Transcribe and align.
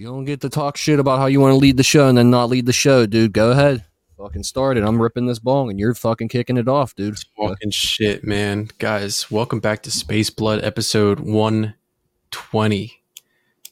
You 0.00 0.06
don't 0.06 0.24
get 0.24 0.40
to 0.40 0.48
talk 0.48 0.78
shit 0.78 0.98
about 0.98 1.18
how 1.18 1.26
you 1.26 1.40
want 1.40 1.52
to 1.52 1.58
lead 1.58 1.76
the 1.76 1.82
show 1.82 2.08
and 2.08 2.16
then 2.16 2.30
not 2.30 2.48
lead 2.48 2.64
the 2.64 2.72
show, 2.72 3.04
dude. 3.04 3.34
Go 3.34 3.50
ahead. 3.50 3.84
Fucking 4.16 4.44
start 4.44 4.78
it. 4.78 4.82
I'm 4.82 4.98
ripping 4.98 5.26
this 5.26 5.38
bong 5.38 5.68
and 5.68 5.78
you're 5.78 5.94
fucking 5.94 6.28
kicking 6.28 6.56
it 6.56 6.68
off, 6.68 6.94
dude. 6.94 7.18
Fucking 7.36 7.70
shit, 7.70 8.24
man. 8.24 8.70
Guys, 8.78 9.30
welcome 9.30 9.60
back 9.60 9.82
to 9.82 9.90
Space 9.90 10.30
Blood 10.30 10.64
episode 10.64 11.20
120. 11.20 13.02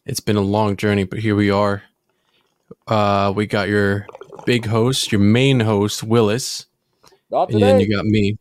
It's 0.05 0.21
been 0.21 0.37
a 0.37 0.43
long 0.43 0.77
journey, 0.77 1.05
but 1.05 1.21
here 1.21 1.35
we 1.35 1.51
are. 1.51 1.85
Uh, 2.87 3.33
we 3.35 3.47
got 3.47 3.71
your 3.71 4.07
big 4.45 4.67
host, 4.67 5.11
your 5.11 5.23
main 5.23 5.61
host, 5.61 6.03
Willis. 6.03 6.67
Not 7.31 7.51
And 7.53 7.63
then 7.63 7.81
you 7.81 7.89
got 7.89 8.05
me. 8.05 8.37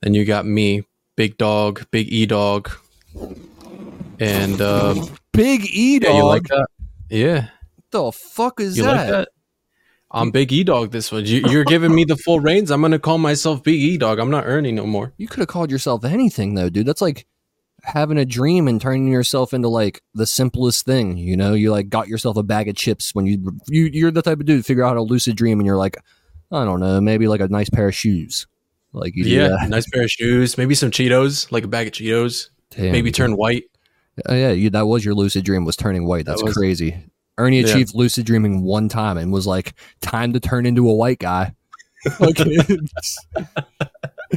Then 0.00 0.14
you 0.14 0.24
got 0.24 0.46
me, 0.46 0.84
Big 1.16 1.36
Dog, 1.36 1.84
Big 1.90 2.10
E 2.10 2.24
Dog. 2.24 2.70
And 4.18 4.58
um, 4.62 5.10
Big 5.32 5.66
E 5.70 5.98
dog. 5.98 6.10
yeah, 6.10 6.16
you 6.16 6.24
like 6.24 6.44
that? 6.44 6.66
Yeah. 7.10 7.48
the 7.90 8.10
fuck 8.12 8.60
is 8.60 8.76
You 8.76 8.84
that? 8.84 8.96
like 8.96 9.08
that? 9.08 9.28
I'm 10.10 10.30
Big 10.30 10.52
E 10.52 10.62
Dog 10.62 10.92
this 10.92 11.10
one. 11.10 11.26
You, 11.26 11.42
you're 11.50 11.64
giving 11.64 11.92
me 11.92 12.04
the 12.04 12.16
full 12.16 12.38
reins. 12.38 12.70
I'm 12.70 12.80
gonna 12.80 13.00
call 13.00 13.18
myself 13.18 13.62
Big 13.64 13.80
E 13.80 13.98
Dog. 13.98 14.18
I'm 14.20 14.30
not 14.30 14.44
earning 14.46 14.76
no 14.76 14.86
more. 14.86 15.12
You 15.16 15.26
could 15.26 15.40
have 15.40 15.48
called 15.48 15.70
yourself 15.72 16.04
anything 16.04 16.54
though, 16.54 16.68
dude. 16.70 16.86
That's 16.86 17.00
like 17.02 17.26
having 17.82 18.16
a 18.16 18.24
dream 18.24 18.68
and 18.68 18.80
turning 18.80 19.08
yourself 19.08 19.52
into 19.52 19.68
like 19.68 20.02
the 20.14 20.24
simplest 20.26 20.86
thing. 20.86 21.16
You 21.16 21.36
know, 21.36 21.54
you 21.54 21.72
like 21.72 21.88
got 21.88 22.06
yourself 22.06 22.36
a 22.36 22.44
bag 22.44 22.68
of 22.68 22.76
chips 22.76 23.12
when 23.14 23.26
you 23.26 23.58
you 23.68 23.90
you're 23.92 24.12
the 24.12 24.22
type 24.22 24.38
of 24.38 24.46
dude 24.46 24.60
to 24.60 24.62
figure 24.62 24.84
out 24.84 24.90
how 24.90 24.94
to 24.94 25.02
lucid 25.02 25.36
dream, 25.36 25.58
and 25.58 25.66
you're 25.66 25.76
like, 25.76 25.96
I 26.52 26.64
don't 26.64 26.78
know, 26.78 27.00
maybe 27.00 27.26
like 27.26 27.40
a 27.40 27.48
nice 27.48 27.68
pair 27.68 27.88
of 27.88 27.94
shoes. 27.94 28.46
Like 28.92 29.16
you 29.16 29.24
Yeah, 29.24 29.56
nice 29.66 29.90
pair 29.90 30.04
of 30.04 30.10
shoes, 30.12 30.56
maybe 30.56 30.76
some 30.76 30.92
Cheetos, 30.92 31.50
like 31.50 31.64
a 31.64 31.68
bag 31.68 31.88
of 31.88 31.92
Cheetos, 31.92 32.50
Damn. 32.70 32.92
maybe 32.92 33.10
turn 33.10 33.32
white. 33.36 33.64
Oh 34.26 34.34
yeah, 34.34 34.50
you, 34.52 34.70
that 34.70 34.86
was 34.86 35.04
your 35.04 35.14
lucid 35.14 35.44
dream 35.44 35.64
was 35.64 35.76
turning 35.76 36.06
white. 36.06 36.24
That's 36.26 36.40
That 36.40 36.46
was- 36.46 36.56
crazy. 36.56 36.96
Ernie 37.36 37.60
Yeah. 37.60 37.66
achieved 37.68 37.94
lucid 37.96 38.26
dreaming 38.26 38.62
one 38.62 38.88
time 38.88 39.18
and 39.18 39.32
was 39.32 39.44
like, 39.46 39.74
"Time 40.00 40.32
to 40.34 40.40
turn 40.40 40.66
into 40.66 40.88
a 40.88 40.94
white 40.94 41.18
guy." 41.18 41.54
Okay, 42.20 42.58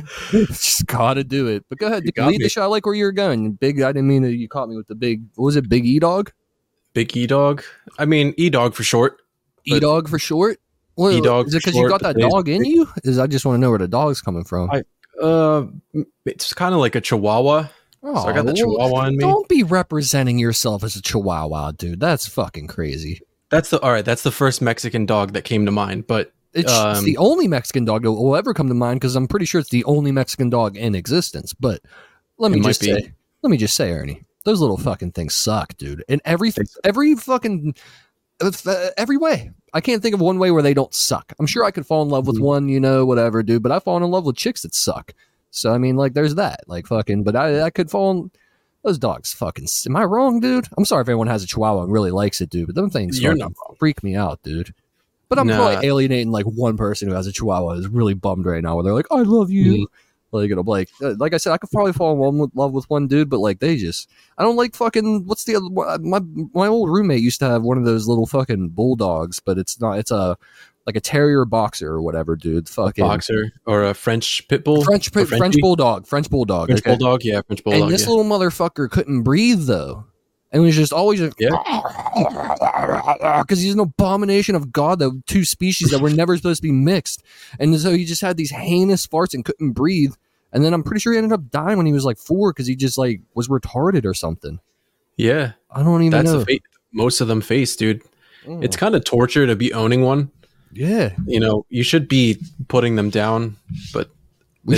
just 0.48 0.86
gotta 0.88 1.24
do 1.24 1.48
it. 1.48 1.66
But 1.70 1.80
go 1.80 1.88
ahead, 1.88 2.04
lead 2.18 2.28
me. 2.28 2.38
the 2.40 2.50
show. 2.50 2.64
I 2.64 2.66
like 2.66 2.86
where 2.86 2.96
you're 2.96 3.12
going. 3.12 3.54
Big. 3.54 3.82
I 3.82 3.92
didn't 3.92 4.08
mean 4.08 4.24
that 4.24 4.36
you 4.36 4.48
caught 4.48 4.70
me 4.70 4.76
with 4.78 4.88
the 4.88 4.96
big. 4.96 5.24
What 5.36 5.46
was 5.46 5.56
it? 5.56 5.68
Big 5.70 5.86
E 5.86 6.00
dog. 6.00 6.32
Big 6.94 7.16
E 7.16 7.28
Dog. 7.28 7.64
I 8.00 8.06
mean 8.06 8.34
E 8.38 8.50
Dog 8.50 8.74
for 8.74 8.84
short. 8.84 9.18
E 9.66 9.80
dog 9.80 10.08
for 10.10 10.18
short. 10.18 10.60
Well, 10.96 11.12
E-dog 11.12 11.48
Is 11.48 11.54
it 11.54 11.60
because 11.64 11.76
you 11.76 11.88
got 11.88 12.02
that 12.02 12.18
dog 12.18 12.50
in 12.50 12.66
you? 12.66 12.88
Is 13.04 13.20
I 13.20 13.28
just 13.28 13.46
want 13.46 13.58
to 13.58 13.60
know 13.60 13.70
where 13.70 13.78
the 13.78 13.88
dog's 13.88 14.20
coming 14.22 14.44
from. 14.44 14.72
I- 14.72 14.84
Uh, 15.22 15.66
it's 16.26 16.54
kind 16.54 16.74
of 16.74 16.80
like 16.80 16.96
a 16.96 17.02
Chihuahua. 17.02 17.68
Oh, 18.04 18.24
so 18.24 18.30
I 18.30 18.34
got 18.34 18.46
the 18.46 18.54
Chihuahua 18.54 19.08
in 19.08 19.18
me. 19.18 19.22
Don't 19.22 19.48
be 19.50 19.64
representing 19.64 20.40
yourself 20.40 20.84
as 20.84 20.96
a 20.96 21.02
Chihuahua, 21.02 21.72
dude. 21.74 22.00
That's 22.00 22.28
fucking 22.28 22.68
crazy. 22.68 23.22
That's 23.50 23.70
the 23.70 23.80
all 23.82 23.92
right. 23.92 24.04
That's 24.06 24.24
the 24.24 24.32
first 24.32 24.62
Mexican 24.62 25.06
dog 25.06 25.34
that 25.34 25.44
came 25.44 25.66
to 25.66 25.72
mind. 25.72 26.08
But 26.08 26.34
It's, 26.54 26.72
it's 26.72 26.74
Um, 26.74 27.06
the 27.06 27.18
only 27.18 27.48
Mexican 27.48 27.86
dog 27.86 28.04
that 28.04 28.12
will 28.12 28.36
ever 28.36 28.54
come 28.54 28.68
to 28.68 28.74
mind 28.74 29.00
because 29.00 29.16
I'm 29.16 29.28
pretty 29.28 29.46
sure 29.46 29.60
it's 29.62 29.70
the 29.70 29.84
only 29.86 30.12
Mexican 30.12 30.50
dog 30.50 30.76
in 30.78 30.96
existence. 30.96 31.54
But 31.54 31.82
let 32.38 32.52
me 32.52 32.60
just 32.60 32.82
say, 32.84 33.14
let 33.42 33.50
me 33.50 33.58
just 33.58 33.76
say, 33.76 33.92
Ernie, 33.92 34.24
those 34.44 34.60
little 34.62 34.78
fucking 34.78 35.12
things 35.12 35.36
suck, 35.36 35.76
dude. 35.78 36.04
In 36.08 36.20
every 36.26 36.52
every 36.84 37.16
fucking 37.16 37.76
uh, 38.42 38.52
every 38.98 39.18
way. 39.18 39.52
I 39.74 39.82
can't 39.82 40.02
think 40.02 40.16
of 40.16 40.22
one 40.22 40.40
way 40.40 40.52
where 40.52 40.64
they 40.64 40.74
don't 40.74 40.94
suck. 40.94 41.34
I'm 41.40 41.48
sure 41.48 41.64
I 41.64 41.72
could 41.72 41.86
fall 41.86 42.02
in 42.02 42.10
love 42.10 42.28
with 42.28 42.38
Mhm. 42.38 42.44
one, 42.44 42.70
you 42.70 42.80
know, 42.80 43.06
whatever, 43.06 43.44
dude. 43.44 43.62
But 43.64 43.72
I've 43.72 43.84
fallen 43.84 44.04
in 44.04 44.12
love 44.12 44.26
with 44.26 44.36
chicks 44.38 44.62
that 44.62 44.74
suck. 44.76 45.14
So 45.58 45.74
I 45.74 45.78
mean, 45.78 45.96
like, 45.98 46.14
there's 46.14 46.36
that, 46.36 46.62
like, 46.68 46.88
fucking. 46.88 47.24
But 47.24 47.36
I, 47.36 47.62
I 47.64 47.70
could 47.70 47.90
fall 47.92 48.12
in. 48.12 48.32
Those 48.84 49.00
dogs 49.00 49.34
fucking. 49.34 49.68
Am 49.88 49.96
I 49.98 50.04
wrong, 50.06 50.40
dude? 50.40 50.68
I'm 50.78 50.86
sorry 50.86 51.02
if 51.02 51.10
anyone 51.10 51.28
has 51.28 51.44
a 51.44 51.48
Chihuahua 51.48 51.84
and 51.84 51.92
really 51.92 52.12
likes 52.12 52.40
it, 52.40 52.50
dude. 52.50 52.68
But 52.68 52.76
them 52.76 52.90
things 52.90 53.20
You're 53.22 53.36
not 53.36 53.52
freak 53.80 54.02
me 54.04 54.16
out, 54.16 54.42
dude. 54.44 54.74
But 55.30 55.40
I'm 55.40 55.48
Nah. 55.48 55.58
probably 55.58 55.88
alienating 55.88 56.32
like 56.32 56.46
one 56.46 56.78
person 56.78 57.10
who 57.10 57.14
has 57.16 57.28
a 57.28 57.34
Chihuahua 57.34 57.72
is 57.74 57.88
really 57.90 58.14
bummed 58.14 58.46
right 58.46 58.64
now. 58.64 58.76
Where 58.76 58.84
they're 58.86 58.94
like, 58.94 59.08
"I 59.12 59.24
love 59.24 59.52
you," 59.52 59.74
Mhm. 59.74 59.86
like 60.32 60.52
it'll 60.52 60.64
like, 60.64 60.90
uh, 61.02 61.16
like 61.18 61.34
I 61.34 61.38
said, 61.38 61.52
I 61.52 61.58
could 61.58 61.72
probably 61.72 61.92
fall 61.92 62.14
in 62.30 62.50
love 62.56 62.72
with, 62.72 62.90
one 62.90 63.08
dude, 63.08 63.30
but 63.30 63.40
like 63.40 63.60
they 63.60 63.76
just, 63.76 64.10
I 64.38 64.44
don't 64.44 64.56
like 64.56 64.74
fucking. 64.74 65.26
What's 65.26 65.44
the 65.44 65.56
other? 65.58 66.00
My 66.00 66.22
my 66.54 66.68
old 66.68 66.90
roommate 66.90 67.22
used 67.22 67.40
to 67.40 67.50
have 67.50 67.64
one 67.64 67.78
of 67.78 67.84
those 67.84 68.08
little 68.08 68.28
fucking 68.28 68.70
bulldogs, 68.70 69.42
but 69.42 69.58
it's 69.58 69.82
not. 69.82 69.98
It's 70.00 70.12
a 70.12 70.38
like 70.88 70.96
a 70.96 71.02
terrier 71.02 71.46
boxer 71.46 71.92
or 71.92 72.02
whatever, 72.02 72.36
dude. 72.38 72.68
Fucking 72.70 73.04
boxer 73.04 73.52
or 73.66 73.84
a 73.84 73.94
French 73.94 74.48
pit 74.48 74.64
bull, 74.64 74.84
French 74.84 75.16
Or 75.16 75.26
French 75.26 75.58
bulldog, 75.60 76.08
French 76.08 76.30
bulldog, 76.30 76.68
French 76.70 76.80
okay? 76.82 76.92
bulldog. 76.92 77.24
Yeah, 77.24 77.42
French 77.42 77.64
bulldog. 77.64 77.84
and 77.84 77.92
this 77.92 78.04
yeah. 78.04 78.10
little 78.10 78.24
motherfucker 78.24 78.90
couldn't 78.90 79.22
breathe 79.24 79.66
though. 79.66 80.06
And 80.50 80.62
he 80.62 80.66
was 80.66 80.78
just 80.78 80.94
always 80.94 81.20
because 81.20 81.36
he's 83.60 83.74
an 83.74 83.82
abomination 83.82 84.56
of 84.56 84.72
God. 84.72 85.00
The 85.00 85.22
two 85.28 85.44
species 85.44 85.92
that 85.92 86.00
were 86.00 86.10
never 86.10 86.38
supposed 86.38 86.60
to 86.60 86.68
be 86.68 86.72
mixed, 86.72 87.22
and 87.60 87.78
so 87.78 87.92
he 87.92 88.06
just 88.06 88.22
had 88.22 88.38
these 88.38 88.52
heinous 88.52 89.06
farts 89.06 89.34
and 89.34 89.44
couldn't 89.44 89.74
breathe. 89.74 90.16
And 90.54 90.64
then 90.64 90.74
I'm 90.74 90.84
pretty 90.84 91.02
sure 91.02 91.12
he 91.12 91.18
ended 91.18 91.34
up 91.34 91.52
dying 91.52 91.76
when 91.76 91.86
he 91.86 91.92
was 91.92 92.06
like 92.06 92.18
four 92.18 92.54
because 92.54 92.66
he 92.66 92.78
just 92.78 92.98
like 92.98 93.20
was 93.36 93.50
retarded 93.50 94.06
or 94.06 94.14
something. 94.14 94.62
yeah, 95.18 95.52
I 95.70 95.84
don't 95.84 96.02
even 96.02 96.12
that's 96.12 96.32
know. 96.32 96.40
the 96.40 96.46
fate 96.46 96.64
most 96.94 97.20
of 97.20 97.28
them 97.28 97.42
face, 97.42 97.76
dude. 97.76 98.02
Mm. 98.46 98.64
It's 98.64 98.78
kind 98.78 98.96
of 98.96 99.04
torture 99.04 99.46
to 99.46 99.56
be 99.58 99.74
owning 99.74 100.02
one. 100.02 100.32
Yeah. 100.78 101.14
You 101.26 101.40
know, 101.40 101.66
you 101.70 101.84
should 101.84 102.08
be 102.08 102.38
putting 102.68 102.96
them 102.96 103.10
down, 103.10 103.56
but 103.94 104.10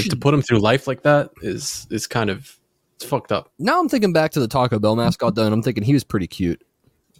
to 0.10 0.16
put 0.16 0.32
them 0.32 0.42
through 0.42 0.60
life 0.60 0.88
like 0.88 1.04
that 1.04 1.32
is 1.42 1.88
is 1.90 2.08
kind 2.08 2.30
of 2.30 2.58
it's 2.96 3.06
fucked 3.06 3.32
up. 3.32 3.52
Now 3.60 3.80
I'm 3.80 3.90
thinking 3.90 4.14
back 4.14 4.32
to 4.32 4.40
the 4.40 4.48
Taco 4.48 4.80
Bell 4.80 4.96
mascot 4.96 5.36
though, 5.36 5.46
and 5.46 5.54
I'm 5.54 5.64
thinking 5.64 5.84
he 5.84 5.94
was 5.94 6.04
pretty 6.04 6.28
cute. 6.28 6.62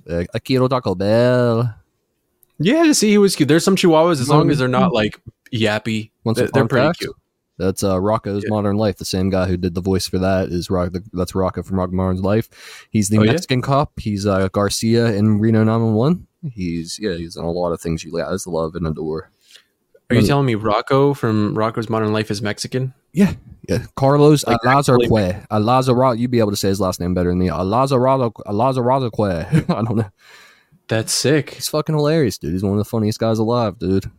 Uh, 0.10 0.24
Akiro 0.36 0.70
Taco 0.70 0.96
Bell. 0.96 1.76
Yeah, 2.60 2.92
see, 2.92 3.10
he 3.10 3.18
was 3.18 3.36
cute. 3.36 3.48
There's 3.48 3.64
some 3.64 3.76
Chihuahuas, 3.76 4.20
as 4.20 4.30
long 4.30 4.50
as 4.50 4.60
they're 4.60 4.68
not 4.68 4.92
like 4.92 5.20
yappy, 5.54 6.12
they're, 6.26 6.48
they're 6.48 6.68
pretty 6.68 6.92
cute. 7.00 7.16
That's 7.60 7.84
uh, 7.84 7.96
Rocko's 7.98 8.44
Yeah. 8.46 8.50
Modern 8.50 8.78
Life. 8.78 8.96
The 8.98 9.06
same 9.06 9.30
guy 9.30 9.46
who 9.48 9.58
did 9.58 9.76
the 9.76 9.82
voice 9.82 10.08
for 10.08 10.18
that 10.18 10.50
is 10.50 10.70
Rock. 10.72 10.94
That's 11.14 11.34
Rocko 11.34 11.64
from 11.64 11.78
Rock 11.78 11.92
Modern 11.92 12.22
Life. 12.22 12.50
He's 12.90 13.10
the 13.10 13.20
Oh, 13.20 13.24
yeah? 13.24 13.34
Mexican 13.34 13.62
cop. 13.62 13.92
He's 14.00 14.26
uh, 14.26 14.48
Garcia 14.48 15.14
in 15.14 15.40
Reno 15.40 15.64
911. 15.64 16.26
He's 16.54 16.98
yeah, 17.00 17.16
he's 17.16 17.36
in 17.36 17.44
a 17.44 17.52
lot 17.52 17.74
of 17.74 17.82
things 17.82 18.04
you 18.04 18.14
guys 18.18 18.48
love 18.48 18.74
and 18.76 18.88
adore. 18.88 19.30
Are 20.10 20.16
you 20.16 20.26
telling 20.26 20.48
me 20.48 20.56
Rocko 20.56 21.16
from 21.16 21.54
Rocko's 21.56 21.88
Modern 21.90 22.12
Life 22.14 22.32
is 22.32 22.42
Mexican? 22.42 22.96
Yeah, 23.14 23.34
yeah. 23.68 23.86
Carlos 23.96 24.48
Like, 24.48 24.58
Alazarque. 24.62 25.46
Alazarado. 25.52 26.18
You'd 26.18 26.32
be 26.32 26.40
able 26.40 26.50
to 26.52 26.56
say 26.56 26.70
his 26.70 26.80
last 26.82 27.00
name 27.00 27.14
better 27.14 27.30
than 27.30 27.38
me. 27.40 27.50
Alazarado. 27.50 28.32
Alazarado. 28.48 29.70
I 29.70 29.84
don't 29.84 29.98
know. 29.98 30.10
That's 30.88 31.14
sick. 31.14 31.52
He's 31.56 31.68
fucking 31.68 31.94
hilarious, 31.94 32.38
dude. 32.40 32.54
He's 32.54 32.64
one 32.64 32.72
of 32.72 32.80
the 32.80 32.86
funniest 32.86 33.20
guys 33.20 33.38
alive, 33.38 33.78
dude. 33.78 34.10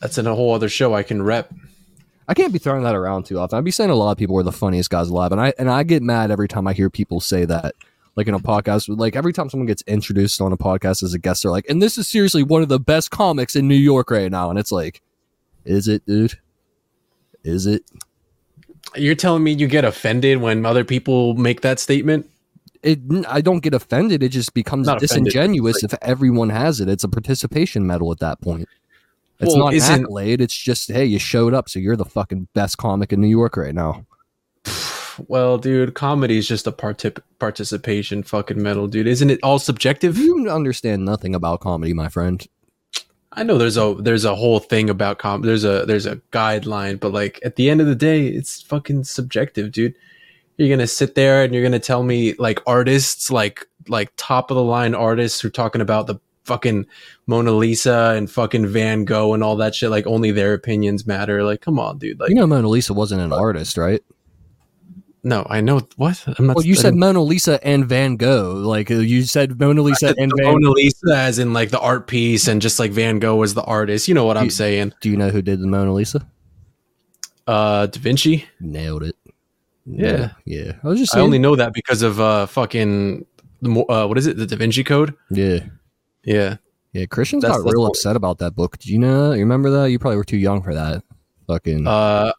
That's 0.00 0.16
in 0.16 0.26
a 0.26 0.34
whole 0.34 0.54
other 0.54 0.68
show 0.70 0.94
I 0.94 1.02
can 1.02 1.22
rep. 1.22 1.52
I 2.28 2.34
can't 2.34 2.52
be 2.52 2.58
throwing 2.58 2.82
that 2.82 2.94
around 2.94 3.24
too 3.24 3.38
often. 3.38 3.58
I'd 3.58 3.64
be 3.64 3.70
saying 3.70 3.90
a 3.90 3.94
lot 3.94 4.12
of 4.12 4.18
people 4.18 4.36
are 4.38 4.42
the 4.42 4.52
funniest 4.52 4.90
guys 4.90 5.08
alive, 5.08 5.32
and 5.32 5.40
I 5.40 5.52
and 5.58 5.70
I 5.70 5.82
get 5.82 6.02
mad 6.02 6.30
every 6.30 6.48
time 6.48 6.66
I 6.66 6.72
hear 6.72 6.90
people 6.90 7.20
say 7.20 7.44
that. 7.44 7.74
Like 8.16 8.28
in 8.28 8.34
a 8.34 8.40
podcast, 8.40 8.88
like 8.88 9.14
every 9.14 9.34
time 9.34 9.50
someone 9.50 9.66
gets 9.66 9.82
introduced 9.86 10.40
on 10.40 10.50
a 10.50 10.56
podcast 10.56 11.02
as 11.02 11.12
a 11.12 11.18
guest, 11.18 11.42
they're 11.42 11.52
like, 11.52 11.68
"And 11.68 11.82
this 11.82 11.98
is 11.98 12.08
seriously 12.08 12.42
one 12.42 12.62
of 12.62 12.70
the 12.70 12.80
best 12.80 13.10
comics 13.10 13.54
in 13.54 13.68
New 13.68 13.74
York 13.74 14.10
right 14.10 14.30
now." 14.30 14.48
And 14.48 14.58
it's 14.58 14.72
like, 14.72 15.02
is 15.66 15.86
it, 15.86 16.06
dude? 16.06 16.38
Is 17.44 17.66
it? 17.66 17.82
You're 18.94 19.16
telling 19.16 19.44
me 19.44 19.52
you 19.52 19.66
get 19.66 19.84
offended 19.84 20.40
when 20.40 20.64
other 20.64 20.84
people 20.84 21.34
make 21.34 21.60
that 21.60 21.78
statement? 21.78 22.30
It. 22.82 23.00
I 23.28 23.40
don't 23.40 23.60
get 23.60 23.74
offended. 23.74 24.22
It 24.22 24.30
just 24.30 24.54
becomes 24.54 24.86
Not 24.86 25.00
disingenuous 25.00 25.82
if 25.82 25.92
everyone 26.00 26.48
has 26.50 26.80
it. 26.80 26.88
It's 26.88 27.04
a 27.04 27.08
participation 27.08 27.86
medal 27.86 28.12
at 28.12 28.20
that 28.20 28.40
point. 28.40 28.68
It's 29.40 29.48
Well, 29.54 29.58
not 29.64 29.68
an 29.68 29.74
isn't- 29.74 30.02
accolade. 30.04 30.40
It's 30.40 30.56
just, 30.56 30.90
hey, 30.90 31.04
you 31.04 31.18
showed 31.18 31.52
up, 31.54 31.68
so 31.68 31.78
you're 31.78 31.96
the 31.96 32.04
fucking 32.04 32.48
best 32.54 32.78
comic 32.78 33.12
in 33.12 33.20
New 33.20 33.28
York 33.28 33.56
right 33.56 33.74
now. 33.74 34.06
Well, 35.28 35.56
dude, 35.56 35.94
comedy 35.94 36.36
is 36.36 36.46
just 36.46 36.66
a 36.66 36.72
partic- 36.72 37.22
participation 37.38 38.22
fucking 38.22 38.62
medal, 38.62 38.86
dude. 38.86 39.06
Isn't 39.06 39.30
it 39.30 39.40
all 39.42 39.58
subjective? 39.58 40.18
You 40.18 40.50
understand 40.50 41.06
nothing 41.06 41.34
about 41.34 41.60
comedy, 41.60 41.94
my 41.94 42.10
friend. 42.10 42.46
I 43.32 43.42
know 43.42 43.56
there's 43.56 43.78
a 43.78 43.94
there's 43.98 44.26
a 44.26 44.34
whole 44.34 44.58
thing 44.60 44.90
about 44.90 45.16
com. 45.18 45.40
There's 45.40 45.64
a 45.64 45.86
there's 45.86 46.04
a 46.04 46.16
guideline, 46.32 47.00
but 47.00 47.14
like 47.14 47.40
at 47.46 47.56
the 47.56 47.70
end 47.70 47.80
of 47.80 47.86
the 47.86 47.94
day, 47.94 48.26
it's 48.26 48.60
fucking 48.60 49.04
subjective, 49.04 49.72
dude. 49.72 49.94
You're 50.58 50.68
gonna 50.68 50.86
sit 50.86 51.14
there 51.14 51.42
and 51.42 51.54
you're 51.54 51.62
gonna 51.62 51.78
tell 51.78 52.02
me 52.02 52.34
like 52.34 52.60
artists, 52.66 53.30
like 53.30 53.66
like 53.88 54.12
top 54.18 54.50
of 54.50 54.56
the 54.58 54.62
line 54.62 54.94
artists 54.94 55.40
who 55.40 55.48
are 55.48 55.50
talking 55.50 55.80
about 55.80 56.06
the 56.08 56.16
fucking 56.46 56.86
Mona 57.26 57.52
Lisa 57.52 58.14
and 58.16 58.30
fucking 58.30 58.66
Van 58.68 59.04
Gogh 59.04 59.34
and 59.34 59.42
all 59.42 59.56
that 59.56 59.74
shit. 59.74 59.90
Like 59.90 60.06
only 60.06 60.30
their 60.30 60.54
opinions 60.54 61.06
matter. 61.06 61.42
Like, 61.44 61.60
come 61.60 61.78
on, 61.78 61.98
dude. 61.98 62.18
Like, 62.20 62.30
you 62.30 62.36
know 62.36 62.46
Mona 62.46 62.68
Lisa 62.68 62.94
wasn't 62.94 63.20
an 63.20 63.32
artist, 63.32 63.76
right? 63.76 64.02
no, 65.24 65.44
I 65.50 65.60
know 65.60 65.80
what 65.96 66.22
I'm 66.38 66.46
not. 66.46 66.54
Well, 66.56 66.64
you 66.64 66.76
said 66.76 66.94
Mona 66.94 67.20
Lisa 67.20 67.58
and 67.66 67.84
Van 67.84 68.14
Gogh. 68.16 68.54
Like 68.64 68.92
uh, 68.92 68.94
you 68.94 69.24
said 69.24 69.58
Mona 69.58 69.82
Lisa 69.82 70.14
and 70.16 70.32
Van. 70.36 70.52
Mona 70.52 70.70
Lisa 70.70 71.16
as 71.16 71.40
in 71.40 71.52
like 71.52 71.70
the 71.70 71.80
art 71.80 72.06
piece 72.06 72.46
and 72.46 72.62
just 72.62 72.78
like 72.78 72.92
Van 72.92 73.18
Gogh 73.18 73.34
was 73.34 73.52
the 73.54 73.64
artist. 73.64 74.06
You 74.06 74.14
know 74.14 74.24
what 74.24 74.36
I'm 74.36 74.44
You- 74.44 74.50
saying? 74.50 74.92
Do 75.00 75.10
you 75.10 75.16
know 75.16 75.30
who 75.30 75.42
did 75.42 75.60
the 75.60 75.66
Mona 75.66 75.92
Lisa? 75.92 76.24
Uh, 77.46 77.86
Da 77.86 77.98
Vinci. 78.00 78.44
Nailed 78.60 79.02
it. 79.02 79.16
Yeah. 79.84 80.30
yeah. 80.44 80.72
I 80.82 80.88
was 80.88 80.98
just 81.00 81.16
I 81.16 81.20
only 81.20 81.38
know 81.38 81.56
that 81.56 81.72
because 81.72 82.02
of 82.02 82.20
uh 82.20 82.46
fucking 82.46 83.24
the 83.62 83.68
more 83.68 83.90
uh, 83.90 84.06
what 84.06 84.18
is 84.18 84.26
it? 84.28 84.36
The 84.36 84.46
Da 84.46 84.56
Vinci 84.56 84.84
Code. 84.84 85.14
Yeah. 85.30 85.60
Yeah, 86.26 86.56
Yeah, 86.92 87.06
Christians 87.06 87.42
That's- 87.42 87.58
got 87.58 87.64
that's 87.64 87.72
real 87.74 87.82
what- 87.82 87.88
upset 87.90 88.16
about 88.16 88.38
that 88.38 88.54
book. 88.54 88.78
Did 88.78 88.88
you 88.88 88.98
know? 88.98 89.32
You 89.32 89.40
remember 89.40 89.70
that? 89.70 89.86
You 89.90 89.98
probably 89.98 90.16
were 90.18 90.24
too 90.24 90.36
young 90.36 90.62
for 90.62 90.74
that. 90.74 91.02
Fucking 91.46 91.86
uh, 91.86 92.32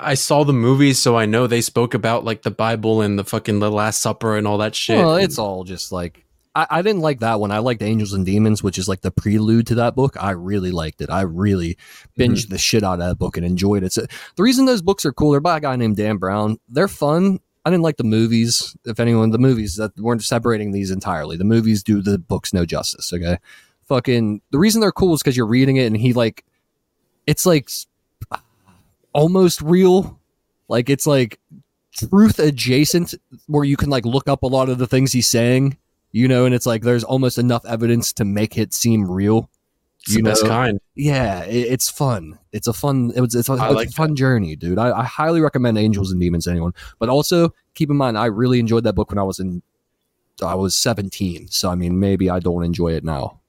I, 0.00 0.14
saw 0.14 0.42
the 0.42 0.54
movies, 0.54 0.98
so 0.98 1.16
I 1.18 1.26
know 1.26 1.46
they 1.46 1.60
spoke 1.60 1.92
about 1.92 2.24
like 2.24 2.40
the 2.42 2.50
Bible 2.50 3.02
and 3.02 3.18
the 3.18 3.24
fucking 3.24 3.58
the 3.60 3.70
Last 3.70 4.00
Supper 4.00 4.38
and 4.38 4.46
all 4.46 4.56
that 4.58 4.74
shit. 4.74 4.96
Well, 4.96 5.16
it's 5.16 5.38
all 5.38 5.64
just 5.64 5.92
like 5.92 6.24
I, 6.54 6.66
I 6.70 6.80
didn't 6.82 7.02
like 7.02 7.20
that 7.20 7.40
one. 7.40 7.50
I 7.50 7.58
liked 7.58 7.82
Angels 7.82 8.14
and 8.14 8.24
Demons, 8.24 8.62
which 8.62 8.78
is 8.78 8.88
like 8.88 9.02
the 9.02 9.10
prelude 9.10 9.66
to 9.66 9.74
that 9.74 9.94
book. 9.94 10.16
I 10.18 10.30
really 10.30 10.70
liked 10.70 11.02
it. 11.02 11.10
I 11.10 11.22
really 11.22 11.76
binged 12.18 12.48
the 12.48 12.56
shit 12.56 12.82
out 12.82 12.94
of 12.94 12.98
that 13.00 13.18
book 13.18 13.36
and 13.36 13.44
enjoyed 13.44 13.82
it. 13.82 13.92
So 13.92 14.06
the 14.36 14.42
reason 14.42 14.64
those 14.64 14.80
books 14.80 15.04
are 15.04 15.12
cool, 15.12 15.32
they're 15.32 15.40
by 15.40 15.58
a 15.58 15.60
guy 15.60 15.76
named 15.76 15.96
Dan 15.96 16.16
Brown. 16.16 16.56
They're 16.68 16.88
fun. 16.88 17.40
I 17.64 17.70
didn't 17.70 17.82
like 17.82 17.96
the 17.96 18.04
movies. 18.04 18.76
If 18.84 19.00
anyone, 19.00 19.30
the 19.30 19.38
movies 19.38 19.76
that 19.76 19.98
weren't 19.98 20.22
separating 20.22 20.72
these 20.72 20.90
entirely. 20.90 21.36
The 21.36 21.44
movies 21.44 21.82
do 21.82 22.02
the 22.02 22.18
books 22.18 22.52
no 22.52 22.64
justice. 22.66 23.12
Okay, 23.12 23.38
fucking. 23.88 24.42
The 24.50 24.58
reason 24.58 24.80
they're 24.80 24.92
cool 24.92 25.14
is 25.14 25.22
because 25.22 25.36
you're 25.36 25.46
reading 25.46 25.76
it 25.76 25.86
and 25.86 25.96
he 25.96 26.12
like, 26.12 26.44
it's 27.26 27.46
like 27.46 27.70
almost 29.12 29.62
real. 29.62 30.20
Like 30.68 30.90
it's 30.90 31.06
like 31.06 31.40
truth 31.92 32.38
adjacent 32.38 33.14
where 33.46 33.64
you 33.64 33.76
can 33.76 33.88
like 33.88 34.04
look 34.04 34.28
up 34.28 34.42
a 34.42 34.46
lot 34.46 34.68
of 34.68 34.78
the 34.78 34.86
things 34.86 35.12
he's 35.12 35.28
saying, 35.28 35.78
you 36.12 36.28
know, 36.28 36.44
and 36.44 36.54
it's 36.54 36.66
like 36.66 36.82
there's 36.82 37.04
almost 37.04 37.38
enough 37.38 37.64
evidence 37.66 38.12
to 38.14 38.24
make 38.24 38.58
it 38.58 38.74
seem 38.74 39.10
real. 39.10 39.48
It's 40.06 40.12
the 40.12 40.18
you 40.18 40.24
best 40.24 40.42
know, 40.44 40.48
kind. 40.50 40.80
Yeah, 40.94 41.44
it, 41.44 41.72
it's 41.72 41.90
fun. 41.90 42.38
It's 42.52 42.66
a 42.68 42.72
fun. 42.72 43.12
It 43.16 43.20
was. 43.20 43.34
It's 43.34 43.48
a, 43.48 43.54
it's 43.54 43.60
like 43.74 43.88
a 43.88 43.92
fun 43.92 44.14
journey, 44.16 44.54
dude. 44.56 44.78
I, 44.78 44.98
I 45.00 45.04
highly 45.04 45.40
recommend 45.40 45.78
Angels 45.78 46.12
and 46.12 46.20
Demons 46.20 46.44
to 46.44 46.50
anyone. 46.50 46.72
But 46.98 47.08
also 47.08 47.54
keep 47.74 47.90
in 47.90 47.96
mind, 47.96 48.16
I 48.18 48.26
really 48.26 48.58
enjoyed 48.60 48.84
that 48.84 48.92
book 48.94 49.10
when 49.10 49.18
I 49.18 49.22
was 49.22 49.38
in. 49.38 49.62
I 50.42 50.56
was 50.56 50.74
17, 50.74 51.46
so 51.48 51.70
I 51.70 51.74
mean, 51.76 52.00
maybe 52.00 52.28
I 52.28 52.40
don't 52.40 52.64
enjoy 52.64 52.92
it 52.92 53.04
now, 53.04 53.40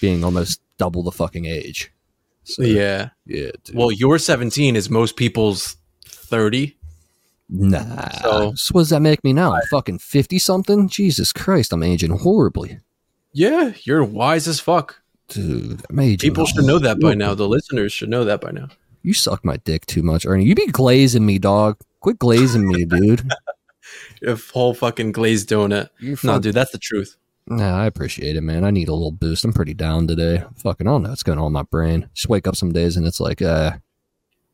being 0.00 0.22
almost 0.22 0.60
double 0.78 1.02
the 1.02 1.10
fucking 1.10 1.46
age. 1.46 1.92
So, 2.44 2.62
Yeah. 2.62 3.10
yeah. 3.26 3.50
Dude. 3.64 3.74
Well, 3.76 3.90
your 3.90 4.18
17 4.18 4.76
is 4.76 4.88
most 4.88 5.16
people's 5.16 5.76
30. 6.06 6.76
nah. 7.48 8.08
so- 8.22 8.52
So, 8.54 8.72
what 8.72 8.80
does 8.82 8.90
that 8.90 9.00
make 9.02 9.22
me 9.24 9.32
now? 9.32 9.52
I'm 9.52 9.62
fucking 9.70 9.98
50 9.98 10.38
something. 10.38 10.88
Jesus 10.88 11.32
Christ, 11.32 11.72
I'm 11.72 11.82
aging 11.82 12.16
horribly, 12.18 12.78
Yeah, 13.32 13.72
you're 13.84 14.04
wise 14.04 14.46
as 14.46 14.60
fuck. 14.60 15.01
Dude. 15.34 15.82
People 16.20 16.46
should 16.46 16.64
know 16.64 16.78
that 16.78 17.00
by 17.00 17.14
now. 17.14 17.34
The 17.34 17.48
listeners 17.48 17.92
should 17.92 18.08
know 18.08 18.24
that 18.24 18.40
by 18.40 18.50
now. 18.50 18.68
You 19.02 19.14
suck 19.14 19.44
my 19.44 19.56
dick 19.58 19.86
too 19.86 20.02
much, 20.02 20.24
Ernie. 20.26 20.44
You 20.44 20.54
be 20.54 20.66
glazing 20.66 21.26
me, 21.26 21.38
dog. 21.38 21.78
Quit 22.00 22.18
glazing 22.18 22.66
me, 22.68 22.84
dude. 22.84 23.28
A 24.26 24.36
whole 24.52 24.74
fucking 24.74 25.12
glazed 25.12 25.48
donut. 25.48 25.90
You're 25.98 26.16
No, 26.22 26.38
dude, 26.38 26.54
that's 26.54 26.70
the 26.70 26.78
truth. 26.78 27.16
Nah, 27.48 27.76
I 27.82 27.86
appreciate 27.86 28.36
it, 28.36 28.40
man. 28.42 28.64
I 28.64 28.70
need 28.70 28.88
a 28.88 28.92
little 28.94 29.10
boost. 29.10 29.44
I'm 29.44 29.52
pretty 29.52 29.74
down 29.74 30.06
today. 30.06 30.44
Fucking, 30.58 30.86
I 30.86 30.90
don't 30.90 31.02
know 31.02 31.08
what's 31.08 31.24
going 31.24 31.40
on 31.40 31.46
in 31.48 31.52
my 31.52 31.64
brain. 31.64 32.08
Just 32.14 32.28
wake 32.28 32.46
up 32.46 32.54
some 32.54 32.72
days 32.72 32.96
and 32.96 33.04
it's 33.06 33.18
like, 33.18 33.42
uh, 33.42 33.72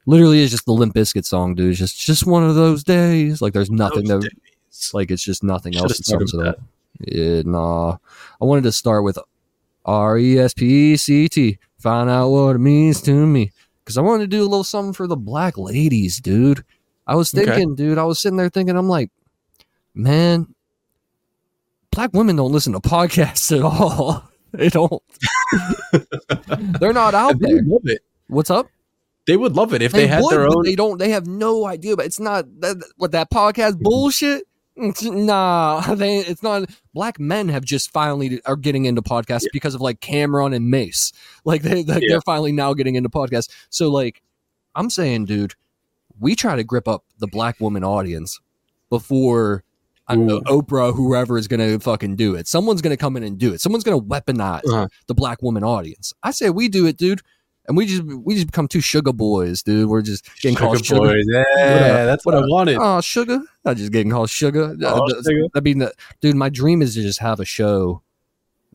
literally, 0.07 0.43
it's 0.43 0.51
just 0.51 0.65
the 0.65 0.73
Limp 0.73 0.95
Bizkit 0.95 1.27
song, 1.27 1.55
dude. 1.55 1.71
It's 1.71 1.79
just 1.79 2.01
just 2.01 2.27
one 2.27 2.45
of 2.45 2.55
those 2.55 2.83
days. 2.83 3.43
Like, 3.43 3.53
there's 3.53 3.71
nothing 3.71 4.07
Those 4.07 4.25
to, 4.25 4.31
days. 4.31 4.91
like, 4.95 5.11
it's 5.11 5.23
just 5.23 5.45
nothing 5.45 5.73
Should've 5.75 5.91
else. 5.91 5.99
that 5.99 6.05
started 6.05 6.29
sums 6.31 6.45
with 6.45 6.55
it. 6.55 6.61
Yeah, 7.15 7.43
nah. 7.45 7.99
I 8.41 8.45
wanted 8.45 8.65
to 8.65 8.73
start 8.73 9.05
with 9.05 9.19
R 9.89 10.19
E 10.19 10.39
S 10.39 10.53
P 10.53 10.93
E 10.93 10.97
C 10.97 11.29
T. 11.29 11.59
Find 11.79 12.11
out 12.11 12.29
what 12.29 12.57
it 12.57 12.59
means 12.59 13.01
to 13.03 13.27
me. 13.27 13.51
Because 13.83 13.97
I 13.97 14.03
wanted 14.03 14.31
to 14.31 14.37
do 14.37 14.43
a 14.43 14.45
little 14.45 14.65
something 14.65 14.93
for 14.93 15.07
the 15.07 15.17
black 15.17 15.57
ladies, 15.57 16.21
dude. 16.21 16.63
I 17.07 17.15
was 17.15 17.33
Okay. 17.33 17.47
thinking, 17.47 17.75
dude, 17.75 17.97
I 17.97 18.05
was 18.05 18.19
sitting 18.19 18.37
there 18.37 18.51
thinking, 18.51 18.77
I'm 18.77 18.89
like, 18.89 19.11
man, 19.95 20.55
black 21.91 22.11
women 22.13 22.37
don't 22.37 22.53
listen 22.53 22.75
to 22.75 22.81
podcasts 22.81 23.57
at 23.57 23.65
all. 23.65 24.25
They 24.51 24.71
don't. 24.71 25.03
They're 26.81 26.95
not 26.95 27.15
out 27.15 27.39
They 27.39 27.53
there. 27.53 27.63
love 27.67 27.83
it. 27.85 28.01
What's 28.29 28.49
up? 28.49 28.71
They 29.27 29.37
would 29.37 29.55
love 29.55 29.75
it 29.75 29.83
if 29.83 29.93
they, 29.93 30.07
had 30.07 30.23
would, 30.23 30.33
their 30.33 30.47
own. 30.47 30.63
They 30.65 30.75
don't. 30.75 30.97
They 30.97 31.11
have 31.11 31.27
no 31.27 31.67
idea. 31.67 31.97
But 31.97 32.07
it's 32.07 32.19
not 32.19 32.47
that 32.63 32.83
what 32.97 33.13
that 33.13 33.31
podcast 33.31 33.73
mm-hmm. 33.73 33.83
bullshit. 33.83 34.48
Nah, 35.03 35.95
they. 35.95 36.19
It's 36.19 36.43
not. 36.43 36.71
Black 36.95 37.19
men 37.19 37.49
have 37.49 37.65
just 37.65 37.91
finally 37.93 38.41
are 38.47 38.57
getting 38.57 38.85
into 38.85 39.03
podcasts 39.03 39.47
because 39.53 39.75
of 39.75 39.81
like 39.81 40.01
Cam'ron 40.01 40.55
and 40.55 40.71
Mase. 40.71 41.13
Like 41.45 41.63
they, 41.63 41.83
they 41.83 41.95
Yeah. 41.95 42.01
they're 42.09 42.21
finally 42.21 42.53
now 42.53 42.75
getting 42.75 42.95
into 42.95 43.09
podcasts. 43.09 43.49
So 43.71 43.91
like, 43.91 44.23
I'm 44.75 44.91
saying, 44.91 45.25
dude, 45.27 45.55
we 46.21 46.35
try 46.37 46.57
to 46.57 46.65
grip 46.65 46.87
up 46.87 47.05
the 47.19 47.27
black 47.27 47.59
woman 47.61 47.83
audience 47.85 48.39
before. 48.91 49.65
I 50.11 50.15
don't 50.15 50.27
know, 50.27 50.41
Oprah, 50.43 50.95
whoever 50.95 51.37
is 51.37 51.49
going 51.49 51.61
to 51.61 51.79
fucking 51.81 52.17
do 52.17 52.35
it. 52.35 52.49
Someone's 52.49 52.81
going 52.81 52.97
to 52.97 52.97
come 52.97 53.15
in 53.19 53.23
and 53.23 53.37
do 53.37 53.53
it. 53.53 53.61
Someone's 53.61 53.85
going 53.85 54.01
to 54.01 54.07
weaponize 54.07 54.63
Uh-huh. 54.67 54.89
the 55.07 55.13
black 55.15 55.43
woman 55.43 55.63
audience. 55.63 56.15
I 56.23 56.31
say 56.31 56.49
we 56.49 56.69
do 56.69 56.87
it, 56.87 56.97
dude. 56.97 57.21
And 57.69 57.77
we 57.77 57.87
just 57.87 58.03
we 58.03 58.35
just 58.35 58.47
become 58.47 58.67
two 58.67 58.81
sugar 58.81 59.13
boys, 59.13 59.63
dude. 59.63 59.89
We're 59.89 60.03
just 60.03 60.25
getting 60.41 60.57
called 60.57 60.85
sugar. 60.85 61.01
boys. 61.01 61.25
Yeah, 61.29 61.43
What 61.45 62.05
that's 62.07 62.27
what 62.27 62.35
I 62.35 62.41
wanted. 62.41 62.79
Oh, 62.81 63.01
sugar! 63.03 63.41
I 63.65 63.75
just 63.75 63.93
getting 63.93 64.11
called 64.11 64.31
sugar. 64.31 64.75
Oh, 64.83 65.07
sugar. 65.23 65.47
I 65.55 65.61
mean, 65.61 65.87
dude, 66.23 66.35
my 66.35 66.49
dream 66.49 66.81
is 66.83 66.95
to 66.95 67.03
just 67.03 67.21
have 67.21 67.41
a 67.41 67.45
show 67.45 68.03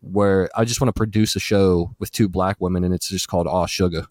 where 0.01 0.49
I 0.55 0.63
just 0.65 0.79
want 0.79 0.89
to 0.89 0.93
produce 0.93 1.35
a 1.35 1.39
show 1.39 1.95
with 1.99 2.11
two 2.11 2.29
black 2.29 2.57
women, 2.59 2.83
and 2.83 2.93
it's 2.93 3.09
just 3.09 3.27
called 3.27 3.47
"Aw 3.47 3.65
Sugar." 3.65 4.05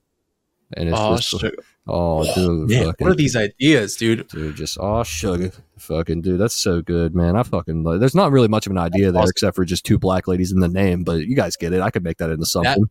And 0.74 0.88
it's 0.88 0.98
Oh, 0.98 1.16
just, 1.16 1.28
sugar. 1.28 1.52
oh, 1.86 2.24
dude, 2.34 2.70
Man, 2.70 2.86
fucking, 2.86 3.04
what 3.06 3.12
are 3.12 3.14
these 3.16 3.36
ideas, 3.36 3.94
dude? 3.96 4.26
dude, 4.28 4.56
just 4.56 4.78
"Aw 4.78 5.02
Sugar," 5.02 5.52
fucking 5.78 6.22
dude, 6.22 6.40
that's 6.40 6.54
so 6.56 6.80
good, 6.80 7.14
man. 7.14 7.36
I 7.36 7.42
fucking 7.42 7.84
like, 7.84 8.00
there's 8.00 8.14
not 8.14 8.32
really 8.32 8.48
much 8.48 8.66
of 8.66 8.72
an 8.72 8.78
idea 8.78 9.12
there 9.12 9.20
awesome. 9.22 9.30
except 9.30 9.54
for 9.54 9.64
just 9.66 9.84
two 9.84 9.98
black 9.98 10.26
ladies 10.26 10.50
in 10.50 10.60
the 10.60 10.68
name, 10.68 11.04
but 11.04 11.26
you 11.26 11.36
guys 11.36 11.56
get 11.56 11.72
it. 11.74 11.82
I 11.82 11.90
could 11.90 12.02
make 12.02 12.16
that 12.18 12.30
into 12.30 12.46
something, 12.46 12.72
That 12.82 12.88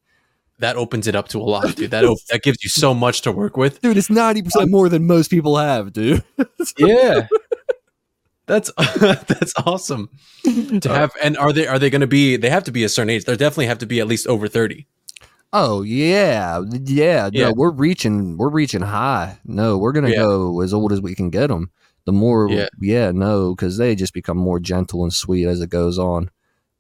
opens 0.77 1.07
it 1.07 1.15
up 1.15 1.27
to 1.29 1.39
a 1.39 1.43
lot, 1.43 1.75
dude. 1.75 1.91
That 1.91 2.05
op- 2.05 2.17
that 2.29 2.43
gives 2.43 2.63
you 2.63 2.69
so 2.69 2.93
much 2.93 3.21
to 3.23 3.31
work 3.31 3.57
with. 3.57 3.81
dude. 3.81 3.97
It's 3.97 4.09
ninety 4.09 4.41
percent 4.41 4.69
more 4.71 4.87
than 4.89 5.05
most 5.07 5.29
people 5.29 5.57
have, 5.57 5.91
dude. 5.93 6.23
Yeah, 6.77 7.27
that's 8.45 8.71
that's 8.99 9.53
awesome 9.65 10.09
to 10.45 10.89
uh, 10.89 10.93
have. 10.93 11.11
And 11.23 11.37
are 11.37 11.53
they 11.53 11.67
are 11.67 11.79
they 11.79 11.89
going 11.89 12.01
to 12.01 12.07
be? 12.07 12.35
They 12.37 12.49
have 12.49 12.63
to 12.65 12.71
be 12.71 12.83
a 12.83 12.89
certain 12.89 13.09
age. 13.09 13.25
They 13.25 13.35
definitely 13.35 13.67
have 13.67 13.79
to 13.79 13.85
be 13.85 13.99
at 13.99 14.07
least 14.07 14.27
over 14.27 14.47
thirty. 14.47 14.87
Oh 15.53 15.81
yeah, 15.81 16.61
yeah. 16.85 17.29
Yeah. 17.31 17.47
No, 17.47 17.53
we're 17.53 17.71
reaching, 17.71 18.37
we're 18.37 18.49
reaching 18.49 18.81
high. 18.81 19.37
No, 19.45 19.77
we're 19.77 19.91
gonna 19.91 20.09
Yeah. 20.09 20.17
go 20.17 20.61
as 20.61 20.73
old 20.73 20.91
as 20.93 21.01
we 21.01 21.13
can 21.15 21.29
get 21.29 21.47
them. 21.47 21.71
The 22.05 22.11
more, 22.13 22.49
Yeah. 22.49 22.67
yeah, 22.79 23.11
no, 23.11 23.53
because 23.53 23.77
they 23.77 23.95
just 23.95 24.13
become 24.13 24.37
more 24.37 24.59
gentle 24.59 25.03
and 25.03 25.13
sweet 25.13 25.45
as 25.45 25.61
it 25.61 25.69
goes 25.69 25.99
on. 25.99 26.31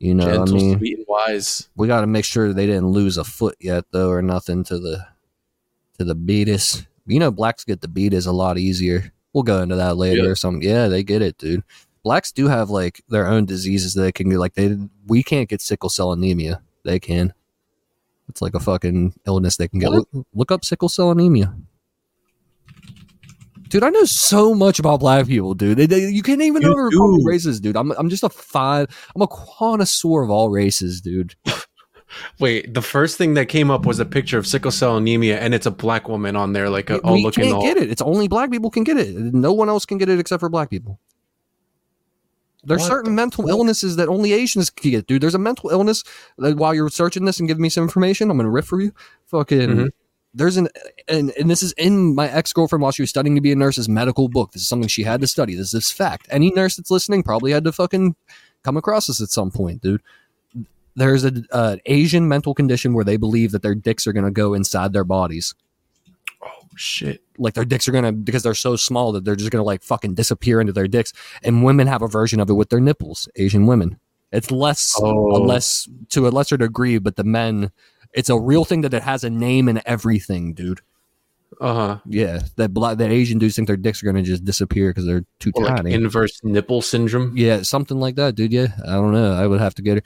You 0.01 0.15
know, 0.15 0.25
Gentle, 0.25 0.49
I 0.49 0.59
mean, 0.59 0.77
sweet, 0.79 0.97
and 0.97 1.05
wise. 1.07 1.69
we 1.75 1.87
got 1.87 2.01
to 2.01 2.07
make 2.07 2.25
sure 2.25 2.53
they 2.53 2.65
didn't 2.65 2.87
lose 2.87 3.17
a 3.17 3.23
foot 3.23 3.55
yet, 3.59 3.85
though, 3.91 4.09
or 4.09 4.23
nothing 4.23 4.63
to 4.63 4.79
the 4.79 5.05
to 5.99 6.03
the 6.05 6.15
beatus. 6.15 6.87
You 7.05 7.19
know, 7.19 7.29
blacks 7.29 7.63
get 7.63 7.81
the 7.81 7.87
beatus 7.87 8.25
a 8.25 8.31
lot 8.31 8.57
easier. 8.57 9.13
We'll 9.33 9.43
go 9.43 9.61
into 9.61 9.75
that 9.75 9.97
later 9.97 10.23
Yeah. 10.23 10.29
or 10.29 10.35
something. 10.35 10.67
Yeah, 10.67 10.87
they 10.87 11.03
get 11.03 11.21
it, 11.21 11.37
dude. 11.37 11.63
Blacks 12.03 12.31
do 12.31 12.47
have 12.47 12.71
like 12.71 13.03
their 13.09 13.27
own 13.27 13.45
diseases 13.45 13.93
that 13.93 14.01
they 14.01 14.11
can 14.11 14.27
get. 14.29 14.39
Like 14.39 14.55
they, 14.55 14.75
we 15.05 15.21
can't 15.21 15.47
get 15.47 15.61
sickle 15.61 15.89
cell 15.89 16.11
anemia. 16.13 16.61
They 16.83 16.99
can. 16.99 17.31
It's 18.27 18.41
like 18.41 18.55
a 18.55 18.59
fucking 18.59 19.13
illness 19.27 19.57
they 19.57 19.67
can 19.67 19.79
get. 19.79 19.91
Look, 19.91 20.09
look 20.33 20.51
up 20.51 20.65
sickle 20.65 20.89
cell 20.89 21.11
anemia. 21.11 21.53
Dude, 23.71 23.83
I 23.83 23.89
know 23.89 24.03
so 24.03 24.53
much 24.53 24.79
about 24.79 24.99
black 24.99 25.27
people, 25.27 25.53
dude. 25.53 25.77
They, 25.77 25.85
they, 25.85 26.09
you 26.09 26.21
can't 26.21 26.41
even 26.41 26.61
You 26.61 26.67
know 26.69 26.89
do. 26.89 27.19
races, 27.25 27.59
dude. 27.61 27.77
I'm, 27.77 27.91
I'm 27.93 28.09
just 28.09 28.23
a 28.23 28.29
fine. 28.29 28.85
I'm 29.15 29.21
a 29.21 29.27
connoisseur 29.27 30.21
of 30.23 30.29
all 30.29 30.49
races, 30.49 30.99
dude. 31.01 31.35
Wait, 32.39 32.73
the 32.73 32.81
first 32.81 33.17
thing 33.17 33.35
that 33.35 33.45
came 33.47 33.71
up 33.71 33.85
was 33.85 33.99
a 33.99 34.05
picture 34.05 34.37
of 34.37 34.45
sickle 34.45 34.71
cell 34.71 34.97
anemia, 34.97 35.39
and 35.39 35.53
it's 35.53 35.65
a 35.65 35.71
black 35.71 36.09
woman 36.09 36.35
on 36.35 36.51
there, 36.51 36.69
like 36.69 36.89
a, 36.89 36.97
all 36.99 37.13
we 37.13 37.23
looking 37.23 37.45
can't 37.45 37.55
all. 37.55 37.61
get 37.63 37.77
it. 37.77 37.89
It's 37.89 38.01
only 38.01 38.27
black 38.27 38.51
people 38.51 38.69
can 38.69 38.83
get 38.83 38.97
it. 38.97 39.15
No 39.33 39.53
one 39.53 39.69
else 39.69 39.85
can 39.85 39.97
get 39.97 40.09
it 40.09 40.19
except 40.19 40.41
for 40.41 40.49
black 40.49 40.69
people. 40.69 40.99
There's 42.63 42.81
What 42.81 42.87
certain 42.89 43.11
the 43.13 43.15
mental 43.15 43.43
fuck? 43.45 43.51
illnesses 43.51 43.95
that 43.95 44.07
only 44.09 44.33
Asians 44.33 44.69
can 44.69 44.91
get, 44.91 45.07
dude. 45.07 45.21
There's 45.23 45.33
a 45.35 45.39
mental 45.39 45.69
illness 45.69 46.03
that 46.37 46.57
while 46.57 46.75
you're 46.75 46.89
searching 46.89 47.25
this 47.25 47.39
and 47.39 47.47
giving 47.47 47.61
me 47.61 47.69
some 47.69 47.83
information, 47.83 48.29
I'm 48.29 48.37
gonna 48.37 48.49
riff 48.51 48.65
for 48.65 48.81
you. 48.81 48.91
Fucking 49.27 49.69
Mhm. 49.69 49.89
There's 50.33 50.57
an 50.57 50.69
and, 51.07 51.31
and 51.39 51.49
this 51.49 51.61
is 51.61 51.73
in 51.73 52.15
my 52.15 52.29
ex-girlfriend 52.29 52.81
while 52.81 52.91
she 52.91 53.01
was 53.01 53.09
studying 53.09 53.35
to 53.35 53.41
be 53.41 53.51
a 53.51 53.55
nurse's 53.55 53.89
medical 53.89 54.29
book. 54.29 54.51
This 54.51 54.61
is 54.63 54.67
something 54.67 54.87
she 54.87 55.03
had 55.03 55.21
to 55.21 55.27
study. 55.27 55.55
This 55.55 55.73
is 55.73 55.91
fact. 55.91 56.27
Any 56.31 56.51
nurse 56.51 56.75
that's 56.77 56.91
listening 56.91 57.23
probably 57.23 57.51
had 57.51 57.63
to 57.65 57.71
fucking 57.71 58.15
come 58.63 58.77
across 58.77 59.07
this 59.07 59.21
at 59.21 59.29
some 59.29 59.51
point, 59.51 59.81
dude. 59.81 60.01
There's 60.95 61.23
a 61.25 61.33
uh, 61.51 61.77
Asian 61.85 62.27
mental 62.27 62.53
condition 62.53 62.93
where 62.93 63.05
they 63.05 63.17
believe 63.17 63.51
that 63.51 63.61
their 63.61 63.75
dicks 63.75 64.05
are 64.07 64.13
gonna 64.13 64.31
go 64.31 64.53
inside 64.53 64.91
their 64.93 65.03
bodies 65.05 65.53
Oh 66.43 66.49
shit! 66.75 67.21
like 67.37 67.53
their 67.53 67.65
dicks 67.65 67.87
are 67.87 67.91
gonna 67.91 68.11
because 68.11 68.43
they're 68.43 68.53
so 68.55 68.75
small 68.75 69.11
that 69.11 69.23
they're 69.25 69.35
just 69.35 69.51
gonna 69.51 69.63
like 69.63 69.83
fucking 69.83 70.15
disappear 70.15 70.59
into 70.59 70.73
their 70.73 70.87
dicks. 70.87 71.13
And 71.43 71.63
women 71.63 71.87
have 71.87 72.01
a 72.01 72.07
version 72.07 72.39
of 72.39 72.49
it 72.49 72.53
with 72.53 72.69
their 72.69 72.79
nipples. 72.79 73.29
Asian 73.35 73.67
women, 73.67 73.99
it's 74.31 74.49
less, 74.49 74.93
Oh. 74.99 75.11
less 75.43 75.87
to 76.09 76.27
a 76.27 76.29
lesser 76.29 76.57
degree, 76.57 76.97
but 76.97 77.15
the 77.15 77.23
men, 77.23 77.71
it's 78.13 78.29
a 78.29 78.39
real 78.39 78.65
thing 78.65 78.81
that 78.81 78.93
it 78.93 79.03
has 79.03 79.23
a 79.23 79.29
name 79.29 79.67
and 79.67 79.81
everything, 79.85 80.53
dude. 80.53 80.81
Uh 81.59 81.73
huh. 81.73 81.99
Yeah, 82.05 82.41
that 82.55 82.73
black 82.73 82.97
that 82.97 83.11
Asian 83.11 83.37
dudes 83.37 83.55
think 83.55 83.67
their 83.67 83.77
dicks 83.77 84.01
are 84.01 84.05
gonna 84.05 84.23
just 84.23 84.45
disappear 84.45 84.89
because 84.89 85.05
they're 85.05 85.25
too 85.39 85.51
Or 85.55 85.65
like 85.65 85.77
tiny. 85.77 85.93
inverse 85.93 86.39
nipple 86.43 86.81
syndrome. 86.81 87.33
yeah, 87.35 87.61
something 87.61 87.99
like 87.99 88.15
that, 88.15 88.35
dude. 88.35 88.53
Yeah, 88.53 88.67
I 88.87 88.93
don't 88.93 89.11
know. 89.11 89.33
I 89.33 89.47
would 89.47 89.59
have 89.59 89.75
to 89.75 89.81
get 89.81 89.97
her. 89.97 90.03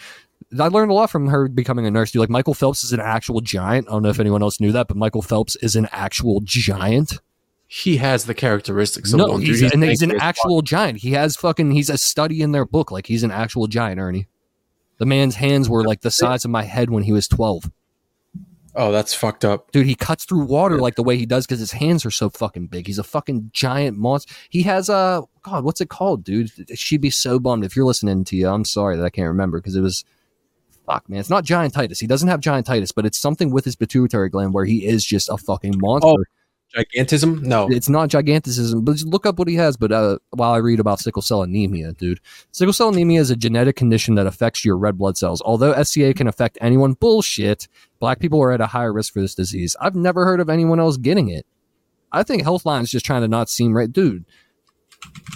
I 0.63 0.67
learned 0.67 0.91
a 0.91 0.93
lot 0.93 1.09
from 1.09 1.27
her 1.27 1.47
becoming 1.47 1.85
a 1.85 1.91
nurse. 1.91 2.11
Dude, 2.11 2.19
like 2.19 2.29
Michael 2.29 2.53
Phelps 2.53 2.83
is 2.83 2.93
an 2.93 2.99
actual 2.99 3.41
giant. 3.41 3.87
I 3.87 3.91
don't 3.91 4.01
know 4.03 4.09
if 4.09 4.19
anyone 4.19 4.41
else 4.41 4.59
knew 4.59 4.71
that, 4.71 4.87
but 4.87 4.97
Michael 4.97 5.21
Phelps 5.21 5.55
is 5.57 5.75
an 5.75 5.87
actual 5.91 6.41
giant. 6.43 7.19
He 7.67 7.97
has 7.97 8.25
the 8.25 8.33
characteristics 8.33 9.11
of 9.13 9.17
no, 9.19 9.27
one. 9.27 9.41
he's, 9.41 9.59
dude. 9.59 9.73
and 9.73 9.83
he's 9.83 10.01
an 10.01 10.19
actual 10.19 10.61
giant. 10.61 10.99
He 10.99 11.11
has 11.11 11.35
fucking. 11.35 11.71
He's 11.71 11.89
a 11.89 11.97
study 11.97 12.41
in 12.41 12.51
their 12.51 12.65
book. 12.65 12.91
Like 12.91 13.07
he's 13.07 13.23
an 13.23 13.31
actual 13.31 13.67
giant, 13.67 13.99
Ernie. 13.99 14.27
The 14.97 15.05
man's 15.05 15.35
hands 15.35 15.69
were 15.69 15.83
like 15.83 16.01
the 16.01 16.11
size 16.11 16.43
of 16.45 16.51
my 16.51 16.63
head 16.63 16.89
when 16.89 17.03
he 17.03 17.11
was 17.11 17.27
twelve. 17.27 17.69
Oh, 18.77 18.91
that's 18.91 19.13
fucked 19.13 19.45
up. 19.45 19.71
Dude, 19.71 19.85
he 19.85 19.95
cuts 19.95 20.25
through 20.25 20.45
water 20.45 20.79
like 20.79 20.95
the 20.95 21.03
way 21.03 21.17
he 21.17 21.25
does 21.25 21.45
because 21.45 21.59
his 21.59 21.71
hands 21.71 22.05
are 22.05 22.11
so 22.11 22.29
fucking 22.29 22.67
big. 22.67 22.87
He's 22.87 22.99
a 22.99 23.03
fucking 23.03 23.51
giant 23.53 23.97
monster. 23.97 24.33
He 24.49 24.63
has 24.63 24.89
a 24.89 25.23
God, 25.43 25.63
what's 25.63 25.81
it 25.81 25.89
called, 25.89 26.23
dude? 26.23 26.51
She'd 26.77 27.01
be 27.01 27.09
so 27.09 27.39
bummed 27.39 27.63
if 27.63 27.75
you're 27.75 27.85
listening 27.85 28.25
to 28.25 28.35
you. 28.35 28.49
I'm 28.49 28.65
sorry 28.65 28.97
that 28.97 29.05
I 29.05 29.09
can't 29.09 29.27
remember 29.27 29.59
because 29.59 29.75
it 29.75 29.81
was 29.81 30.03
fuck, 30.85 31.07
man. 31.09 31.19
It's 31.19 31.29
not 31.29 31.45
giantitis. 31.45 31.99
He 31.99 32.07
doesn't 32.07 32.27
have 32.27 32.41
giantitis, 32.41 32.91
but 32.93 33.05
it's 33.05 33.17
something 33.17 33.49
with 33.49 33.65
his 33.65 33.75
pituitary 33.75 34.29
gland 34.29 34.53
where 34.53 34.65
he 34.65 34.85
is 34.85 35.05
just 35.05 35.29
a 35.29 35.37
fucking 35.37 35.75
monster. 35.77 36.09
Oh. 36.09 36.23
Gigantism? 36.75 37.41
No. 37.41 37.67
It's 37.69 37.87
not 37.87 38.09
giganticism, 38.09 38.83
but 38.83 38.93
just 38.93 39.07
look 39.07 39.25
up 39.25 39.39
what 39.39 39.47
he 39.47 39.55
has. 39.55 39.77
But 39.77 39.91
uh, 39.91 40.17
while 40.31 40.51
I 40.51 40.57
read 40.57 40.79
about 40.79 40.99
sickle 40.99 41.21
cell 41.21 41.43
anemia, 41.43 41.93
dude, 41.93 42.19
sickle 42.51 42.73
cell 42.73 42.89
anemia 42.89 43.21
is 43.21 43.29
a 43.29 43.35
genetic 43.35 43.75
condition 43.75 44.15
that 44.15 44.27
affects 44.27 44.65
your 44.65 44.77
red 44.77 44.97
blood 44.97 45.17
cells. 45.17 45.41
Although 45.45 45.81
SCA 45.81 46.13
can 46.13 46.27
affect 46.27 46.57
anyone, 46.59 46.93
bullshit. 46.93 47.67
Black 48.05 48.19
people 48.19 48.39
are 48.43 48.51
at 48.51 48.61
a 48.61 48.67
higher 48.67 48.93
risk 48.93 49.13
for 49.13 49.19
this 49.19 49.33
disease. 49.33 49.75
I've 49.81 49.95
never 49.95 50.25
heard 50.25 50.39
of 50.39 50.47
anyone 50.47 50.79
else 50.79 50.95
getting 50.95 51.29
it. 51.29 51.43
I 52.11 52.21
think 52.21 52.43
Healthline's 52.43 52.91
just 52.91 53.03
trying 53.03 53.23
to 53.23 53.27
not 53.27 53.49
seem 53.49 53.75
right, 53.75 53.91
dude. 53.91 54.25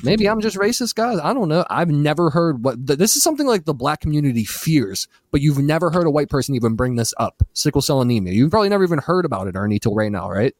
Maybe 0.04 0.30
I'm 0.30 0.40
just 0.40 0.56
racist, 0.56 0.94
guys. 0.94 1.18
I 1.18 1.34
don't 1.34 1.50
know. 1.50 1.66
I've 1.68 1.90
never 1.90 2.30
heard 2.30 2.64
what 2.64 2.86
th- 2.86 3.00
this 3.00 3.16
is 3.16 3.24
something 3.24 3.48
like 3.48 3.66
the 3.66 3.74
black 3.74 4.02
community 4.02 4.44
fears, 4.46 5.08
but 5.32 5.42
you've 5.42 5.58
never 5.58 5.90
heard 5.90 6.06
a 6.06 6.12
white 6.12 6.30
person 6.30 6.54
even 6.54 6.76
bring 6.76 6.96
this 6.96 7.12
up. 7.18 7.42
Sickle 7.54 7.82
cell 7.82 8.02
anemia. 8.02 8.34
You've 8.34 8.52
probably 8.52 8.70
never 8.70 8.84
even 8.84 9.00
heard 9.00 9.26
about 9.26 9.48
it, 9.48 9.56
Ernie, 9.56 9.80
till 9.80 9.96
right 9.96 10.12
now, 10.12 10.30
right? 10.30 10.56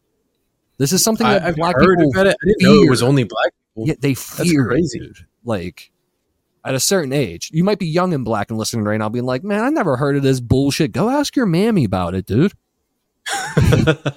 This 0.80 0.92
is 0.92 1.04
something 1.04 1.28
I, 1.28 1.34
that 1.34 1.44
I've 1.44 1.58
black 1.58 1.76
heard 1.76 1.96
people. 2.00 2.20
I 2.22 2.24
didn't 2.24 2.62
know 2.62 2.82
it 2.82 2.90
was 2.90 3.04
only 3.04 3.26
black 3.26 3.52
people. 3.76 3.88
yeah, 3.88 3.94
they 4.00 4.16
fear 4.16 4.64
it, 4.64 4.70
crazy. 4.70 4.98
dude. 4.98 5.28
Like 5.44 5.92
at 6.66 6.76
a 6.76 6.80
certain 6.80 7.14
age, 7.14 7.50
you 7.54 7.64
might 7.64 7.80
be 7.80 7.88
young 7.88 8.14
and 8.14 8.26
black 8.26 8.50
and 8.50 8.58
listening 8.60 8.84
right 8.86 8.98
now, 8.98 9.10
being 9.10 9.26
like, 9.26 9.44
"Man, 9.44 9.64
I 9.64 9.70
never 9.70 9.98
heard 9.98 10.16
of 10.16 10.24
this 10.24 10.40
bullshit." 10.40 10.92
Go 10.92 11.10
ask 11.10 11.36
your 11.36 11.46
mammy 11.46 11.84
about 11.86 12.16
it, 12.16 12.26
dude. 12.26 12.54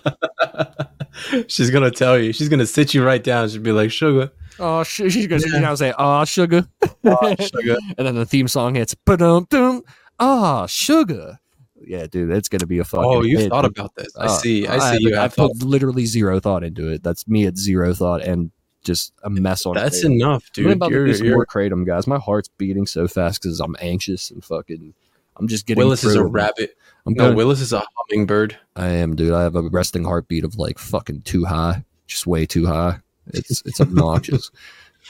She's 1.46 1.70
gonna 1.70 1.90
tell 1.90 2.18
you. 2.18 2.32
She's 2.32 2.48
gonna 2.48 2.66
sit 2.66 2.94
you 2.94 3.04
right 3.04 3.22
down. 3.22 3.48
She'll 3.48 3.62
be 3.62 3.72
like, 3.72 3.90
"Sugar, 3.92 4.30
Oh, 4.58 4.82
sh- 4.82 5.02
she's 5.10 5.26
gonna 5.26 5.42
Yeah. 5.46 5.54
you 5.56 5.60
know, 5.60 5.74
say, 5.74 5.92
"Oh, 5.98 6.24
sugar," 6.24 6.66
oh, 7.04 7.34
sugar." 7.38 7.76
and 7.98 8.06
then 8.06 8.14
the 8.14 8.26
theme 8.26 8.48
song 8.48 8.74
hits, 8.74 8.94
"Ba-dum 8.94 9.46
dum, 9.50 9.82
ah, 10.18 10.66
sugar." 10.66 11.38
Yeah, 11.84 12.06
dude, 12.06 12.30
it's 12.30 12.48
gonna 12.48 12.66
be 12.66 12.78
a 12.78 12.84
fucking. 12.84 13.04
Oh, 13.04 13.22
you 13.22 13.38
hit, 13.38 13.50
thought 13.50 13.64
about 13.64 13.94
this. 13.96 14.08
I 14.16 14.26
Uh, 14.26 14.28
see. 14.28 14.66
I 14.66 14.78
see. 14.78 14.84
haven't- 14.84 15.00
you 15.02 15.16
I 15.16 15.22
have 15.22 15.36
put 15.36 15.62
literally 15.62 16.06
zero 16.06 16.40
thought 16.40 16.64
into 16.64 16.88
it. 16.88 17.02
That's 17.02 17.26
me 17.28 17.46
at 17.46 17.58
zero 17.58 17.92
thought 17.94 18.22
and 18.22 18.50
just 18.82 19.12
a 19.22 19.30
mess 19.30 19.66
on. 19.66 19.74
That's 19.74 20.04
enough, 20.04 20.50
I'm 20.56 20.70
about 20.70 20.90
You're, 20.90 21.06
to 21.06 21.12
do 21.12 21.18
some 21.18 21.26
you're, 21.26 21.36
more 21.36 21.46
kratom, 21.46 21.86
guys. 21.86 22.06
My 22.06 22.18
heart's 22.18 22.48
beating 22.48 22.86
so 22.86 23.08
fast 23.08 23.42
because 23.42 23.60
I'm 23.60 23.76
anxious 23.80 24.30
and 24.30 24.44
fucking. 24.44 24.94
I'm 25.36 25.48
just 25.48 25.66
getting. 25.66 25.82
Willis 25.82 26.04
is 26.04 26.14
a 26.14 26.24
rabbit. 26.24 26.76
I'm 27.06 27.14
No, 27.14 27.24
going. 27.24 27.36
Willis 27.36 27.60
is 27.60 27.72
a 27.72 27.82
hummingbird. 27.96 28.56
I 28.76 28.88
am, 28.88 29.16
dude. 29.16 29.32
I 29.32 29.42
have 29.42 29.56
a 29.56 29.62
resting 29.62 30.04
heartbeat 30.04 30.44
of 30.44 30.56
like 30.56 30.78
fucking 30.78 31.22
too 31.22 31.44
high, 31.44 31.84
just 32.06 32.26
way 32.26 32.46
too 32.46 32.66
high. 32.66 32.98
It's 33.28 33.62
it's 33.64 33.80
obnoxious, 33.80 34.50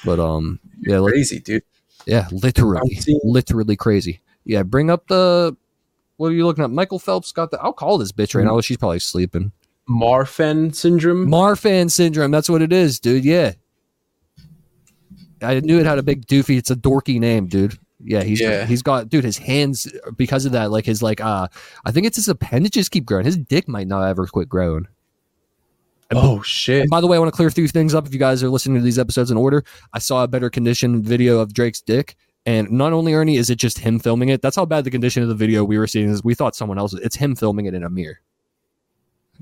but 0.04 0.20
um, 0.20 0.60
yeah, 0.80 0.98
like, 0.98 1.12
Crazy, 1.12 1.40
dude. 1.40 1.64
yeah, 2.06 2.28
literally, 2.30 2.98
literally 3.24 3.76
crazy. 3.76 4.20
Yeah, 4.44 4.62
bring 4.62 4.90
up 4.90 5.08
the. 5.08 5.56
What 6.18 6.28
are 6.28 6.34
you 6.34 6.46
looking 6.46 6.62
at? 6.62 6.70
Michael 6.70 6.98
Phelps 7.00 7.32
got 7.32 7.50
the. 7.50 7.60
I'll 7.60 7.72
call 7.72 7.98
this 7.98 8.12
bitch 8.12 8.34
right 8.34 8.44
now. 8.44 8.60
She's 8.60 8.76
probably 8.76 9.00
sleeping. 9.00 9.50
Marfan 9.88 10.74
syndrome. 10.74 11.26
Marfan 11.26 11.90
syndrome. 11.90 12.30
That's 12.30 12.48
what 12.48 12.62
it 12.62 12.72
is, 12.72 13.00
dude. 13.00 13.24
Yeah. 13.24 13.52
I 15.42 15.60
knew 15.60 15.78
it 15.78 15.86
had 15.86 15.98
a 15.98 16.02
big 16.02 16.26
doofy. 16.26 16.56
It's 16.58 16.70
a 16.70 16.76
dorky 16.76 17.18
name, 17.20 17.46
dude. 17.46 17.78
Yeah, 18.04 18.22
he's 18.22 18.40
Yeah. 18.40 18.66
he's 18.66 18.82
got 18.82 19.08
dude. 19.08 19.24
His 19.24 19.38
hands 19.38 19.92
because 20.16 20.44
of 20.44 20.52
that, 20.52 20.70
like 20.70 20.86
his 20.86 21.02
like 21.02 21.20
uh, 21.20 21.48
I 21.84 21.92
think 21.92 22.06
it's 22.06 22.16
his 22.16 22.28
appendages 22.28 22.88
keep 22.88 23.04
growing. 23.04 23.24
His 23.24 23.36
dick 23.36 23.68
might 23.68 23.86
not 23.86 24.02
ever 24.08 24.26
quit 24.26 24.48
growing. 24.48 24.86
oh 26.10 26.42
shit. 26.42 26.82
And 26.82 26.90
by 26.90 27.00
the 27.00 27.06
way, 27.06 27.16
I 27.16 27.20
want 27.20 27.32
to 27.32 27.36
clear 27.36 27.48
a 27.48 27.52
few 27.52 27.68
things 27.68 27.94
up. 27.94 28.06
If 28.06 28.12
you 28.12 28.18
guys 28.18 28.42
are 28.42 28.50
listening 28.50 28.76
to 28.78 28.82
these 28.82 28.98
episodes 28.98 29.30
in 29.30 29.36
order, 29.36 29.64
I 29.92 29.98
saw 29.98 30.24
a 30.24 30.28
better 30.28 30.50
condition 30.50 31.02
video 31.02 31.38
of 31.38 31.54
Drake's 31.54 31.80
dick. 31.80 32.16
And 32.44 32.72
not 32.72 32.92
only 32.92 33.14
Ernie 33.14 33.36
is 33.36 33.50
it 33.50 33.56
just 33.56 33.78
him 33.78 34.00
filming 34.00 34.28
it. 34.28 34.42
That's 34.42 34.56
how 34.56 34.66
bad 34.66 34.82
the 34.84 34.90
condition 34.90 35.22
of 35.22 35.28
the 35.28 35.34
video 35.36 35.64
we 35.64 35.78
were 35.78 35.86
seeing 35.86 36.08
is. 36.10 36.24
We 36.24 36.34
thought 36.34 36.56
someone 36.56 36.76
else. 36.76 36.92
It's 36.92 37.14
him 37.16 37.36
filming 37.36 37.66
it 37.66 37.74
in 37.74 37.84
a 37.84 37.88
mirror. 37.88 38.18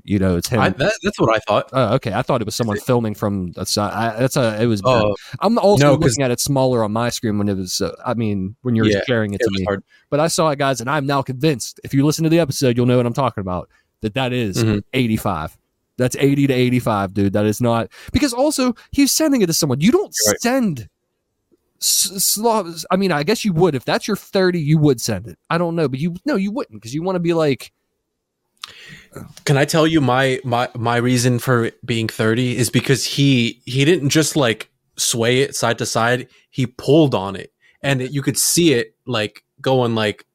You 0.03 0.19
know, 0.19 0.37
it's 0.37 0.47
him. 0.47 0.59
I, 0.59 0.69
that, 0.69 0.93
that's 1.03 1.19
what 1.19 1.35
I 1.35 1.39
thought. 1.39 1.69
oh, 1.73 1.95
okay. 1.95 2.13
I 2.13 2.21
thought 2.21 2.41
it 2.41 2.45
was 2.45 2.55
someone 2.55 2.79
filming 2.79 3.13
from 3.13 3.53
a 3.57 3.65
side. 3.65 3.93
I, 3.93 4.19
that's 4.19 4.35
a. 4.37 4.61
It 4.61 4.65
was. 4.65 4.81
Oh, 4.83 5.15
I'm 5.39 5.57
also 5.57 5.85
no, 5.85 5.93
looking 5.93 6.23
at 6.23 6.31
it 6.31 6.39
smaller 6.39 6.83
on 6.83 6.91
my 6.91 7.09
screen 7.09 7.37
when 7.37 7.47
it 7.49 7.57
was. 7.57 7.81
Uh, 7.81 7.95
I 8.05 8.13
mean, 8.13 8.55
when 8.61 8.75
you're 8.75 8.87
Yeah, 8.87 9.01
sharing 9.07 9.33
it 9.33 9.41
it 9.41 9.45
to 9.45 9.51
me. 9.51 9.63
hard. 9.65 9.83
But 10.09 10.19
I 10.19 10.27
saw 10.27 10.49
it, 10.49 10.59
guys, 10.59 10.81
and 10.81 10.89
I'm 10.89 11.05
now 11.05 11.21
convinced. 11.21 11.79
If 11.83 11.93
you 11.93 12.05
listen 12.05 12.23
to 12.23 12.29
the 12.29 12.39
episode, 12.39 12.77
you'll 12.77 12.85
know 12.85 12.97
what 12.97 13.05
I'm 13.05 13.13
talking 13.13 13.41
about. 13.41 13.69
That 14.01 14.13
that 14.15 14.33
is 14.33 14.57
Mhm. 14.63 14.83
85. 14.93 15.57
That's 15.97 16.15
80 16.19 16.47
to 16.47 16.53
85, 16.53 17.13
dude. 17.13 17.33
That 17.33 17.45
is 17.45 17.61
not 17.61 17.89
because 18.11 18.33
also 18.33 18.73
he's 18.91 19.11
sending 19.11 19.41
it 19.41 19.47
to 19.47 19.53
someone. 19.53 19.81
You 19.81 19.91
don't 19.91 20.13
right. 20.27 20.41
send. 20.41 20.89
I 22.91 22.95
mean, 22.97 23.11
I 23.11 23.23
guess 23.23 23.43
you 23.43 23.53
would 23.53 23.75
if 23.75 23.85
that's 23.85 24.07
your 24.07 24.17
30. 24.17 24.59
You 24.59 24.77
would 24.79 25.01
send 25.01 25.27
it. 25.27 25.37
I 25.49 25.57
don't 25.57 25.75
know, 25.75 25.87
but 25.87 25.99
you 25.99 26.15
no, 26.25 26.35
you 26.35 26.51
wouldn't 26.51 26.79
because 26.81 26.93
you 26.93 27.03
want 27.03 27.15
to 27.15 27.19
be 27.19 27.33
like, 27.33 27.71
Can 29.45 29.57
I 29.57 29.65
tell 29.65 29.85
you 29.85 30.01
my 30.01 30.39
my 30.43 30.69
my 30.75 30.97
reason 30.97 31.39
for 31.39 31.71
being 31.83 32.07
30 32.07 32.57
is 32.57 32.69
because 32.69 33.05
he 33.05 33.61
he 33.65 33.85
didn't 33.85 34.09
just 34.09 34.35
like 34.35 34.69
sway 34.97 35.41
it 35.41 35.55
side 35.55 35.77
to 35.79 35.85
side, 35.85 36.27
he 36.49 36.65
pulled 36.65 37.15
on 37.15 37.35
it 37.35 37.51
and 37.81 38.01
it, 38.01 38.11
you 38.11 38.21
could 38.21 38.37
see 38.37 38.73
it 38.73 38.95
like 39.05 39.43
going 39.61 39.95
like 39.95 40.25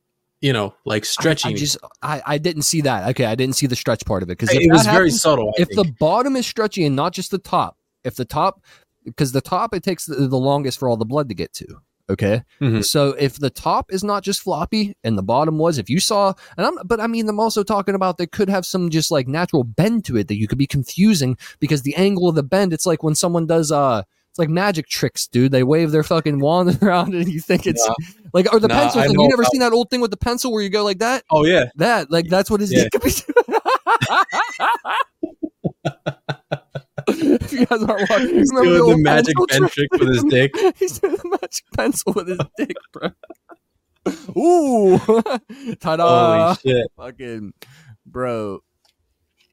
you 0.41 0.53
know, 0.53 0.75
like 0.85 1.05
stretching. 1.05 1.53
I 1.53 1.57
just 1.57 1.79
I, 2.03 2.23
I 2.27 2.39
didn't 2.39 2.63
see 2.63 2.83
that. 2.83 3.09
Okay, 3.11 3.25
I 3.25 3.35
didn't 3.35 3.57
see 3.57 3.67
the 3.67 3.77
stretch 3.77 4.05
part 4.05 4.23
of 4.23 4.29
it 4.29 4.39
because 4.39 4.55
it 4.55 4.71
was 4.71 4.87
very 4.87 5.11
subtle. 5.11 5.53
I 5.59 5.63
if 5.63 5.69
the 5.71 5.91
bottom 5.99 6.37
is 6.37 6.47
stretchy 6.47 6.85
and 6.85 6.95
not 6.95 7.13
just 7.13 7.31
the 7.31 7.39
top, 7.39 7.79
if 8.05 8.17
the 8.17 8.25
top, 8.25 8.63
because 9.05 9.33
the 9.33 9.41
top 9.41 9.75
it 9.75 9.83
takes 9.83 10.05
the, 10.05 10.15
the 10.15 10.37
longest 10.37 10.79
for 10.79 10.89
all 10.89 10.97
the 10.97 11.07
blood 11.07 11.29
to 11.31 11.35
get 11.35 11.53
to. 11.55 11.67
Okay, 12.09 12.43
Mhm. 12.61 12.85
so 12.85 13.11
if 13.19 13.37
the 13.39 13.51
top 13.51 13.93
is 13.93 14.05
not 14.05 14.23
just 14.23 14.41
floppy 14.41 14.97
and 15.03 15.19
the 15.19 15.25
bottom 15.25 15.59
was, 15.59 15.77
if 15.77 15.91
you 15.91 15.99
saw, 15.99 16.35
and 16.57 16.65
I'm, 16.67 16.79
but 16.85 17.01
I 17.01 17.09
mean, 17.09 17.29
I'm 17.29 17.41
also 17.41 17.65
talking 17.65 17.97
about 17.97 18.17
they 18.17 18.29
could 18.29 18.49
have 18.49 18.65
some 18.65 18.91
just 18.91 19.11
like 19.11 19.27
natural 19.27 19.65
bend 19.65 20.05
to 20.05 20.17
it 20.17 20.29
that 20.29 20.37
you 20.37 20.47
could 20.47 20.59
be 20.59 20.69
confusing 20.69 21.37
because 21.59 21.83
the 21.83 21.97
angle 21.97 22.29
of 22.29 22.37
the 22.37 22.45
bend, 22.45 22.73
it's 22.73 22.87
like 22.87 23.03
when 23.03 23.15
someone 23.15 23.47
does 23.47 23.73
uh. 23.73 24.03
It's 24.31 24.39
like 24.39 24.51
magic 24.51 24.87
tricks, 24.87 25.27
dude. 25.27 25.51
They 25.51 25.63
wave 25.63 25.93
their 25.93 26.03
fucking 26.03 26.41
wand 26.41 26.79
around 26.83 27.15
and 27.15 27.27
you 27.27 27.41
think 27.41 27.67
it's 27.67 27.83
Nah. 27.89 27.95
like, 28.35 28.53
or 28.53 28.61
the 28.61 28.69
Nah, 28.69 28.75
pencil 28.83 29.01
thing. 29.01 29.13
You 29.19 29.29
never 29.31 29.45
seen 29.45 29.61
that 29.61 29.73
old 29.73 29.89
thing 29.89 30.03
with 30.03 30.11
the 30.11 30.19
pencil 30.19 30.53
where 30.53 30.63
you 30.63 30.69
go 30.69 30.85
like 30.85 30.99
that? 30.99 31.25
oh 31.31 31.47
yeah, 31.47 31.71
That, 31.77 32.11
like, 32.11 32.29
that's 32.29 32.51
what 32.51 32.61
his 32.61 32.71
Yeah. 32.71 32.85
could 32.93 33.01
be 33.03 33.11
if 37.09 37.53
you 37.53 37.67
guys 37.67 37.83
aren't 37.83 38.09
watching, 38.11 38.35
he's 38.35 38.51
doing 38.51 38.73
the 38.73 38.81
old 38.81 39.01
magic 39.01 39.35
bend 39.49 39.71
trick 39.71 39.93
with 39.93 40.09
his 40.09 40.25
dick. 40.25 40.55
He's 40.77 40.99
doing 40.99 41.17
the 41.17 41.39
magic 41.41 41.65
pencil 41.77 42.13
with 42.15 42.29
his 42.29 42.39
dick, 42.57 42.77
bro. 42.93 43.11
Ooh, 44.37 44.99
ta-da! 45.81 46.55
Holy 46.55 46.57
shit! 46.65 46.87
Fucking 46.97 47.53
bro, 48.05 48.61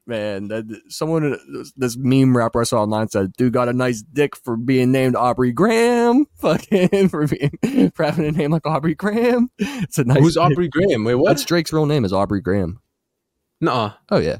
man. 0.06 0.48
That 0.48 0.64
someone, 0.88 1.36
this 1.76 1.96
meme 1.96 2.36
rapper 2.36 2.60
I 2.60 2.64
saw 2.64 2.82
online 2.82 3.08
said, 3.08 3.32
"Dude 3.32 3.52
got 3.52 3.68
a 3.68 3.72
nice 3.72 4.02
dick 4.02 4.36
for 4.36 4.56
being 4.56 4.92
named 4.92 5.16
Aubrey 5.16 5.52
Graham." 5.52 6.26
Fucking 6.36 7.08
for 7.08 7.26
being 7.26 7.90
for 7.94 8.04
having 8.04 8.26
a 8.26 8.32
name 8.32 8.52
like 8.52 8.66
Aubrey 8.66 8.94
Graham. 8.94 9.50
It's 9.58 9.98
a 9.98 10.04
nice. 10.04 10.18
Who's. 10.18 10.36
Aubrey 10.36 10.68
Graham? 10.68 11.04
Wait, 11.04 11.16
what? 11.16 11.28
That's 11.28 11.44
Drake's 11.44 11.72
real 11.72 11.86
name 11.86 12.04
is 12.04 12.12
Aubrey 12.12 12.40
Graham. 12.40 12.80
Nuh-uh. 13.60 13.92
Oh 14.10 14.18
yeah. 14.18 14.38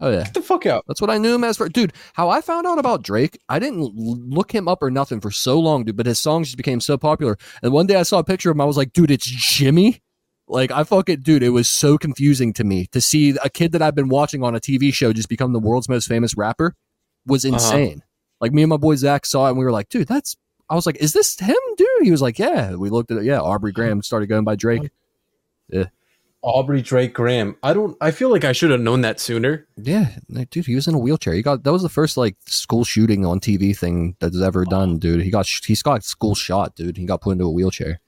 Oh 0.00 0.10
yeah. 0.10 0.24
Get 0.24 0.34
the 0.34 0.42
fuck 0.42 0.64
out. 0.66 0.84
That's 0.88 1.00
what 1.00 1.10
I 1.10 1.18
knew 1.18 1.34
him 1.34 1.44
as 1.44 1.58
for. 1.58 1.68
Dude, 1.68 1.92
how 2.14 2.30
I 2.30 2.40
found 2.40 2.66
out 2.66 2.78
about 2.78 3.02
Drake, 3.02 3.38
I 3.48 3.58
didn't 3.58 3.80
look 3.94 4.50
him 4.52 4.66
up 4.66 4.82
or 4.82 4.90
nothing 4.90 5.20
for 5.20 5.30
so 5.30 5.60
long, 5.60 5.84
dude, 5.84 5.96
but 5.96 6.06
his 6.06 6.18
songs 6.18 6.48
just 6.48 6.56
became 6.56 6.80
so 6.80 6.96
popular. 6.96 7.36
And 7.62 7.72
one 7.72 7.86
day 7.86 7.96
I 7.96 8.02
saw 8.04 8.18
a 8.18 8.24
picture 8.24 8.50
of 8.50 8.56
him, 8.56 8.62
I 8.62 8.64
was 8.64 8.76
like, 8.78 8.92
dude, 8.94 9.10
it's 9.10 9.26
Jimmy. 9.26 10.00
Like, 10.48 10.70
I 10.72 10.82
fucking, 10.84 11.20
dude, 11.20 11.42
it 11.44 11.50
was 11.50 11.68
so 11.68 11.96
confusing 11.98 12.52
to 12.54 12.64
me 12.64 12.86
to 12.92 13.00
see 13.00 13.36
a 13.44 13.48
kid 13.50 13.72
that 13.72 13.82
I've 13.82 13.94
been 13.94 14.08
watching 14.08 14.42
on 14.42 14.56
a 14.56 14.60
TV 14.60 14.92
show 14.92 15.12
just 15.12 15.28
become 15.28 15.52
the 15.52 15.60
world's 15.60 15.88
most 15.88 16.08
famous 16.08 16.36
rapper 16.36 16.74
was 17.26 17.44
Uh-huh. 17.44 17.54
insane. 17.54 18.02
Like, 18.40 18.52
me 18.52 18.62
and 18.62 18.70
my 18.70 18.78
boy 18.78 18.96
Zach 18.96 19.26
saw 19.26 19.46
it 19.46 19.50
and 19.50 19.58
we 19.58 19.64
were 19.66 19.70
like, 19.70 19.90
dude, 19.90 20.08
that's, 20.08 20.34
I 20.70 20.74
was 20.76 20.86
like, 20.86 20.96
is 20.96 21.12
this 21.12 21.38
him, 21.38 21.54
dude? 21.76 21.86
He 22.02 22.10
was 22.10 22.22
like, 22.22 22.38
yeah. 22.38 22.74
We 22.74 22.88
looked 22.88 23.10
at 23.10 23.18
it. 23.18 23.24
Yeah. 23.24 23.38
Aubrey 23.40 23.70
Graham 23.70 24.02
started 24.02 24.28
going 24.28 24.44
by 24.44 24.56
Drake. 24.56 24.90
Aubrey 26.42 26.80
Drake 26.82 27.12
Graham. 27.12 27.56
I 27.62 27.74
don't. 27.74 27.96
I 28.00 28.10
feel 28.10 28.30
like 28.30 28.44
I 28.44 28.52
should 28.52 28.70
have 28.70 28.80
known 28.80 29.02
that 29.02 29.20
sooner. 29.20 29.66
Yeah, 29.76 30.16
like, 30.28 30.50
dude, 30.50 30.66
he 30.66 30.74
was 30.74 30.88
in 30.88 30.94
a 30.94 30.98
wheelchair. 30.98 31.34
He 31.34 31.42
got 31.42 31.64
that 31.64 31.72
was 31.72 31.82
the 31.82 31.88
first 31.88 32.16
like 32.16 32.36
school 32.46 32.84
shooting 32.84 33.26
on 33.26 33.40
TV 33.40 33.76
thing 33.76 34.16
that's 34.20 34.40
ever 34.40 34.64
done, 34.64 34.98
dude. 34.98 35.22
He 35.22 35.30
got 35.30 35.46
he's 35.46 35.82
got 35.82 36.02
school 36.04 36.34
shot, 36.34 36.76
dude. 36.76 36.96
He 36.96 37.04
got 37.04 37.20
put 37.20 37.32
into 37.32 37.44
a 37.44 37.50
wheelchair. 37.50 38.00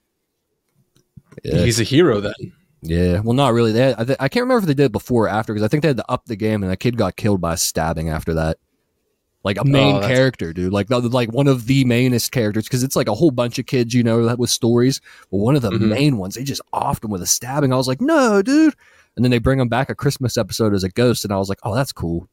Yeah, 1.43 1.63
He's 1.63 1.79
a 1.79 1.83
hero 1.83 2.19
then. 2.21 2.33
yeah. 2.81 3.19
Well, 3.19 3.33
not 3.33 3.53
really. 3.53 3.71
They 3.71 3.79
had, 3.79 3.95
I, 3.99 4.03
th- 4.05 4.17
I 4.19 4.29
can't 4.29 4.43
remember 4.43 4.59
if 4.59 4.65
they 4.67 4.73
did 4.75 4.85
it 4.85 4.91
before 4.91 5.25
or 5.25 5.29
after 5.29 5.53
because 5.53 5.65
I 5.65 5.67
think 5.67 5.81
they 5.81 5.87
had 5.89 5.97
to 5.97 6.11
up 6.11 6.25
the 6.25 6.35
game, 6.35 6.63
and 6.63 6.71
a 6.71 6.77
kid 6.77 6.97
got 6.97 7.15
killed 7.15 7.41
by 7.41 7.53
a 7.53 7.57
stabbing 7.57 8.09
after 8.09 8.33
that. 8.35 8.57
Like 9.43 9.57
a 9.59 9.65
main 9.65 9.97
Oh, 9.97 10.01
character, 10.07 10.53
dude. 10.53 10.71
Like 10.71 10.89
like 10.89 11.31
one 11.33 11.47
of 11.47 11.65
the 11.65 11.83
mainest 11.83 12.31
characters 12.31 12.63
because 12.63 12.81
it's 12.83 12.95
like 12.95 13.09
a 13.09 13.13
whole 13.13 13.31
bunch 13.31 13.59
of 13.59 13.65
kids, 13.65 13.93
you 13.93 14.01
know, 14.03 14.25
that 14.25 14.39
with 14.39 14.49
stories. 14.49 15.01
But 15.31 15.37
one 15.37 15.55
of 15.57 15.61
the 15.61 15.71
Mhm. 15.71 15.89
main 15.89 16.17
ones, 16.17 16.35
they 16.35 16.43
just 16.43 16.61
him 17.03 17.11
with 17.11 17.21
a 17.21 17.25
stabbing. 17.27 17.73
I 17.73 17.75
was 17.75 17.87
like, 17.87 17.99
no, 17.99 18.41
dude. 18.41 18.73
And 19.15 19.23
then 19.25 19.31
they 19.31 19.39
bring 19.39 19.59
him 19.59 19.67
back 19.67 19.89
a 19.89 19.95
Christmas 19.95 20.37
episode 20.37 20.73
as 20.73 20.83
a 20.83 20.89
ghost, 20.89 21.23
and 21.25 21.33
I 21.33 21.37
was 21.37 21.49
like, 21.49 21.59
oh, 21.63 21.75
that's 21.75 21.91
cool. 21.91 22.27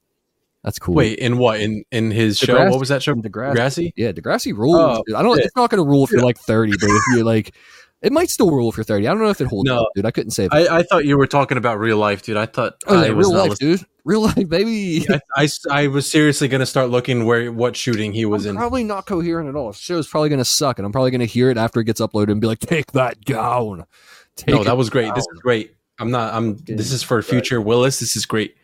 That's 0.63 0.79
cool. 0.79 0.95
Wait, 0.95 1.19
in 1.19 1.39
what? 1.39 1.59
In 1.61 1.85
in 1.91 2.11
his 2.11 2.39
show? 2.39 2.69
What 2.71 2.79
was 2.79 2.91
that 2.91 3.03
show? 3.03 3.15
Degrassi. 3.15 3.55
Degrassi. 3.57 3.93
Yeah, 3.97 4.13
Degrassi 4.13 4.57
rules. 4.57 4.77
Oh. 4.77 5.17
I 5.17 5.23
don't. 5.23 5.37
shit. 5.37 5.47
It's 5.47 5.57
not 5.57 5.71
going 5.71 5.83
to 5.83 5.89
rule 5.89 6.05
if 6.05 6.11
you're 6.13 6.23
like 6.23 6.39
30, 6.39 6.73
but 6.73 6.91
if 6.91 7.03
you're 7.15 7.25
like, 7.25 7.55
it 8.03 8.13
might 8.13 8.29
still 8.31 8.51
rule 8.51 8.69
if 8.71 8.77
you're 8.77 8.85
30. 8.85 9.09
I 9.09 9.11
don't 9.13 9.21
know 9.23 9.31
if 9.31 9.41
it 9.41 9.47
holds 9.47 9.67
No. 9.69 9.81
up, 9.81 9.89
dude. 9.95 10.05
I 10.07 10.11
couldn't 10.11 10.31
say. 10.33 10.49
I, 10.53 10.79
I 10.79 10.83
thought 10.85 11.07
you 11.07 11.17
were 11.19 11.27
talking 11.27 11.57
about 11.59 11.79
real 11.81 11.97
life, 11.97 12.23
dude. 12.23 12.37
I 12.37 12.47
thought 12.47 12.75
oh, 12.87 12.97
I 12.99 13.07
yeah, 13.07 13.11
was 13.13 13.27
real 13.27 13.33
not 13.37 13.41
life, 13.41 13.51
listening. 13.51 13.77
dude. 13.79 13.87
Real 14.05 14.23
life, 14.23 14.49
baby. 14.49 15.07
I, 15.11 15.21
I, 15.37 15.49
I 15.71 15.87
was 15.89 16.11
seriously 16.11 16.49
gonna 16.49 16.67
start 16.67 16.91
looking 16.91 17.27
where 17.27 17.53
what 17.53 17.77
shooting 17.77 18.13
he 18.13 18.25
was 18.25 18.47
I'm 18.47 18.51
in. 18.51 18.57
probably 18.57 18.85
not 18.85 19.07
coherent 19.07 19.49
at 19.49 19.57
all. 19.57 19.73
The 19.73 19.79
show's 19.79 20.09
probably 20.09 20.29
going 20.29 20.39
to 20.39 20.45
suck, 20.45 20.79
and 20.79 20.87
I'm 20.87 20.93
probably 20.93 21.11
going 21.11 21.21
to 21.21 21.27
hear 21.27 21.51
it 21.51 21.57
after 21.57 21.81
it 21.81 21.85
gets 21.85 22.01
uploaded 22.01 22.33
and 22.33 22.41
be 22.41 22.47
like, 22.47 22.61
"Take 22.61 22.93
that 22.93 23.21
down." 23.23 23.85
Take 24.37 24.55
No, 24.55 24.65
that 24.65 24.77
was 24.77 24.91
great. 24.91 25.15
This 25.15 25.27
is 25.33 25.41
great. 25.41 25.75
I'm 25.99 26.11
not. 26.11 26.33
I'm. 26.35 26.57
This 26.65 26.93
is 26.93 27.03
for 27.03 27.21
future 27.23 27.61
Willis. 27.61 28.01
This 28.01 28.17
is 28.17 28.25
great. 28.27 28.57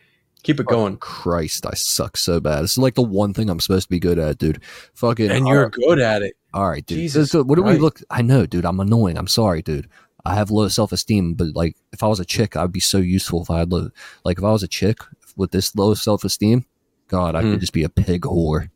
Keep 0.42 0.60
it 0.60 0.66
going. 0.66 0.96
Christ, 0.98 1.66
I 1.66 1.74
suck 1.74 2.16
so 2.16 2.38
bad. 2.38 2.62
This 2.62 2.72
is 2.72 2.78
like 2.78 2.94
the 2.94 3.02
one 3.02 3.34
thing 3.34 3.50
I'm 3.50 3.58
supposed 3.58 3.88
to 3.88 3.90
be 3.90 3.98
good 3.98 4.18
at, 4.18 4.38
dude. 4.38 4.62
Fucking. 4.94 5.30
And 5.30 5.46
you're 5.48 5.64
right, 5.64 5.72
good 5.72 5.98
at 5.98 6.22
it. 6.22 6.36
all 6.54 6.68
right, 6.68 6.86
dude. 6.86 6.98
Jesus 6.98 7.30
So 7.30 7.42
what 7.42 7.56
do 7.56 7.62
we 7.62 7.78
look? 7.78 8.00
I 8.10 8.22
know, 8.22 8.46
dude. 8.46 8.64
I'm 8.64 8.78
annoying. 8.78 9.18
I'm 9.18 9.26
sorry, 9.26 9.60
dude. 9.60 9.88
I 10.24 10.34
have 10.34 10.50
low 10.50 10.68
self 10.68 10.92
esteem, 10.92 11.34
but 11.34 11.54
like, 11.54 11.76
if 11.92 12.02
I 12.02 12.06
was 12.06 12.20
a 12.20 12.24
chick, 12.24 12.56
I'd 12.56 12.72
be 12.72 12.80
so 12.80 12.98
useful. 12.98 13.42
If 13.42 13.50
I 13.50 13.58
had 13.58 13.72
low, 13.72 13.90
like, 14.24 14.38
if 14.38 14.44
I 14.44 14.50
was 14.50 14.62
a 14.62 14.68
chick 14.68 14.98
with 15.36 15.50
this 15.50 15.74
low 15.76 15.94
self 15.94 16.24
esteem, 16.24 16.64
God, 17.08 17.34
I 17.34 17.42
Hmm. 17.42 17.52
could 17.52 17.60
just 17.60 17.72
be 17.72 17.84
a 17.84 17.88
pig 17.88 18.22
whore. 18.22 18.68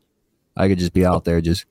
I 0.57 0.69
could 0.69 0.79
just 0.79 0.93
be 0.93 1.05
out 1.07 1.25
there, 1.25 1.41
just 1.41 1.65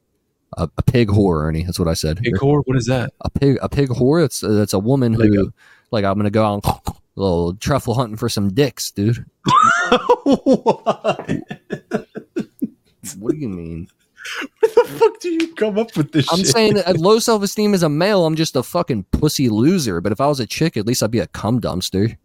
a, 0.58 0.70
a 0.78 0.82
pig 0.82 1.10
whore, 1.10 1.44
Ernie. 1.44 1.64
That's 1.64 1.78
what 1.80 1.88
I 1.88 1.94
said. 1.94 2.20
Hey, 2.24 2.32
Core, 2.32 2.62
what 2.66 2.76
is 2.78 2.86
that? 2.88 3.14
a 3.22 3.30
pig 3.30 3.58
a 3.62 3.70
pig 3.70 3.90
whore 3.90 4.22
that's 4.22 4.40
that's 4.40 4.74
a 4.74 4.80
woman 4.80 5.14
who 5.14 5.22
Like 5.24 5.54
like, 5.92 6.06
i'm 6.06 6.18
gonna 6.18 6.30
go 6.32 6.44
out 6.44 6.64
and 6.66 6.96
little 7.16 7.54
truffle 7.56 7.94
hunting 7.96 8.16
for 8.18 8.30
some 8.30 8.52
dicks 8.54 8.92
dude 8.92 9.26
what? 10.24 11.30
what 13.18 13.32
do 13.32 13.38
you 13.38 13.50
mean 13.50 13.88
Where 14.60 14.72
the 14.76 14.86
fuck 14.98 15.20
do 15.20 15.30
you 15.30 15.54
come 15.56 15.78
up 15.78 15.96
with 15.98 16.12
this 16.12 16.32
i'm 16.32 16.40
shit? 16.40 16.48
saying 16.48 16.74
that 16.76 16.98
low 16.98 17.20
self-esteem 17.30 17.74
as 17.74 17.84
a 17.84 17.90
male 17.90 18.26
i'm 18.26 18.36
just 18.36 18.56
a 18.56 18.64
fucking 18.64 19.04
pussy 19.12 19.50
loser 19.50 20.02
but 20.02 20.12
if 20.12 20.22
i 20.22 20.28
was 20.28 20.40
a 20.40 20.48
chick 20.48 20.78
at 20.78 20.86
least 20.86 21.04
i'd 21.04 21.12
be 21.12 21.20
a 21.20 21.28
cum 21.28 21.60
dumpster 21.60 22.18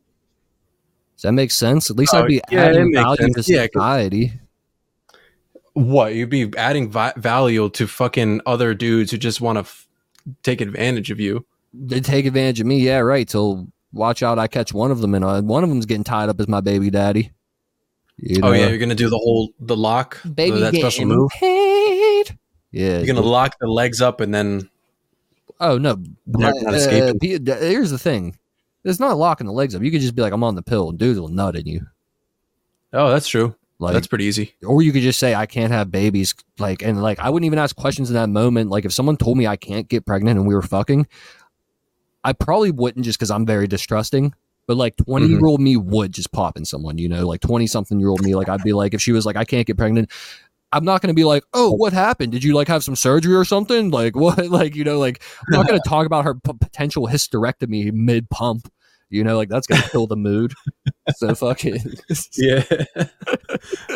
does 1.16 1.23
that 1.23 1.33
make 1.33 1.50
sense 1.50 1.90
at 1.90 1.97
least 1.97 2.14
Oh, 2.14 2.18
i'd 2.23 2.28
be 2.28 2.40
yeah, 2.50 2.62
adding 2.64 2.92
value 2.94 3.16
sense. 3.33 3.47
to 3.47 3.52
Yeah, 3.52 3.66
society 3.73 4.33
what? 5.73 6.14
You'd 6.14 6.30
be 6.30 6.52
adding 6.56 6.88
vi- 6.88 7.12
value 7.16 7.68
to 7.71 7.87
fucking 7.88 8.40
other 8.47 8.75
dudes 8.75 9.11
who 9.11 9.18
just 9.18 9.40
want 9.40 9.56
to 9.56 9.61
f- 9.61 9.88
take 10.44 10.61
advantage 10.61 11.11
of 11.11 11.18
you. 11.18 11.44
they 11.73 12.00
take 12.00 12.26
advantage 12.26 12.61
of 12.61 12.66
me 12.66 12.78
yeah 12.78 12.99
right 12.99 13.28
So 13.28 13.66
watch 13.92 14.23
out 14.23 14.38
i 14.38 14.47
catch 14.47 14.73
one 14.73 14.90
of 14.90 15.00
them 15.00 15.14
and 15.14 15.25
uh, 15.25 15.40
one 15.42 15.62
of 15.64 15.71
them's 15.71 15.87
getting 15.87 16.04
tied 16.04 16.28
up 16.28 16.38
as 16.40 16.47
my 16.49 16.61
baby 16.61 16.90
daddy 16.90 17.30
you 18.18 18.40
Oh 18.44 18.52
yeah, 18.52 18.68
you're 18.68 18.78
gonna 18.78 18.94
do 18.94 19.09
the 19.11 19.18
whole 19.18 19.50
the 19.59 19.76
lock, 19.76 20.21
baby 20.35 20.61
that 20.61 20.75
special 20.75 21.06
move. 21.06 21.30
paid. 21.33 22.38
yeah 22.71 22.99
You're 22.99 23.06
gonna 23.06 23.21
lock 23.26 23.56
the 23.61 23.66
legs 23.66 24.00
up 24.00 24.21
and 24.21 24.33
then 24.33 24.71
Oh 25.61 25.78
no! 25.78 25.92
Uh, 25.92 25.97
not 26.26 26.75
escaping. 26.75 27.18
pe- 27.21 27.38
th- 27.38 27.59
here's 27.61 27.90
the 27.92 27.99
thing: 27.99 28.37
it's 28.85 29.00
not 29.00 29.17
locking 29.17 29.47
the 29.47 29.53
legs 29.53 29.75
up. 29.75 29.83
You 29.83 29.91
could 29.91 30.00
just 30.00 30.14
be 30.14 30.23
like, 30.23 30.33
"I'm 30.33 30.45
on 30.45 30.55
the 30.55 30.62
pill," 30.62 30.91
and 30.91 30.99
dudes 30.99 31.19
will 31.19 31.29
nut 31.29 31.57
in 31.57 31.67
you. 31.67 31.87
oh, 32.93 33.11
that's 33.11 33.27
true. 33.27 33.55
Like, 33.81 33.94
that's 33.94 34.07
pretty 34.07 34.25
easy. 34.25 34.55
or 34.64 34.83
you 34.83 34.92
could 34.92 35.03
just 35.03 35.18
say, 35.18 35.35
"I 35.35 35.47
can't 35.47 35.73
have 35.73 35.90
babies." 35.90 36.35
Like, 36.59 36.83
and 36.83 37.03
like, 37.03 37.18
I 37.18 37.31
wouldn't 37.31 37.47
even 37.47 37.59
ask 37.59 37.75
questions 37.75 38.09
in 38.09 38.14
that 38.14 38.29
moment. 38.29 38.70
Like, 38.70 38.85
if 38.85 38.92
someone 38.92 39.16
told 39.16 39.37
me 39.37 39.47
I 39.47 39.57
can't 39.57 39.88
get 39.88 40.07
pregnant 40.07 40.38
and 40.38 40.47
we 40.47 40.55
were 40.55 40.62
fucking, 40.62 41.07
I 42.23 42.33
probably 42.33 42.70
wouldn't 42.70 43.05
just 43.05 43.18
because 43.18 43.31
I'm 43.31 43.47
very 43.47 43.66
distrusting. 43.66 44.35
But 44.66 44.79
like, 44.79 44.97
20 44.97 45.27
year 45.27 45.44
old 45.44 45.59
mm-hmm. 45.59 45.64
me 45.64 45.77
would 45.77 46.12
just 46.12 46.33
pop 46.33 46.57
in 46.57 46.64
someone, 46.64 46.97
you 46.97 47.09
know, 47.09 47.27
like 47.27 47.40
20 47.40 47.66
something 47.66 48.01
year 48.01 48.09
old 48.09 48.23
me. 48.23 48.35
Like, 48.35 48.49
I'd 48.49 48.62
be 48.62 48.73
like, 48.73 48.94
if 48.94 49.03
she 49.03 49.12
was 49.12 49.27
like, 49.27 49.37
"I 49.37 49.44
can't 49.44 49.66
get 49.66 49.77
pregnant." 49.77 50.11
I'm 50.74 50.84
not 50.84 51.00
going 51.00 51.08
to 51.08 51.14
be 51.14 51.24
like, 51.24 51.44
oh, 51.54 51.64
oh, 51.68 51.72
what 51.72 51.92
happened? 51.92 52.32
Did 52.32 52.44
you 52.44 52.52
like 52.54 52.68
have 52.68 52.84
some 52.84 52.96
surgery 52.96 53.34
or 53.34 53.44
something? 53.44 53.90
Like 53.94 54.16
what? 54.16 54.38
Like 54.50 54.74
you 54.74 54.84
know, 54.84 54.98
like 54.98 55.22
I'm 55.46 55.52
not 55.52 55.68
going 55.68 55.80
to 55.82 55.88
talk 55.88 56.04
about 56.04 56.24
her 56.24 56.34
p- 56.34 56.52
potential 56.60 57.06
hysterectomy 57.06 57.92
mid 57.92 58.28
pump. 58.28 58.70
You 59.10 59.22
know, 59.22 59.37
like 59.37 59.48
that's 59.48 59.66
going 59.68 59.80
to 59.80 59.88
kill 59.90 60.06
the 60.08 60.16
mood. 60.16 60.52
So 61.16 61.34
fucking 61.34 61.78
Yeah, 62.37 62.64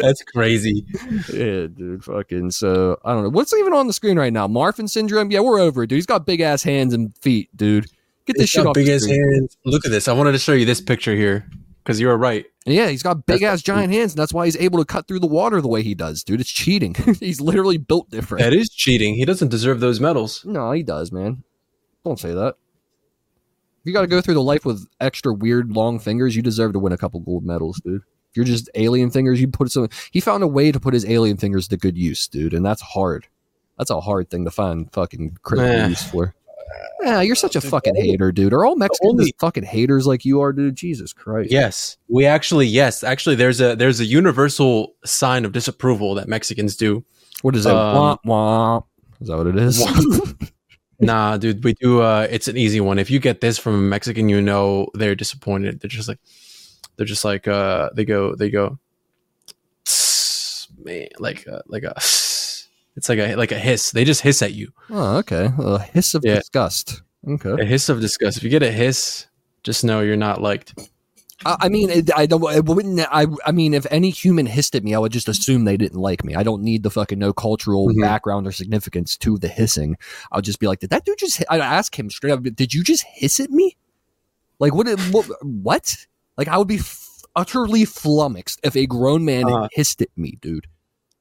that's 0.01 0.23
crazy. 0.23 0.85
yeah, 1.33 1.67
dude. 1.67 2.05
Fucking 2.05 2.53
so 2.53 2.99
I 3.05 3.13
don't 3.15 3.25
know 3.25 3.31
what's 3.31 3.53
even 3.55 3.73
on 3.73 3.89
the 3.89 3.93
screen 3.93 4.19
right 4.19 4.33
now. 4.33 4.47
Marfan 4.47 4.89
syndrome. 4.89 5.31
Yeah, 5.33 5.41
we're 5.41 5.59
over 5.59 5.83
it, 5.83 5.89
dude. 5.89 5.97
He's 5.97 6.07
got 6.07 6.25
big 6.27 6.41
ass 6.41 6.63
hands 6.63 6.95
and 6.95 7.17
feet, 7.19 7.49
dude. 7.57 7.87
Get 8.27 8.35
this 8.35 8.43
He's 8.43 8.51
shit 8.51 8.67
off 8.67 8.75
big 8.75 8.87
the 8.87 8.95
ass 8.95 9.05
hands. 9.07 9.57
Look 9.65 9.85
at 9.85 9.91
this. 9.91 10.07
I 10.07 10.13
wanted 10.13 10.33
to 10.33 10.39
show 10.39 10.53
you 10.53 10.65
this 10.67 10.81
picture 10.81 11.17
here 11.17 11.49
because 11.89 11.99
you 11.99 12.07
were 12.07 12.19
right. 12.19 12.45
Yeah, 12.67 12.89
he's 12.89 13.03
got 13.03 13.25
big 13.25 13.41
That's- 13.41 13.61
ass 13.61 13.63
giant 13.63 13.95
hands, 13.95 14.13
and 14.13 14.19
that's 14.19 14.35
why 14.35 14.45
he's 14.45 14.59
able 14.59 14.79
to 14.79 14.85
cut 14.85 15.09
through 15.09 15.21
the 15.21 15.27
water 15.27 15.63
the 15.63 15.69
way 15.69 15.83
he 15.83 15.95
does, 15.95 16.23
dude. 16.23 16.39
It's 16.39 16.51
cheating. 16.51 16.95
he's 17.19 17.41
literally 17.41 17.79
built 17.79 18.11
different. 18.11 18.45
That 18.45 18.53
is 18.53 18.69
cheating. 18.69 19.15
He 19.15 19.25
doesn't 19.25 19.49
deserve 19.49 19.81
those 19.81 19.99
medals. 19.99 20.45
No, 20.45 20.71
he 20.73 20.83
does, 20.83 21.11
man. 21.11 21.45
Don't 22.05 22.21
say 22.21 22.35
that. 22.35 22.57
If 23.81 23.87
you 23.87 23.95
got 23.95 24.03
to 24.03 24.07
go 24.07 24.21
through 24.21 24.35
the 24.35 24.43
life 24.43 24.67
with 24.67 24.87
extra 25.01 25.33
weird 25.33 25.73
long 25.73 25.99
fingers, 25.99 26.37
you 26.37 26.43
deserve 26.43 26.75
to 26.75 26.79
win 26.79 26.93
a 26.93 26.99
couple 26.99 27.21
gold 27.21 27.43
medals, 27.47 27.81
dude. 27.83 28.03
If 28.33 28.37
you're 28.37 28.45
just 28.45 28.69
alien 28.75 29.11
fingers, 29.11 29.41
you 29.41 29.49
put 29.49 29.73
some. 29.73 29.89
He 30.11 30.21
found 30.21 30.43
a 30.43 30.47
way 30.47 30.71
to 30.71 30.79
put 30.79 30.93
his 30.93 31.09
alien 31.09 31.39
fingers 31.39 31.69
to 31.69 31.79
good 31.79 31.97
use, 31.97 32.29
dude, 32.29 32.53
and 32.53 32.67
that's 32.67 32.83
hard. 32.83 33.29
That's 33.79 33.89
a 33.91 34.01
hard 34.03 34.29
thing 34.29 34.45
to 34.45 34.51
find 34.51 34.93
fucking 34.93 35.39
critical 35.43 35.71
Eh. 35.73 35.89
use 35.89 36.03
for. 36.03 36.35
Yeah, 37.03 37.21
you're 37.21 37.37
such 37.37 37.57
a 37.57 37.61
fucking 37.61 37.95
hater, 37.95 38.33
dude. 38.33 38.53
Are 38.53 38.65
all 38.65 38.77
Mexicans 38.77 39.13
only- 39.13 39.35
fucking 39.39 39.63
haters 39.65 40.07
like 40.07 40.25
you 40.25 40.41
are, 40.41 40.53
dude? 40.53 40.75
Jesus 40.75 41.13
Christ. 41.13 41.51
Yes, 41.51 41.97
we 42.09 42.27
actually 42.27 42.67
yes, 42.67 43.05
actually 43.05 43.37
there's 43.37 43.61
a 43.61 43.77
there's 43.77 44.01
a 44.01 44.05
universal 44.05 44.95
sign 45.05 45.45
of 45.45 45.53
disapproval 45.53 46.15
that 46.17 46.29
Mexicans 46.29 46.77
do. 46.77 47.05
What 47.43 47.55
is 47.55 47.67
it? 47.67 47.73
Um, 47.73 47.95
wah, 47.97 48.17
wah. 48.25 48.83
Is 49.21 49.29
that 49.29 49.37
what 49.37 49.47
it 49.47 49.57
is? 49.57 49.85
Nah, 51.01 51.37
dude, 51.37 51.63
we 51.63 51.75
do. 51.75 52.01
Uh, 52.01 52.27
it's 52.29 52.49
an 52.49 52.57
easy 52.57 52.81
one. 52.81 52.99
If 52.99 53.11
you 53.11 53.21
get 53.21 53.41
this 53.41 53.57
from 53.59 53.75
a 53.75 53.79
Mexican, 53.79 54.29
you 54.29 54.43
know 54.43 54.89
they're 54.95 55.15
disappointed. 55.15 55.81
They're 55.81 55.89
just 55.89 56.09
like, 56.09 56.19
they're 56.97 57.07
just 57.07 57.25
like, 57.25 57.47
uh, 57.47 57.91
they 57.95 58.05
go, 58.05 58.35
they 58.35 58.51
go, 58.51 58.79
man, 60.83 61.09
like, 61.21 61.47
uh, 61.47 61.63
like 61.67 61.85
a, 61.85 61.95
it's 62.99 63.09
like 63.09 63.19
a 63.19 63.35
like 63.37 63.53
a 63.53 63.59
hiss. 63.59 63.93
They 63.93 64.05
just 64.05 64.21
hiss 64.21 64.43
at 64.43 64.53
you. 64.53 64.73
oh, 64.91 65.17
okay. 65.19 65.51
A 65.59 65.79
hiss 65.81 66.15
of 66.15 66.23
Yeah. 66.25 66.37
disgust. 66.37 67.03
Okay. 67.27 67.63
A 67.63 67.65
hiss 67.65 67.89
of 67.89 68.01
disgust. 68.01 68.37
If 68.39 68.43
you 68.45 68.51
get 68.51 68.63
a 68.63 68.71
hiss, 68.71 69.27
just 69.65 69.85
know 69.85 70.01
you're 70.01 70.17
not 70.17 70.41
liked. 70.43 70.79
I, 71.47 71.57
I 71.63 71.69
mean, 71.69 71.89
it, 71.91 72.11
I 72.17 72.27
don't. 72.27 72.45
I 72.47 72.61
wouldn't. 72.61 73.01
I. 73.01 73.27
I 73.47 73.53
mean, 73.53 73.73
if 73.73 73.87
any 73.91 74.11
human 74.11 74.47
hissed 74.47 74.75
at 74.75 74.83
me, 74.83 74.95
I 74.95 74.99
would 74.99 75.13
just 75.13 75.29
assume 75.29 75.65
they 75.65 75.77
didn't 75.77 76.01
like 76.01 76.25
me. 76.25 76.35
I 76.35 76.43
don't 76.43 76.63
need 76.63 76.83
the 76.83 76.91
fucking 76.91 77.19
no 77.19 77.33
cultural 77.33 77.89
Mhm. 77.89 78.01
background 78.03 78.47
or 78.47 78.53
significance 78.53 79.17
to 79.19 79.39
the 79.39 79.49
hissing. 79.49 79.97
I'll 80.33 80.41
just 80.43 80.59
be 80.59 80.67
like, 80.67 80.81
did 80.81 80.91
that 80.91 81.05
dude 81.05 81.19
just? 81.19 81.43
I'd 81.49 81.61
ask 81.61 81.97
him 81.99 82.11
straight 82.11 82.33
up, 82.33 82.43
did 82.43 82.75
you 82.75 82.83
just 82.83 83.05
hiss 83.05 83.39
at 83.41 83.51
me? 83.51 83.77
Like, 84.59 84.75
what? 84.75 84.89
What? 85.13 85.27
what? 85.43 85.97
Like, 86.37 86.49
I 86.49 86.59
would 86.59 86.67
be 86.69 86.77
f- 86.79 87.23
utterly 87.37 87.85
flummoxed 87.85 88.59
if 88.65 88.75
a 88.77 88.87
grown 88.87 89.25
man 89.25 89.45
Uh-huh. 89.47 89.69
hissed 89.73 90.03
at 90.03 90.09
me, 90.17 90.39
dude. 90.41 90.67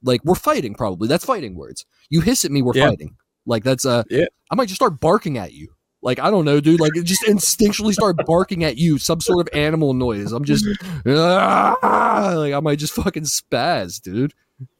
Like, 0.03 0.21
we're 0.23 0.35
fighting. 0.35 0.75
Probably 0.75 1.07
that's 1.07 1.25
fighting 1.25 1.55
words. 1.55 1.85
You 2.09 2.21
hiss 2.21 2.45
at 2.45 2.51
me, 2.51 2.61
we're 2.61 2.75
Yeah. 2.75 2.89
fighting. 2.89 3.15
Like, 3.45 3.63
that's 3.63 3.85
uh. 3.85 4.03
Yeah. 4.09 4.25
I 4.51 4.55
might 4.55 4.67
just 4.67 4.75
start 4.77 4.99
barking 4.99 5.37
at 5.37 5.53
you. 5.53 5.69
Like 6.03 6.19
I 6.19 6.29
don't 6.29 6.45
know, 6.45 6.59
dude. 6.61 6.79
Like 6.79 6.93
just 7.03 7.23
instinctually 7.23 7.91
start 7.91 8.17
barking 8.27 8.63
at 8.63 8.77
you, 8.77 8.99
some 8.99 9.19
sort 9.19 9.47
of 9.47 9.53
animal 9.57 9.93
noise. 9.95 10.31
I'm 10.31 10.45
just 10.45 10.63
"Ah!" 11.07 12.33
like 12.37 12.53
I 12.53 12.59
might 12.59 12.77
just 12.79 12.93
fucking 12.93 13.23
spaz, 13.23 13.99
dude. 14.01 14.33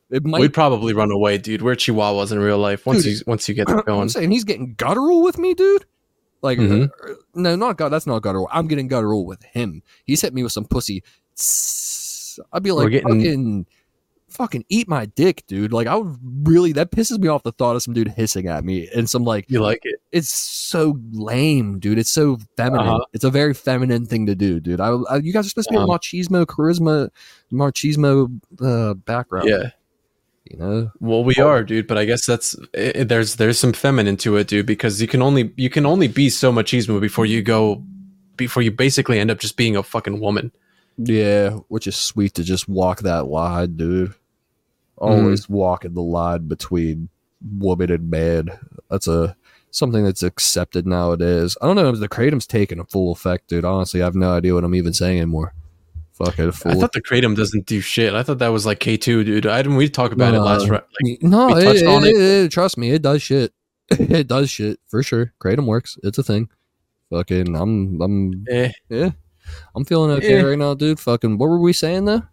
It 0.10 0.24
might. 0.24 0.40
We'd 0.42 0.54
probably 0.54 0.94
run 0.94 1.12
away, 1.12 1.38
dude. 1.40 1.64
We're 1.64 1.76
chihuahuas 1.76 2.32
in 2.32 2.40
real 2.40 2.60
life. 2.60 2.86
Once 2.86 3.04
Dude, 3.04 3.14
you 3.18 3.24
once 3.28 3.50
you 3.50 3.56
get 3.56 3.68
that 3.68 3.84
I'm 3.90 4.10
saying 4.10 4.32
he's 4.32 4.44
getting 4.46 4.76
guttural 4.76 5.24
with 5.24 5.38
me, 5.40 5.54
dude. 5.56 5.86
Like 6.44 6.60
Mhm. 6.60 6.90
uh, 7.10 7.14
no, 7.34 7.56
not 7.56 7.78
gut. 7.78 7.90
That's 7.92 8.08
not 8.08 8.22
guttural. 8.22 8.48
I'm 8.52 8.68
getting 8.68 8.88
guttural 8.88 9.26
with 9.26 9.42
him. 9.44 9.82
He's 10.06 10.22
hit 10.22 10.34
me 10.36 10.44
with 10.44 10.52
some 10.52 10.66
pussy. 10.66 11.04
I'd 12.54 12.64
be 12.64 12.72
like 12.72 12.86
We're 12.86 12.90
getting- 12.92 13.20
fucking 13.20 13.66
fucking 14.30 14.66
eat 14.70 14.88
my 14.88 15.06
dick, 15.06 15.44
dude. 15.48 15.72
Like 15.74 15.88
I 15.88 15.96
would 15.96 16.18
really 16.48 16.72
that 16.74 16.92
pisses 16.92 17.18
me 17.20 17.28
off 17.28 17.44
the 17.44 17.52
thought 17.54 17.76
of 17.76 17.84
some 17.84 17.94
dude 17.94 18.10
hissing 18.10 18.48
at 18.48 18.64
me 18.64 18.90
and 18.96 19.10
some 19.10 19.24
like 19.24 19.46
You 19.50 19.62
like 19.62 19.80
it? 19.84 20.02
it's 20.12 20.30
so 20.30 21.00
lame, 21.12 21.80
dude. 21.80 21.98
It's 21.98 22.12
so 22.12 22.38
feminine. 22.58 22.88
Uh-huh. 22.88 23.06
It's 23.14 23.24
a 23.24 23.30
very 23.30 23.54
feminine 23.54 24.06
thing 24.06 24.26
to 24.26 24.36
do, 24.36 24.60
dude. 24.60 24.80
I, 24.82 24.90
I 24.90 25.18
you 25.18 25.34
guys 25.34 25.46
are 25.46 25.50
supposed 25.50 25.70
to 25.70 25.74
be 25.74 25.78
a 25.78 25.84
Uh-huh. 25.84 25.98
machismo, 25.98 26.46
charisma, 26.46 27.10
machismo 27.52 28.40
uh, 28.62 28.94
background. 28.96 29.50
Yeah. 29.50 29.70
you 30.50 30.58
know. 30.58 30.92
Well, 31.00 31.24
we 31.24 31.36
are, 31.36 31.64
dude. 31.64 31.88
But 31.88 31.98
I 31.98 32.06
guess 32.06 32.26
that's 32.26 32.56
i 32.78 33.04
there's 33.04 33.36
there's 33.36 33.60
some 33.60 33.74
feminine 33.74 34.18
to 34.18 34.36
it, 34.38 34.48
dude. 34.48 34.66
Because 34.66 35.02
you 35.02 35.08
can 35.08 35.22
only 35.22 35.54
you 35.58 35.70
can 35.70 35.86
only 35.86 36.08
be 36.08 36.30
so 36.30 36.52
machismo 36.52 37.00
before 37.02 37.26
you 37.26 37.42
go 37.42 37.84
before 38.36 38.62
you 38.62 38.72
basically 38.72 39.20
end 39.20 39.32
up 39.32 39.40
just 39.40 39.58
being 39.58 39.76
a 39.76 39.84
fucking 39.84 40.20
woman. 40.20 40.52
Yeah, 40.98 41.52
which 41.68 41.88
is 41.88 41.96
sweet 41.96 42.34
to 42.36 42.44
just 42.44 42.68
walk 42.68 43.02
that 43.02 43.28
line, 43.28 43.76
dude. 43.78 44.14
Always 44.98 45.48
walking 45.48 45.94
the 45.94 46.02
line 46.02 46.48
between 46.48 47.10
woman 47.60 47.92
and 47.92 48.10
man. 48.10 48.50
That's 48.90 49.08
a 49.08 49.36
something 49.70 50.04
that's 50.04 50.24
accepted 50.24 50.88
nowadays. 50.88 51.56
I 51.62 51.68
don't 51.68 51.76
know 51.76 51.90
if 51.90 52.00
the 52.00 52.10
kratom's 52.10 52.48
taking 52.48 52.80
a 52.80 52.84
full 52.86 53.12
effect, 53.12 53.48
dude. 53.48 53.64
Honestly, 53.64 54.02
I 54.02 54.06
have 54.06 54.16
no 54.16 54.34
idea 54.34 54.56
what 54.56 54.64
I'm 54.64 54.74
even 54.74 54.94
saying 54.94 55.18
anymore. 55.18 55.54
Fuck 56.14 56.40
it, 56.40 56.48
I 56.66 56.74
thought 56.74 56.94
the 56.94 57.02
kratom 57.02 57.36
doesn't 57.36 57.68
do 57.68 57.80
shit. 57.80 58.16
I 58.16 58.24
thought 58.24 58.40
that 58.40 58.48
was 58.48 58.66
like 58.66 58.80
K 58.80 58.98
two, 58.98 59.24
dude. 59.24 59.46
I 59.46 59.62
didn't. 59.62 59.78
We 59.78 59.88
talked 59.88 60.14
about 60.14 60.34
it 60.34 60.40
last. 60.42 60.66
No. 60.68 60.74
Like, 60.74 61.22
no, 61.22 61.50
it, 61.56 61.86
on 61.86 62.04
it- 62.04 62.16
it. 62.16 62.46
it- 62.46 62.52
trust 62.52 62.76
me, 62.76 62.90
it 62.90 63.04
does 63.04 63.22
shit. 63.22 63.54
it 63.92 64.28
does 64.28 64.50
shit 64.50 64.80
for 64.88 65.04
sure. 65.04 65.32
Kratom 65.40 65.68
works. 65.68 65.96
It's 66.02 66.18
a 66.18 66.24
thing. 66.24 66.50
Fucking, 67.12 67.56
I'm, 67.56 68.02
I'm, 68.02 68.46
eh. 68.50 68.72
yeah, 68.90 69.12
I'm 69.76 69.86
feeling 69.86 70.12
okay 70.18 70.40
Eh. 70.40 70.44
right 70.44 70.58
now, 70.58 70.74
dude. 70.74 71.00
Fucking, 71.00 71.38
what 71.38 71.48
were 71.50 71.60
we 71.60 71.74
saying 71.74 72.06
though? 72.06 72.24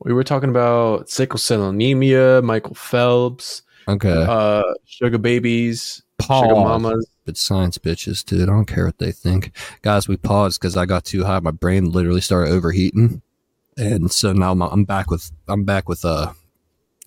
We 0.00 0.12
were 0.12 0.24
talking 0.24 0.50
about 0.50 1.08
sickle 1.08 1.38
cell 1.38 1.68
anemia, 1.68 2.42
Michael 2.42 2.74
Phelps, 2.74 3.62
Okay, 3.88 4.12
uh, 4.28 4.62
sugar 4.84 5.18
babies, 5.18 6.02
Pause. 6.18 6.42
sugar 6.48 6.54
mamas. 6.56 7.06
But 7.24 7.36
science 7.38 7.78
bitches, 7.78 8.22
dude. 8.24 8.42
I 8.42 8.52
don't 8.52 8.66
care 8.66 8.84
what 8.84 8.98
they 8.98 9.12
think. 9.12 9.52
Guys, 9.82 10.06
we 10.08 10.16
paused 10.18 10.60
because 10.60 10.76
I 10.76 10.84
got 10.84 11.04
too 11.06 11.24
high. 11.24 11.40
My 11.40 11.52
brain 11.52 11.90
literally 11.90 12.20
started 12.20 12.50
overheating, 12.52 13.22
and 13.78 14.12
so 14.12 14.32
now 14.34 14.52
I'm, 14.52 14.60
I'm 14.62 14.84
back 14.84 15.10
with 15.10 15.30
I'm 15.48 15.64
back 15.64 15.88
with 15.88 16.04
uh 16.04 16.32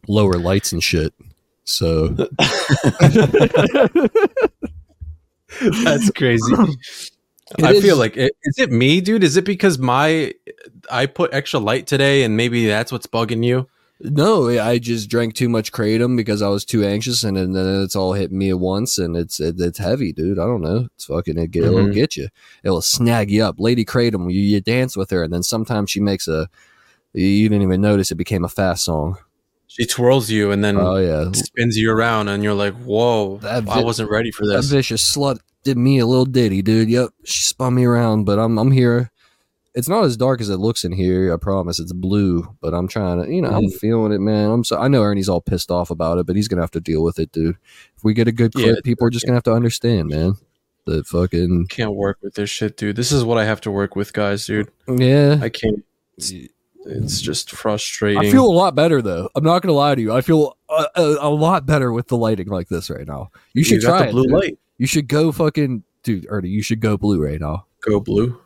lower 0.08 0.34
lights 0.34 0.72
and 0.72 0.84
shit. 0.84 1.14
So 1.66 2.08
That's 5.84 6.10
crazy. 6.12 6.54
It 7.58 7.64
I 7.64 7.74
is- 7.74 7.84
feel 7.84 7.98
like 7.98 8.18
it, 8.18 8.34
is 8.44 8.60
it 8.60 8.72
me, 8.72 9.00
dude? 9.02 9.24
Is 9.24 9.38
it 9.38 9.46
because 9.46 9.78
my 9.80 10.34
I 10.92 11.06
put 11.06 11.34
extra 11.34 11.60
light 11.60 11.88
today, 11.88 12.24
and 12.24 12.36
maybe 12.38 12.68
that's 12.68 12.92
what's 12.92 13.08
bugging 13.08 13.44
you? 13.46 13.68
no, 14.00 14.48
I 14.48 14.78
just 14.78 15.10
drank 15.10 15.34
too 15.34 15.50
much 15.50 15.72
kratom 15.72 16.16
because 16.16 16.44
I 16.44 16.50
was 16.50 16.64
too 16.64 16.84
anxious, 16.86 17.24
and 17.24 17.36
then 17.36 17.56
it's 17.84 17.96
all 17.96 18.14
hitting 18.14 18.38
me 18.38 18.50
at 18.52 18.60
once, 18.60 18.98
and 19.00 19.16
it's 19.18 19.40
it, 19.40 19.56
it's 19.60 19.80
heavy, 19.80 20.12
dude. 20.14 20.38
I 20.38 20.46
don't 20.46 20.62
know. 20.62 20.88
It's 20.96 21.06
fucking 21.06 21.38
it 21.40 21.50
get, 21.52 21.64
it'll 21.64 21.80
Mhm. 21.80 21.94
get 21.94 22.16
you. 22.16 22.28
It'll 22.64 22.82
snag 22.84 23.32
you 23.32 23.44
up, 23.44 23.56
Lady 23.60 23.86
Kratom. 23.86 24.32
You, 24.32 24.40
you 24.42 24.62
dance 24.62 24.96
with 24.96 25.10
her, 25.10 25.24
and 25.24 25.34
then 25.34 25.42
sometimes 25.44 25.90
she 25.90 26.00
makes 26.00 26.28
a. 26.28 26.48
You 27.14 27.50
didn't 27.50 27.64
even 27.64 27.82
notice 27.82 28.12
it 28.12 28.16
became 28.16 28.44
a 28.44 28.50
fast 28.50 28.84
song. 28.84 29.18
She 29.66 29.86
twirls 29.86 30.30
you 30.30 30.52
and 30.52 30.64
then 30.64 30.78
Oh 30.78 30.98
yeah, 30.98 31.32
spins 31.34 31.76
you 31.78 31.92
around, 31.92 32.28
and 32.28 32.44
you're 32.44 32.54
like, 32.54 32.76
"Whoa, 32.76 33.38
That 33.40 33.68
I 33.68 33.82
wasn't 33.82 34.12
ready 34.12 34.30
for 34.32 34.46
That 34.46 34.58
this." 34.58 34.70
vicious 34.70 35.02
slut 35.16 35.40
did 35.68 35.78
me 35.78 36.00
a 36.00 36.06
little 36.06 36.26
ditty, 36.26 36.62
dude. 36.62 36.90
Yep, 36.90 37.10
she 37.26 37.44
spun 37.44 37.76
me 37.76 37.86
around, 37.86 38.24
but 38.26 38.40
I'm 38.40 38.58
I'm 38.58 38.72
here. 38.72 39.12
It's 39.76 39.88
not 39.88 40.06
as 40.06 40.18
dark 40.18 40.42
as 40.42 40.50
it 40.50 40.58
looks 40.58 40.84
in 40.84 40.92
here. 40.92 41.32
I 41.32 41.38
promise. 41.38 41.80
It's 41.80 41.94
blue, 41.94 42.56
but 42.62 42.74
I'm 42.74 42.88
trying 42.88 43.22
to, 43.24 43.32
you 43.32 43.44
know, 43.44 43.50
I'm 43.50 43.66
Mhm. 43.66 43.74
feeling 43.78 44.12
it, 44.12 44.20
man. 44.20 44.50
I'm 44.50 44.64
so 44.64 44.78
I 44.80 44.88
know 44.88 45.04
Ernie's 45.04 45.30
all 45.30 45.42
pissed 45.42 45.70
off 45.70 45.92
about 45.92 46.18
it, 46.18 46.26
but 46.26 46.36
he's 46.36 46.48
gonna 46.48 46.64
have 46.64 46.72
to 46.72 46.80
deal 46.80 47.04
with 47.04 47.20
it, 47.20 47.32
dude. 47.32 47.58
If 47.96 48.04
we 48.04 48.14
get 48.16 48.28
a 48.28 48.32
good 48.32 48.54
Yeah, 48.56 48.72
clip, 48.74 48.84
people 48.84 49.06
are 49.06 49.12
just 49.12 49.26
gonna 49.26 49.36
have 49.36 49.44
to 49.44 49.54
understand, 49.54 50.10
man. 50.10 50.36
The 50.86 51.04
fucking 51.04 51.68
Can't 51.68 51.94
work 51.96 52.18
with 52.24 52.34
this 52.36 52.50
shit, 52.50 52.78
dude. 52.78 52.96
This 52.96 53.12
is 53.12 53.24
what 53.24 53.38
I 53.38 53.44
have 53.46 53.60
to 53.62 53.72
work 53.72 53.96
with, 53.96 54.14
guys, 54.14 54.46
dude. 54.48 54.70
yeah. 54.88 55.38
I 55.42 55.50
can't. 55.50 55.84
It's, 56.18 56.32
it's 56.86 57.20
just 57.22 57.52
frustrating. 57.52 58.20
I 58.20 58.32
feel 58.32 58.46
a 58.46 58.56
lot 58.64 58.74
better 58.74 59.02
though. 59.02 59.30
I'm 59.36 59.44
not 59.44 59.62
gonna 59.62 59.74
lie 59.74 59.94
to 59.94 60.02
you. 60.02 60.12
I 60.14 60.22
feel 60.22 60.56
a, 60.70 60.86
a, 60.96 61.04
a 61.28 61.30
lot 61.30 61.66
better 61.68 61.92
with 61.92 62.08
the 62.08 62.18
lighting 62.18 62.48
like 62.48 62.70
this 62.70 62.90
right 62.90 63.06
now. 63.06 63.30
You 63.54 63.64
should 63.64 63.82
got 63.82 63.90
try 63.90 64.00
the 64.04 64.08
it. 64.08 64.12
blue 64.14 64.24
dude. 64.24 64.32
light. 64.34 64.60
You 64.78 64.88
should 64.88 65.08
go 65.08 65.32
fucking 65.32 65.84
dude, 66.04 66.26
Ernie. 66.30 66.50
You 66.50 66.62
should 66.62 66.80
go 66.80 66.98
blue 66.98 67.24
right 67.24 67.40
now. 67.40 67.66
Go 67.82 68.00
blue. 68.00 68.40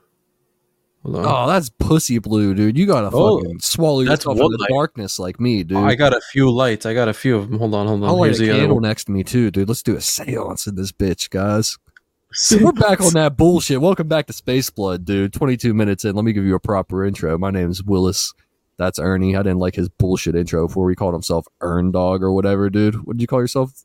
Hold 1.03 1.15
on. 1.17 1.25
Oh, 1.25 1.47
that's 1.47 1.69
pussy 1.69 2.19
blue, 2.19 2.53
dude. 2.53 2.77
You 2.77 2.85
gotta 2.85 3.09
Oh, 3.11 3.39
fucking 3.39 3.59
swallow 3.59 4.01
yourself 4.01 4.37
in 4.37 4.43
the 4.51 4.57
light. 4.59 4.69
darkness 4.69 5.17
like 5.17 5.39
me, 5.39 5.63
dude. 5.63 5.77
I 5.79 5.95
got 5.95 6.13
a 6.13 6.21
few 6.31 6.51
lights. 6.51 6.85
I 6.85 6.93
got 6.93 7.07
a 7.09 7.13
few 7.13 7.35
of 7.37 7.49
them. 7.49 7.57
Hold 7.59 7.73
on, 7.73 7.87
hold 7.87 8.03
on. 8.03 8.09
I'll 8.09 8.19
light 8.19 8.27
Here's 8.27 8.41
a 8.41 8.45
the 8.45 8.51
candle 8.51 8.79
next 8.79 9.05
to 9.05 9.11
me 9.11 9.23
too, 9.23 9.49
dude. 9.51 9.67
Let's 9.67 9.81
do 9.83 9.95
a 9.95 10.01
seance 10.01 10.67
in 10.67 10.75
this 10.75 10.91
bitch, 10.91 11.29
guys. 11.29 11.77
Dude, 12.49 12.61
we're 12.61 12.71
back 12.71 13.01
on 13.01 13.11
that 13.11 13.35
bullshit. 13.35 13.81
Welcome 13.81 14.07
back 14.07 14.25
to 14.27 14.31
Space 14.33 14.69
Blood, 14.69 15.03
dude. 15.03 15.33
22 15.33 15.73
minutes 15.73 16.05
in. 16.05 16.15
Let 16.15 16.23
me 16.23 16.31
give 16.31 16.45
you 16.45 16.55
a 16.55 16.61
proper 16.61 17.03
intro. 17.03 17.37
My 17.37 17.51
name's 17.51 17.83
Willis. 17.83 18.33
That's 18.77 18.99
Ernie. 18.99 19.35
I 19.35 19.43
didn't 19.43 19.57
like 19.59 19.75
his 19.75 19.89
bullshit 19.89 20.33
intro 20.33 20.65
before 20.65 20.89
he 20.89 20.95
called 20.95 21.13
himself 21.13 21.45
Ern 21.61 21.91
Dog 21.91 22.23
or 22.23 22.31
whatever, 22.31 22.69
dude. 22.69 22.95
What 23.05 23.17
did 23.17 23.21
you 23.21 23.27
call 23.27 23.41
yourself? 23.41 23.83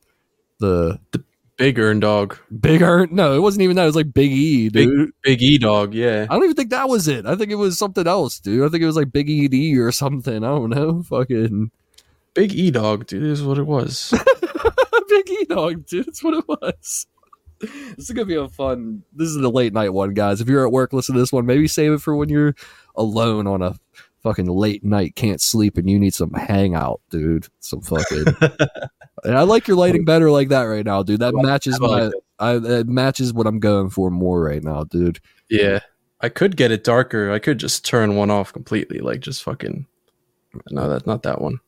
The 0.61 1.00
Big 1.57 1.79
Earn 1.79 2.01
Dog. 2.01 2.38
Big 2.61 2.83
Ern? 2.83 3.09
No, 3.12 3.35
it 3.35 3.40
wasn't 3.40 3.62
even 3.62 3.77
that. 3.77 3.85
It 3.85 3.87
was 3.87 3.97
like 3.97 4.12
Big 4.12 4.31
E, 4.31 4.69
Big- 4.69 4.88
dude. 4.88 5.11
Big 5.23 5.42
E 5.42 5.59
Dog, 5.59 5.95
yeah. 5.95 6.27
I 6.29 6.35
don't 6.35 6.45
even 6.45 6.57
think 6.57 6.71
that 6.71 6.88
was 6.88 7.09
it. 7.09 7.25
I 7.25 7.35
think 7.35 7.51
it 7.51 7.55
was 7.57 7.79
something 7.79 8.07
else, 8.07 8.38
dude. 8.40 8.66
I 8.66 8.69
think 8.69 8.83
it 8.83 8.87
was 8.87 8.97
like 8.97 9.12
Big 9.12 9.31
ED 9.31 9.79
or 9.79 9.90
something. 9.92 10.45
I 10.45 10.49
don't 10.49 10.71
know. 10.71 11.03
Fucking 11.09 11.71
Big 12.35 12.53
E 12.55 12.71
Dog, 12.71 13.07
dude, 13.07 13.23
is 13.25 13.42
what 13.42 13.59
it 13.59 13.66
was. 13.66 14.12
Big 15.09 15.31
E 15.31 15.45
dog, 15.49 15.87
dude. 15.87 16.07
That's 16.07 16.23
what 16.23 16.35
it 16.35 16.47
was. 16.47 17.07
This 17.61 17.71
is 17.97 18.11
gonna 18.11 18.27
be 18.27 18.35
a 18.35 18.49
fun. 18.49 19.03
This 19.14 19.29
is 19.29 19.37
the 19.37 19.49
late 19.51 19.73
night 19.73 19.95
one, 19.95 20.12
guys. 20.12 20.42
If 20.42 20.49
you're 20.49 20.66
at 20.66 20.73
work, 20.73 20.92
listen 20.92 21.14
to 21.14 21.21
this 21.21 21.33
one. 21.33 21.47
Maybe 21.47 21.66
save 21.69 21.92
it 21.92 22.03
for 22.03 22.14
when 22.14 22.29
you're 22.29 22.55
alone 22.97 23.47
on 23.47 23.62
a 23.62 23.77
fucking 24.26 24.46
late 24.46 24.82
night, 24.82 25.14
can't 25.14 25.40
sleep, 25.40 25.78
and 25.78 25.88
you 25.88 26.00
need 26.00 26.12
some 26.12 26.32
hangout, 26.32 27.00
dude. 27.10 27.46
Some 27.60 27.80
fucking. 27.80 28.24
and 29.24 29.38
I 29.38 29.42
like 29.42 29.68
your 29.68 29.76
lighting 29.76 30.04
better 30.04 30.32
like 30.32 30.48
that 30.48 30.62
right 30.62 30.84
now, 30.84 31.04
dude. 31.04 31.20
That 31.20 31.32
matches 31.36 31.78
like 31.78 31.90
my. 31.90 32.06
it. 32.08 32.14
I 32.40 32.58
that 32.58 32.88
matches 32.88 33.32
what 33.32 33.46
I'm 33.46 33.60
going 33.60 33.88
for 33.88 34.10
more 34.10 34.42
right 34.42 34.62
now, 34.62 34.82
dude. 34.84 35.20
yeah. 35.48 35.80
I 36.18 36.30
could 36.30 36.56
get 36.56 36.72
it 36.72 36.82
darker. 36.82 37.30
I 37.30 37.38
could 37.38 37.58
just 37.58 37.84
turn 37.84 38.16
one 38.16 38.30
off 38.30 38.50
completely, 38.52 38.98
like 39.00 39.20
just 39.20 39.42
fucking. 39.42 39.86
No, 40.70 40.88
that's 40.88 41.06
not 41.06 41.22
that 41.24 41.42
one. 41.42 41.60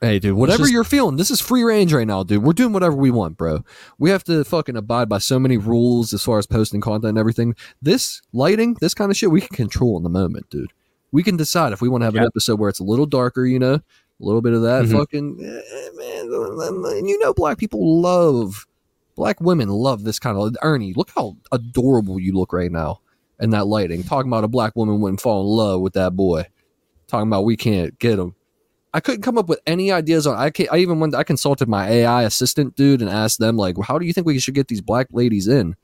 Hey, 0.00 0.18
dude, 0.18 0.34
whatever 0.34 0.64
just- 0.64 0.72
you're 0.72 0.84
feeling, 0.84 1.16
this 1.16 1.30
is 1.30 1.40
free 1.40 1.64
range 1.64 1.92
right 1.92 2.06
now, 2.06 2.22
dude. 2.22 2.42
We're 2.42 2.52
doing 2.52 2.74
whatever 2.74 2.94
we 2.94 3.10
want, 3.10 3.38
bro. 3.38 3.64
We 3.98 4.10
have 4.10 4.22
to 4.24 4.44
fucking 4.44 4.76
abide 4.76 5.08
by 5.08 5.18
so 5.18 5.38
many 5.38 5.56
rules 5.56 6.12
as 6.12 6.22
far 6.22 6.38
as 6.38 6.46
posting 6.46 6.82
content 6.82 7.08
and 7.08 7.18
everything. 7.18 7.56
This 7.80 8.20
lighting, 8.34 8.76
this 8.80 8.92
kind 8.92 9.10
of 9.10 9.16
shit, 9.16 9.30
we 9.30 9.40
can 9.40 9.56
control 9.56 9.96
in 9.96 10.02
the 10.02 10.10
moment, 10.10 10.50
dude. 10.50 10.72
We 11.14 11.22
can 11.22 11.36
decide 11.36 11.72
if 11.72 11.80
we 11.80 11.88
want 11.88 12.02
to 12.02 12.06
have 12.06 12.16
an 12.16 12.24
episode 12.24 12.58
where 12.58 12.68
it's 12.68 12.80
a 12.80 12.84
little 12.84 13.06
darker, 13.06 13.46
you 13.46 13.60
know, 13.60 13.74
a 13.74 13.82
little 14.18 14.42
bit 14.42 14.52
of 14.52 14.62
that 14.62 14.84
Mhm. 14.86 14.92
fucking 14.98 15.38
eh, 15.40 15.88
man. 15.96 16.96
And 16.98 17.08
you 17.08 17.16
know, 17.20 17.32
black 17.32 17.56
people 17.56 18.00
love, 18.02 18.66
black 19.14 19.40
women 19.40 19.68
love 19.68 20.02
this 20.02 20.18
kind 20.18 20.36
of. 20.36 20.56
Ernie, 20.60 20.92
look 20.94 21.10
how 21.14 21.36
adorable 21.52 22.18
you 22.18 22.32
look 22.32 22.52
right 22.52 22.72
now 22.72 22.98
in 23.40 23.50
that 23.50 23.68
lighting. 23.68 24.02
Talking 24.02 24.28
about 24.28 24.42
a 24.42 24.48
black 24.48 24.74
woman 24.74 25.00
wouldn't 25.00 25.20
fall 25.20 25.42
in 25.42 25.56
love 25.56 25.80
with 25.82 25.92
that 25.92 26.16
boy. 26.16 26.46
Talking 27.06 27.28
about 27.28 27.44
we 27.44 27.56
can't 27.56 27.96
get 28.00 28.18
him. 28.18 28.34
I 28.92 28.98
couldn't 28.98 29.22
come 29.22 29.38
up 29.38 29.48
with 29.48 29.60
any 29.68 29.92
ideas 29.92 30.26
on. 30.26 30.36
I 30.36 30.50
can't, 30.50 30.72
I 30.72 30.78
even 30.78 30.98
went. 30.98 31.14
I 31.14 31.22
consulted 31.22 31.68
my 31.68 31.88
AI 31.88 32.24
assistant 32.24 32.74
dude 32.74 33.00
and 33.00 33.10
asked 33.10 33.38
them 33.38 33.56
like, 33.56 33.76
how 33.84 33.98
do 34.00 34.06
you 34.06 34.12
think 34.12 34.26
we 34.26 34.38
should 34.40 34.54
get 34.54 34.66
these 34.68 34.80
black 34.80 35.06
ladies 35.12 35.46
in? 35.46 35.76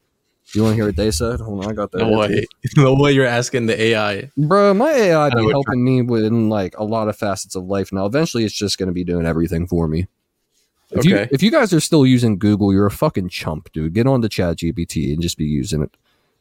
You 0.54 0.62
want 0.64 0.72
to 0.72 0.76
hear 0.76 0.86
what 0.86 0.96
they 0.96 1.10
said? 1.12 1.40
Hold 1.40 1.64
on, 1.64 1.70
I 1.70 1.74
got 1.74 1.92
that. 1.92 1.98
No 1.98 2.18
way. 2.18 2.44
No 2.76 2.94
way 2.94 3.12
you're 3.12 3.24
asking 3.26 3.66
the 3.66 3.80
AI. 3.80 4.30
bro. 4.36 4.74
My 4.74 4.90
AI 4.90 5.30
be 5.30 5.48
helping 5.48 5.84
me 5.84 6.02
with 6.02 6.32
like 6.32 6.76
a 6.76 6.82
lot 6.84 7.08
of 7.08 7.16
facets 7.16 7.54
of 7.54 7.64
life 7.64 7.92
now. 7.92 8.04
Eventually, 8.06 8.44
it's 8.44 8.54
just 8.54 8.76
going 8.78 8.88
to 8.88 8.92
be 8.92 9.04
doing 9.04 9.26
everything 9.26 9.66
for 9.68 9.86
me. 9.86 10.08
If 10.90 11.04
you 11.04 11.16
Okay. 11.18 11.28
if 11.30 11.40
you 11.40 11.52
guys 11.52 11.72
are 11.72 11.78
still 11.80 12.04
using 12.04 12.36
Google, 12.36 12.72
you're 12.72 12.86
a 12.86 12.90
fucking 12.90 13.28
chump, 13.28 13.70
dude. 13.72 13.94
Get 13.94 14.08
on 14.08 14.22
to 14.22 14.28
Chat 14.28 14.56
GPT 14.56 15.12
and 15.12 15.22
just 15.22 15.38
be 15.38 15.44
using 15.44 15.82
it. 15.82 15.96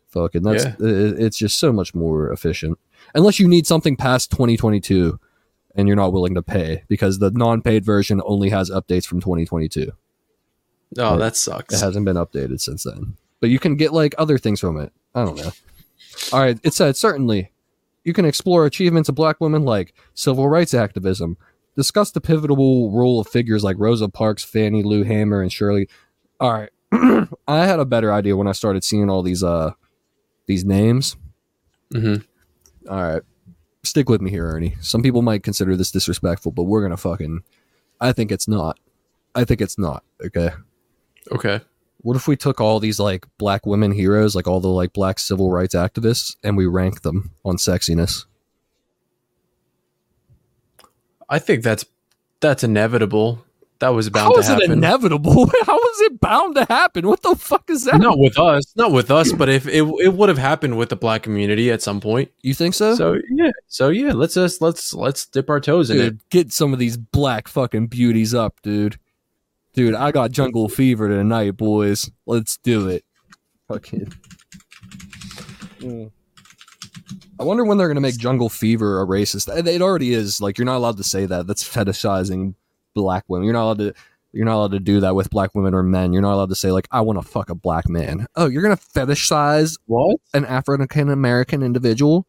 Fucking 0.07 0.41
that's 0.41 0.63
Yeah. 0.65 0.73
it- 0.79 1.19
it's 1.19 1.37
just 1.37 1.59
so 1.59 1.71
much 1.71 1.93
more 1.93 2.31
efficient. 2.31 2.79
Unless 3.13 3.39
you 3.39 3.47
need 3.47 3.67
something 3.67 3.95
past 3.95 4.31
2022 4.31 5.19
and 5.75 5.87
you're 5.87 5.95
not 5.95 6.13
willing 6.13 6.33
to 6.33 6.41
pay 6.41 6.81
because 6.87 7.19
the 7.19 7.29
non-paid 7.29 7.85
version 7.85 8.21
only 8.25 8.49
has 8.49 8.71
updates 8.71 9.05
from 9.05 9.19
2022. 9.21 9.91
Oh, 10.97 11.17
that 11.17 11.35
sucks. 11.37 11.75
It 11.75 11.79
hasn't 11.85 12.05
been 12.05 12.15
updated 12.17 12.59
since 12.59 12.83
then. 12.83 13.17
But 13.39 13.49
you 13.49 13.59
can 13.59 13.75
get 13.75 13.93
like 13.93 14.13
other 14.17 14.37
things 14.37 14.59
from 14.59 14.77
it. 14.77 14.91
I 15.15 15.25
don't 15.25 15.37
know. 15.37 15.51
All 16.33 16.39
right, 16.39 16.59
it 16.63 16.73
said 16.73 16.97
certainly 16.97 17.51
you 18.03 18.13
can 18.13 18.25
explore 18.25 18.65
achievements 18.65 19.09
of 19.09 19.15
black 19.15 19.39
women 19.39 19.63
like 19.63 19.93
civil 20.13 20.47
rights 20.47 20.73
activism, 20.73 21.37
discuss 21.75 22.11
the 22.11 22.21
pivotal 22.21 22.91
role 22.91 23.19
of 23.19 23.27
figures 23.27 23.63
like 23.63 23.77
Rosa 23.79 24.09
Parks, 24.09 24.43
Fannie 24.43 24.83
Lou 24.83 25.03
Hamer, 25.03 25.41
and 25.41 25.51
Shirley. 25.51 25.87
All 26.39 26.53
right, 26.53 26.69
I 27.47 27.65
had 27.65 27.79
a 27.79 27.85
better 27.85 28.11
idea 28.11 28.35
when 28.35 28.47
I 28.47 28.53
started 28.53 28.83
seeing 28.83 29.09
all 29.09 29.21
these 29.21 29.43
uh 29.43 29.71
these 30.47 30.65
names. 30.65 31.17
Mm-hmm. 31.93 32.91
All 32.91 33.13
right, 33.13 33.21
stick 33.83 34.09
with 34.09 34.21
me 34.21 34.29
here, 34.29 34.47
Ernie. 34.47 34.75
Some 34.81 35.01
people 35.01 35.21
might 35.21 35.43
consider 35.43 35.75
this 35.75 35.91
disrespectful, 35.91 36.51
but 36.51 36.63
we're 36.63 36.81
gonna 36.81 36.97
fucking. 36.97 37.43
I 38.01 38.13
think 38.13 38.31
it's 38.31 38.47
not. 38.47 38.79
I 39.35 39.43
think 39.43 39.61
it's 39.61 39.77
not. 39.77 40.03
Okay. 40.25 40.51
Okay. 41.31 41.61
What 42.01 42.15
if 42.15 42.27
we 42.27 42.37
took 42.37 42.61
all 42.61 42.79
these 42.79 42.99
like 42.99 43.25
black 43.37 43.65
women 43.65 43.91
heroes, 43.91 44.35
like 44.35 44.47
all 44.47 44.59
the 44.59 44.69
like 44.69 44.93
black 44.93 45.19
civil 45.19 45.51
rights 45.51 45.75
activists, 45.75 46.35
and 46.43 46.55
we 46.55 46.65
ranked 46.65 47.03
them 47.03 47.31
on 47.43 47.57
sexiness? 47.57 48.25
I 51.29 51.39
think 51.39 51.63
that's 51.63 51.85
that's 52.39 52.63
inevitable. 52.63 53.43
That 53.79 53.89
was 53.89 54.09
bound 54.09 54.27
How 54.27 54.33
to 54.33 54.39
is 54.39 54.49
it 54.49 54.53
happen. 54.53 54.71
inevitable? 54.71 55.45
How 55.65 55.77
is 55.77 56.01
it 56.01 56.19
bound 56.19 56.55
to 56.55 56.65
happen? 56.65 57.07
What 57.07 57.21
the 57.21 57.35
fuck 57.35 57.69
is 57.69 57.85
that? 57.85 57.97
not 57.97 58.19
with 58.19 58.37
us, 58.37 58.75
not 58.75 58.91
with 58.91 59.09
us, 59.09 59.31
but 59.31 59.47
if 59.47 59.67
it, 59.67 59.83
it 59.83 60.13
would 60.13 60.27
have 60.27 60.37
happened 60.37 60.77
with 60.77 60.89
the 60.89 60.97
black 60.97 61.23
community 61.23 61.71
at 61.71 61.81
some 61.81 62.01
point. 62.01 62.29
You 62.41 62.53
think 62.53 62.73
so? 62.73 62.95
So 62.95 63.17
yeah, 63.31 63.51
so 63.67 63.87
yeah, 63.87 64.11
let's 64.11 64.33
just 64.33 64.61
let's 64.61 64.93
let's 64.93 65.25
dip 65.25 65.49
our 65.49 65.61
toes 65.61 65.89
in 65.89 65.99
it. 65.99 66.29
get 66.29 66.51
some 66.51 66.73
of 66.73 66.79
these 66.79 66.97
black 66.97 67.47
fucking 67.47 67.87
beauties 67.87 68.33
up, 68.33 68.61
dude. 68.63 68.99
Dude, 69.73 69.95
I 69.95 70.11
got 70.11 70.31
jungle 70.31 70.67
fever 70.67 71.07
tonight, 71.07 71.55
boys. 71.57 72.09
Let's 72.25 72.57
do 72.57 72.87
it. 72.87 73.05
Fucking. 73.67 74.11
Mm. 75.79 76.11
I 77.39 77.43
wonder 77.43 77.63
when 77.63 77.77
they're 77.77 77.87
gonna 77.87 78.01
make 78.01 78.17
jungle 78.17 78.49
fever 78.49 79.01
a 79.01 79.05
racist. 79.05 79.47
It 79.65 79.81
already 79.81 80.13
is. 80.13 80.41
Like 80.41 80.57
you're 80.57 80.65
not 80.65 80.77
allowed 80.77 80.97
to 80.97 81.03
say 81.03 81.25
that. 81.25 81.47
That's 81.47 81.63
fetishizing 81.73 82.55
black 82.95 83.23
women. 83.27 83.45
You're 83.45 83.53
not 83.53 83.63
allowed 83.63 83.77
to. 83.79 83.93
You're 84.31 84.45
not 84.45 84.57
allowed 84.57 84.71
to 84.73 84.79
do 84.79 84.99
that 84.99 85.15
with 85.15 85.31
black 85.31 85.55
women 85.55 85.73
or 85.73 85.81
men. 85.81 86.13
You're 86.13 86.21
not 86.21 86.33
allowed 86.33 86.49
to 86.49 86.55
say 86.55 86.71
like, 86.71 86.87
"I 86.91 87.01
want 87.01 87.19
to 87.21 87.27
fuck 87.27 87.49
a 87.49 87.55
black 87.55 87.87
man." 87.89 88.27
Oh, 88.35 88.47
you're 88.47 88.61
gonna 88.61 88.77
fetishize 88.77 89.79
What? 89.85 90.17
an 90.33 90.45
African 90.45 91.09
American 91.09 91.63
individual. 91.63 92.27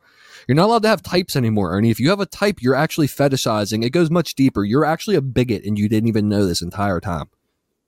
You're 0.49 0.57
not 0.57 0.67
allowed 0.67 0.83
to 0.83 0.89
have 0.89 1.03
types 1.03 1.37
anymore, 1.37 1.73
Ernie. 1.73 1.91
If 1.91 2.01
you 2.01 2.11
have 2.11 2.21
a 2.21 2.27
type, 2.27 2.59
you're 2.61 2.75
actually 2.75 3.09
fetishizing. 3.09 3.85
It 3.85 3.91
goes 3.91 4.11
much 4.11 4.35
deeper. 4.35 4.65
You're 4.65 4.85
actually 4.85 5.17
a 5.17 5.23
bigot 5.23 5.65
and 5.65 5.79
you 5.79 5.89
didn't 5.89 6.09
even 6.09 6.29
know 6.29 6.47
this 6.47 6.63
entire 6.63 7.01
time. 7.01 7.29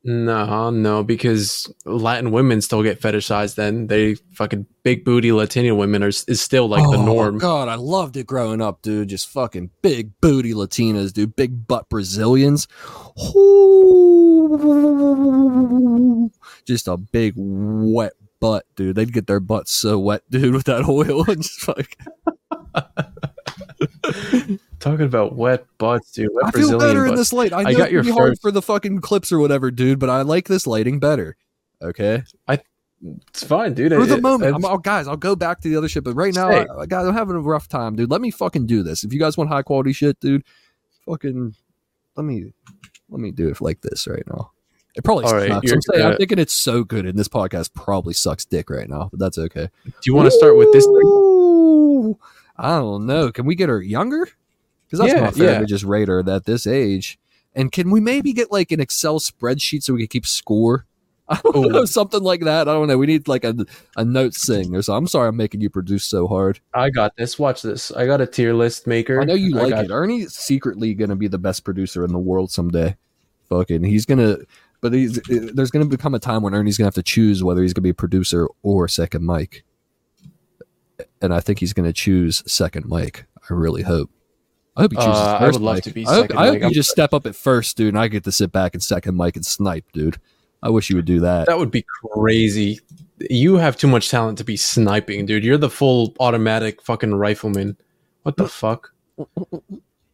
No, 0.05 0.71
no, 0.71 1.05
because 1.05 1.73
Latin 1.85 2.33
women 2.33 2.61
still 2.61 2.83
get 2.83 3.01
fetishized. 3.01 3.55
Then 3.55 3.87
they 3.87 4.17
fucking 4.35 4.67
big 4.83 5.05
booty 5.05 5.31
Latino 5.31 5.77
women 5.77 6.03
are 6.03 6.09
is 6.09 6.41
still 6.41 6.67
like 6.67 6.83
the 6.91 6.99
Oh, 6.99 7.05
norm. 7.05 7.39
God, 7.39 7.69
I 7.69 7.77
loved 7.77 8.17
it 8.17 8.27
growing 8.27 8.61
up, 8.61 8.83
dude. 8.83 9.11
Just 9.11 9.29
fucking 9.29 9.71
big 9.81 10.11
booty 10.21 10.55
Latinas, 10.55 11.13
dude. 11.13 11.37
Big 11.37 11.69
butt 11.69 11.89
Brazilians. 11.89 12.67
Ooh. 14.63 16.31
Just 16.67 16.89
a 16.89 16.97
big 16.97 17.35
wet 17.37 18.13
butt, 18.43 18.67
dude. 18.77 18.97
They'd 18.97 19.13
get 19.13 19.27
their 19.27 19.41
butts 19.41 19.73
so 19.73 19.99
wet, 19.99 20.23
dude, 20.31 20.53
with 20.55 20.65
that 20.65 20.87
oil 20.89 21.25
and 21.31 21.43
just 21.43 21.67
like 21.69 21.97
Talking 24.81 25.07
about 25.07 25.37
wet 25.37 25.65
butts, 25.79 26.11
dude. 26.13 26.29
Wet 26.35 26.47
I 26.47 26.51
feel 26.51 26.69
Brazilian 26.71 26.79
better 26.81 27.07
in 27.07 27.15
this 27.15 27.33
light. 27.33 27.53
I 27.53 27.63
know 27.63 27.69
I 27.69 27.75
got 27.75 27.93
your 27.93 28.03
be 28.03 28.11
hard 28.11 28.39
for 28.41 28.51
the 28.51 28.61
fucking 28.63 29.01
clips 29.01 29.31
or 29.31 29.39
whatever, 29.39 29.71
dude, 29.71 29.99
but 29.99 30.11
I 30.11 30.23
like 30.23 30.49
this 30.49 30.67
lighting 30.67 30.99
better. 30.99 31.37
Okay. 31.81 32.25
I. 32.49 32.61
It's 33.29 33.43
fine, 33.43 33.75
dude. 33.75 33.93
For 33.93 34.07
the 34.07 34.17
It- 34.17 34.23
moment, 34.23 34.51
it- 34.51 34.55
I'm, 34.55 34.65
oh, 34.65 34.79
guys, 34.79 35.09
I'll 35.09 35.17
go 35.17 35.35
back 35.35 35.61
to 35.63 35.69
the 35.69 35.77
other 35.77 35.89
shit, 35.89 36.05
but 36.05 36.15
right 36.15 36.33
now. 36.33 36.49
I, 36.49 36.87
guys, 36.87 37.05
I'm 37.07 37.15
having 37.15 37.35
a 37.35 37.41
rough 37.41 37.67
time, 37.67 37.97
dude. 37.97 38.11
Let 38.11 38.21
me 38.21 38.31
fucking 38.31 38.67
do 38.67 38.85
this. 38.85 39.03
If 39.03 39.13
you 39.13 39.19
guys 39.19 39.37
want 39.37 39.51
high 39.51 39.63
quality 39.63 39.93
shit, 39.93 40.21
dude, 40.21 40.45
fucking 41.05 41.55
let 42.17 42.25
me 42.25 42.53
let 43.09 43.21
me 43.21 43.31
do 43.33 43.49
it 43.49 43.61
like 43.61 43.81
this 43.81 44.07
right 44.07 44.23
now. 44.29 44.53
It 44.95 45.05
probably 45.05 45.25
All 45.25 45.31
sucks. 45.31 45.49
right, 45.49 45.53
I'm, 45.73 45.81
saying, 45.81 46.07
I'm 46.07 46.17
thinking 46.19 46.39
it's 46.39 46.53
so 46.53 46.85
good, 46.85 47.07
and 47.07 47.19
this 47.19 47.29
podcast 47.29 47.73
probably 47.73 48.13
sucks 48.13 48.45
dick 48.45 48.69
right 48.69 48.89
now, 48.89 49.09
but 49.11 49.19
that's 49.19 49.39
okay. 49.39 49.69
do 49.85 49.93
you 50.05 50.15
want 50.15 50.27
to 50.27 50.31
start 50.31 50.57
with 50.57 50.71
this? 50.73 50.87
I 52.59 52.77
don't 52.79 53.07
know. 53.07 53.33
Can 53.33 53.47
we 53.47 53.55
get 53.55 53.69
her 53.69 53.81
younger? 53.81 54.29
Because 54.87 54.99
that's 54.99 55.15
Yeah, 55.15 55.21
not 55.21 55.35
fair 55.35 55.53
yeah. 55.53 55.59
to 55.61 55.67
just 55.67 55.85
rate 55.85 56.09
her 56.09 56.29
at 56.29 56.45
this 56.45 56.67
age. 56.67 57.19
And 57.55 57.73
can 57.73 57.91
we 57.91 58.01
maybe 58.01 58.33
get 58.33 58.53
like 58.53 58.71
an 58.73 58.81
Excel 58.81 59.19
spreadsheet 59.19 59.83
so 59.83 59.95
we 59.95 60.01
can 60.01 60.09
keep 60.09 60.27
score? 60.27 60.87
I 61.29 61.41
don't 61.43 61.57
Ooh. 61.57 61.69
know, 61.71 61.79
oh. 61.81 61.85
something 61.87 62.23
like 62.23 62.41
that. 62.43 62.69
I 62.69 62.73
don't 62.75 62.89
know. 62.89 62.99
We 62.99 63.07
need 63.07 63.29
like 63.29 63.45
a, 63.45 63.55
a 63.97 64.05
note 64.05 64.35
sing 64.35 64.75
or 64.75 64.83
something. 64.83 64.99
I'm 65.05 65.07
sorry 65.07 65.29
I'm 65.29 65.37
making 65.37 65.63
you 65.63 65.71
produce 65.71 66.05
so 66.05 66.27
hard. 66.27 66.61
I 66.75 66.91
got 66.91 67.17
this. 67.17 67.39
Watch 67.39 67.63
this. 67.63 67.91
I 67.93 68.05
got 68.05 68.21
a 68.21 68.27
tier 68.27 68.53
list 68.53 68.87
maker. 68.87 69.21
I 69.21 69.25
know 69.25 69.35
you 69.35 69.51
like 69.55 69.71
got- 69.71 69.87
it. 69.87 69.91
Ernie's 69.91 70.35
secretly 70.35 70.93
going 70.95 71.11
to 71.11 71.17
be 71.17 71.29
the 71.29 71.39
best 71.39 71.65
producer 71.65 72.05
in 72.05 72.13
the 72.13 72.19
world 72.19 72.51
someday. 72.51 72.97
Fucking, 73.49 73.85
he's 73.85 74.05
going 74.07 74.19
to, 74.19 74.45
but 74.83 74.93
he's, 74.93 75.19
there's 75.23 75.71
going 75.71 75.89
to 75.89 75.97
become 75.97 76.15
a 76.15 76.19
time 76.19 76.43
when 76.43 76.55
Ernie's 76.55 76.77
going 76.77 76.85
to 76.85 76.89
have 76.89 76.95
to 76.95 77.03
choose 77.03 77.43
whether 77.43 77.63
he's 77.63 77.73
going 77.73 77.83
to 77.83 77.87
be 77.87 77.91
a 77.91 77.95
producer 77.95 78.49
or 78.63 78.89
second 78.89 79.25
mic. 79.25 79.65
And 81.23 81.33
I 81.33 81.41
think 81.41 81.61
he's 81.61 81.73
going 81.73 81.89
to 81.89 81.93
choose 81.93 82.43
second 82.53 82.87
mic. 82.87 83.25
I 83.49 83.55
really 83.55 83.83
hope. 83.83 84.11
I 84.77 84.83
hope 84.83 84.93
he 84.93 84.97
chooses 84.97 85.11
Uh, 85.11 85.39
I 85.41 85.47
would 85.47 85.61
love 85.61 85.77
mic. 85.77 85.85
to 85.85 85.93
be 85.93 86.07
I 86.07 86.15
hope, 86.15 86.23
second 86.25 86.37
I 86.37 86.47
hope 86.49 86.63
you 86.63 86.71
just 86.71 86.91
step 86.91 87.15
up 87.15 87.27
at 87.27 87.37
first, 87.37 87.77
dude, 87.77 87.89
and 87.89 87.99
I 87.99 88.09
get 88.09 88.25
to 88.25 88.33
sit 88.33 88.51
back 88.51 88.75
and 88.75 88.83
second 88.83 89.17
mic 89.17 89.37
and 89.37 89.47
snipe, 89.47 89.85
dude. 89.93 90.19
I 90.65 90.71
wish 90.71 90.91
you 90.91 90.97
would 90.97 91.05
do 91.05 91.21
that. 91.21 91.47
That 91.47 91.59
would 91.59 91.71
be 91.71 91.85
crazy. 92.13 92.81
You 93.31 93.57
have 93.57 93.77
too 93.77 93.89
much 93.89 94.11
talent 94.11 94.39
to 94.39 94.45
be 94.45 94.57
sniping, 94.57 95.27
dude. 95.27 95.45
You're 95.45 95.59
the 95.59 95.71
full 95.71 96.15
automatic 96.19 96.83
fucking 96.83 97.15
rifleman. 97.15 97.77
What 98.25 98.37
the 98.37 98.49
fuck? 98.49 98.93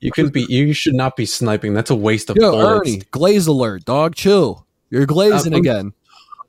You 0.01 0.13
can 0.13 0.29
be. 0.29 0.43
You 0.49 0.73
should 0.73 0.95
not 0.95 1.17
be 1.17 1.27
sniping. 1.27 1.75
That's 1.75 1.91
a 1.91 1.95
waste 1.97 2.31
of 2.31 2.37
Yo, 2.37 2.51
bullets. 2.53 2.89
Ernie, 2.89 3.03
glaze 3.11 3.47
alert, 3.47 3.85
dog. 3.85 4.15
Chill. 4.15 4.67
You're 4.91 5.07
glazing 5.07 5.53
I'm- 5.55 5.61
again. 5.61 5.93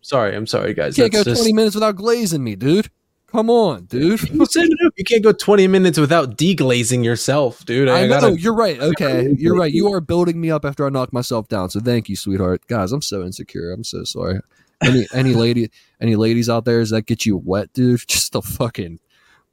Sorry, 0.01 0.35
I'm 0.35 0.47
sorry, 0.47 0.73
guys. 0.73 0.97
You 0.97 1.03
can't 1.03 1.13
go 1.13 1.23
just- 1.23 1.41
20 1.41 1.53
minutes 1.53 1.75
without 1.75 1.95
glazing 1.95 2.43
me, 2.43 2.55
dude. 2.55 2.89
Come 3.27 3.49
on, 3.49 3.85
dude. 3.85 4.21
You. 4.23 4.45
You 4.97 5.03
can't 5.05 5.23
go 5.23 5.31
20 5.31 5.67
minutes 5.67 5.99
without 5.99 6.35
deglazing 6.37 7.03
yourself, 7.03 7.63
dude. 7.65 7.87
I, 7.87 8.03
I 8.03 8.07
know 8.07 8.19
gotta. 8.21 8.39
you're 8.39 8.55
right. 8.55 8.79
Okay, 8.79 9.33
you're 9.37 9.55
right. 9.55 9.71
You 9.71 9.91
are 9.93 10.01
building 10.01 10.41
me 10.41 10.49
up 10.51 10.65
after 10.65 10.85
I 10.85 10.89
knock 10.89 11.13
myself 11.13 11.47
down. 11.47 11.69
So 11.69 11.79
thank 11.79 12.09
you, 12.09 12.15
sweetheart. 12.15 12.65
Guys, 12.67 12.91
I'm 12.91 13.01
so 13.03 13.23
insecure. 13.23 13.71
I'm 13.71 13.83
so 13.83 14.03
sorry. 14.03 14.39
Any 14.81 15.05
any 15.13 15.33
lady 15.33 15.69
any 16.01 16.15
ladies 16.15 16.49
out 16.49 16.65
there? 16.65 16.79
Does 16.79 16.89
that 16.89 17.05
get 17.05 17.25
you 17.25 17.37
wet, 17.37 17.71
dude? 17.73 18.01
Just 18.07 18.33
a 18.35 18.41
fucking 18.41 18.99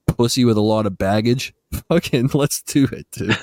pussy 0.07 0.45
with 0.45 0.57
a 0.57 0.63
lot 0.63 0.87
of 0.87 0.97
baggage. 0.97 1.53
Fucking 1.89 2.31
let's 2.35 2.63
do 2.63 2.85
it, 2.93 3.07
dude. 3.13 3.37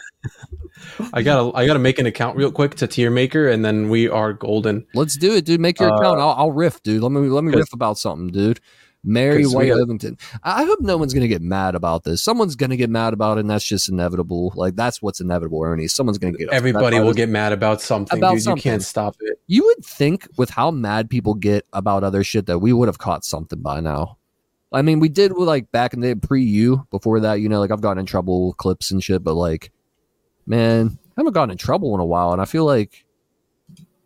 I 1.14 1.22
gotta. 1.22 1.56
I 1.56 1.66
gotta 1.66 1.80
make 1.80 2.00
an 2.00 2.06
account 2.06 2.38
real 2.38 2.52
quick 2.52 2.76
to 2.76 2.88
tier 2.88 3.12
maker, 3.12 3.48
and 3.50 3.64
then 3.64 3.90
we 3.90 4.10
are 4.10 4.34
golden. 4.34 4.86
Let's 4.94 5.18
do 5.18 5.34
it, 5.36 5.46
dude. 5.46 5.60
Make 5.62 5.80
your 5.80 5.92
Uh, 5.94 5.98
account. 5.98 6.20
I'll, 6.20 6.30
I'll 6.38 6.52
riff, 6.52 6.82
dude. 6.84 7.02
Let 7.04 7.12
me 7.12 7.28
let 7.30 7.44
me 7.44 7.54
riff 7.54 7.74
about 7.74 7.98
something, 7.98 8.30
dude. 8.32 8.60
Mary 9.06 9.44
White 9.44 9.68
got- 9.68 9.80
Ovington. 9.80 10.18
I 10.44 10.64
hope 10.64 10.80
no 10.80 10.96
one's 10.96 11.14
gonna 11.14 11.28
get 11.28 11.42
mad 11.42 11.76
about 11.76 12.06
this. 12.06 12.24
Someone's 12.24 12.56
gonna 12.56 12.78
get 12.78 12.90
mad 12.90 13.14
about 13.14 13.38
it, 13.38 13.42
and 13.42 13.50
that's 13.50 13.66
just 13.66 13.90
inevitable. 13.90 14.54
Like 14.56 14.76
that's 14.78 15.02
what's 15.02 15.20
inevitable, 15.20 15.62
Ernie. 15.62 15.88
Someone's 15.88 16.18
gonna 16.18 16.38
get 16.38 16.48
Everybody 16.50 17.00
will 17.02 17.14
get 17.14 17.28
mad 17.30 17.52
about 17.52 17.82
something, 17.82 18.18
About 18.18 18.36
dude. 18.36 18.44
something. 18.44 18.58
You 18.60 18.62
can't 18.64 18.82
stop 18.84 19.18
it. 19.20 19.38
You 19.48 19.66
would 19.66 19.84
think 19.86 20.28
with 20.38 20.50
how 20.50 20.72
mad 20.72 21.10
people 21.10 21.34
get 21.34 21.66
about 21.74 22.06
other 22.06 22.24
shit 22.24 22.46
that 22.46 22.60
we 22.60 22.72
would 22.72 22.88
have 22.88 22.98
caught 22.98 23.26
something 23.26 23.62
by 23.62 23.82
now. 23.82 24.18
I 24.74 24.82
mean, 24.82 25.00
we 25.00 25.10
did 25.10 25.32
like 25.34 25.72
back 25.72 25.94
in 25.94 26.00
the 26.00 26.16
pre 26.16 26.44
you. 26.44 26.88
Before 26.90 27.20
that, 27.20 27.36
you 27.36 27.50
know, 27.50 27.60
like 27.60 27.72
I've 27.72 27.82
gotten 27.82 28.00
in 28.00 28.06
trouble 28.06 28.48
with 28.48 28.58
clips 28.58 28.92
and 28.92 29.04
shit, 29.04 29.24
but 29.24 29.36
like, 29.36 29.72
man, 30.46 30.98
I 31.16 31.22
haven't 31.22 31.34
gotten 31.34 31.52
in 31.52 31.58
trouble 31.58 31.94
in 31.94 32.02
a 32.02 32.06
while, 32.06 32.34
and 32.34 32.42
I 32.42 32.46
feel 32.46 32.66
like, 32.66 33.06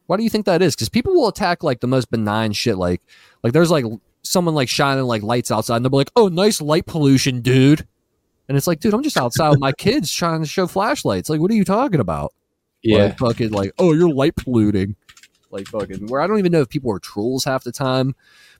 why 0.08 0.17
do 0.17 0.23
you 0.23 0.30
think 0.30 0.45
that 0.45 0.62
is? 0.62 0.75
Because 0.75 0.89
people 0.89 1.13
will 1.13 1.30
attack 1.30 1.63
like 1.63 1.80
the 1.80 1.88
most 1.88 2.12
benign 2.12 2.51
shit, 2.51 2.77
like 2.77 3.01
like 3.43 3.53
there's 3.53 3.71
like 3.71 3.86
someone 4.23 4.56
like 4.56 4.69
shining 4.69 5.06
like 5.06 5.23
lights 5.23 5.51
outside, 5.51 5.77
and 5.77 5.86
they'll 5.86 5.89
be 5.89 5.97
like, 5.97 6.12
"Oh, 6.15 6.27
nice 6.27 6.62
light 6.62 6.86
pollution, 6.86 7.41
dude," 7.41 7.88
and 8.47 8.58
it's 8.58 8.67
like, 8.67 8.80
dude, 8.80 8.93
I'm 8.93 9.03
just 9.03 9.17
outside 9.17 9.49
with 9.49 9.60
my 9.60 9.71
kids 9.77 10.12
trying 10.12 10.41
to 10.41 10.47
show 10.47 10.67
flashlights. 10.67 11.30
Like, 11.30 11.39
what 11.39 11.51
are 11.51 11.56
you 11.56 11.65
talking 11.65 11.99
about? 11.99 12.34
Yeah. 12.82 13.06
Like 13.06 13.17
fucking 13.17 13.51
like, 13.51 13.71
oh, 13.77 13.93
you're 13.93 14.10
light 14.10 14.36
polluting. 14.36 14.95
Like 15.49 15.67
fucking 15.67 16.08
where 16.08 16.21
I 16.21 16.27
don't 16.27 16.39
even 16.39 16.51
know 16.51 16.62
if 16.62 16.69
people 16.69 16.91
are 16.91 16.99
trolls 16.99 17.45
half 17.45 17.63
the 17.63 17.71
time, 17.71 18.15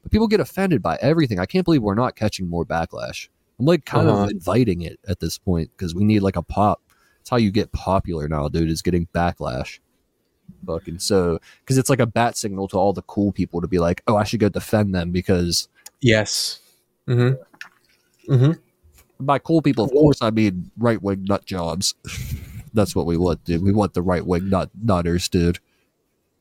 people 0.08 0.28
get 0.28 0.40
offended 0.40 0.82
by 0.82 0.98
everything. 1.02 1.40
I 1.40 1.46
can't 1.46 1.66
believe 1.66 1.82
we're 1.84 1.96
not 1.96 2.16
catching 2.16 2.48
more 2.50 2.66
backlash. 2.66 3.30
I'm 3.60 3.66
like 3.66 3.86
kind 3.86 4.08
Uh-huh. 4.08 4.24
of 4.26 4.30
inviting 4.32 4.82
it 4.82 5.00
at 5.08 5.20
this 5.20 5.38
point 5.38 5.72
because 5.76 5.96
we 5.96 6.04
need 6.04 6.20
like 6.20 6.36
a 6.36 6.44
pop. 6.44 6.82
It's 7.22 7.30
how 7.30 7.38
you 7.38 7.52
get 7.52 7.72
popular 7.72 8.28
now, 8.28 8.48
dude, 8.48 8.70
is 8.70 8.82
getting 8.82 9.08
backlash. 9.14 9.80
Fucking 10.66 11.00
so 11.00 11.40
because 11.60 11.78
it's 11.78 11.90
like 11.90 12.00
a 12.00 12.06
bat 12.06 12.38
signal 12.38 12.68
to 12.70 12.78
all 12.78 12.94
the 12.94 13.02
cool 13.04 13.32
people 13.32 13.60
to 13.62 13.68
be 13.68 13.80
like, 13.80 14.02
oh, 14.08 14.16
I 14.16 14.24
should 14.24 14.40
go 14.40 14.48
defend 14.50 14.96
them 14.96 15.12
because 15.12 15.68
yes. 16.02 16.60
Mm-hmm. 17.08 18.34
Mm-hmm. 18.34 18.52
by 19.26 19.40
cool 19.40 19.62
people, 19.62 19.86
of 19.86 19.92
course, 19.92 20.22
I 20.22 20.30
mean 20.30 20.72
right 20.78 21.02
wing 21.02 21.26
nut 21.26 21.46
jobs. 21.46 21.96
That's 22.74 22.96
what 22.96 23.06
we 23.06 23.18
want, 23.18 23.44
dude. 23.44 23.64
We 23.64 23.74
want 23.74 23.94
the 23.94 24.02
right 24.02 24.26
wing 24.26 24.50
nut 24.50 24.70
nutters, 24.82 25.28
dude. 25.30 25.60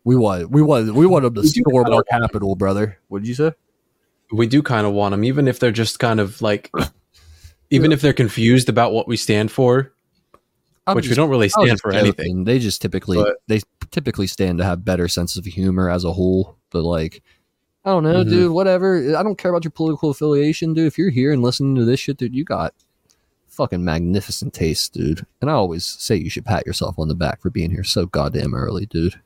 We 0.06 0.14
want, 0.14 0.52
we 0.52 0.62
want, 0.62 0.94
we 0.94 1.04
want 1.04 1.24
them 1.24 1.34
to 1.34 1.40
We 1.40 1.48
do 1.48 1.62
storm 1.68 1.84
our 1.86 1.90
want 1.90 2.06
capital, 2.08 2.54
brother. 2.54 2.96
What 3.08 3.22
did 3.22 3.28
you 3.28 3.34
say? 3.34 3.52
We 4.30 4.46
do 4.46 4.62
kind 4.62 4.86
of 4.86 4.92
want 4.92 5.10
them, 5.12 5.24
even 5.24 5.48
if 5.48 5.58
they're 5.58 5.72
just 5.72 5.98
kind 5.98 6.20
of 6.20 6.40
like, 6.40 6.70
even 7.70 7.90
if 7.90 8.00
they're 8.02 8.12
confused 8.12 8.68
about 8.68 8.92
what 8.92 9.08
we 9.08 9.16
stand 9.16 9.50
for, 9.50 9.92
I'm 10.86 10.94
which 10.94 11.08
we 11.08 11.16
don't 11.16 11.28
really 11.28 11.48
stand 11.48 11.80
for 11.80 11.90
joking. 11.90 12.06
anything. 12.06 12.44
They 12.44 12.60
just 12.60 12.80
typically 12.80 13.16
But- 13.16 13.38
they 13.48 13.62
typically 13.90 14.28
stand 14.28 14.58
to 14.58 14.64
have 14.64 14.84
better 14.84 15.08
sense 15.08 15.36
of 15.36 15.44
humor 15.44 15.90
as 15.90 16.04
a 16.04 16.12
whole. 16.12 16.56
But 16.70 16.84
like, 16.84 17.20
I 17.84 17.90
don't 17.90 18.04
know, 18.04 18.22
Mhm. 18.24 18.28
dude. 18.30 18.52
Whatever. 18.52 19.16
I 19.16 19.24
don't 19.24 19.36
care 19.36 19.50
about 19.50 19.64
your 19.64 19.72
political 19.72 20.10
affiliation, 20.10 20.72
dude. 20.72 20.86
If 20.86 20.98
you're 20.98 21.10
here 21.10 21.32
and 21.32 21.42
listening 21.42 21.74
to 21.74 21.84
this 21.84 21.98
shit, 21.98 22.16
dude, 22.16 22.32
you 22.34 22.44
got 22.44 22.74
fucking 23.48 23.84
magnificent 23.84 24.54
taste, 24.54 24.92
dude. 24.92 25.26
And 25.40 25.50
I 25.50 25.54
always 25.54 25.84
say 25.84 26.14
you 26.14 26.30
should 26.30 26.44
pat 26.44 26.64
yourself 26.64 26.96
on 26.96 27.08
the 27.08 27.16
back 27.16 27.40
for 27.40 27.50
being 27.50 27.72
here 27.72 27.82
so 27.82 28.06
goddamn 28.06 28.54
early, 28.54 28.86
dude. 28.86 29.20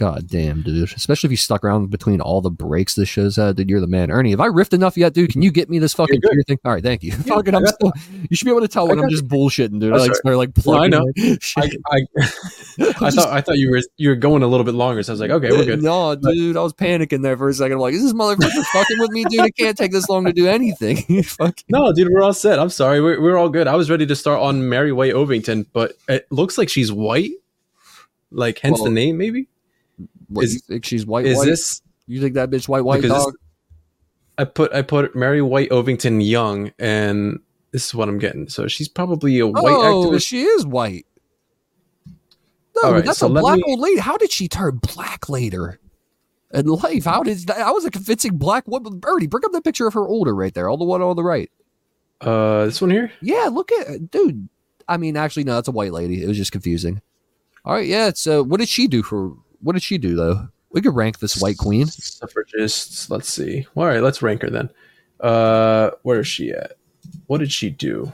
God 0.00 0.28
damn, 0.28 0.62
dude. 0.62 0.90
Especially 0.96 1.28
if 1.28 1.30
you 1.30 1.36
stuck 1.36 1.62
around 1.62 1.90
between 1.90 2.22
all 2.22 2.40
the 2.40 2.50
breaks 2.50 2.94
this 2.94 3.06
show's 3.06 3.36
had, 3.36 3.56
dude. 3.56 3.68
You're 3.68 3.82
the 3.82 3.86
man. 3.86 4.10
Ernie, 4.10 4.30
have 4.30 4.40
I 4.40 4.48
riffed 4.48 4.72
enough 4.72 4.96
yet, 4.96 5.12
dude? 5.12 5.30
Can 5.30 5.42
you 5.42 5.50
get 5.50 5.68
me 5.68 5.78
this 5.78 5.92
fucking 5.92 6.20
You're 6.22 6.30
good. 6.30 6.36
tier 6.36 6.42
thing? 6.48 6.58
All 6.64 6.72
right, 6.72 6.82
thank 6.82 7.02
you. 7.02 7.10
Yeah, 7.10 7.34
fucking, 7.36 7.54
I'm 7.54 7.66
still, 7.66 7.92
you 8.30 8.34
should 8.34 8.46
be 8.46 8.50
able 8.50 8.62
to 8.62 8.68
tell 8.68 8.88
when 8.88 8.98
I'm 8.98 9.10
just 9.10 9.28
bullshitting, 9.28 9.78
dude. 9.78 9.92
I 9.92 9.98
like 9.98 10.08
right. 10.08 10.16
start 10.16 10.36
like 10.38 10.56
No, 10.64 10.74
I 10.78 10.88
know. 10.88 11.04
I. 11.58 11.70
I, 11.90 12.00
I 12.78 13.10
thought 13.10 13.28
I 13.28 13.42
thought 13.42 13.58
you 13.58 13.70
were 13.70 13.82
you 13.98 14.08
were 14.08 14.14
going 14.14 14.42
a 14.42 14.46
little 14.46 14.64
bit 14.64 14.74
longer, 14.74 15.02
so 15.02 15.12
I 15.12 15.14
was 15.14 15.20
like, 15.20 15.30
okay, 15.30 15.50
we're 15.50 15.66
good. 15.66 15.82
No, 15.82 16.14
dude, 16.14 16.56
I 16.56 16.62
was 16.62 16.72
panicking 16.72 17.22
there 17.22 17.36
for 17.36 17.50
a 17.50 17.52
second. 17.52 17.74
I'm 17.74 17.80
like, 17.80 17.92
is 17.92 18.02
this 18.02 18.14
motherfucker 18.14 18.64
fucking 18.72 18.98
with 19.00 19.10
me, 19.10 19.24
dude? 19.24 19.44
It 19.44 19.56
can't 19.56 19.76
take 19.76 19.92
this 19.92 20.08
long 20.08 20.24
to 20.24 20.32
do 20.32 20.46
anything. 20.46 21.04
No, 21.68 21.92
dude, 21.92 22.08
we're 22.10 22.22
all 22.22 22.32
set. 22.32 22.58
I'm 22.58 22.70
sorry, 22.70 23.00
we're 23.02 23.20
we're 23.20 23.36
all 23.36 23.50
good. 23.50 23.66
I 23.66 23.76
was 23.76 23.90
ready 23.90 24.06
to 24.06 24.16
start 24.16 24.40
on 24.40 24.68
Mary 24.68 24.92
White 24.92 25.12
Ovington, 25.12 25.66
but 25.72 25.92
it 26.08 26.26
looks 26.30 26.56
like 26.56 26.68
she's 26.68 26.90
white, 26.90 27.32
like 28.30 28.58
hence 28.60 28.78
Well, 28.78 28.84
the 28.84 28.90
name. 28.90 29.18
Maybe 29.18 29.46
what, 30.30 30.44
Is- 30.44 30.54
you 30.54 30.60
think 30.60 30.84
she's 30.84 31.04
white? 31.04 31.26
is 31.26 31.36
white? 31.36 31.46
this 31.46 31.82
You 32.06 32.20
think 32.20 32.34
that 32.34 32.50
bitch 32.50 32.68
white 32.68 32.84
white 32.84 33.02
this- 33.02 33.10
dog? 33.10 33.34
I 34.38 34.44
put 34.44 34.72
I 34.72 34.80
put 34.80 35.14
Mary 35.14 35.42
White 35.42 35.68
Ovington 35.68 36.26
young, 36.26 36.72
and 36.78 37.40
this 37.72 37.84
is 37.84 37.94
what 37.94 38.08
I'm 38.08 38.18
getting. 38.18 38.48
So 38.48 38.68
she's 38.68 38.88
probably 38.88 39.38
a 39.38 39.46
white 39.46 39.64
oh, 39.66 40.10
activist. 40.10 40.26
she 40.26 40.44
is 40.44 40.64
white. 40.64 41.04
No, 42.82 42.92
right, 42.92 43.04
that's 43.04 43.18
so 43.18 43.26
a 43.26 43.30
black 43.30 43.58
me- 43.58 43.64
old 43.66 43.80
lady. 43.80 44.00
How 44.00 44.16
did 44.16 44.32
she 44.32 44.48
turn 44.48 44.78
black 44.94 45.28
later 45.28 45.78
in 46.54 46.66
life? 46.66 47.04
How 47.04 47.22
did 47.22 47.46
that? 47.48 47.58
I 47.58 47.70
was 47.70 47.84
a 47.84 47.90
convincing 47.90 48.38
black 48.38 48.66
woman. 48.66 48.98
Birdie, 48.98 49.26
bring 49.26 49.44
up 49.44 49.52
that 49.52 49.64
picture 49.64 49.86
of 49.86 49.92
her 49.94 50.08
older 50.08 50.34
right 50.34 50.54
there, 50.54 50.70
all 50.70 50.78
the 50.78 50.84
one 50.84 51.02
on 51.02 51.16
the 51.16 51.24
right. 51.24 51.50
Uh, 52.20 52.66
this 52.66 52.80
one 52.80 52.90
here. 52.90 53.12
Yeah, 53.20 53.50
look 53.52 53.70
at 53.72 54.10
dude. 54.10 54.48
I 54.88 54.96
mean, 54.96 55.16
actually, 55.16 55.44
no, 55.44 55.56
that's 55.56 55.68
a 55.68 55.72
white 55.72 55.92
lady. 55.92 56.22
It 56.22 56.28
was 56.28 56.36
just 56.36 56.52
confusing. 56.52 57.02
All 57.64 57.74
right, 57.74 57.86
yeah. 57.86 58.12
So, 58.14 58.42
what 58.42 58.60
did 58.60 58.68
she 58.68 58.88
do 58.88 59.02
for? 59.02 59.34
What 59.62 59.72
did 59.72 59.82
she 59.82 59.98
do 59.98 60.14
though? 60.14 60.48
We 60.72 60.80
could 60.80 60.94
rank 60.94 61.18
this 61.18 61.40
white 61.40 61.58
queen. 61.58 61.86
Suffragists. 61.86 63.10
Let's 63.10 63.28
see. 63.28 63.66
All 63.74 63.86
right, 63.86 64.02
let's 64.02 64.22
rank 64.22 64.42
her 64.42 64.50
then. 64.50 64.70
Uh, 65.18 65.90
where 66.02 66.20
is 66.20 66.28
she 66.28 66.52
at? 66.52 66.72
What 67.26 67.38
did 67.38 67.52
she 67.52 67.70
do? 67.70 68.12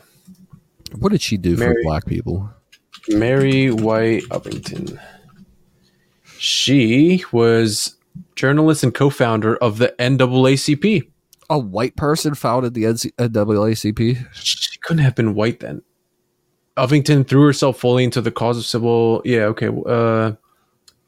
What 0.98 1.12
did 1.12 1.20
she 1.20 1.36
do 1.36 1.56
for 1.56 1.74
black 1.82 2.06
people? 2.06 2.50
Mary 3.08 3.70
White 3.70 4.22
Ovington. 4.30 4.98
She 6.38 7.24
was 7.32 7.96
journalist 8.34 8.82
and 8.82 8.94
co-founder 8.94 9.56
of 9.56 9.78
the 9.78 9.94
NAACP. 9.98 11.08
A 11.48 11.58
white 11.58 11.96
person 11.96 12.34
founded 12.34 12.74
the 12.74 12.84
NAACP. 12.84 14.26
She 14.32 14.78
couldn't 14.78 15.04
have 15.04 15.14
been 15.14 15.34
white 15.34 15.60
then. 15.60 15.82
Ovington 16.76 17.26
threw 17.26 17.44
herself 17.46 17.78
fully 17.78 18.04
into 18.04 18.20
the 18.20 18.30
cause 18.30 18.58
of 18.58 18.66
civil. 18.66 19.22
Yeah, 19.24 19.44
okay. 19.44 19.68
Uh, 19.68 20.32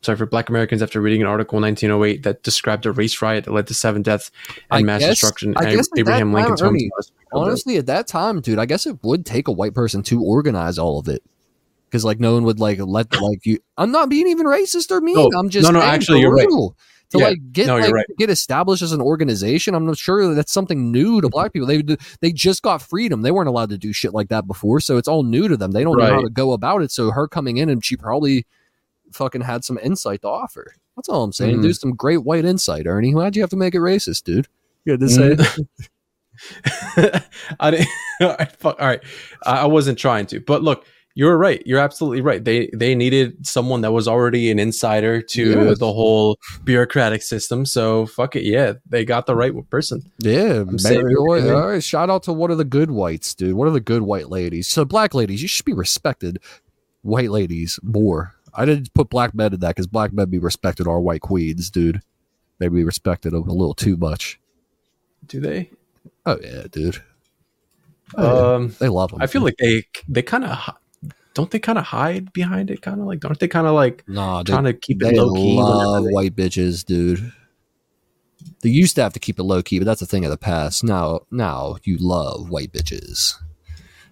sorry 0.02 0.16
for 0.16 0.26
Black 0.26 0.48
Americans 0.48 0.82
after 0.82 1.00
reading 1.00 1.20
an 1.22 1.26
article 1.28 1.56
in 1.58 1.62
1908 1.62 2.22
that 2.22 2.42
described 2.42 2.86
a 2.86 2.92
race 2.92 3.20
riot 3.20 3.44
that 3.44 3.52
led 3.52 3.66
to 3.66 3.74
seven 3.74 4.02
deaths 4.02 4.30
and 4.48 4.56
I 4.70 4.82
mass 4.82 5.00
guess- 5.00 5.10
destruction. 5.20 5.54
I 5.56 5.74
guess 5.74 5.88
Abraham 5.96 6.32
Lincoln's 6.32 6.62
Ernie. 6.62 6.90
Honestly, 7.32 7.76
at 7.76 7.86
that 7.86 8.06
time, 8.06 8.40
dude, 8.40 8.58
I 8.58 8.66
guess 8.66 8.86
it 8.86 8.96
would 9.02 9.26
take 9.26 9.48
a 9.48 9.52
white 9.52 9.74
person 9.74 10.02
to 10.04 10.22
organize 10.22 10.78
all 10.78 10.98
of 10.98 11.08
it. 11.08 11.22
Because 11.86 12.04
like 12.04 12.20
no 12.20 12.34
one 12.34 12.44
would 12.44 12.60
like 12.60 12.78
let 12.80 13.18
like 13.20 13.46
you. 13.46 13.58
I'm 13.78 13.90
not 13.90 14.08
being 14.10 14.28
even 14.28 14.46
racist 14.46 14.90
or 14.90 15.00
mean. 15.00 15.16
No, 15.16 15.30
I'm 15.38 15.48
just 15.48 15.64
no, 15.70 15.78
no, 15.78 15.84
actually, 15.84 16.20
you're 16.20 16.34
right. 16.34 16.46
To 16.48 17.18
Yeah, 17.18 17.28
like 17.28 17.38
get 17.52 17.66
no, 17.68 17.78
like 17.78 17.90
right. 17.90 18.04
get 18.18 18.28
established 18.28 18.82
as 18.82 18.92
an 18.92 19.00
organization, 19.00 19.74
I'm 19.74 19.86
not 19.86 19.96
sure 19.96 20.34
that's 20.34 20.52
something 20.52 20.92
new 20.92 21.22
to 21.22 21.30
black 21.30 21.54
people. 21.54 21.66
They 21.66 21.82
they 22.20 22.30
just 22.30 22.62
got 22.62 22.82
freedom. 22.82 23.22
They 23.22 23.30
weren't 23.30 23.48
allowed 23.48 23.70
to 23.70 23.78
do 23.78 23.94
shit 23.94 24.12
like 24.12 24.28
that 24.28 24.46
before, 24.46 24.80
so 24.80 24.98
it's 24.98 25.08
all 25.08 25.22
new 25.22 25.48
to 25.48 25.56
them. 25.56 25.70
They 25.70 25.82
don't 25.82 25.96
know 25.96 26.04
how 26.04 26.20
to 26.20 26.28
go 26.28 26.52
about 26.52 26.82
it. 26.82 26.90
So 26.92 27.10
her 27.10 27.26
coming 27.26 27.56
in 27.56 27.70
and 27.70 27.82
she 27.82 27.96
probably 27.96 28.44
fucking 29.12 29.42
had 29.42 29.64
some 29.64 29.78
insight 29.82 30.22
to 30.22 30.28
offer. 30.28 30.74
That's 30.96 31.08
all 31.08 31.22
I'm 31.24 31.32
saying. 31.32 31.58
Mhm. 31.58 31.62
Dude, 31.62 31.76
some 31.76 31.94
great 31.94 32.24
white 32.24 32.44
insight, 32.44 32.86
Ernie. 32.86 33.14
Why'd 33.14 33.36
you 33.36 33.42
have 33.42 33.50
to 33.50 33.56
make 33.56 33.74
it 33.74 33.78
racist, 33.80 34.24
dude? 34.24 34.48
You 34.84 34.92
had 34.92 35.00
to 35.00 35.08
say 35.08 35.36
Mm. 35.36 35.66
I 37.60 37.70
didn't. 37.70 37.88
all 38.20 38.28
right, 38.28 38.52
fuck, 38.52 38.80
all 38.80 38.86
right. 38.86 39.00
I 39.44 39.60
I 39.62 39.64
wasn't 39.66 39.98
trying 39.98 40.26
to, 40.26 40.40
but 40.40 40.62
look, 40.62 40.84
you're 41.14 41.36
right. 41.36 41.60
You're 41.66 41.80
absolutely 41.80 42.20
right. 42.20 42.44
They 42.44 42.70
they 42.72 42.94
needed 42.94 43.44
someone 43.46 43.80
that 43.80 43.90
was 43.90 44.06
already 44.06 44.50
an 44.52 44.58
insider 44.60 45.20
to 45.20 45.50
Yes. 45.50 45.78
the 45.78 45.92
whole 45.92 46.38
bureaucratic 46.64 47.22
system. 47.22 47.66
So 47.66 48.06
fuck 48.06 48.36
it. 48.36 48.44
Yeah, 48.44 48.74
they 48.88 49.04
got 49.04 49.26
the 49.26 49.34
right 49.34 49.52
person. 49.68 50.02
Yeah, 50.20 50.62
saying 50.76 51.00
Mary 51.02 51.14
White- 51.16 51.42
okay. 51.42 51.50
all 51.52 51.68
right. 51.70 51.82
Shout 51.82 52.08
out 52.08 52.22
to 52.24 52.32
one 52.32 52.52
of 52.52 52.58
the 52.58 52.64
good 52.64 52.92
whites, 52.92 53.34
dude. 53.34 53.54
One 53.54 53.66
of 53.66 53.74
the 53.74 53.80
good 53.80 54.02
white 54.02 54.28
ladies. 54.30 54.68
So 54.68 54.84
black 54.84 55.14
ladies, 55.14 55.42
you 55.42 55.48
should 55.48 55.64
be 55.66 55.72
respected. 55.72 56.38
White 57.02 57.30
ladies 57.30 57.80
more. 57.82 58.34
I 58.58 58.64
didn't 58.64 58.92
put 58.92 59.08
black 59.08 59.34
men 59.34 59.54
in 59.54 59.60
that 59.60 59.68
because 59.68 59.86
black 59.86 60.12
men 60.12 60.28
be 60.28 60.38
respected 60.38 60.88
our 60.88 61.00
white 61.00 61.20
queens, 61.20 61.70
dude. 61.70 62.02
They 62.58 62.66
be 62.66 62.82
respected 62.82 63.32
a 63.32 63.38
little 63.38 63.72
too 63.72 63.96
much. 63.96 64.40
Do 65.26 65.40
they? 65.40 65.70
Oh 66.26 66.38
yeah, 66.42 66.64
dude. 66.68 67.00
Oh, 68.16 68.24
yeah. 68.24 68.54
Um, 68.54 68.74
They 68.80 68.88
love 68.88 69.12
them. 69.12 69.22
I 69.22 69.28
feel 69.28 69.42
like 69.42 69.56
they 69.58 69.84
they 70.08 70.22
kind 70.22 70.44
of 70.44 70.58
don't 71.34 71.50
they 71.52 71.60
kind 71.60 71.78
of 71.78 71.84
hide 71.84 72.32
behind 72.32 72.70
it. 72.70 72.82
Kind 72.82 73.00
of 73.00 73.06
like 73.06 73.24
aren't 73.24 73.38
they 73.38 73.46
kind 73.46 73.68
of 73.68 73.74
like 73.74 74.02
nah, 74.08 74.42
they, 74.42 74.52
trying 74.52 74.64
to 74.64 74.72
keep 74.72 75.02
it 75.02 75.14
low 75.14 75.34
key? 75.34 75.56
love 75.56 76.04
they- 76.04 76.10
white 76.10 76.34
bitches, 76.34 76.84
dude. 76.84 77.32
They 78.62 78.70
used 78.70 78.96
to 78.96 79.02
have 79.02 79.12
to 79.12 79.20
keep 79.20 79.38
it 79.38 79.44
low 79.44 79.62
key, 79.62 79.78
but 79.78 79.84
that's 79.84 80.02
a 80.02 80.06
thing 80.06 80.24
of 80.24 80.32
the 80.32 80.36
past. 80.36 80.82
Now, 80.82 81.20
now 81.30 81.76
you 81.84 81.96
love 82.00 82.50
white 82.50 82.72
bitches. 82.72 83.34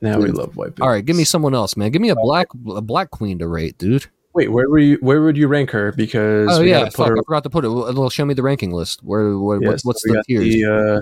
Now 0.00 0.18
we 0.20 0.30
love 0.30 0.56
white. 0.56 0.74
Bitches. 0.74 0.82
All 0.82 0.88
right, 0.88 1.04
give 1.04 1.16
me 1.16 1.24
someone 1.24 1.54
else, 1.54 1.76
man. 1.76 1.90
Give 1.90 2.02
me 2.02 2.10
a 2.10 2.16
black 2.16 2.48
a 2.68 2.80
black 2.80 3.10
queen 3.10 3.40
to 3.40 3.48
rate, 3.48 3.76
dude. 3.78 4.06
Wait, 4.36 4.52
where 4.52 4.68
were 4.68 4.78
you? 4.78 4.98
Where 5.00 5.22
would 5.22 5.38
you 5.38 5.48
rank 5.48 5.70
her? 5.70 5.92
Because 5.92 6.58
Oh 6.58 6.60
yeah, 6.60 6.90
fuck, 6.90 7.08
her. 7.08 7.14
I 7.14 7.22
forgot 7.24 7.42
to 7.44 7.50
put 7.50 7.64
it. 7.64 7.70
Well, 7.70 8.10
show 8.10 8.26
me 8.26 8.34
the 8.34 8.42
ranking 8.42 8.70
list. 8.70 9.02
Where, 9.02 9.38
where 9.38 9.62
yeah, 9.62 9.68
what, 9.70 9.80
so 9.80 9.86
what's 9.86 10.02
the 10.02 10.22
tiers? 10.28 10.44
The, 10.44 10.64
uh, 10.66 11.00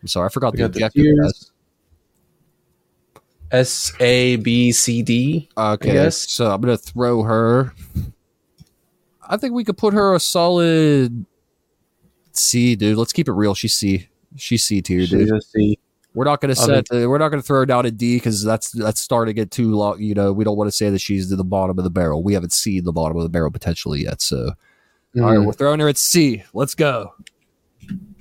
I'm 0.00 0.08
sorry, 0.08 0.26
I 0.26 0.28
forgot 0.30 0.54
the 0.54 0.68
got 0.70 0.92
the 0.94 1.34
S 3.50 3.92
A 4.00 4.36
B 4.36 4.72
C 4.72 5.02
D. 5.02 5.50
Okay, 5.54 6.08
so 6.08 6.50
I'm 6.50 6.62
gonna 6.62 6.78
throw 6.78 7.22
her. 7.24 7.74
I 9.28 9.36
think 9.36 9.52
we 9.52 9.62
could 9.62 9.76
put 9.76 9.92
her 9.92 10.14
a 10.14 10.20
solid 10.20 11.26
C, 12.32 12.76
dude. 12.76 12.96
Let's 12.96 13.12
keep 13.12 13.28
it 13.28 13.32
real. 13.32 13.54
She's 13.54 13.74
C. 13.74 14.08
She's 14.36 14.64
C 14.64 14.80
tier, 14.80 15.06
dude. 15.06 15.28
She's 15.28 15.30
a 15.30 15.40
C. 15.42 15.78
We're 16.14 16.24
not 16.24 16.40
gonna 16.40 16.52
Other- 16.58 16.84
set. 16.86 16.86
Uh, 16.92 17.08
we're 17.08 17.18
not 17.18 17.28
gonna 17.30 17.42
throw 17.42 17.58
her 17.60 17.66
down 17.66 17.86
a 17.86 17.90
D 17.90 18.16
because 18.16 18.42
that's 18.44 18.70
that's 18.70 19.00
starting 19.00 19.34
to 19.34 19.40
get 19.40 19.50
too 19.50 19.74
long. 19.74 20.00
You 20.00 20.14
know, 20.14 20.32
we 20.32 20.44
don't 20.44 20.56
want 20.56 20.68
to 20.68 20.72
say 20.76 20.88
that 20.90 21.00
she's 21.00 21.28
to 21.30 21.36
the 21.36 21.44
bottom 21.44 21.76
of 21.76 21.84
the 21.84 21.90
barrel. 21.90 22.22
We 22.22 22.34
haven't 22.34 22.52
seen 22.52 22.84
the 22.84 22.92
bottom 22.92 23.16
of 23.16 23.22
the 23.24 23.28
barrel 23.28 23.50
potentially 23.50 24.02
yet. 24.04 24.22
So, 24.22 24.52
all 25.16 25.22
right, 25.22 25.38
Mm. 25.38 25.46
we're 25.46 25.52
throwing 25.52 25.80
her 25.80 25.88
at 25.88 25.98
C. 25.98 26.44
Let's 26.54 26.74
go. 26.76 27.12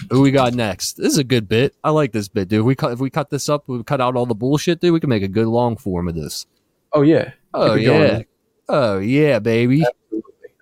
Who 0.10 0.22
we 0.22 0.32
got 0.32 0.54
next? 0.54 0.98
This 0.98 1.14
is 1.14 1.18
a 1.18 1.24
good 1.24 1.48
bit. 1.48 1.76
I 1.84 1.92
like 1.92 2.12
this 2.12 2.28
bit, 2.28 2.50
dude. 2.50 2.66
We 2.66 2.76
cut 2.76 2.92
if 2.94 3.00
we 3.00 3.10
cut 3.10 3.30
this 3.30 3.48
up, 3.48 3.64
we 3.68 3.82
cut 3.84 4.02
out 4.02 4.16
all 4.16 4.26
the 4.26 4.36
bullshit, 4.36 4.82
dude. 4.82 4.92
We 4.94 5.00
can 5.00 5.10
make 5.10 5.24
a 5.24 5.28
good 5.28 5.48
long 5.48 5.78
form 5.78 6.08
of 6.08 6.16
this. 6.16 6.46
Oh 6.92 7.02
yeah. 7.04 7.32
Oh 7.54 7.70
going. 7.70 7.82
yeah. 7.86 8.22
Oh 8.70 8.98
yeah, 9.00 9.40
baby. 9.40 9.86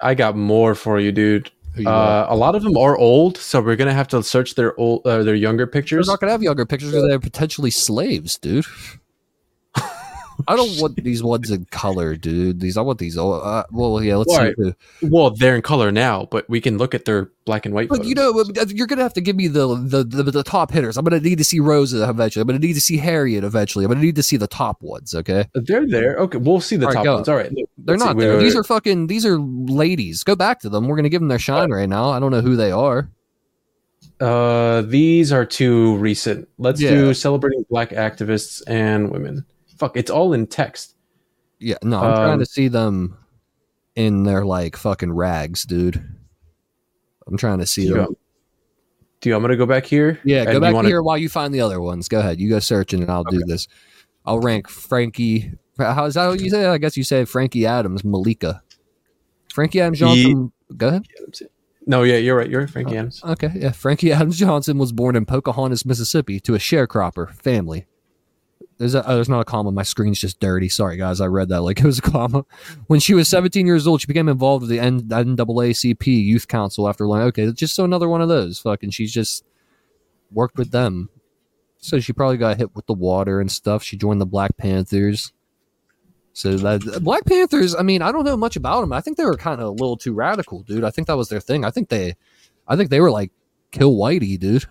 I 0.02 0.14
got 0.16 0.36
more 0.36 0.76
for 0.76 1.00
you, 1.00 1.12
dude. 1.12 1.50
Who 1.74 1.82
you 1.82 1.86
got? 1.86 2.30
Uh, 2.30 2.34
a 2.34 2.36
lot 2.36 2.56
of 2.56 2.64
them 2.64 2.78
are 2.78 2.98
old, 2.98 3.38
so 3.38 3.62
we're 3.62 3.76
gonna 3.76 3.94
have 3.94 4.08
to 4.10 4.22
search 4.24 4.56
their 4.56 4.78
old, 4.80 5.06
uh, 5.06 5.24
their 5.24 5.36
younger 5.36 5.68
pictures. 5.68 5.96
We're 5.96 6.00
pictures. 6.00 6.08
not 6.08 6.20
gonna 6.20 6.32
have 6.32 6.44
younger 6.44 6.66
pictures 6.66 6.92
because 6.92 7.08
they're 7.08 7.20
potentially 7.20 7.72
slaves, 7.72 8.38
dude. 8.38 8.66
I 10.48 10.56
don't 10.56 10.80
want 10.82 10.96
these 10.96 11.22
ones 11.24 11.52
in 11.52 11.66
color, 11.72 12.16
dude. 12.16 12.60
These 12.60 12.78
I 12.78 12.82
want 12.82 13.00
these. 13.00 13.18
Uh, 13.18 13.64
well, 13.72 14.02
yeah. 14.04 14.16
Let's 14.18 14.36
Right. 14.38 14.56
see. 14.58 14.74
Well, 15.04 15.32
they're 15.32 15.56
in 15.56 15.62
color 15.62 15.92
now, 15.92 16.28
but 16.32 16.50
we 16.50 16.62
can 16.62 16.78
look 16.78 16.94
at 16.96 17.06
their 17.06 17.30
black 17.46 17.66
and 17.66 17.74
white. 17.76 17.90
But 17.90 18.06
you 18.06 18.16
know, 18.16 18.44
you're 18.68 18.88
gonna 18.88 19.02
have 19.04 19.14
to 19.16 19.22
give 19.22 19.36
me 19.36 19.48
the, 19.48 19.76
the 19.76 20.04
the 20.04 20.24
the 20.32 20.44
top 20.44 20.72
hitters. 20.72 20.98
I'm 20.98 21.04
gonna 21.06 21.20
need 21.20 21.38
to 21.40 21.44
see 21.44 21.60
Rosa 21.60 22.08
eventually. 22.10 22.42
I'm 22.42 22.48
gonna 22.48 22.60
need 22.60 22.74
to 22.74 22.82
see 22.82 22.98
Harriet 22.98 23.44
eventually. 23.44 23.86
I'm 23.86 23.92
gonna 23.92 24.02
need 24.04 24.16
to 24.16 24.24
see 24.24 24.38
the 24.38 24.48
top 24.48 24.82
ones. 24.82 25.14
Okay, 25.16 25.46
they're 25.54 25.88
there. 25.88 26.18
Okay, 26.18 26.38
we'll 26.38 26.62
see 26.62 26.76
the 26.76 26.88
All 26.88 26.94
top 26.94 27.06
ones. 27.06 27.30
All 27.30 27.36
right, 27.36 27.52
look, 27.52 27.70
they're 27.78 27.98
see. 27.98 28.06
not 28.06 28.18
there. 28.18 28.38
wait, 28.38 28.44
These 28.44 28.54
wait. 28.56 28.60
are 28.60 28.64
fucking. 28.64 29.08
These 29.08 29.26
are 29.26 29.40
ladies. 29.40 30.24
Go 30.24 30.36
back 30.36 30.60
to 30.62 30.70
them. 30.70 30.88
We're 30.88 30.96
gonna 30.96 31.10
give 31.10 31.22
them 31.22 31.30
their 31.30 31.40
shine 31.40 31.72
right 31.72 31.90
now. 31.90 32.10
I 32.10 32.20
don't 32.20 32.32
know 32.32 32.42
who 32.42 32.56
they 32.56 32.72
are. 32.72 33.10
Uh, 34.20 34.82
these 34.84 35.32
are 35.32 35.46
too 35.46 35.96
recent. 35.98 36.48
Let's 36.60 36.80
Yeah. 36.80 36.92
do 36.92 37.14
celebrating 37.14 37.66
black 37.70 37.90
activists 37.90 38.62
and 38.68 39.10
women. 39.10 39.46
Fuck, 39.82 39.98
it's 39.98 40.12
all 40.12 40.34
in 40.34 40.46
text. 40.46 40.94
Yeah, 41.60 41.78
no, 41.82 42.00
I'm 42.02 42.14
trying 42.14 42.34
Um, 42.34 42.40
to 42.40 42.46
see 42.46 42.68
them 42.68 43.18
in 43.96 44.22
their 44.22 44.46
like 44.46 44.76
fucking 44.76 45.12
rags, 45.12 45.64
dude. 45.64 45.96
I'm 47.26 47.36
trying 47.36 47.58
to 47.58 47.66
see 47.66 47.90
them. 47.90 47.98
want- 47.98 48.18
do 49.22 49.30
you 49.30 49.34
want 49.36 49.46
me 49.46 49.48
to 49.50 49.58
go 49.58 49.66
back 49.66 49.88
here? 49.88 50.20
Yeah, 50.24 50.46
go 50.46 50.60
back 50.60 50.76
wanna- 50.76 50.88
here 50.88 51.02
while 51.02 51.18
you 51.18 51.30
find 51.30 51.52
the 51.52 51.62
other 51.62 51.82
ones. 51.82 52.08
Go 52.08 52.20
ahead. 52.20 52.40
You 52.40 52.48
go 52.48 52.60
searching, 52.60 53.02
and 53.02 53.10
I'll 53.10 53.24
do 53.24 53.42
this. 53.48 53.68
I'll 54.24 54.40
rank 54.40 54.70
Frankie. 54.70 55.52
How's 55.80 56.14
that? 56.14 56.28
What 56.28 56.40
you 56.42 56.52
say? 56.52 56.68
I 56.68 56.78
guess 56.78 56.96
you 56.96 57.04
say 57.04 57.26
Frankie 57.26 57.66
Adams, 57.66 58.04
Malika. 58.04 58.62
Frankie 59.52 59.82
Adams 59.82 59.98
Johnson. 59.98 60.52
Go 60.78 60.90
ahead. 60.90 61.08
No, 61.88 62.04
yeah, 62.04 62.18
you're 62.18 62.38
right. 62.38 62.48
You're 62.48 62.62
right, 62.62 62.70
Frankie 62.70 62.98
Adams. 62.98 63.20
Okay, 63.24 63.52
yeah. 63.56 63.72
Frankie 63.72 64.12
Adams 64.12 64.38
Johnson 64.38 64.78
was 64.78 64.92
born 64.92 65.16
in 65.16 65.26
Pocahontas, 65.26 65.88
Mississippi, 65.88 66.40
to 66.42 66.54
a 66.54 66.60
sharecropper 66.60 67.34
family. 67.34 67.88
There's 68.82 68.96
a, 68.96 69.08
oh, 69.08 69.14
there's 69.14 69.30
not 69.30 69.42
a 69.42 69.46
comma. 69.46 69.72
My 69.72 69.84
screen's 69.84 70.20
just 70.20 70.40
dirty. 70.40 70.68
Sorry, 70.68 70.98
guys. 70.98 71.22
I 71.22 71.28
read 71.28 71.50
that 71.50 71.62
like 71.62 71.78
it 71.78 71.86
was 71.86 72.00
a 72.00 72.02
comma. 72.02 72.46
When 72.88 73.00
she 73.00 73.14
was 73.14 73.28
17 73.28 73.68
years 73.68 73.86
old, 73.86 74.02
she 74.02 74.08
became 74.08 74.28
involved 74.28 74.64
with 74.64 74.72
the 74.72 74.80
NAACP 74.80 76.08
Youth 76.08 76.48
Council 76.48 76.90
after 76.90 77.08
learning, 77.08 77.28
okay, 77.28 77.52
just 77.52 77.76
so 77.76 77.84
another 77.84 78.10
one 78.10 78.24
of 78.24 78.28
those. 78.28 78.58
Fucking, 78.58 78.90
she's 78.90 79.14
just 79.14 79.46
worked 80.32 80.58
with 80.58 80.72
them. 80.72 81.10
So 81.78 82.00
she 82.00 82.12
probably 82.12 82.38
got 82.38 82.58
hit 82.58 82.76
with 82.76 82.88
the 82.88 82.96
water 82.96 83.40
and 83.40 83.52
stuff. 83.52 83.84
She 83.84 83.98
joined 83.98 84.20
the 84.20 84.26
Black 84.26 84.58
Panthers. 84.58 85.32
So 86.34 86.58
that 86.58 87.04
Black 87.04 87.24
Panthers, 87.26 87.76
I 87.76 87.84
mean, 87.84 88.02
I 88.02 88.12
don't 88.12 88.26
know 88.26 88.36
much 88.36 88.56
about 88.56 88.82
them. 88.82 88.94
I 88.94 89.02
think 89.02 89.18
they 89.18 89.26
were 89.26 89.38
kind 89.38 89.62
of 89.62 89.68
a 89.68 89.72
little 89.72 89.96
too 89.96 90.14
radical, 90.14 90.64
dude. 90.64 90.84
I 90.84 90.90
think 90.90 91.06
that 91.06 91.18
was 91.18 91.30
their 91.30 91.40
thing. 91.40 91.66
I 91.66 91.70
think 91.70 91.90
they, 91.90 92.16
I 92.68 92.76
think 92.76 92.90
they 92.90 93.00
were 93.00 93.12
like 93.12 93.32
kill 93.70 93.94
Whitey, 93.94 94.40
dude. 94.40 94.66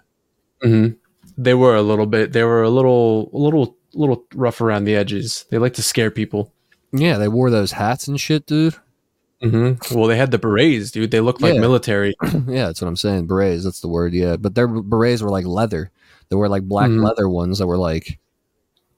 Mm-hmm. 0.64 0.96
They 1.38 1.54
were 1.54 1.76
a 1.76 1.82
little 1.82 2.06
bit. 2.06 2.32
They 2.32 2.42
were 2.42 2.64
a 2.64 2.70
little, 2.70 3.30
a 3.32 3.38
little, 3.38 3.76
little 3.94 4.24
rough 4.34 4.60
around 4.60 4.84
the 4.84 4.94
edges. 4.96 5.44
They 5.50 5.58
like 5.58 5.74
to 5.74 5.82
scare 5.82 6.10
people. 6.10 6.52
Yeah, 6.92 7.18
they 7.18 7.28
wore 7.28 7.50
those 7.50 7.72
hats 7.72 8.08
and 8.08 8.20
shit, 8.20 8.46
dude. 8.46 8.74
Mm-hmm. 9.42 9.98
Well, 9.98 10.08
they 10.08 10.16
had 10.18 10.30
the 10.32 10.38
berets, 10.38 10.90
dude. 10.90 11.10
They 11.10 11.20
looked 11.20 11.40
like 11.40 11.54
Yeah. 11.54 11.60
military. 11.60 12.14
yeah, 12.46 12.66
that's 12.66 12.80
what 12.82 12.88
I'm 12.88 12.96
saying. 12.96 13.26
Berets, 13.26 13.64
that's 13.64 13.80
the 13.80 13.88
word. 13.88 14.12
Yeah, 14.12 14.36
but 14.36 14.54
their 14.54 14.68
berets 14.68 15.22
were 15.22 15.30
like 15.30 15.46
leather. 15.46 15.90
They 16.28 16.36
were 16.36 16.48
like 16.48 16.64
black 16.64 16.90
Mhm. 16.90 17.04
leather 17.04 17.28
ones 17.28 17.58
that 17.58 17.66
were 17.66 17.78
like, 17.78 18.18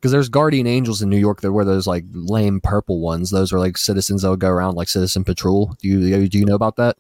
because 0.01 0.11
there's 0.11 0.29
guardian 0.29 0.67
angels 0.67 1.01
in 1.01 1.09
New 1.11 1.17
York 1.19 1.43
that 1.43 1.53
wear 1.53 1.65
those 1.65 1.87
like 1.87 2.05
lame 2.13 2.61
purple 2.61 3.01
ones. 3.01 3.31
Those 3.31 3.53
are 3.53 3.59
like 3.61 3.79
citizens 3.79 4.23
that 4.23 4.31
would 4.31 4.41
go 4.41 4.49
around 4.49 4.75
like 4.75 4.89
citizen 4.89 5.23
patrol. 5.23 5.77
Do 5.81 5.87
you 5.89 6.29
do 6.29 6.39
you 6.39 6.45
know 6.45 6.57
about 6.57 6.77
that? 6.77 6.97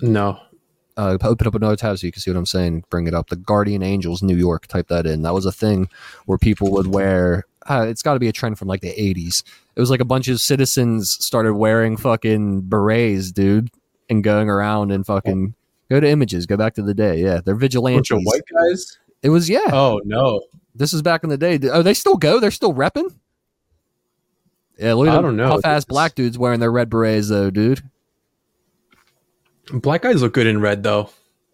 No. 0.00 0.38
Uh, 0.96 1.18
open 1.22 1.46
up 1.46 1.54
another 1.54 1.76
tab 1.76 1.98
so 1.98 2.06
you 2.06 2.12
can 2.12 2.22
see 2.22 2.30
what 2.30 2.38
I'm 2.38 2.46
saying. 2.46 2.84
Bring 2.88 3.06
it 3.06 3.14
up. 3.14 3.28
The 3.28 3.36
Guardian 3.36 3.82
Angels, 3.82 4.22
New 4.22 4.36
York. 4.36 4.66
Type 4.66 4.88
that 4.88 5.06
in. 5.06 5.22
That 5.22 5.34
was 5.34 5.44
a 5.44 5.52
thing 5.52 5.88
where 6.24 6.38
people 6.38 6.70
would 6.72 6.86
wear. 6.86 7.44
Uh, 7.68 7.84
it's 7.88 8.02
got 8.02 8.14
to 8.14 8.20
be 8.20 8.28
a 8.28 8.32
trend 8.32 8.58
from 8.58 8.68
like 8.68 8.80
the 8.80 8.94
80s. 8.94 9.42
It 9.74 9.80
was 9.80 9.90
like 9.90 10.00
a 10.00 10.06
bunch 10.06 10.28
of 10.28 10.40
citizens 10.40 11.16
started 11.20 11.54
wearing 11.54 11.96
fucking 11.96 12.62
berets, 12.62 13.30
dude, 13.30 13.70
and 14.08 14.24
going 14.24 14.48
around 14.48 14.90
and 14.90 15.04
fucking 15.04 15.54
go 15.90 16.00
to 16.00 16.08
images. 16.08 16.46
Go 16.46 16.56
back 16.56 16.74
to 16.74 16.82
the 16.82 16.94
day. 16.94 17.18
Yeah, 17.18 17.40
they're 17.44 17.56
Bunch 17.56 18.10
of 18.10 18.20
white 18.22 18.42
guys. 18.52 18.98
It 19.22 19.28
was 19.30 19.50
yeah. 19.50 19.70
Oh 19.72 20.00
no. 20.04 20.40
This 20.74 20.92
is 20.92 21.02
back 21.02 21.24
in 21.24 21.30
the 21.30 21.38
day. 21.38 21.58
Oh, 21.70 21.82
they 21.82 21.94
still 21.94 22.16
go. 22.16 22.38
They're 22.38 22.50
still 22.50 22.72
repping. 22.72 23.14
Yeah, 24.78 24.94
look 24.94 25.08
at 25.08 25.18
I 25.18 25.22
don't 25.22 25.36
know. 25.36 25.48
tough 25.48 25.64
ass 25.64 25.84
black 25.84 26.14
dudes 26.14 26.38
wearing 26.38 26.60
their 26.60 26.72
red 26.72 26.90
berets 26.90 27.28
though, 27.28 27.50
dude. 27.50 27.82
Black 29.72 30.02
guys 30.02 30.22
look 30.22 30.34
good 30.34 30.46
in 30.46 30.60
red 30.60 30.82
though. 30.82 31.10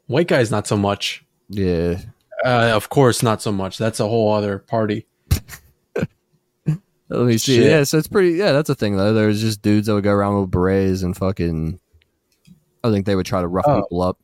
White 0.07 0.29
guys 0.29 0.51
not 0.51 0.67
so 0.67 0.77
much. 0.77 1.25
Yeah, 1.49 2.01
Uh, 2.45 2.73
of 2.75 2.89
course, 2.89 3.23
not 3.23 3.41
so 3.43 3.53
much. 3.53 3.79
That's 3.79 4.01
a 4.01 4.07
whole 4.09 4.33
other 4.33 4.59
party. 4.59 5.07
Let 7.09 7.27
me 7.27 7.37
see. 7.37 7.57
Shit. 7.57 7.71
Yeah, 7.71 7.83
so 7.85 7.99
it's 7.99 8.07
pretty. 8.09 8.33
Yeah, 8.33 8.53
that's 8.53 8.71
a 8.71 8.75
thing 8.75 8.97
though. 8.97 9.13
There's 9.13 9.41
just 9.41 9.61
dudes 9.61 9.87
that 9.87 9.95
would 9.95 10.05
go 10.05 10.13
around 10.13 10.41
with 10.41 10.51
berets 10.51 11.03
and 11.03 11.15
fucking. 11.17 11.79
I 12.83 12.91
think 12.91 13.05
they 13.07 13.15
would 13.15 13.27
try 13.27 13.43
to 13.43 13.47
rough 13.49 13.67
Oh. 13.69 13.83
people 13.83 14.03
up. 14.03 14.19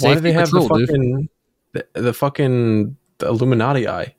Why 0.00 0.14
do 0.14 0.20
they 0.20 0.32
have 0.32 0.46
patrol, 0.46 0.68
the 0.68 0.86
fucking 0.86 1.28
the, 1.72 1.86
the 1.94 2.12
fucking 2.14 2.96
the 3.18 3.26
Illuminati 3.28 3.86
eye? 3.88 4.14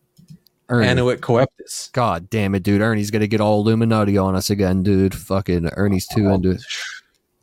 Ernie. 0.69 0.87
Annuit 0.87 1.21
Coeptis. 1.21 1.91
God 1.93 2.29
damn 2.29 2.53
it, 2.53 2.61
dude! 2.61 2.81
Ernie's 2.81 3.09
gonna 3.09 3.25
get 3.25 3.41
all 3.41 3.61
Illuminati 3.61 4.19
on 4.19 4.35
us 4.35 4.51
again, 4.51 4.83
dude. 4.83 5.15
Fucking 5.15 5.67
Ernie's 5.75 6.05
too 6.07 6.29
into 6.29 6.51
it. 6.51 6.61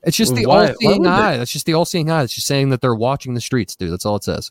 It's 0.06 0.16
just 0.16 0.34
the 0.34 0.46
why 0.46 0.68
all-seeing 0.68 1.06
eye. 1.06 1.36
That's 1.36 1.52
just 1.52 1.66
the 1.66 1.74
all-seeing 1.74 2.10
eye. 2.10 2.22
It's 2.22 2.34
just 2.34 2.46
saying 2.46 2.70
that 2.70 2.80
they're 2.80 2.94
watching 2.94 3.34
the 3.34 3.40
streets, 3.40 3.76
dude. 3.76 3.92
That's 3.92 4.06
all 4.06 4.16
it 4.16 4.24
says. 4.24 4.50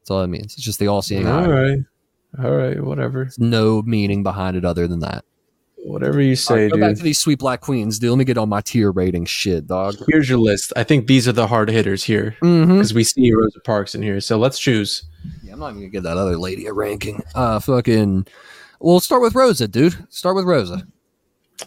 That's 0.00 0.10
all 0.10 0.20
it 0.22 0.26
means. 0.26 0.54
It's 0.54 0.62
just 0.62 0.78
the 0.78 0.88
all-seeing 0.88 1.26
eye. 1.26 1.46
right, 1.46 1.78
all 2.42 2.50
right, 2.50 2.82
whatever, 2.82 3.24
There's 3.24 3.38
no 3.38 3.82
meaning 3.82 4.22
behind 4.22 4.56
it 4.56 4.64
other 4.64 4.86
than 4.86 5.00
that. 5.00 5.24
whatever 5.84 6.20
you 6.20 6.34
say, 6.36 6.64
right, 6.64 6.72
go 6.72 6.78
back 6.78 6.90
dude. 6.90 6.96
to 6.98 7.02
these 7.04 7.18
sweet 7.18 7.38
black 7.38 7.60
queens, 7.60 7.98
dude. 8.00 8.10
Let 8.10 8.18
me 8.18 8.24
get 8.24 8.36
on 8.38 8.48
my 8.48 8.60
tier 8.60 8.90
rating 8.90 9.24
shit, 9.26 9.66
dog. 9.68 9.94
Here's 10.08 10.28
your 10.28 10.38
list. 10.38 10.72
I 10.76 10.82
think 10.84 11.06
these 11.06 11.28
are 11.28 11.32
the 11.32 11.46
hard 11.46 11.70
hitters 11.70 12.02
here 12.04 12.36
Mm-hmm. 12.42 12.72
because 12.74 12.92
we 12.92 13.04
see 13.04 13.32
Rosa 13.32 13.60
Parks 13.60 13.94
in 13.94 14.02
here. 14.02 14.20
So 14.20 14.36
let's 14.38 14.58
choose. 14.58 15.04
Yeah, 15.44 15.52
I'm 15.54 15.60
not 15.60 15.70
even 15.70 15.82
gonna 15.82 15.90
give 15.90 16.02
that 16.02 16.16
other 16.16 16.36
lady 16.36 16.66
a 16.66 16.72
ranking. 16.72 17.22
Uh, 17.34 17.60
fucking. 17.60 18.26
We'll 18.80 19.00
start 19.00 19.22
with 19.22 19.34
Rosa, 19.34 19.66
dude. 19.68 19.96
Start 20.12 20.34
with 20.36 20.44
Rosa. 20.44 20.86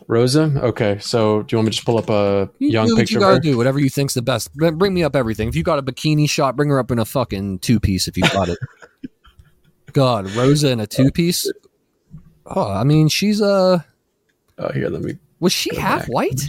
Rosa. 0.08 0.52
Okay, 0.64 0.98
so 1.00 1.44
do 1.44 1.54
you 1.54 1.58
want 1.58 1.66
me 1.66 1.72
to 1.72 1.76
just 1.76 1.86
pull 1.86 1.98
up 1.98 2.10
a 2.10 2.50
You 2.60 2.70
young 2.70 2.88
do 2.88 2.96
picture? 2.96 3.16
you 3.16 3.20
gotta 3.20 3.36
her? 3.36 3.40
do. 3.40 3.58
Whatever 3.58 3.80
you 3.80 3.90
think's 3.90 4.14
the 4.14 4.22
best. 4.22 4.54
Bring 4.56 4.94
me 4.94 5.04
up 5.04 5.16
everything. 5.16 5.48
If 5.48 5.56
you 5.56 5.64
got 5.64 5.80
a 5.80 5.84
bikini 5.84 6.30
shot, 6.30 6.56
bring 6.56 6.70
her 6.70 6.80
up 6.80 6.92
in 6.92 7.00
a 7.00 7.06
fucking 7.06 7.60
two 7.60 7.80
piece. 7.80 8.08
If 8.08 8.16
you 8.18 8.24
got 8.24 8.50
it. 8.50 8.58
God, 9.94 10.30
Rosa 10.36 10.70
in 10.72 10.80
a 10.80 10.88
two 10.88 11.12
piece. 11.12 11.52
Oh, 12.46 12.72
I 12.72 12.84
mean, 12.84 13.08
she's 13.08 13.42
uh 13.42 13.80
Oh, 14.58 14.72
here, 14.74 14.90
let 14.90 15.02
me. 15.02 15.18
Was 15.40 15.54
she 15.54 15.74
half 15.76 16.02
back. 16.02 16.10
white? 16.10 16.42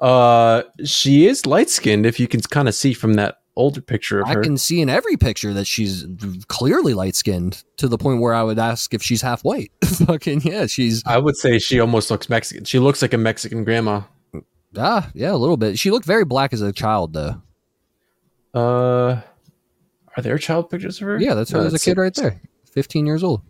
Uh, 0.00 0.62
she 0.84 1.26
is 1.26 1.46
light 1.46 1.70
skinned. 1.70 2.04
If 2.06 2.18
you 2.18 2.26
can 2.26 2.40
kind 2.40 2.68
of 2.68 2.74
see 2.74 2.92
from 2.92 3.14
that 3.14 3.41
older 3.56 3.80
picture 3.82 4.20
of 4.20 4.28
I 4.28 4.34
her. 4.34 4.40
I 4.40 4.42
can 4.42 4.56
see 4.56 4.80
in 4.80 4.88
every 4.88 5.16
picture 5.16 5.52
that 5.54 5.66
she's 5.66 6.06
clearly 6.48 6.94
light 6.94 7.14
skinned 7.14 7.62
to 7.76 7.86
the 7.88 7.98
point 7.98 8.20
where 8.20 8.32
I 8.34 8.42
would 8.42 8.58
ask 8.58 8.94
if 8.94 9.02
she's 9.02 9.20
half 9.22 9.42
white. 9.44 9.70
Fucking 9.84 10.40
yeah, 10.42 10.66
she's 10.66 11.02
I 11.06 11.18
would 11.18 11.36
say 11.36 11.58
she 11.58 11.78
almost 11.80 12.10
looks 12.10 12.28
Mexican. 12.28 12.64
She 12.64 12.78
looks 12.78 13.02
like 13.02 13.12
a 13.12 13.18
Mexican 13.18 13.64
grandma. 13.64 14.02
ah 14.78 15.10
yeah 15.14 15.32
a 15.32 15.36
little 15.36 15.56
bit. 15.56 15.78
She 15.78 15.90
looked 15.90 16.06
very 16.06 16.24
black 16.24 16.52
as 16.52 16.62
a 16.62 16.72
child 16.72 17.12
though. 17.12 17.42
Uh, 18.54 19.20
are 20.16 20.22
there 20.22 20.36
child 20.38 20.68
pictures 20.70 21.00
of 21.00 21.06
her? 21.06 21.20
Yeah, 21.20 21.34
that's 21.34 21.50
her 21.50 21.58
No, 21.58 21.66
as 21.66 21.74
a 21.74 21.78
kid 21.78 21.96
right 21.98 22.14
there, 22.14 22.40
fifteen 22.70 23.06
years 23.06 23.22
old. 23.24 23.42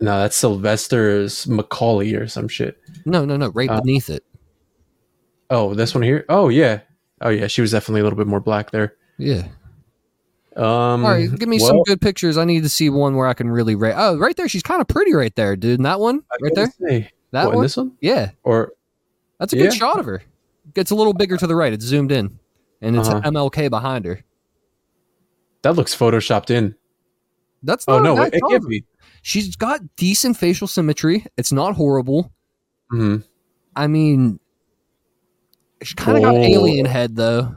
No, 0.00 0.18
that's 0.20 0.36
Sylvester's 0.36 1.46
Macaulay 1.46 2.14
or 2.14 2.26
some 2.26 2.48
shit. 2.48 2.78
No, 3.04 3.24
no, 3.24 3.36
no, 3.36 3.48
right 3.50 3.70
Uh, 3.70 3.80
beneath 3.80 4.10
it. 4.10 4.24
Oh, 5.50 5.72
this 5.74 5.94
one 5.94 6.02
here. 6.02 6.24
Oh 6.28 6.48
yeah. 6.48 6.80
Oh 7.20 7.28
yeah. 7.28 7.46
She 7.46 7.60
was 7.60 7.70
definitely 7.70 8.00
a 8.00 8.04
little 8.04 8.16
bit 8.16 8.26
more 8.26 8.40
black 8.40 8.70
there. 8.72 8.96
Yeah. 9.18 9.46
Um, 10.56 11.04
All 11.04 11.10
right, 11.10 11.28
give 11.36 11.48
me 11.48 11.58
some 11.58 11.82
good 11.82 12.00
pictures. 12.00 12.38
I 12.38 12.44
need 12.44 12.62
to 12.62 12.68
see 12.68 12.88
one 12.88 13.16
where 13.16 13.26
I 13.26 13.34
can 13.34 13.50
really 13.50 13.74
rate. 13.74 13.94
Oh, 13.96 14.16
right 14.18 14.36
there, 14.36 14.48
she's 14.48 14.62
kind 14.62 14.80
of 14.80 14.86
pretty 14.86 15.12
right 15.12 15.34
there, 15.34 15.56
dude. 15.56 15.80
And 15.80 15.86
that 15.86 15.98
one, 15.98 16.22
I 16.30 16.36
right 16.40 16.52
there, 16.54 16.72
say, 16.88 17.10
that 17.32 17.46
what, 17.46 17.54
one, 17.56 17.62
this 17.64 17.76
one 17.76 17.92
yeah, 18.00 18.30
or 18.44 18.72
that's 19.40 19.52
a 19.52 19.56
good 19.56 19.74
shot 19.74 19.98
of 19.98 20.06
her. 20.06 20.22
Gets 20.72 20.92
a 20.92 20.94
little 20.94 21.12
bigger 21.12 21.36
to 21.36 21.46
the 21.48 21.56
right. 21.56 21.72
It's 21.72 21.84
zoomed 21.84 22.12
in, 22.12 22.38
and 22.80 22.96
it's 22.96 23.08
Uh-huh. 23.08 23.20
MLK 23.30 23.68
behind 23.68 24.04
her. 24.04 24.22
that 25.62 25.74
looks 25.74 25.94
photoshopped 25.96 26.50
in. 26.50 26.76
That's 27.64 27.84
Oh 27.88 27.98
no, 27.98 28.12
a 28.12 28.16
bad 28.16 28.28
it, 28.28 28.34
it 28.34 28.40
shot 28.40 28.50
can't 28.50 28.68
be. 28.68 28.84
She's 29.22 29.56
got 29.56 29.80
decent 29.96 30.36
facial 30.36 30.68
symmetry. 30.68 31.26
It's 31.36 31.50
not 31.50 31.74
horrible. 31.74 32.32
hmm 32.90 33.16
I 33.74 33.88
mean, 33.88 34.38
she 35.82 35.94
kind 35.96 36.16
of 36.18 36.22
got 36.22 36.34
alien 36.36 36.86
head 36.86 37.16
though. 37.16 37.56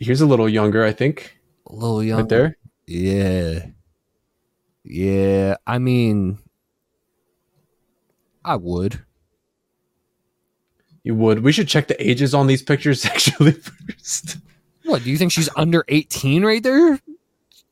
Here's 0.00 0.20
a 0.20 0.26
little 0.26 0.48
younger, 0.48 0.84
I 0.84 0.92
think, 0.92 1.38
A 1.68 1.74
little 1.74 2.02
younger. 2.02 2.22
right 2.22 2.28
there. 2.28 2.56
Yeah. 2.86 3.66
Yeah. 4.84 5.56
I 5.66 5.78
mean, 5.78 6.38
I 8.44 8.56
would. 8.56 9.04
You 11.04 11.14
would. 11.14 11.42
We 11.42 11.52
should 11.52 11.68
check 11.68 11.86
the 11.88 12.02
ages 12.04 12.34
on 12.34 12.46
these 12.46 12.62
pictures 12.62 13.04
actually 13.06 13.52
first. 13.52 14.38
What 14.84 15.04
do 15.04 15.10
you 15.10 15.16
think 15.16 15.32
she's 15.32 15.48
under 15.56 15.84
eighteen 15.88 16.44
right 16.44 16.62
there? 16.62 16.98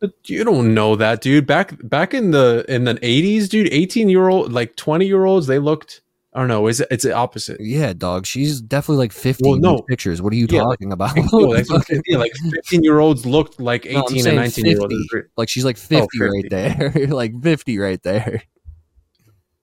But 0.01 0.13
you 0.27 0.45
don't 0.45 0.73
know 0.75 0.95
that, 0.97 1.21
dude. 1.21 1.47
Back 1.47 1.75
back 1.89 2.15
in 2.15 2.31
the 2.31 2.65
in 2.69 2.85
the 2.85 2.99
eighties, 3.03 3.49
dude, 3.49 3.69
eighteen 3.73 4.09
year 4.09 4.29
old, 4.29 4.53
like 4.53 4.77
twenty 4.77 5.07
year 5.07 5.25
olds, 5.25 5.47
they 5.47 5.59
looked. 5.59 6.03
I 6.39 6.43
don't 6.43 6.49
know. 6.49 6.69
Is 6.69 6.79
it, 6.81 6.87
it's 6.93 7.03
the 7.03 7.13
opposite? 7.15 7.61
Yeah, 7.61 7.93
dog. 7.95 8.25
She's 8.25 8.61
definitely 8.61 8.99
like 8.99 9.11
fifty 9.11 9.43
Well, 9.49 9.59
no. 9.59 9.83
pictures. 9.83 10.23
What 10.23 10.33
are 10.33 10.37
you 10.37 10.47
Yeah, 10.49 10.63
like- 10.63 10.79
talking 10.79 10.93
about? 10.93 11.19
Oh, 11.33 11.53
that's 11.53 11.69
what 11.69 11.85
15, 11.85 12.17
like 12.17 12.31
fifteen 12.53 12.85
year 12.85 13.01
olds 13.01 13.27
looked 13.27 13.59
like 13.59 13.87
eighteen 13.87 14.23
saying 14.23 14.27
and 14.29 14.37
nineteen 14.37 14.67
year 14.67 14.81
olds. 14.81 14.95
50. 15.13 15.31
like 15.37 15.49
she's 15.49 15.65
like 15.65 15.77
fifty, 15.77 16.19
50. 16.19 16.21
right 16.21 16.49
there. 16.49 17.07
like 17.09 17.43
fifty 17.43 17.79
right 17.79 18.01
there. 18.05 18.45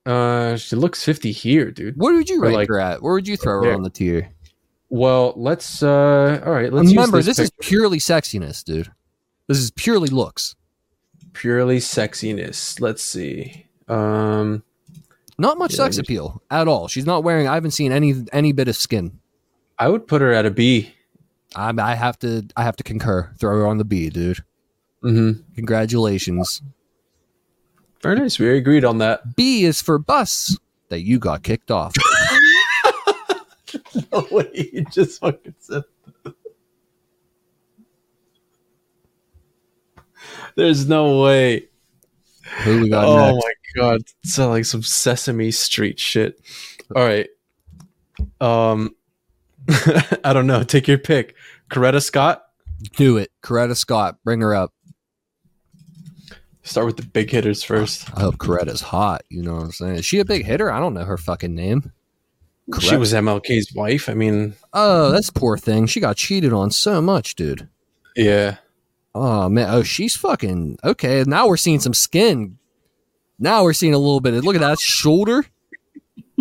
Uh, 0.05 0.57
she 0.57 0.76
looks 0.76 1.01
fifty 1.05 1.32
here, 1.32 1.71
dude. 1.71 1.95
What 1.95 2.13
would 2.13 2.28
you 2.28 2.41
rate 2.41 2.53
like- 2.55 2.67
her 2.67 2.78
at? 2.80 3.01
Where 3.01 3.13
would 3.13 3.28
you 3.28 3.38
throw 3.38 3.63
her 3.63 3.73
on 3.73 3.84
the 3.84 3.89
tier? 3.89 4.32
Well, 4.89 5.34
let's. 5.38 5.82
uh 5.82 6.41
All 6.45 6.51
right, 6.51 6.73
let's 6.73 6.89
Remember, 6.89 7.17
this, 7.21 7.38
this, 7.38 7.39
is 7.39 7.51
purely 7.61 7.99
sexiness, 7.99 8.63
dude. 8.63 8.91
This 9.47 9.59
is 9.59 9.71
purely 9.71 10.09
looks. 10.09 10.55
purely 11.34 11.78
sexiness. 11.78 12.80
Let's 12.82 13.01
see. 13.03 13.65
Um, 13.88 14.63
Not 15.38 15.58
much 15.58 15.72
Yeah, 15.74 15.78
sex 15.78 15.98
appeal 15.98 16.42
at 16.50 16.68
all. 16.68 16.88
She's 16.88 17.06
not 17.06 17.24
wearing. 17.24 17.48
I 17.48 17.56
haven't 17.56 17.72
seen 17.72 17.92
any 17.92 18.14
any 18.32 18.52
bit 18.52 18.68
of 18.68 18.76
skin. 18.76 19.20
I 19.78 19.90
would 19.90 20.08
put 20.08 20.22
her 20.22 20.32
at 20.32 20.46
a 20.46 20.52
B. 20.52 20.94
I, 21.56 21.74
I 21.78 21.96
have 21.96 22.18
to. 22.20 22.48
I 22.56 22.64
have 22.64 22.76
to 22.78 22.84
concur. 22.84 23.32
Throw 23.38 23.52
her 23.60 23.68
on 23.68 23.78
the 23.78 23.84
B, 23.86 24.10
dude. 24.10 24.44
Mm-hmm. 25.04 25.42
Congratulations. 25.56 26.62
Very 28.02 28.18
nice. 28.18 28.40
We 28.40 28.50
agreed 28.58 28.86
on 28.86 29.00
that. 29.00 29.36
B 29.36 29.66
is 29.66 29.82
for 29.82 29.98
bus 29.98 30.58
that 30.90 31.02
you 31.02 31.20
got 31.20 31.44
kicked 31.44 31.72
off. 31.72 31.94
No 34.12 34.26
way, 34.32 34.70
you 34.74 34.86
just 34.86 35.20
fucking 35.20 35.56
said. 35.60 35.84
that. 36.24 36.36
There's 40.56 40.88
no 40.88 41.22
way. 41.22 41.68
Who 42.64 42.82
we 42.82 42.90
got 42.90 43.06
Oh 43.06 43.36
next? 43.36 43.46
God, 43.76 44.01
it's 44.23 44.38
uh, 44.39 44.49
like 44.49 44.65
some 44.65 44.82
Sesame 44.84 45.51
Street 45.51 45.99
shit. 45.99 46.39
All 46.95 47.03
right. 47.03 47.28
Um, 48.39 48.95
I 50.23 50.32
don't 50.34 50.47
know. 50.47 50.63
Take 50.63 50.88
your 50.88 50.97
pick. 50.97 51.36
Coretta 51.69 52.01
Scott. 52.01 52.43
Do 52.95 53.17
it. 53.17 53.32
Coretta 53.43 53.76
Scott, 53.76 54.17
bring 54.23 54.41
her 54.41 54.53
up. 54.55 54.71
Start 56.63 56.88
with 56.88 56.97
the 56.97 57.03
big 57.05 57.30
hitters 57.30 57.63
first. 57.63 58.09
I 58.17 58.21
hope 58.21 58.38
Coretta's 58.38 58.82
hot. 58.82 59.21
You 59.30 59.43
know 59.43 59.53
what 59.55 59.63
I'm 59.65 59.71
saying? 59.71 59.95
Is 59.97 60.05
she 60.05 60.19
a 60.19 60.26
big 60.26 60.45
hitter? 60.45 60.71
I 60.71 60.80
don't 60.80 60.95
know 60.95 61.03
her 61.05 61.17
fucking 61.17 61.53
name. 61.53 61.91
She 62.80 62.97
was 62.97 63.13
MLK's 63.13 63.71
wife. 63.76 64.09
I 64.09 64.15
mean, 64.15 64.55
Oh, 64.73 65.11
that's 65.11 65.30
poor 65.30 65.55
thing. 65.57 65.86
She 65.86 65.99
got 65.99 66.17
cheated 66.17 66.51
on 66.53 66.71
so 66.71 67.01
much, 67.01 67.36
dude. 67.36 67.69
yeah. 68.15 68.57
Oh 69.13 69.47
man. 69.47 69.67
Oh, 69.69 69.84
she's 69.84 70.15
fucking 70.17 70.78
okay. 70.84 71.23
Now 71.26 71.47
we're 71.47 71.55
seeing 71.55 71.80
some 71.80 71.93
skin. 71.93 72.57
Now 73.40 73.64
we're 73.64 73.74
seeing 73.74 73.94
a 73.94 73.98
little 73.98 74.20
bit. 74.22 74.34
Of, 74.34 74.44
look 74.44 74.56
at 74.56 74.62
that 74.62 74.80
shoulder. 74.80 75.46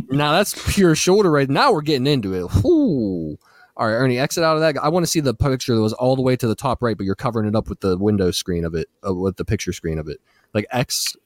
now 0.08 0.32
that's 0.32 0.54
pure 0.72 0.94
shoulder 0.94 1.30
right 1.30 1.48
now. 1.48 1.72
We're 1.72 1.82
getting 1.82 2.06
into 2.06 2.34
it. 2.34 2.64
Ooh. 2.64 3.38
All 3.76 3.86
right, 3.88 3.94
Ernie, 3.94 4.18
exit 4.18 4.44
out 4.44 4.54
of 4.54 4.60
that. 4.60 4.76
I 4.82 4.88
want 4.88 5.04
to 5.04 5.10
see 5.10 5.18
the 5.18 5.34
picture 5.34 5.74
that 5.74 5.80
was 5.80 5.92
all 5.92 6.14
the 6.14 6.22
way 6.22 6.36
to 6.36 6.46
the 6.46 6.54
top 6.54 6.80
right, 6.80 6.96
but 6.96 7.04
you're 7.04 7.16
covering 7.16 7.48
it 7.48 7.56
up 7.56 7.68
with 7.68 7.80
the 7.80 7.98
window 7.98 8.30
screen 8.30 8.64
of 8.64 8.74
it, 8.74 8.88
uh, 9.06 9.12
with 9.12 9.36
the 9.36 9.44
picture 9.44 9.72
screen 9.72 9.98
of 9.98 10.08
it. 10.08 10.20
Like 10.52 10.66
X. 10.70 11.16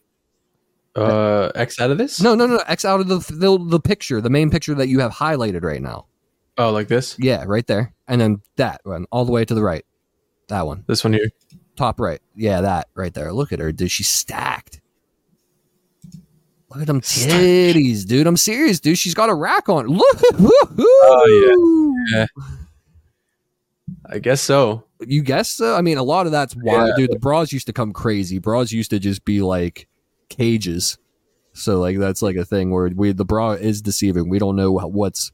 Uh, 0.96 1.50
X 1.54 1.78
out 1.78 1.90
of 1.90 1.98
this? 1.98 2.22
No, 2.22 2.34
no, 2.34 2.46
no. 2.46 2.56
X 2.66 2.86
out 2.86 3.00
of 3.00 3.08
the, 3.08 3.18
the 3.18 3.58
the 3.58 3.78
picture, 3.78 4.20
the 4.22 4.30
main 4.30 4.50
picture 4.50 4.74
that 4.74 4.88
you 4.88 5.00
have 5.00 5.12
highlighted 5.12 5.62
right 5.62 5.82
now. 5.82 6.06
Oh, 6.56 6.72
like 6.72 6.88
this? 6.88 7.16
Yeah, 7.18 7.44
right 7.46 7.66
there, 7.66 7.94
and 8.08 8.20
then 8.20 8.40
that 8.56 8.80
one 8.82 9.06
all 9.12 9.24
the 9.24 9.30
way 9.30 9.44
to 9.44 9.54
the 9.54 9.62
right. 9.62 9.84
That 10.48 10.66
one. 10.66 10.84
This 10.88 11.04
one 11.04 11.12
here. 11.12 11.28
Top 11.76 12.00
right. 12.00 12.20
Yeah, 12.34 12.62
that 12.62 12.88
right 12.94 13.14
there. 13.14 13.32
Look 13.32 13.52
at 13.52 13.60
her, 13.60 13.70
dude. 13.70 13.92
She's 13.92 14.08
stacked. 14.08 14.67
Look 16.70 16.82
at 16.82 16.86
them 16.86 17.02
Stacked. 17.02 17.32
titties, 17.32 18.04
dude. 18.06 18.26
I'm 18.26 18.36
serious, 18.36 18.78
dude. 18.80 18.98
She's 18.98 19.14
got 19.14 19.30
a 19.30 19.34
rack 19.34 19.68
on. 19.68 19.86
Look. 19.86 20.20
Oh, 20.80 21.54
yeah. 22.12 22.26
I 24.06 24.18
guess 24.18 24.40
so. 24.40 24.84
You 25.00 25.22
guess 25.22 25.48
so? 25.50 25.74
I 25.76 25.80
mean, 25.82 25.96
a 25.98 26.02
lot 26.02 26.26
of 26.26 26.32
that's 26.32 26.54
why, 26.54 26.86
Yeah. 26.88 26.92
dude. 26.96 27.10
The 27.12 27.18
bras 27.18 27.52
used 27.52 27.66
to 27.68 27.72
come 27.72 27.92
crazy. 27.92 28.38
Bras 28.38 28.70
used 28.72 28.90
to 28.90 28.98
just 28.98 29.24
be 29.24 29.40
like 29.40 29.88
cages. 30.28 30.98
So 31.54 31.78
like 31.80 31.98
that's 31.98 32.22
like 32.22 32.36
a 32.36 32.44
thing 32.44 32.70
where 32.70 32.88
we 32.94 33.12
the 33.12 33.24
bra 33.24 33.52
is 33.52 33.80
deceiving. 33.82 34.28
We 34.28 34.38
don't 34.38 34.56
know 34.56 34.72
what's, 34.72 35.32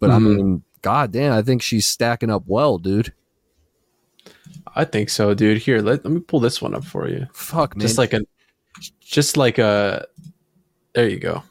but 0.00 0.10
I 0.10 0.18
Mhm. 0.18 0.36
mean, 0.36 0.62
god 0.82 1.12
damn, 1.12 1.32
I 1.32 1.42
think 1.42 1.60
she's 1.62 1.86
stacking 1.86 2.30
up 2.30 2.44
well, 2.46 2.78
dude. 2.78 3.12
I 4.74 4.84
think 4.84 5.10
so, 5.10 5.34
dude. 5.34 5.58
Here, 5.58 5.80
let, 5.82 6.04
let 6.04 6.12
me 6.12 6.20
pull 6.20 6.40
this 6.40 6.62
one 6.62 6.74
up 6.74 6.84
for 6.84 7.08
you. 7.08 7.26
Fuck, 7.32 7.76
man. 7.76 7.80
Just 7.86 7.98
like 7.98 8.12
a, 8.12 8.20
just 9.00 9.36
like 9.36 9.58
a. 9.58 10.06
There 10.98 11.08
you 11.08 11.20
go. 11.20 11.44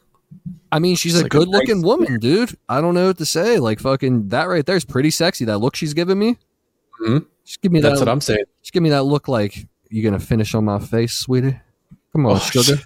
I 0.73 0.79
mean, 0.79 0.97
she's 0.97 1.13
It's 1.13 1.21
a 1.21 1.23
like 1.23 1.33
a 1.33 1.37
good 1.37 1.47
looking 1.47 1.77
nice- 1.77 1.85
woman, 1.85 2.19
dude. 2.19 2.57
I 2.67 2.81
don't 2.81 2.93
know 2.93 3.07
what 3.07 3.17
to 3.19 3.25
say. 3.25 3.59
Like 3.59 3.79
fucking 3.79 4.27
that 4.27 4.49
right 4.49 4.65
there 4.65 4.75
is 4.75 4.83
pretty 4.83 5.09
sexy. 5.09 5.45
That 5.45 5.59
look 5.59 5.73
she's 5.73 5.93
giving 5.93 6.19
me. 6.19 6.35
Mhm. 7.01 7.25
Just 7.45 7.61
give 7.61 7.71
me 7.71 7.79
That's 7.79 7.99
that. 7.99 8.05
what 8.07 8.11
I'm 8.11 8.19
saying. 8.19 8.43
just 8.61 8.73
give 8.73 8.83
me 8.83 8.89
that 8.89 9.03
look. 9.03 9.29
Like 9.29 9.65
you're 9.89 10.03
gonna 10.03 10.19
finish 10.19 10.53
on 10.53 10.65
my 10.65 10.79
face, 10.79 11.13
sweetie? 11.13 11.57
Come 12.11 12.25
on, 12.25 12.33
Oh, 12.35 12.39
sugar. 12.39 12.81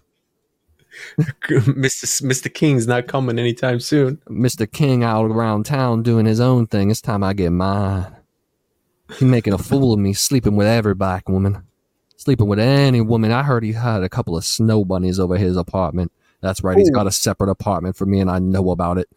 Mr. 1.49 2.21
Mr. 2.21 2.53
King's 2.53 2.85
not 2.85 3.07
coming 3.07 3.39
anytime 3.39 3.79
soon. 3.79 4.21
Mister 4.29 4.67
King 4.67 5.03
out 5.03 5.25
around 5.31 5.65
town 5.65 6.03
doing 6.03 6.27
his 6.27 6.39
own 6.39 6.67
thing. 6.67 6.91
It's 6.91 7.01
time 7.01 7.23
I 7.23 7.33
get 7.33 7.49
mine. 7.49 8.05
He's 9.09 9.21
making 9.21 9.53
a 9.53 9.57
fool 9.57 9.93
of 9.93 9.99
me, 9.99 10.13
sleeping 10.13 10.55
with 10.55 10.67
every 10.67 10.93
black 10.93 11.27
woman, 11.27 11.63
sleeping 12.17 12.45
with 12.47 12.59
any 12.59 13.01
woman. 13.01 13.31
I 13.31 13.41
heard 13.41 13.63
he 13.63 13.71
had 13.71 14.03
a 14.03 14.09
couple 14.09 14.37
of 14.37 14.45
snow 14.45 14.85
bunnies 14.85 15.19
over 15.19 15.37
his 15.37 15.57
apartment. 15.57 16.11
That's 16.41 16.63
right. 16.63 16.77
He's 16.77 16.89
got 16.89 17.07
a 17.07 17.11
separate 17.11 17.49
apartment 17.49 17.95
for 17.95 18.05
me, 18.05 18.19
and 18.19 18.29
I 18.29 18.39
know 18.39 18.71
about 18.71 18.97
it. 18.97 19.07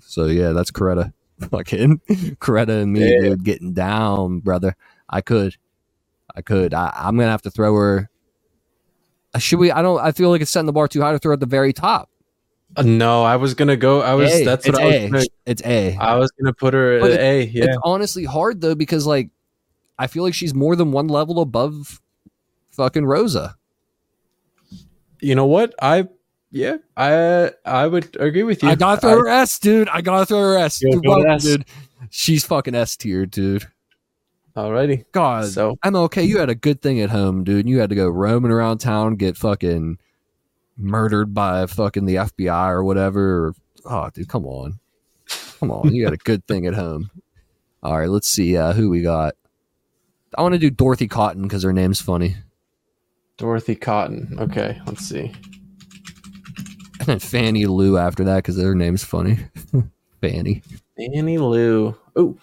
So 0.00 0.26
yeah, 0.26 0.52
that's 0.52 0.70
Coretta. 0.70 1.12
Fucking 1.50 2.00
Coretta 2.40 2.82
and 2.82 2.92
me, 2.92 3.12
Yeah. 3.12 3.20
dude, 3.30 3.44
getting 3.44 3.72
down, 3.74 4.38
brother. 4.40 4.76
I 5.08 5.20
could, 5.20 5.56
I 6.34 6.42
could. 6.42 6.72
I, 6.72 6.92
I'm 6.96 7.16
gonna 7.16 7.30
have 7.30 7.42
to 7.42 7.50
throw 7.50 7.74
her. 7.74 8.08
Uh, 9.34 9.38
Should 9.38 9.58
we? 9.58 9.70
I 9.70 9.82
don't. 9.82 10.00
I 10.00 10.12
feel 10.12 10.30
like 10.30 10.40
it's 10.40 10.50
setting 10.50 10.66
the 10.66 10.72
bar 10.72 10.88
too 10.88 11.02
high 11.02 11.12
to 11.12 11.18
throw 11.18 11.32
at 11.34 11.40
the 11.40 11.46
very 11.46 11.72
top. 11.72 12.08
Uh, 12.76 12.82
no, 12.82 13.22
I 13.22 13.36
was 13.36 13.52
gonna 13.54 13.76
go. 13.76 14.00
I 14.00 14.14
was. 14.14 14.32
A. 14.32 14.44
That's 14.44 14.66
it's 14.66 14.76
what 14.78 14.82
I 14.82 14.86
was. 14.86 14.94
A. 14.94 15.08
Gonna, 15.10 15.24
It's 15.46 15.62
A. 15.64 15.96
I 15.96 16.16
was 16.16 16.30
gonna 16.40 16.54
put 16.54 16.72
her 16.72 17.00
But 17.00 17.10
at 17.12 17.20
A. 17.20 17.44
Yeah. 17.44 17.64
It's 17.66 17.78
honestly 17.84 18.24
hard 18.24 18.60
though 18.60 18.74
because 18.74 19.06
like 19.06 19.28
I 19.98 20.06
feel 20.06 20.22
like 20.22 20.34
she's 20.34 20.54
more 20.54 20.74
than 20.76 20.92
one 20.92 21.08
level 21.08 21.40
above 21.40 22.00
fucking 22.70 23.04
Rosa. 23.04 23.56
You 25.20 25.34
know 25.34 25.46
what? 25.46 25.74
I. 25.82 26.08
Yeah. 26.54 26.76
I. 26.96 27.50
I 27.64 27.86
would 27.88 28.16
agree 28.20 28.44
with 28.44 28.62
you. 28.62 28.68
I 28.68 28.76
gotta 28.76 29.00
throw 29.00 29.10
her 29.18 29.28
S, 29.28 29.58
dude. 29.58 29.88
I 29.88 30.00
gotta 30.00 30.24
throw 30.24 30.38
her 30.38 30.56
S. 30.56 30.78
Dude, 30.78 31.02
go 31.02 31.10
welcome, 31.10 31.30
S. 31.32 31.42
dude. 31.42 31.64
She's 32.10 32.44
fucking 32.46 32.74
S 32.76 32.96
tier, 32.96 33.26
dude. 33.26 33.66
Alrighty. 34.56 35.04
God, 35.10 35.46
So 35.48 35.76
I'm 35.82 35.96
okay. 35.96 36.22
you 36.22 36.38
had 36.38 36.48
a 36.48 36.54
good 36.54 36.80
thing 36.80 37.00
at 37.00 37.10
home, 37.10 37.42
dude. 37.42 37.68
You 37.68 37.80
had 37.80 37.90
to 37.90 37.96
go 37.96 38.08
roaming 38.08 38.52
around 38.52 38.78
town, 38.78 39.16
get 39.16 39.36
fucking 39.36 39.98
murdered 40.76 41.34
by 41.34 41.66
fucking 41.66 42.04
the 42.04 42.14
FBI 42.14 42.68
or 42.70 42.84
whatever. 42.84 43.52
Oh, 43.84 44.10
dude, 44.14 44.28
come 44.28 44.46
on, 44.46 44.78
come 45.58 45.72
on. 45.72 45.92
You 45.92 46.04
had 46.04 46.14
a 46.14 46.18
good 46.18 46.46
thing 46.46 46.66
at 46.66 46.74
home. 46.74 47.10
All 47.82 47.98
right, 47.98 48.08
let's 48.08 48.28
see 48.28 48.56
uh, 48.56 48.72
who 48.74 48.90
we 48.90 49.02
got. 49.02 49.34
I 50.38 50.42
want 50.42 50.52
to 50.52 50.58
do 50.60 50.70
Dorothy 50.70 51.08
Cotton 51.08 51.42
because 51.42 51.64
her 51.64 51.72
name's 51.72 52.00
funny. 52.00 52.36
Dorothy 53.36 53.74
Cotton. 53.74 54.36
Okay. 54.38 54.80
Let's 54.86 55.08
see. 55.08 55.32
And 57.00 57.06
then 57.08 57.18
Fanny 57.18 57.66
Lou 57.66 57.98
after 57.98 58.24
that 58.24 58.36
because 58.36 58.60
her 58.60 58.74
name's 58.74 59.02
funny. 59.04 59.38
Fanny. 60.20 60.62
Annie 60.98 61.38
Lou. 61.38 61.96
Oh. 62.16 62.36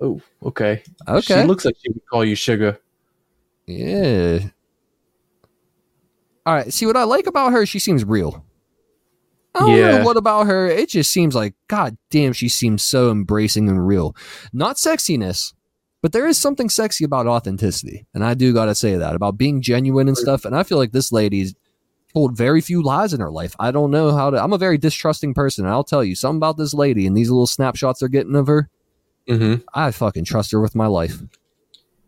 Oh. 0.00 0.20
Okay. 0.42 0.82
Okay. 1.06 1.42
She 1.42 1.46
looks 1.46 1.64
like 1.64 1.76
she 1.82 1.90
would 1.90 2.02
call 2.10 2.24
you 2.24 2.34
sugar. 2.34 2.78
yeah. 3.66 4.38
All 6.44 6.54
right. 6.54 6.72
See 6.72 6.86
what 6.86 6.96
I 6.96 7.04
like 7.04 7.26
about 7.26 7.52
her? 7.52 7.66
She 7.66 7.78
seems 7.78 8.04
real. 8.04 8.44
I 9.54 9.60
don't 9.60 9.76
Yeah. 9.78 9.98
know 9.98 10.04
what 10.04 10.16
about 10.16 10.46
her. 10.46 10.66
It 10.66 10.88
just 10.88 11.10
seems 11.12 11.34
like, 11.34 11.54
God 11.68 11.96
damn, 12.10 12.32
she 12.32 12.48
seems 12.48 12.82
so 12.82 13.10
embracing 13.10 13.68
and 13.68 13.86
real. 13.86 14.16
Not 14.52 14.76
sexiness, 14.76 15.52
but 16.00 16.12
there 16.12 16.26
is 16.26 16.38
something 16.38 16.68
sexy 16.68 17.04
about 17.04 17.26
authenticity. 17.26 18.06
And 18.14 18.24
I 18.24 18.34
do 18.34 18.52
got 18.52 18.64
to 18.64 18.74
say 18.74 18.96
that 18.96 19.14
about 19.14 19.36
being 19.38 19.60
genuine 19.60 20.08
and 20.08 20.16
stuff. 20.16 20.44
And 20.44 20.56
I 20.56 20.62
feel 20.62 20.78
like 20.78 20.92
this 20.92 21.12
lady's 21.12 21.54
told 22.14 22.36
very 22.36 22.60
few 22.60 22.82
lies 22.82 23.12
in 23.14 23.20
her 23.20 23.30
life. 23.30 23.54
I 23.58 23.70
don't 23.70 23.90
know 23.90 24.14
how 24.14 24.30
to, 24.30 24.42
I'm 24.42 24.52
a 24.52 24.58
very 24.58 24.78
distrusting 24.78 25.34
person. 25.34 25.64
And 25.64 25.72
I'll 25.72 25.84
tell 25.84 26.04
you 26.04 26.14
something 26.14 26.36
about 26.38 26.56
this 26.58 26.74
lady 26.74 27.06
and 27.06 27.16
these 27.16 27.30
little 27.30 27.46
snapshots 27.46 28.00
they're 28.00 28.08
getting 28.08 28.36
of 28.36 28.46
her. 28.46 28.68
Mm-hmm. 29.28 29.62
I 29.72 29.90
fucking 29.92 30.24
trust 30.24 30.50
her 30.52 30.60
with 30.60 30.74
my 30.74 30.86
life. 30.86 31.22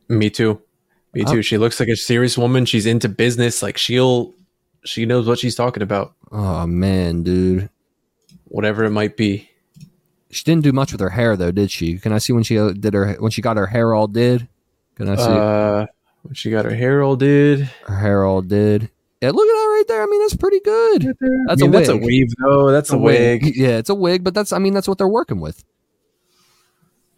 Me 0.08 0.28
too. 0.30 0.60
Me 1.14 1.22
Oh. 1.26 1.32
too. 1.32 1.42
She 1.42 1.58
looks 1.58 1.78
like 1.80 1.88
a 1.88 1.96
serious 1.96 2.36
woman. 2.36 2.66
She's 2.66 2.86
into 2.86 3.08
business. 3.08 3.62
Like 3.62 3.78
she'll, 3.78 4.34
she 4.84 5.06
knows 5.06 5.26
what 5.26 5.38
she's 5.38 5.54
talking 5.54 5.82
about, 5.82 6.14
Oh 6.32 6.66
man, 6.66 7.22
dude. 7.22 7.70
whatever 8.44 8.84
it 8.84 8.90
might 8.90 9.16
be. 9.16 9.48
She 10.30 10.42
didn't 10.42 10.64
do 10.64 10.72
much 10.72 10.90
with 10.90 11.00
her 11.00 11.10
hair 11.10 11.36
though, 11.36 11.52
did 11.52 11.70
she? 11.70 11.96
Can 11.98 12.12
I 12.12 12.18
see 12.18 12.32
when 12.32 12.42
she 12.42 12.58
uh, 12.58 12.72
did 12.72 12.92
her 12.92 13.12
when 13.20 13.30
she 13.30 13.40
got 13.40 13.56
her 13.56 13.66
hair 13.68 13.94
all 13.94 14.08
did? 14.08 14.48
Can 14.96 15.08
I 15.08 15.14
see 15.14 15.22
Uh, 15.22 15.86
when 16.22 16.34
she 16.34 16.50
got 16.50 16.64
her 16.64 16.74
hair 16.74 17.02
all 17.02 17.14
did. 17.16 17.70
her 17.86 17.96
hair 17.98 18.24
all 18.24 18.42
did? 18.42 18.90
Yeah, 19.24 19.30
look 19.30 19.48
at 19.48 19.52
that 19.52 19.66
right 19.76 19.84
there. 19.88 20.02
I 20.02 20.06
mean, 20.06 20.20
that's 20.20 20.36
pretty 20.36 20.60
good. 20.60 21.02
That's 21.46 21.62
I 21.62 21.66
mean, 21.66 21.74
a 21.74 21.78
that's 21.78 21.88
a 21.88 21.96
wig. 21.96 22.04
weave 22.04 22.28
though. 22.42 22.70
That's 22.70 22.92
a 22.92 22.98
wig. 22.98 23.42
Yeah, 23.56 23.78
it's 23.78 23.88
a 23.88 23.94
wig, 23.94 24.22
but 24.22 24.34
that's 24.34 24.52
I 24.52 24.58
mean 24.58 24.74
that's 24.74 24.86
what 24.86 24.98
they're 24.98 25.08
working 25.08 25.40
with. 25.40 25.64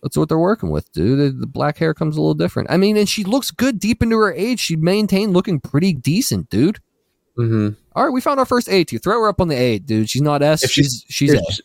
That's 0.03 0.17
what 0.17 0.29
they're 0.29 0.39
working 0.39 0.71
with, 0.71 0.93
dude. 0.93 1.19
The, 1.19 1.41
the 1.41 1.47
black 1.49 1.79
hair 1.79 1.93
comes 1.95 2.17
a 2.17 2.21
little 2.21 2.35
different. 2.35 2.71
I 2.71 2.77
mean, 2.77 2.97
and 2.97 3.09
she 3.09 3.25
looks 3.25 3.51
good 3.51 3.81
deep 3.81 4.03
into 4.05 4.17
her 4.19 4.33
age. 4.33 4.61
She 4.61 4.77
maintained 4.77 5.33
looking 5.33 5.59
pretty 5.59 5.95
decent, 5.95 6.49
dude. 6.49 6.79
Mm-hmm. 7.37 7.71
All 7.97 8.05
right, 8.05 8.13
we 8.13 8.21
found 8.21 8.39
our 8.39 8.47
first 8.47 8.69
A 8.69 8.85
tier. 8.85 9.01
Throw 9.01 9.21
her 9.23 9.29
up 9.29 9.41
on 9.41 9.49
the 9.49 9.57
A, 9.57 9.79
dude. 9.81 10.09
She's 10.09 10.23
not 10.23 10.43
S. 10.43 10.63
If 10.63 10.71
she's 10.71 11.05
she's 11.09 11.33
If 11.33 11.41
A. 11.41 11.63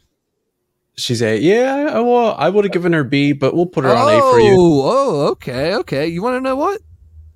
She's 0.98 1.22
a 1.22 1.38
yeah. 1.38 1.92
I- 1.94 2.00
Well, 2.00 2.36
I 2.38 2.50
would 2.50 2.66
have 2.66 2.74
given 2.74 2.94
her 2.94 3.04
B, 3.04 3.34
but 3.34 3.54
we'll 3.54 3.66
put 3.68 3.84
her 3.84 3.92
on 3.92 4.14
A 4.14 4.20
for 4.20 4.40
you. 4.40 4.56
Oh, 4.58 5.28
okay, 5.32 5.76
okay. 5.76 6.08
You 6.08 6.24
want 6.24 6.36
to 6.38 6.42
know 6.42 6.56
what? 6.56 6.82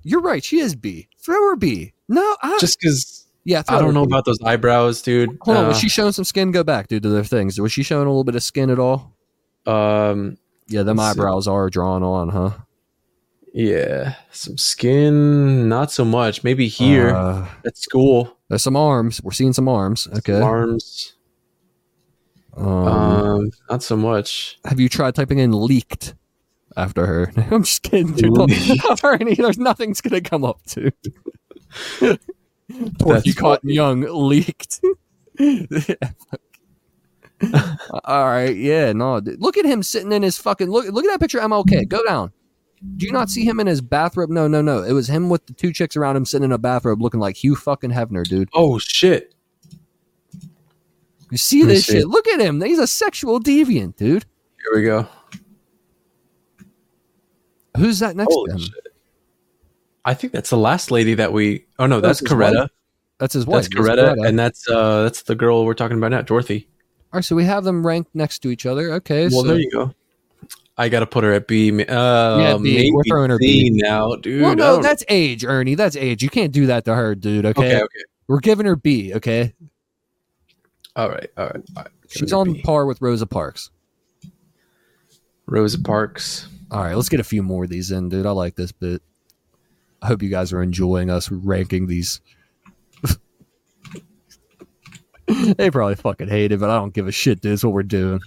You're 0.02 0.20
right. 0.22 0.42
She 0.42 0.58
is 0.58 0.74
B. 0.74 1.08
Throw 1.18 1.50
her 1.50 1.56
B. 1.56 1.92
No, 2.08 2.36
I, 2.42 2.56
Just 2.60 2.78
because 2.80 3.26
yeah. 3.44 3.62
I 3.68 3.78
don't 3.80 3.94
know 3.94 4.02
about 4.04 4.24
those 4.24 4.40
eyebrows, 4.42 5.02
dude. 5.02 5.36
Hold 5.42 5.56
on. 5.56 5.64
Uh, 5.64 5.68
Was 5.68 5.78
she 5.80 5.88
showing 5.88 6.12
some 6.12 6.24
skin? 6.24 6.52
Go 6.52 6.62
back, 6.64 6.88
dude, 6.88 7.02
to 7.04 7.08
their 7.08 7.24
things. 7.24 7.60
Was 7.60 7.72
she 7.72 7.82
showing 7.82 8.06
a 8.06 8.10
little 8.10 8.24
bit 8.24 8.34
of 8.36 8.42
skin 8.42 8.70
at 8.70 8.78
all? 8.78 9.12
um, 9.66 10.36
Yeah, 10.68 10.82
them 10.84 10.96
Let's 10.98 11.14
see. 11.14 11.20
eyebrows 11.20 11.48
are 11.48 11.68
drawn 11.70 12.02
on, 12.02 12.28
huh? 12.28 12.50
yeah, 13.54 14.14
some 14.30 14.58
skin, 14.58 15.68
not 15.68 15.90
so 15.90 16.04
much. 16.04 16.44
Maybe 16.44 16.68
here 16.68 17.10
Uh, 17.10 17.48
at 17.64 17.76
school. 17.76 18.36
there's 18.48 18.62
some 18.62 18.76
arms. 18.76 19.20
We're 19.22 19.32
seeing 19.32 19.52
some 19.54 19.66
arms. 19.68 20.06
Okay. 20.18 20.40
Arms. 20.40 21.14
Um, 22.56 22.66
Um, 22.66 23.50
not 23.70 23.82
so 23.82 23.96
much. 23.96 24.58
have 24.64 24.78
you 24.80 24.88
tried 24.88 25.14
typing 25.14 25.38
in 25.38 25.52
leaked 25.52 26.14
after 26.76 27.06
her? 27.06 27.32
I'm 27.50 27.64
just 27.64 27.82
kidding, 27.82 28.12
dude. 28.14 28.34
There's 29.36 29.58
nothing's 29.58 30.00
gonna 30.00 30.20
come 30.20 30.44
up, 30.44 30.60
dude. 30.66 30.92
That's 32.68 33.34
Cotton 33.34 33.70
Young 33.70 34.02
leaked. 34.02 34.80
All 38.04 38.24
right, 38.26 38.56
yeah, 38.56 38.92
no. 38.92 39.20
dude. 39.20 39.40
Look 39.40 39.56
at 39.58 39.64
him 39.66 39.82
sitting 39.82 40.12
in 40.12 40.22
his 40.22 40.38
fucking 40.38 40.68
look. 40.70 40.86
Look 40.86 41.04
at 41.04 41.08
that 41.10 41.20
picture. 41.20 41.38
MLK. 41.38 41.86
Go 41.86 42.04
down. 42.04 42.32
Do 42.96 43.06
you 43.06 43.12
not 43.12 43.30
see 43.30 43.44
him 43.44 43.58
in 43.60 43.66
his 43.66 43.80
bathrobe? 43.80 44.30
No, 44.30 44.46
no, 44.48 44.62
no. 44.62 44.82
It 44.82 44.92
was 44.92 45.08
him 45.08 45.28
with 45.28 45.46
the 45.46 45.52
two 45.52 45.72
chicks 45.72 45.96
around 45.96 46.16
him 46.16 46.24
sitting 46.24 46.44
in 46.44 46.52
a 46.52 46.58
bathrobe, 46.58 47.00
looking 47.02 47.20
like 47.20 47.36
Hugh 47.36 47.56
fucking 47.56 47.90
Hefner, 47.90 48.24
dude. 48.26 48.48
Oh 48.54 48.78
shit! 48.78 49.34
You 51.30 51.36
see 51.38 51.62
this 51.64 51.86
see. 51.86 51.94
shit? 51.94 52.06
Look 52.06 52.26
at 52.28 52.40
him. 52.40 52.60
He's 52.60 52.78
a 52.78 52.86
sexual 52.86 53.40
deviant, 53.40 53.96
dude. 53.96 54.24
Here 54.58 54.76
we 54.80 54.84
go. 54.84 55.06
Who's 57.76 57.98
that 57.98 58.16
next 58.16 58.32
Holy 58.32 58.50
to 58.50 58.56
him? 58.56 58.60
shit! 58.60 58.85
I 60.06 60.14
think 60.14 60.32
that's 60.32 60.50
the 60.50 60.56
last 60.56 60.90
lady 60.90 61.14
that 61.14 61.32
we. 61.32 61.66
Oh 61.78 61.86
no, 61.86 62.00
that's, 62.00 62.20
That's 62.20 62.32
Coretta. 62.32 62.68
That's 63.18 63.34
his 63.34 63.44
wife. 63.44 63.68
That's 63.68 63.74
Coretta, 63.74 64.26
and 64.26 64.38
that's 64.38 64.68
uh 64.70 65.02
that's 65.02 65.22
the 65.22 65.34
girl 65.34 65.64
we're 65.66 65.74
talking 65.74 65.98
about 65.98 66.12
now, 66.12 66.22
Dorothy. 66.22 66.68
All 67.12 67.18
right, 67.18 67.24
so 67.24 67.34
we 67.34 67.44
have 67.44 67.64
them 67.64 67.86
ranked 67.86 68.14
next 68.14 68.38
to 68.40 68.50
each 68.50 68.66
other. 68.66 68.92
Okay, 68.94 69.22
Well, 69.28 69.42
so 69.42 69.48
there 69.48 69.58
you 69.58 69.70
go. 69.70 69.92
I 70.78 70.88
gotta 70.88 71.06
put 71.06 71.24
her 71.24 71.32
at 71.32 71.48
B. 71.48 71.70
Uh, 71.84 72.38
Yeah, 72.38 72.58
B. 72.62 72.90
We're 72.92 73.02
throwing 73.08 73.30
her 73.30 73.38
C 73.38 73.70
B. 73.70 73.80
now, 73.82 74.14
dude. 74.16 74.42
well, 74.42 74.54
no, 74.54 74.80
that's 74.82 75.02
age, 75.08 75.44
Ernie. 75.44 75.74
That's 75.74 75.96
age. 75.96 76.22
You 76.22 76.28
can't 76.28 76.52
do 76.52 76.66
that 76.66 76.84
to 76.84 76.94
her, 76.94 77.14
dude. 77.14 77.46
Okay, 77.46 77.66
okay. 77.66 77.76
Okay. 77.82 78.04
we're 78.28 78.40
giving 78.40 78.66
her 78.66 78.76
B. 78.76 79.12
Okay, 79.14 79.54
All 80.94 81.08
right. 81.08 81.28
All 81.36 81.46
right. 81.46 81.62
All 81.76 81.82
right. 81.82 81.92
she's 82.08 82.32
on 82.32 82.52
be 82.52 82.62
par 82.62 82.86
with 82.86 83.00
Rosa 83.00 83.26
Parks. 83.26 83.70
Rosa 85.46 85.80
Parks. 85.80 86.48
All 86.70 86.82
right, 86.82 86.94
let's 86.94 87.08
get 87.08 87.20
a 87.20 87.24
few 87.24 87.42
more 87.42 87.64
of 87.64 87.70
these 87.70 87.90
in, 87.90 88.08
dude. 88.08 88.26
I 88.26 88.30
like 88.32 88.54
this 88.56 88.72
bit. 88.72 89.00
I 90.02 90.06
hope 90.08 90.22
you 90.22 90.28
guys 90.28 90.52
are 90.52 90.62
enjoying 90.62 91.10
us 91.10 91.30
ranking 91.30 91.86
these. 91.86 92.20
they 95.56 95.70
probably 95.70 95.96
fucking 95.96 96.28
hate 96.28 96.52
it, 96.52 96.60
but 96.60 96.70
I 96.70 96.76
don't 96.76 96.94
give 96.94 97.08
a 97.08 97.12
shit, 97.12 97.40
dude. 97.40 97.52
It's 97.52 97.64
what 97.64 97.72
we're 97.72 97.82
doing. 97.82 98.20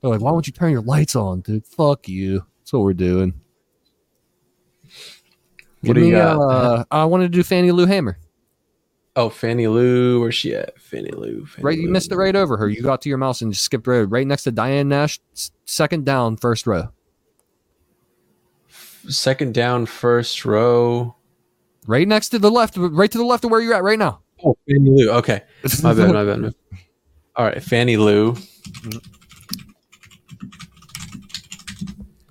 They're 0.00 0.10
like, 0.10 0.20
why 0.20 0.30
won't 0.30 0.46
you 0.46 0.52
turn 0.52 0.70
your 0.72 0.82
lights 0.82 1.16
on, 1.16 1.40
dude? 1.40 1.66
Fuck 1.66 2.08
you. 2.08 2.46
That's 2.60 2.72
what 2.72 2.82
we're 2.82 2.94
doing. 2.94 3.34
What 5.80 5.94
Give 5.94 5.96
do 5.96 6.06
you 6.06 6.12
got? 6.12 6.38
Uh, 6.38 6.84
I 6.90 7.04
wanted 7.04 7.24
to 7.32 7.36
do 7.38 7.42
Fannie 7.42 7.72
Lou 7.72 7.86
Hammer. 7.86 8.18
Oh, 9.16 9.28
Fanny 9.28 9.66
Lou. 9.66 10.20
Where's 10.20 10.34
she 10.34 10.54
at? 10.54 10.80
Fanny 10.80 11.10
Lou. 11.10 11.44
Fanny 11.46 11.62
Right, 11.62 11.78
you 11.78 11.86
Lou. 11.86 11.92
missed 11.92 12.10
it 12.10 12.16
right 12.16 12.34
over 12.34 12.56
her. 12.56 12.68
You 12.68 12.82
got 12.82 13.02
to 13.02 13.08
your 13.08 13.18
mouse 13.18 13.42
and 13.42 13.52
just 13.52 13.64
skipped 13.64 13.86
right, 13.86 14.00
right 14.00 14.26
next 14.26 14.44
to 14.44 14.50
Diane 14.52 14.88
Nash, 14.88 15.20
second 15.66 16.04
down, 16.06 16.36
first 16.36 16.66
row. 16.66 16.88
Second 19.08 19.54
down, 19.54 19.86
first 19.86 20.44
row. 20.44 21.14
Right 21.86 22.08
next 22.08 22.30
to 22.30 22.38
the 22.38 22.50
left, 22.50 22.76
right 22.76 23.10
to 23.10 23.18
the 23.18 23.24
left 23.24 23.44
of 23.44 23.50
where 23.50 23.60
you're 23.60 23.74
at 23.74 23.82
right 23.82 23.98
now. 23.98 24.20
Oh, 24.44 24.56
Fanny 24.66 24.90
Lou. 24.90 25.10
Okay. 25.10 25.42
My 25.82 25.94
bad. 25.94 26.12
My 26.12 26.24
bad. 26.24 26.54
All 27.36 27.44
right. 27.44 27.62
Fanny 27.62 27.96
Lou. 27.96 28.36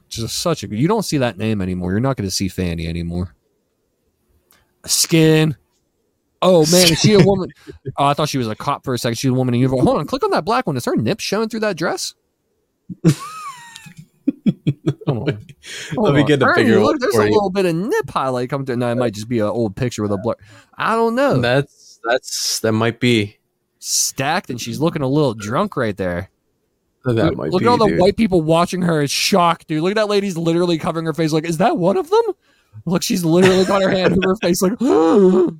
Just 0.09 0.39
such 0.39 0.63
a 0.63 0.67
you 0.67 0.88
don't 0.88 1.03
see 1.03 1.17
that 1.17 1.38
name 1.38 1.61
anymore. 1.61 1.91
You're 1.91 1.99
not 1.99 2.17
going 2.17 2.28
to 2.28 2.36
see 2.36 2.47
Fanny 2.47 2.88
anymore. 2.88 3.36
Skin. 4.86 5.55
Oh 6.41 6.65
man, 6.71 6.91
is 6.91 6.99
she 6.99 7.13
a 7.13 7.19
woman? 7.24 7.49
Oh, 7.97 8.05
I 8.05 8.13
thought 8.13 8.30
she 8.30 8.38
was 8.38 8.47
a 8.47 8.55
cop 8.55 8.84
for 8.84 8.93
a 8.93 8.97
second. 8.97 9.15
She's 9.15 9.32
a 9.32 9.34
woman 9.34 9.55
in 9.55 9.61
uniform. 9.61 9.86
Hold 9.86 9.99
on, 9.99 10.05
click 10.05 10.24
on 10.24 10.32
that 10.32 10.45
black 10.45 10.67
one. 10.67 10.76
Is 10.76 10.86
her 10.86 10.95
nips 10.95 11.24
showing 11.24 11.49
through 11.49 11.61
that 11.61 11.78
dress? 11.78 12.15
Come 15.06 15.20
on. 15.20 15.46
Let 15.96 16.14
me 16.14 16.24
get 16.24 16.41
Ernie, 16.41 16.64
bigger 16.64 16.80
look, 16.80 17.00
There's 17.00 17.16
a 17.16 17.24
little 17.24 17.50
bit 17.50 17.66
of 17.66 17.76
nip 17.76 18.10
highlight 18.10 18.50
coming 18.50 18.66
through. 18.66 18.78
No, 18.78 18.91
it 18.91 18.96
might 18.96 19.14
just 19.14 19.30
be 19.30 19.39
an 19.39 19.46
old 19.46 19.76
picture 19.76 20.02
with 20.02 20.12
a 20.12 20.18
blur. 20.18 20.36
I 20.78 20.96
don't 20.96 21.16
know. 21.16 21.39
That's 21.39 22.00
that's 22.04 22.60
that 22.60 22.74
might 22.74 23.00
be. 23.00 23.38
Stacked, 23.80 24.50
and 24.50 24.62
she's 24.62 24.80
looking 24.80 25.02
a 25.02 25.08
little 25.08 25.34
drunk 25.34 25.76
right 25.76 25.98
there. 25.98 26.30
That 27.06 27.16
look 27.16 27.36
might 27.36 27.52
look 27.52 27.62
be. 27.62 27.68
at 27.68 27.70
all 27.70 27.78
the 27.78 27.88
dude. 27.88 28.00
white 28.00 28.16
people 28.16 28.41
watching 28.41 28.82
her. 28.84 29.02
It's 29.02 29.12
shocked, 29.12 29.68
dude. 29.68 29.84
Look 29.84 29.91
at 29.91 29.96
that 29.96 30.08
lady's 30.08 30.38
literally 30.38 30.78
covering 30.78 31.06
her 31.06 31.14
face. 31.14 31.34
Like, 31.34 31.46
is 31.46 31.58
that 31.58 31.78
one 31.78 31.98
of 31.98 32.10
them? 32.10 32.24
Look, 32.86 33.04
she's 33.04 33.26
literally 33.26 33.66
got 33.66 33.82
her 33.82 33.89
hand 33.89 34.14
over 34.14 34.30
her 34.30 34.36
face. 34.38 34.62
Like, 34.62 34.80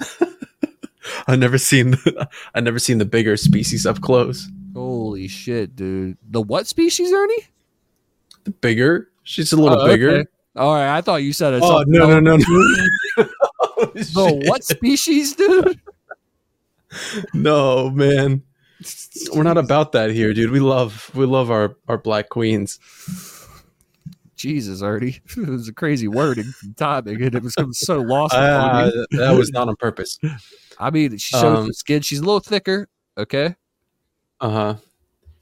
I've 1.26 1.38
never 1.38 1.58
seen. 1.58 1.92
The, 1.92 2.28
I've 2.54 2.64
never 2.64 2.78
seen 2.78 2.98
the 2.98 3.04
bigger 3.04 3.36
species 3.36 3.86
up 3.86 4.00
close. 4.00 4.48
holy 4.74 5.28
shit, 5.28 5.76
dude. 5.76 6.18
The 6.28 6.42
what 6.42 6.66
species, 6.66 7.12
Ernie? 7.12 7.46
The 8.44 8.50
bigger. 8.50 9.08
She's 9.24 9.52
a 9.52 9.56
little 9.56 9.80
Oh, 9.80 9.86
bigger. 9.86 10.10
okay. 10.10 10.28
All 10.56 10.74
right, 10.74 10.96
I 10.96 11.00
thought 11.00 11.22
you 11.22 11.32
said 11.32 11.54
it. 11.54 11.62
Oh 11.64 11.82
no 11.86 12.06
no 12.06 12.20
no 12.20 12.36
no! 12.36 13.24
The 13.94 14.42
what 14.46 14.64
species, 14.76 15.34
dude? 15.34 15.80
No 17.32 17.88
man, 17.90 18.42
we're 19.34 19.42
not 19.44 19.56
about 19.58 19.92
that 19.92 20.10
here, 20.10 20.34
dude. 20.34 20.50
We 20.50 20.60
love 20.60 21.10
we 21.14 21.24
love 21.24 21.50
our 21.50 21.76
our 21.88 21.96
black 21.98 22.28
queens. 22.28 22.78
Jesus, 24.36 24.82
Ernie. 24.82 25.20
It 25.36 25.48
was 25.48 25.68
a 25.68 25.72
crazy 25.72 26.08
wording 26.08 26.52
timing, 26.76 27.22
and 27.22 27.34
it 27.34 27.42
was 27.42 27.54
so 27.78 27.98
lost. 27.98 28.34
Uh, 28.34 28.90
that 29.12 29.34
was 29.36 29.50
not 29.52 29.68
on 29.68 29.76
purpose. 29.76 30.18
I 30.78 30.90
mean, 30.90 31.12
she 31.16 31.36
shows 31.36 31.58
um, 31.60 31.66
the 31.68 31.74
skin. 31.74 32.02
She's 32.02 32.18
a 32.18 32.22
little 32.24 32.40
thicker. 32.40 32.88
Okay. 33.16 33.54
Uh 34.40 34.50
huh. 34.50 34.74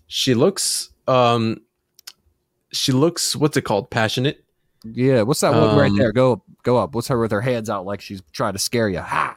She 0.07 0.35
looks 0.35 0.91
um, 1.09 1.59
she 2.73 2.93
looks 2.93 3.35
what's 3.37 3.57
it 3.57 3.63
called? 3.63 3.91
Passionate. 3.91 4.45
Yeah. 4.85 5.23
What's 5.23 5.41
that 5.41 5.53
one 5.53 5.77
right 5.77 5.91
Um, 5.91 5.97
there? 5.97 6.13
Go. 6.13 6.43
Go 6.63 6.77
up. 6.79 6.95
What's 6.95 7.09
her 7.09 7.19
with 7.19 7.31
her 7.33 7.41
hands 7.41 7.71
out 7.71 7.85
like 7.87 8.01
she's 8.01 8.23
trying 8.33 8.53
to 8.55 8.59
scare 8.59 8.89
you? 8.89 9.01
Ha! 9.01 9.37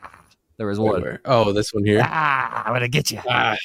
There 0.58 0.68
was 0.68 0.80
one. 0.80 1.02
Where? 1.02 1.22
Oh, 1.26 1.52
this 1.52 1.74
one 1.74 1.84
here. 1.86 2.02
Ah, 2.04 2.64
I'm 2.66 2.74
gonna 2.74 2.88
get 2.88 3.12
you. 3.12 3.20
Ah, 3.30 3.56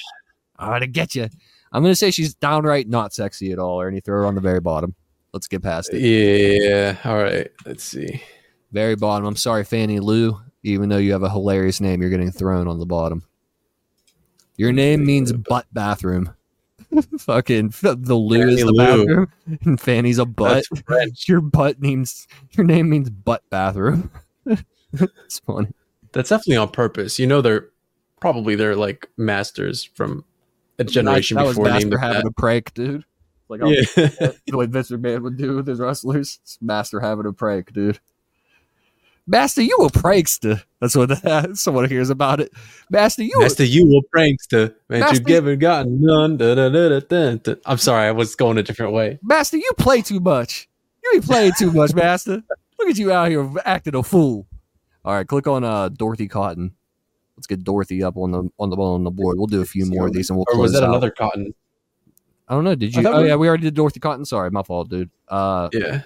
I'm 0.57 0.69
gonna 0.69 0.87
get 0.87 1.13
you. 1.15 1.27
I'm 1.71 1.83
gonna 1.83 1.95
say 1.95 2.09
she's 2.11 2.33
downright 2.33 2.87
not 2.89 3.13
sexy 3.13 3.51
at 3.51 3.59
all, 3.59 3.79
Ernie. 3.81 3.99
Throw 3.99 4.21
her 4.21 4.25
on 4.25 4.35
the 4.35 4.41
very 4.41 4.59
bottom. 4.59 4.95
Let's 5.33 5.47
get 5.47 5.61
past 5.61 5.91
it. 5.93 6.01
yeah. 6.01 6.97
All 7.05 7.17
right. 7.21 7.49
Let's 7.65 7.83
see. 7.83 8.23
Very 8.71 8.95
bottom. 8.95 9.25
I'm 9.27 9.35
sorry, 9.35 9.63
Fanny 9.63 9.99
Lou. 9.99 10.39
Even 10.63 10.89
though 10.89 10.97
you 10.97 11.11
have 11.11 11.23
a 11.23 11.29
hilarious 11.29 11.79
name, 11.79 12.01
you're 12.01 12.09
getting 12.09 12.31
thrown 12.31 12.67
on 12.67 12.79
the 12.79 12.85
bottom. 12.85 13.23
Your 14.57 14.71
name 14.71 15.05
means 15.05 15.31
butt 15.31 15.65
bathroom. 15.71 16.33
Fucking 17.19 17.69
the 17.81 18.15
Lou 18.15 18.47
is 18.47 18.61
the 18.61 18.65
Lou. 18.71 18.77
bathroom, 19.05 19.31
and 19.65 19.79
Fanny's 19.79 20.17
a 20.17 20.25
butt. 20.25 20.63
Your 21.27 21.41
butt 21.41 21.79
means 21.79 22.27
your 22.51 22.65
name 22.65 22.89
means 22.89 23.09
butt 23.09 23.43
bathroom. 23.49 24.09
it's 24.45 25.39
funny. 25.45 25.67
That's 26.13 26.29
definitely 26.29 26.57
on 26.57 26.69
purpose. 26.69 27.19
You 27.19 27.27
know, 27.27 27.41
they're 27.41 27.69
probably 28.19 28.55
they're 28.55 28.75
like 28.75 29.07
masters 29.17 29.83
from 29.83 30.25
a 30.79 30.83
generation 30.83 31.37
that 31.37 31.45
before 31.45 31.65
was 31.65 31.73
Master 31.73 31.97
having 31.97 32.23
that. 32.23 32.27
a 32.27 32.31
prank, 32.31 32.73
dude. 32.73 33.05
Like, 33.49 33.61
oh, 33.63 33.69
Yeah. 33.69 33.83
the 34.47 34.57
way 34.57 34.65
Vince 34.67 34.89
McMahon 34.91 35.21
would 35.23 35.37
do 35.37 35.55
with 35.57 35.67
his 35.67 35.79
wrestlers. 35.79 36.39
It's 36.43 36.57
Master 36.61 36.99
having 36.99 37.25
a 37.25 37.33
prank, 37.33 37.73
dude. 37.73 37.99
Master, 39.29 39.61
you 39.61 39.77
a 39.81 39.89
prankster. 39.91 40.63
That's 40.81 40.95
what 40.95 41.55
someone 41.57 41.87
hears 41.87 42.09
about 42.09 42.39
it. 42.39 42.51
Master, 42.89 43.23
you. 43.23 43.33
Master, 43.37 43.63
you 43.63 44.01
a 44.03 44.17
prankster. 44.17 44.73
Man, 44.89 45.01
Master- 45.01 45.17
you 45.17 45.23
given 45.23 45.59
gotten 45.59 46.01
none. 46.01 46.37
Da, 46.37 46.55
da, 46.55 46.69
da, 46.69 46.89
da, 46.89 46.99
da, 46.99 47.35
da. 47.35 47.55
I'm 47.65 47.77
sorry, 47.77 48.07
I 48.07 48.11
was 48.11 48.35
going 48.35 48.57
a 48.57 48.63
different 48.63 48.93
way. 48.93 49.19
Master, 49.21 49.57
you 49.57 49.71
play 49.77 50.01
too 50.01 50.19
much. 50.19 50.67
You 51.03 51.21
be 51.21 51.25
playing 51.27 51.51
too 51.59 51.71
much, 51.71 51.93
Master. 51.93 52.41
Look 52.79 52.89
at 52.89 52.97
you 52.97 53.11
out 53.11 53.29
here 53.29 53.47
acting 53.65 53.93
a 53.95 54.01
fool. 54.03 54.47
All 55.05 55.13
right, 55.13 55.27
click 55.27 55.47
on 55.47 55.63
uh, 55.63 55.89
Dorothy 55.89 56.27
Cotton. 56.27 56.73
Let's 57.37 57.47
get 57.47 57.63
Dorothy 57.63 58.03
up 58.03 58.17
on 58.17 58.31
the 58.31 58.49
on 58.59 58.69
the 58.69 58.75
on 58.77 59.03
the 59.03 59.11
board. 59.11 59.37
We'll 59.37 59.47
do 59.47 59.61
a 59.61 59.65
few 59.65 59.85
more 59.85 60.07
of 60.07 60.13
these, 60.13 60.29
and 60.29 60.37
we'll 60.37 60.45
Or 60.51 60.59
was 60.59 60.73
that 60.73 60.83
out. 60.83 60.89
another 60.89 61.11
cotton? 61.11 61.53
I 62.47 62.55
don't 62.55 62.63
know. 62.63 62.75
Did 62.75 62.95
you? 62.95 63.07
Oh 63.07 63.21
we- 63.21 63.27
yeah, 63.29 63.35
we 63.35 63.47
already 63.47 63.63
did 63.63 63.75
Dorothy 63.75 63.99
Cotton. 63.99 64.25
Sorry, 64.25 64.49
my 64.49 64.63
fault, 64.63 64.89
dude. 64.89 65.09
Uh, 65.27 65.69
Yeah. 65.71 66.01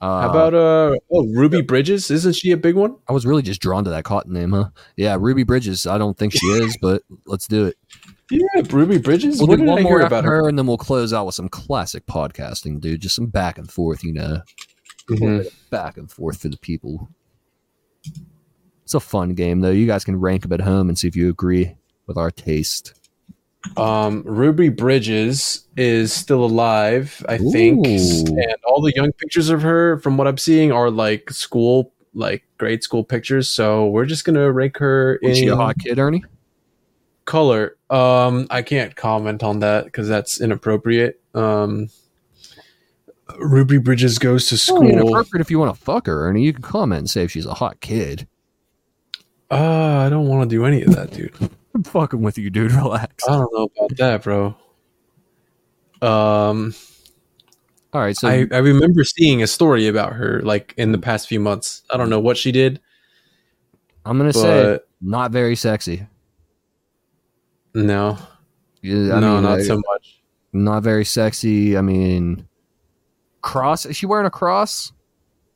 Uh, 0.00 0.20
How 0.22 0.30
about 0.30 0.54
uh 0.54 0.96
oh 1.12 1.26
Ruby 1.34 1.62
Bridges? 1.62 2.10
Isn't 2.10 2.34
she 2.34 2.52
a 2.52 2.56
big 2.56 2.74
one? 2.74 2.96
I 3.08 3.12
was 3.12 3.24
really 3.26 3.42
just 3.42 3.60
drawn 3.60 3.84
to 3.84 3.90
that 3.90 4.04
Cotton 4.04 4.32
name, 4.32 4.52
huh? 4.52 4.70
Yeah, 4.96 5.16
Ruby 5.18 5.42
Bridges. 5.44 5.86
I 5.86 5.98
don't 5.98 6.16
think 6.18 6.32
she 6.34 6.46
is, 6.46 6.76
but 6.82 7.02
let's 7.26 7.46
do 7.46 7.66
it. 7.66 7.76
Yeah, 8.30 8.62
Ruby 8.70 8.98
Bridges. 8.98 9.38
We'll 9.38 9.48
what 9.48 9.58
did 9.58 9.66
one 9.66 9.78
I 9.78 9.82
more 9.82 9.98
hear 9.98 10.06
about 10.06 10.24
her, 10.24 10.42
her? 10.42 10.48
and 10.48 10.58
then 10.58 10.66
we'll 10.66 10.76
close 10.78 11.12
out 11.12 11.26
with 11.26 11.34
some 11.34 11.48
classic 11.48 12.06
podcasting, 12.06 12.80
dude. 12.80 13.00
Just 13.00 13.14
some 13.16 13.26
back 13.26 13.56
and 13.58 13.70
forth, 13.70 14.02
you 14.04 14.12
know, 14.12 14.42
Mhm. 15.08 15.48
back 15.70 15.96
and 15.96 16.10
forth 16.10 16.38
for 16.42 16.48
the 16.48 16.56
people. 16.58 17.08
It's 18.82 18.94
a 18.94 19.00
fun 19.00 19.34
game, 19.34 19.60
though. 19.60 19.70
You 19.70 19.86
guys 19.86 20.04
can 20.04 20.16
rank 20.16 20.42
them 20.42 20.52
at 20.52 20.60
home 20.60 20.88
and 20.88 20.98
see 20.98 21.08
if 21.08 21.16
you 21.16 21.28
agree 21.28 21.76
with 22.06 22.16
our 22.16 22.30
taste. 22.30 22.94
Um, 23.76 24.22
Ruby 24.24 24.68
Bridges 24.68 25.66
is 25.76 26.12
still 26.12 26.44
alive, 26.44 27.24
I 27.28 27.38
think, 27.38 27.86
Ooh. 27.86 27.90
and 27.90 28.54
all 28.64 28.80
the 28.80 28.92
young 28.94 29.12
pictures 29.12 29.50
of 29.50 29.62
her, 29.62 29.98
from 30.00 30.16
what 30.16 30.26
I'm 30.26 30.38
seeing, 30.38 30.72
are 30.72 30.90
like 30.90 31.30
school, 31.30 31.92
like 32.14 32.44
grade 32.58 32.82
school 32.82 33.04
pictures. 33.04 33.48
So 33.48 33.86
we're 33.86 34.06
just 34.06 34.24
gonna 34.24 34.50
rank 34.50 34.78
her 34.78 35.18
Was 35.22 35.38
she 35.38 35.48
a 35.48 35.56
hot 35.56 35.78
kid, 35.78 35.98
Ernie? 35.98 36.24
color. 37.26 37.76
Um, 37.90 38.46
I 38.50 38.62
can't 38.62 38.96
comment 38.96 39.42
on 39.42 39.58
that 39.60 39.84
because 39.84 40.08
that's 40.08 40.40
inappropriate. 40.40 41.20
Um, 41.34 41.88
Ruby 43.38 43.78
Bridges 43.78 44.18
goes 44.18 44.46
to 44.48 44.56
school. 44.56 44.86
inappropriate 44.86 45.40
if 45.40 45.50
you 45.50 45.58
want 45.58 45.76
to 45.76 45.84
fuck 45.84 46.06
her, 46.06 46.26
Ernie. 46.28 46.44
You 46.44 46.52
can 46.54 46.62
comment 46.62 47.00
and 47.00 47.10
say 47.10 47.24
if 47.24 47.32
she's 47.32 47.44
a 47.44 47.54
hot 47.54 47.80
kid. 47.80 48.26
Uh, 49.50 50.04
I 50.06 50.08
don't 50.08 50.26
want 50.26 50.48
to 50.48 50.56
do 50.56 50.64
any 50.64 50.82
of 50.82 50.94
that, 50.94 51.10
dude. 51.12 51.34
I'm 51.76 51.82
fucking 51.82 52.22
with 52.22 52.38
you, 52.38 52.48
dude. 52.48 52.72
Relax. 52.72 53.28
I 53.28 53.32
don't 53.32 53.52
know 53.52 53.68
about 53.76 53.96
that, 53.98 54.22
bro. 54.22 54.56
Um, 56.00 56.74
All 57.92 58.00
right, 58.00 58.16
so 58.16 58.28
I, 58.28 58.46
I 58.50 58.58
remember 58.58 59.04
seeing 59.04 59.42
a 59.42 59.46
story 59.46 59.86
about 59.88 60.14
her 60.14 60.40
like 60.42 60.72
in 60.78 60.92
the 60.92 60.98
past 60.98 61.28
few 61.28 61.38
months. 61.38 61.82
I 61.90 61.98
don't 61.98 62.08
know 62.10 62.20
what 62.20 62.36
she 62.38 62.50
did, 62.52 62.80
I'm 64.06 64.16
gonna 64.18 64.32
say 64.32 64.78
not 65.02 65.32
very 65.32 65.54
sexy. 65.56 66.06
no, 67.74 68.16
Yeah, 68.82 69.16
I 69.16 69.20
no, 69.20 69.34
mean, 69.34 69.42
not 69.42 69.58
I- 69.58 69.62
so 69.64 69.76
much. 69.76 70.22
not 70.52 70.82
very 70.82 71.04
sexy. 71.04 71.76
I 71.76 71.80
mean, 71.82 72.46
cross. 73.42 73.84
Is 73.84 73.96
she 73.96 74.06
wearing 74.06 74.26
a 74.26 74.30
cross? 74.30 74.92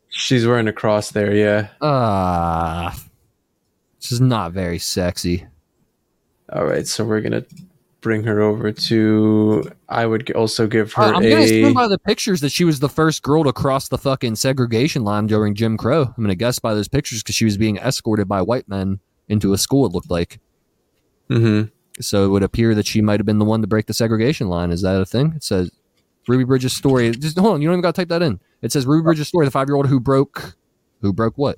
She's 0.09 0.47
wearing 0.47 0.69
a 0.69 0.73
cross 0.73 1.13
there, 1.13 1.35
yeah. 1.35 1.69
Ah, 1.81 2.95
this 4.01 4.11
is 4.13 4.21
not 4.21 4.53
very 4.53 4.79
sexy. 4.79 5.47
All 6.53 6.65
right, 6.65 6.87
so 6.87 7.05
we're 7.05 7.21
gonna 7.21 7.45
bring 8.01 8.25
her 8.25 8.41
over 8.41 8.73
to. 8.73 9.71
I 9.89 10.07
would 10.07 10.31
also 10.33 10.67
give 10.67 10.93
her 10.95 11.03
I- 11.05 11.13
I'm 11.13 11.23
gonna 11.23 11.37
a. 11.37 11.45
assume 11.45 11.75
by 11.75 11.87
the 11.89 11.99
pictures 11.99 12.41
that 12.41 12.51
she 12.51 12.65
was 12.65 12.81
the 12.81 12.89
first 12.89 13.23
girl 13.23 13.45
to 13.45 13.53
cross 13.53 13.89
the 13.89 13.99
fucking 13.99 14.37
segregation 14.37 15.05
line 15.05 15.27
during 15.27 15.55
Jim 15.55 15.77
Crow. 15.77 16.03
I'm 16.17 16.23
gonna 16.25 16.35
guess 16.35 16.59
by 16.59 16.75
those 16.75 16.89
pictures 16.89 17.23
because 17.23 17.35
she 17.35 17.45
was 17.45 17.57
being 17.57 17.77
escorted 17.79 18.27
by 18.27 18.43
white 18.43 18.69
men 18.69 19.01
into 19.29 19.53
a 19.53 19.59
school. 19.59 19.87
It 19.87 19.93
looked 19.93 20.11
like. 20.11 20.41
hmm 21.29 21.63
So 22.01 22.25
it 22.25 22.29
would 22.29 22.43
appear 22.43 22.75
that 22.75 22.87
she 22.87 23.01
might 23.03 23.21
have 23.21 23.27
been 23.27 23.39
the 23.39 23.45
one 23.45 23.61
to 23.61 23.67
break 23.69 23.87
the 23.87 23.95
segregation 23.95 24.49
line. 24.49 24.71
Is 24.71 24.83
that 24.83 25.01
a 25.01 25.05
thing? 25.07 25.35
It 25.37 25.45
says 25.45 25.71
Ruby 26.27 26.45
Bridges' 26.45 26.73
story. 26.73 27.11
Just 27.13 27.39
hold 27.39 27.55
on, 27.55 27.63
you 27.63 27.69
don't 27.69 27.75
even 27.75 27.83
got 27.83 27.95
to 27.95 28.01
type 28.01 28.09
that 28.09 28.23
in. 28.23 28.41
It 28.63 28.73
says 28.73 28.87
Ruby 28.87 29.05
Bridges' 29.05 29.29
story, 29.29 29.45
the 29.47 29.51
five 29.53 29.69
year 29.69 29.77
old 29.77 29.87
who 29.87 30.01
broke, 30.01 30.57
who 31.01 31.13
broke 31.13 31.37
what? 31.39 31.57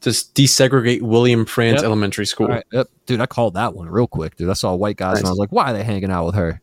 Just 0.00 0.34
desegregate 0.34 1.02
William 1.02 1.44
Franz 1.44 1.76
Yep. 1.76 1.84
Elementary 1.84 2.24
School. 2.26 2.48
Right, 2.48 2.64
yep, 2.72 2.88
dude, 3.06 3.20
I 3.20 3.26
called 3.26 3.54
that 3.54 3.74
one 3.74 3.88
real 3.88 4.06
quick, 4.06 4.36
dude. 4.36 4.48
I 4.48 4.54
saw 4.54 4.74
white 4.74 4.96
guys 4.96 5.18
and 5.18 5.26
I 5.26 5.30
was 5.30 5.38
like, 5.38 5.52
why 5.52 5.70
are 5.70 5.74
they 5.74 5.82
hanging 5.84 6.10
out 6.10 6.24
with 6.26 6.34
her? 6.36 6.60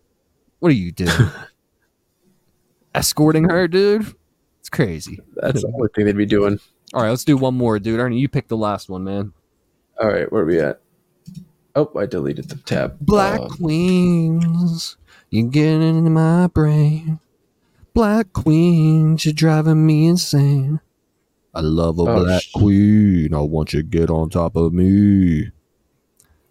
What 0.59 0.69
are 0.69 0.75
you 0.75 0.91
doing? 0.91 1.11
Escorting 2.95 3.43
her, 3.49 3.67
dude? 3.67 4.15
It's 4.59 4.69
crazy. 4.69 5.19
That's 5.35 5.61
the 5.61 5.67
only 5.73 5.89
thing 5.95 6.05
they'd 6.05 6.17
be 6.17 6.25
doing. 6.25 6.59
All 6.93 7.03
right, 7.03 7.09
let's 7.09 7.23
do 7.23 7.37
one 7.37 7.53
more, 7.55 7.77
dude. 7.79 7.99
Ernie, 7.99 8.17
you 8.19 8.27
pick 8.27 8.47
the 8.47 8.57
last 8.57 8.89
one, 8.89 9.03
man. 9.03 9.33
All 10.01 10.07
right, 10.07 10.31
where 10.31 10.41
are 10.41 10.45
we 10.45 10.59
at? 10.59 10.81
Oh, 11.75 11.91
I 11.95 12.07
deleted 12.07 12.49
the 12.49 12.55
tab. 12.55 12.97
Black 12.99 13.39
Uh, 13.39 13.47
queens, 13.49 14.97
you 15.29 15.47
get 15.47 15.79
into 15.81 16.09
my 16.09 16.47
brain. 16.47 17.19
Black 17.93 18.33
queens, 18.33 19.25
you're 19.25 19.33
driving 19.33 19.85
me 19.85 20.07
insane. 20.07 20.79
I 21.57 21.61
love 21.61 21.97
a 21.99 22.03
Oh, 22.03 22.23
black 22.23 22.41
sh- 22.43 22.51
queen. 22.53 23.33
I 23.33 23.41
want 23.41 23.73
you 23.73 23.81
to 23.81 23.87
get 23.87 24.09
on 24.09 24.29
top 24.29 24.55
of 24.55 24.73
me. 24.73 25.51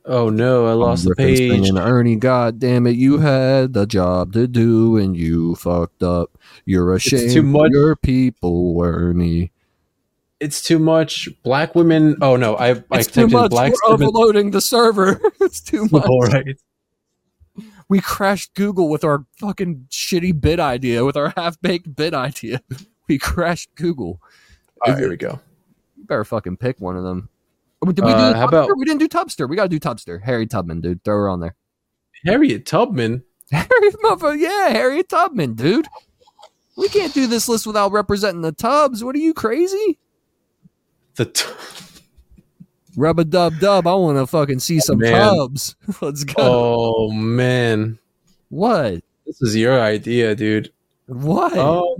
oh 0.04 0.28
no, 0.30 0.66
I 0.66 0.72
lost 0.72 1.04
the 1.04 1.14
page. 1.14 1.38
singing, 1.38 1.78
Ernie, 1.78 2.16
God 2.16 2.58
damn 2.58 2.86
it, 2.86 2.96
you 2.96 3.18
had 3.18 3.72
the 3.72 3.86
job 3.86 4.32
to 4.34 4.46
do 4.46 4.96
and 4.96 5.16
you 5.16 5.54
fucked 5.56 6.02
up. 6.02 6.36
You're 6.64 6.94
ashamed 6.94 7.32
too 7.32 7.40
of 7.40 7.44
much. 7.46 7.70
your 7.72 7.96
people, 7.96 8.80
Ernie. 8.82 9.52
It's 10.40 10.62
too 10.62 10.78
much. 10.78 11.28
Black 11.42 11.74
women. 11.74 12.16
Oh 12.20 12.36
no, 12.36 12.56
I 12.56 12.70
I 12.72 12.82
It's 12.98 13.06
too 13.06 13.26
much. 13.28 13.50
black. 13.50 13.72
We're 13.84 13.92
women- 13.92 14.08
overloading 14.08 14.50
the 14.50 14.60
server. 14.60 15.20
it's 15.40 15.60
too 15.60 15.88
much. 15.92 16.04
All 16.04 16.20
right. 16.22 16.56
We 17.88 18.00
crashed 18.00 18.54
Google 18.54 18.88
with 18.88 19.04
our 19.04 19.24
fucking 19.38 19.86
shitty 19.90 20.40
bid 20.40 20.58
idea, 20.58 21.04
with 21.04 21.16
our 21.16 21.32
half 21.36 21.60
baked 21.60 21.94
bid 21.94 22.14
idea. 22.14 22.60
We 23.08 23.18
crashed 23.18 23.72
Google. 23.76 24.20
All 24.84 24.92
Is 24.92 24.94
right, 24.94 24.98
it- 24.98 25.00
here 25.02 25.10
we 25.10 25.16
go. 25.16 25.40
You 25.96 26.04
better 26.04 26.24
fucking 26.24 26.56
pick 26.58 26.80
one 26.80 26.96
of 26.96 27.02
them. 27.04 27.28
Oh, 27.82 27.92
Did 27.92 28.04
we 28.04 28.10
do 28.12 28.16
Uh, 28.16 28.32
Tubster? 28.32 28.36
how 28.36 28.48
about- 28.48 28.76
we 28.78 28.84
didn't 28.84 29.00
do 29.00 29.08
Tubster? 29.08 29.48
We 29.48 29.56
gotta 29.56 29.68
do 29.68 29.78
Tubster. 29.80 30.22
Harry 30.22 30.46
Tubman, 30.46 30.80
dude. 30.80 31.02
Throw 31.04 31.16
her 31.16 31.28
on 31.28 31.40
there. 31.40 31.54
Harriet 32.24 32.66
Tubman. 32.66 33.22
Harry 33.50 33.90
motherfucker, 34.02 34.38
yeah, 34.38 34.70
Harriet 34.70 35.08
Tubman, 35.08 35.54
dude. 35.54 35.86
We 36.76 36.88
can't 36.88 37.14
do 37.14 37.26
this 37.26 37.48
list 37.48 37.66
without 37.66 37.92
representing 37.92 38.42
the 38.42 38.52
Tubs. 38.52 39.02
What 39.04 39.14
are 39.14 39.18
you 39.20 39.32
crazy? 39.34 39.98
The 41.14 41.26
t- 41.26 41.44
Rub 42.96 43.18
a 43.18 43.24
dub 43.24 43.58
dub. 43.60 43.86
I 43.86 43.94
want 43.94 44.16
to 44.18 44.26
fucking 44.26 44.58
see 44.58 44.80
some 44.80 44.98
man. 44.98 45.12
Tubs. 45.12 45.76
Let's 46.00 46.24
go. 46.24 46.34
oh 46.38 47.10
man, 47.10 47.98
What? 48.48 49.02
this 49.26 49.40
is 49.42 49.54
your 49.56 49.80
idea, 49.80 50.34
dude. 50.34 50.72
What? 51.06 51.52
Oh, 51.56 51.98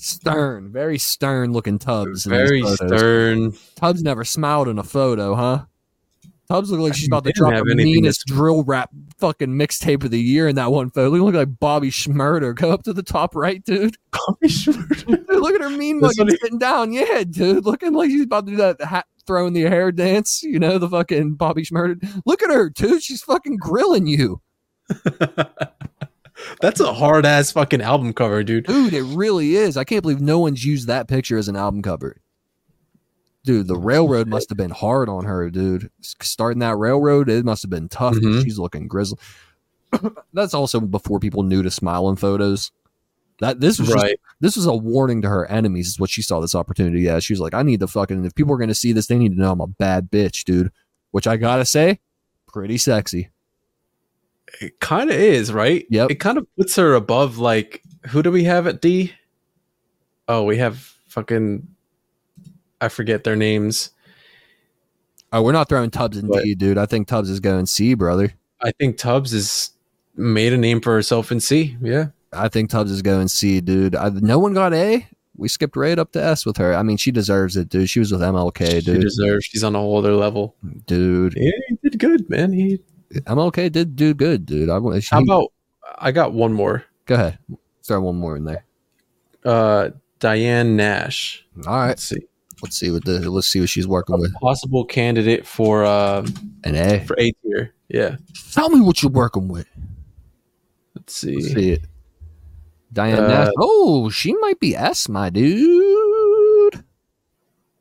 Stern, 0.00 0.72
very 0.72 0.98
stern 0.98 1.52
looking 1.52 1.78
Tubs. 1.78 2.24
in 2.26 2.30
very 2.30 2.62
stern. 2.62 3.52
Tubbs 3.76 4.02
never 4.02 4.24
smiled 4.24 4.68
in 4.68 4.78
a 4.78 4.82
photo, 4.82 5.34
huh? 5.34 5.64
Tubbs 6.48 6.70
look 6.72 6.80
like 6.80 6.94
she's 6.94 7.06
about 7.06 7.22
to 7.24 7.32
drop 7.32 7.62
the 7.64 7.76
meanest 7.76 8.26
drill 8.26 8.64
rap 8.64 8.90
fucking 9.18 9.50
mixtape 9.50 10.02
of 10.02 10.10
the 10.10 10.18
year 10.20 10.48
in 10.48 10.56
that 10.56 10.72
one 10.72 10.90
photo. 10.90 11.10
Look 11.10 11.34
like 11.34 11.60
Bobby 11.60 11.90
Shmurda. 11.90 12.56
Go 12.56 12.72
up 12.72 12.82
to 12.84 12.92
the 12.92 13.04
top 13.04 13.36
right, 13.36 13.62
dude. 13.64 13.96
Dude, 14.42 15.06
look 15.28 15.54
at 15.54 15.60
her 15.60 15.70
mean 15.70 16.00
what 16.00 16.16
he- 16.16 16.30
sitting 16.42 16.58
down. 16.58 16.92
Yeah, 16.92 17.22
dude. 17.22 17.64
Looking 17.64 17.92
like 17.92 18.10
she's 18.10 18.24
about 18.24 18.46
to 18.46 18.50
do 18.52 18.56
that 18.56 18.80
hat 18.82 19.06
throwing 19.26 19.52
the 19.52 19.62
hair 19.62 19.92
dance. 19.92 20.42
You 20.42 20.58
know, 20.58 20.78
the 20.78 20.88
fucking 20.88 21.34
Bobby 21.34 21.62
Shmurda. 21.62 22.22
Look 22.26 22.42
at 22.42 22.50
her, 22.50 22.68
dude. 22.70 23.02
She's 23.02 23.22
fucking 23.22 23.58
grilling 23.58 24.06
you. 24.08 24.40
That's 26.60 26.80
a 26.80 26.92
hard 26.92 27.26
ass 27.26 27.52
fucking 27.52 27.80
album 27.82 28.12
cover, 28.12 28.42
dude. 28.42 28.66
Dude, 28.66 28.92
it 28.94 29.02
really 29.02 29.56
is. 29.56 29.76
I 29.76 29.84
can't 29.84 30.02
believe 30.02 30.20
no 30.20 30.38
one's 30.40 30.64
used 30.64 30.86
that 30.88 31.08
picture 31.08 31.38
as 31.38 31.48
an 31.48 31.56
album 31.56 31.82
cover. 31.82 32.20
Dude, 33.44 33.68
the 33.68 33.76
railroad 33.78 34.28
must 34.28 34.50
have 34.50 34.58
been 34.58 34.70
hard 34.70 35.08
on 35.08 35.24
her, 35.24 35.48
dude. 35.50 35.90
Starting 36.02 36.58
that 36.60 36.76
railroad, 36.76 37.28
it 37.30 37.44
must 37.44 37.62
have 37.62 37.70
been 37.70 37.88
tough. 37.88 38.14
Mhm. 38.14 38.42
She's 38.42 38.58
looking 38.58 38.86
grizzly. 38.86 39.18
That's 40.34 40.52
also 40.54 40.78
before 40.80 41.18
people 41.20 41.42
knew 41.42 41.62
to 41.62 41.70
smile 41.70 42.08
in 42.10 42.16
photos. 42.16 42.70
That 43.40 43.58
this 43.60 43.78
was 43.78 43.88
just- 43.88 44.02
Right. 44.02 44.20
this 44.40 44.56
was 44.56 44.66
a 44.66 44.74
warning 44.76 45.22
to 45.22 45.28
her 45.30 45.46
enemies. 45.50 45.88
Is 45.88 45.98
what 45.98 46.10
she 46.10 46.20
saw 46.20 46.40
this 46.40 46.54
opportunity 46.54 47.08
as. 47.08 47.24
She 47.24 47.32
was 47.32 47.40
like, 47.40 47.54
I 47.54 47.62
need 47.62 47.80
to 47.80 47.86
fucking. 47.86 48.24
If 48.26 48.34
people 48.34 48.52
are 48.52 48.58
going 48.58 48.68
to 48.68 48.74
see 48.74 48.92
this, 48.92 49.06
they 49.06 49.16
need 49.16 49.34
to 49.34 49.40
know 49.40 49.52
I'm 49.52 49.60
a 49.62 49.66
bad 49.66 50.10
bitch, 50.10 50.44
dude. 50.44 50.70
Which 51.10 51.26
I 51.26 51.38
gotta 51.38 51.64
say, 51.64 51.98
pretty 52.46 52.76
sexy. 52.76 53.30
It 54.60 54.80
kind 54.80 55.10
of 55.10 55.16
is, 55.16 55.52
right? 55.52 55.86
Yep. 55.90 56.10
It 56.10 56.14
kind 56.16 56.38
of 56.38 56.46
puts 56.56 56.76
her 56.76 56.94
above 56.94 57.38
like 57.38 57.82
who 58.08 58.22
do 58.22 58.30
we 58.30 58.44
have 58.44 58.66
at 58.66 58.80
D? 58.80 59.12
Oh, 60.28 60.44
we 60.44 60.56
have 60.58 60.78
fucking 61.08 61.66
I 62.80 62.88
forget 62.88 63.24
their 63.24 63.36
names. 63.36 63.90
Oh, 65.32 65.42
we're 65.42 65.52
not 65.52 65.68
throwing 65.68 65.90
Tubbs 65.90 66.16
in 66.16 66.28
But- 66.28 66.42
D, 66.42 66.54
dude. 66.54 66.78
I 66.78 66.86
think 66.86 67.06
Tubbs 67.08 67.30
is 67.30 67.40
going 67.40 67.66
C, 67.66 67.94
brother. 67.94 68.32
I 68.60 68.72
think 68.72 68.96
Tubbs 68.98 69.32
has 69.32 69.70
made 70.16 70.52
a 70.52 70.56
name 70.58 70.80
for 70.80 70.92
herself 70.92 71.30
in 71.30 71.40
C. 71.40 71.76
Yeah. 71.80 72.06
I 72.32 72.48
think 72.48 72.70
Tubbs 72.70 72.90
is 72.90 73.02
going 73.02 73.28
C, 73.28 73.60
dude. 73.60 73.94
I, 73.94 74.08
no 74.10 74.38
one 74.38 74.54
got 74.54 74.72
A. 74.74 75.06
We 75.36 75.48
skipped 75.48 75.76
right 75.76 75.98
up 75.98 76.12
to 76.12 76.22
S 76.22 76.44
with 76.44 76.58
her. 76.58 76.74
I 76.74 76.82
mean, 76.82 76.96
she 76.98 77.10
deserves 77.10 77.56
it, 77.56 77.68
dude. 77.70 77.88
She 77.88 77.98
was 78.00 78.12
with 78.12 78.20
MLK, 78.20 78.70
she 78.72 78.80
dude. 78.82 79.00
deserves. 79.00 79.46
She's 79.46 79.64
on 79.64 79.74
a 79.74 79.78
whole 79.78 79.96
other 79.98 80.14
level. 80.14 80.54
dude, 80.86 81.34
Yeah, 81.36 81.50
he 81.68 81.78
did 81.88 81.98
good, 81.98 82.28
man. 82.28 82.52
He. 82.52 82.80
MLK 83.12 83.72
did 83.72 83.96
do 83.96 84.14
good, 84.14 84.46
dude. 84.46 84.70
I 84.70 84.78
want. 84.78 85.04
How 85.08 85.20
about? 85.22 85.52
I 85.98 86.12
got 86.12 86.32
one 86.32 86.52
more. 86.52 86.84
Go 87.06 87.14
ahead. 87.16 87.38
Throw 87.82 88.00
one 88.02 88.16
more 88.16 88.36
in 88.36 88.44
there. 88.44 88.64
Uh, 89.44 89.90
Diane 90.20 90.76
Nash. 90.76 91.44
All 91.66 91.74
right. 91.74 91.88
Let's 91.88 92.04
see. 92.04 92.20
Let's 92.62 92.76
see 92.76 92.90
what 92.90 93.04
the 93.04 93.28
let's 93.30 93.46
see 93.48 93.58
what 93.60 93.70
she's 93.70 93.86
working 93.88 94.20
with. 94.20 94.32
Possible 94.34 94.84
candidate 94.84 95.46
for 95.46 95.84
uh 95.84 96.26
An 96.64 96.74
A. 96.76 97.04
for 97.06 97.16
A 97.18 97.32
tier. 97.42 97.74
Yeah. 97.88 98.16
Tell 98.52 98.68
me 98.68 98.80
what 98.80 99.02
you're 99.02 99.10
working 99.10 99.48
with. 99.48 99.66
Let's 100.94 101.16
see. 101.16 101.36
Let's 101.36 101.54
see 101.54 101.70
it. 101.72 101.86
Diane 102.92 103.24
Uh, 103.24 103.28
Nash. 103.28 103.52
Oh, 103.58 104.10
she 104.10 104.34
might 104.34 104.60
be 104.60 104.76
S, 104.76 105.08
my 105.08 105.30
dude. 105.30 106.84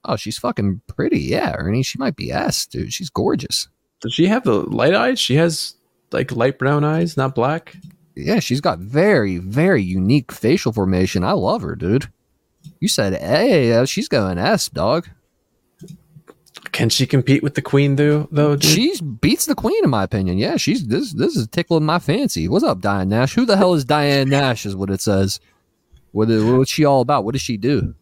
Oh, 0.06 0.16
she's 0.16 0.38
fucking 0.38 0.82
pretty. 0.88 1.20
Yeah, 1.20 1.56
Ernie. 1.58 1.84
She 1.84 1.98
might 1.98 2.16
be 2.16 2.32
S, 2.32 2.66
dude. 2.66 2.94
She's 2.94 3.10
gorgeous. 3.10 3.68
Does 4.02 4.14
she 4.14 4.28
have 4.28 4.44
the 4.44 4.54
light 4.54 4.94
eyes? 4.94 5.20
She 5.20 5.36
has 5.36 5.76
like 6.12 6.32
light 6.32 6.58
brown 6.58 6.84
eyes, 6.84 7.18
not 7.18 7.36
black. 7.36 7.76
Yeah, 8.16 8.40
she's 8.40 8.62
got 8.62 8.80
very, 8.80 9.38
very 9.38 9.84
unique 9.84 10.32
facial 10.32 10.74
formation. 10.74 11.24
I 11.24 11.34
love 11.34 11.62
her, 11.62 11.76
dude. 11.76 12.12
You 12.80 12.88
said 12.88 13.14
A, 13.14 13.74
uh, 13.74 13.86
she's 13.86 14.08
going 14.08 14.38
S, 14.38 14.70
dog. 14.70 15.08
Can 16.72 16.90
she 16.90 17.06
compete 17.08 17.42
with 17.42 17.56
the 17.56 17.62
queen 17.62 17.96
though? 17.96 18.28
Though 18.32 18.56
dude? 18.56 18.64
She 18.64 19.02
beats 19.02 19.46
the 19.46 19.56
queen, 19.56 19.84
in 19.84 19.90
my 19.90 20.04
opinion. 20.04 20.38
Yeah, 20.38 20.58
she's 20.58 20.86
this. 20.88 21.14
This 21.14 21.36
is 21.36 21.48
tickling 21.48 21.86
my 21.86 22.00
fancy. 22.00 22.48
What's 22.48 22.66
up, 22.66 22.82
Diane 22.82 23.10
Nash? 23.10 23.34
Who 23.34 23.46
the 23.46 23.58
hell 23.58 23.74
is 23.74 23.86
Diane 23.86 24.30
Nash? 24.30 24.66
Is 24.66 24.76
what 24.76 24.90
it 24.90 25.02
says. 25.02 25.40
What 26.12 26.30
is, 26.30 26.44
what's 26.44 26.72
she 26.72 26.86
all 26.86 27.02
about? 27.02 27.24
What 27.24 27.34
does 27.34 27.42
she 27.42 27.58
do? 27.58 27.96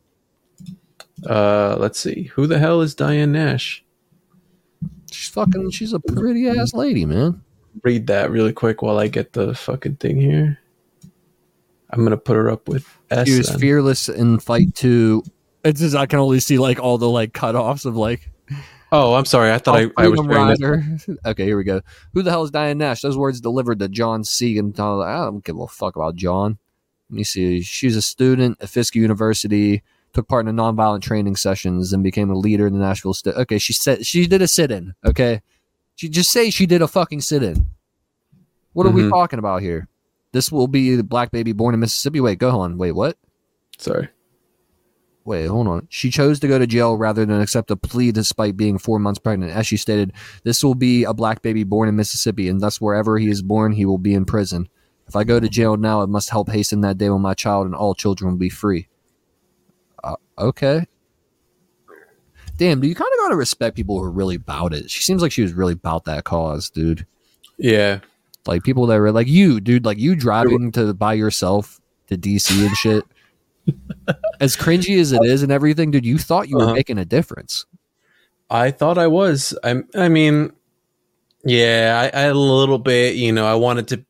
uh, 1.27 1.75
let's 1.77 1.99
see. 1.99 2.23
Who 2.35 2.47
the 2.47 2.59
hell 2.59 2.81
is 2.81 2.95
Diane 2.95 3.31
Nash? 3.31 3.83
She's 5.11 5.29
fucking. 5.29 5.71
She's 5.71 5.93
a 5.93 5.99
pretty 5.99 6.47
ass 6.47 6.73
lady, 6.73 7.05
man. 7.05 7.41
Read 7.83 8.07
that 8.07 8.31
really 8.31 8.53
quick 8.53 8.81
while 8.81 8.97
I 8.97 9.07
get 9.07 9.33
the 9.33 9.53
fucking 9.53 9.97
thing 9.97 10.19
here. 10.19 10.59
I'm 11.89 12.03
gonna 12.03 12.17
put 12.17 12.35
her 12.35 12.49
up 12.49 12.67
with 12.67 12.85
S. 13.09 13.27
She 13.27 13.37
was 13.37 13.49
then. 13.49 13.59
fearless 13.59 14.09
in 14.09 14.39
fight 14.39 14.75
two. 14.75 15.23
It's 15.63 15.79
just 15.79 15.95
I 15.95 16.05
can 16.05 16.19
only 16.19 16.39
see 16.39 16.57
like 16.57 16.79
all 16.79 16.97
the 16.97 17.09
like 17.09 17.33
cutoffs 17.33 17.85
of 17.85 17.95
like 17.95 18.29
Oh, 18.91 19.15
I'm 19.15 19.25
sorry. 19.25 19.51
I 19.51 19.57
thought 19.57 19.77
I, 19.77 19.89
I 19.97 20.07
was 20.07 20.19
Freedom 20.19 20.55
sharing. 20.57 20.91
Rider. 20.91 21.17
okay, 21.25 21.43
here 21.43 21.57
we 21.57 21.63
go. 21.63 21.81
Who 22.13 22.23
the 22.23 22.31
hell 22.31 22.43
is 22.43 22.51
Diane 22.51 22.77
Nash? 22.77 23.01
Those 23.01 23.17
words 23.17 23.41
delivered 23.41 23.79
to 23.79 23.89
John 23.89 24.23
Segan. 24.23 24.73
I 24.79 25.25
don't 25.25 25.43
give 25.43 25.59
a 25.59 25.67
fuck 25.67 25.95
about 25.95 26.15
John. 26.15 26.57
Let 27.09 27.17
me 27.17 27.23
see. 27.23 27.61
She's 27.61 27.97
a 27.97 28.01
student 28.01 28.57
at 28.61 28.69
Fisk 28.69 28.95
University. 28.95 29.83
Took 30.17 30.27
part 30.27 30.47
in 30.47 30.55
the 30.55 30.59
nonviolent 30.59 31.03
training 31.03 31.35
sessions 31.35 31.93
and 31.93 32.01
became 32.01 32.31
a 32.31 32.35
leader 32.35 32.65
in 32.65 32.73
the 32.73 32.79
Nashville 32.79 33.13
state. 33.13 33.35
Okay, 33.35 33.59
she 33.59 33.71
said 33.71 34.03
she 34.03 34.25
did 34.25 34.41
a 34.41 34.47
sit-in. 34.47 34.95
Okay, 35.05 35.43
she 35.93 36.09
just 36.09 36.31
say 36.31 36.49
she 36.49 36.65
did 36.65 36.81
a 36.81 36.87
fucking 36.87 37.21
sit-in. 37.21 37.67
What 38.73 38.87
are 38.87 38.89
we 38.89 39.03
Mhm. 39.03 39.11
talking 39.11 39.37
about 39.37 39.61
here? 39.61 39.87
This 40.31 40.51
will 40.51 40.67
be 40.67 40.95
the 40.95 41.03
black 41.03 41.29
baby 41.29 41.51
born 41.51 41.75
in 41.75 41.79
Mississippi. 41.81 42.19
Wait, 42.19 42.39
go 42.39 42.49
on. 42.49 42.79
Wait, 42.79 42.93
what? 42.93 43.15
Sorry. 43.77 44.09
Wait, 45.23 45.45
hold 45.45 45.67
on. 45.67 45.85
She 45.87 46.09
chose 46.09 46.39
to 46.39 46.47
go 46.47 46.57
to 46.57 46.65
jail 46.65 46.97
rather 46.97 47.23
than 47.23 47.39
accept 47.39 47.69
a 47.69 47.75
plea 47.75 48.11
despite 48.11 48.57
being 48.57 48.79
four 48.79 48.97
months 48.97 49.19
pregnant. 49.19 49.51
As 49.51 49.67
she 49.67 49.77
stated, 49.77 50.13
this 50.43 50.63
will 50.63 50.73
be 50.73 51.03
a 51.03 51.13
black 51.13 51.43
baby 51.43 51.63
born 51.63 51.89
in 51.89 51.95
Mississippi, 51.95 52.49
and 52.49 52.59
thus 52.59 52.81
wherever 52.81 53.19
he 53.19 53.29
is 53.29 53.43
born, 53.43 53.73
he 53.73 53.85
will 53.85 53.99
be 53.99 54.15
in 54.15 54.25
prison. 54.25 54.67
If 55.07 55.15
I 55.15 55.23
go 55.23 55.39
to 55.39 55.47
jail 55.47 55.77
now, 55.77 56.01
it 56.01 56.09
must 56.09 56.31
help 56.31 56.49
hasten 56.49 56.81
that 56.81 56.97
day 56.97 57.11
when 57.11 57.21
my 57.21 57.35
child 57.35 57.67
and 57.67 57.75
all 57.75 57.93
children 57.93 58.31
will 58.31 58.39
be 58.39 58.49
free. 58.49 58.87
Okay. 60.39 60.85
Damn, 62.57 62.81
do 62.81 62.87
you 62.87 62.95
kind 62.95 63.09
of 63.13 63.19
got 63.19 63.29
to 63.29 63.35
respect 63.35 63.75
people 63.75 63.97
who 63.99 64.03
are 64.03 64.11
really 64.11 64.35
about 64.35 64.73
it? 64.73 64.89
She 64.89 65.03
seems 65.03 65.21
like 65.21 65.31
she 65.31 65.43
was 65.43 65.53
really 65.53 65.73
about 65.73 66.05
that 66.05 66.23
cause, 66.23 66.69
dude. 66.69 67.05
Yeah. 67.57 67.99
Like 68.47 68.63
people 68.63 68.87
that 68.87 68.97
were 68.99 69.11
like 69.11 69.27
you, 69.27 69.59
dude, 69.59 69.85
like 69.85 69.99
you 69.99 70.15
driving 70.15 70.71
to 70.71 70.93
by 70.93 71.13
yourself 71.13 71.79
to 72.07 72.17
DC 72.17 72.65
and 72.65 72.75
shit. 72.77 73.03
as 74.39 74.55
cringy 74.55 74.99
as 74.99 75.11
it 75.11 75.23
is 75.23 75.43
and 75.43 75.51
everything, 75.51 75.91
dude, 75.91 76.05
you 76.05 76.17
thought 76.17 76.49
you 76.49 76.55
were 76.57 76.63
Uh-huh. 76.63 76.73
making 76.73 76.97
a 76.97 77.05
difference. 77.05 77.65
I 78.49 78.71
thought 78.71 78.97
I 78.97 79.07
was. 79.07 79.53
I 79.63 79.83
I 79.93 80.07
mean, 80.07 80.53
yeah, 81.43 82.09
I, 82.13 82.17
I 82.17 82.23
a 82.23 82.33
little 82.33 82.79
bit. 82.79 83.15
You 83.15 83.33
know, 83.33 83.45
I 83.45 83.55
wanted 83.55 83.89
to. 83.89 84.05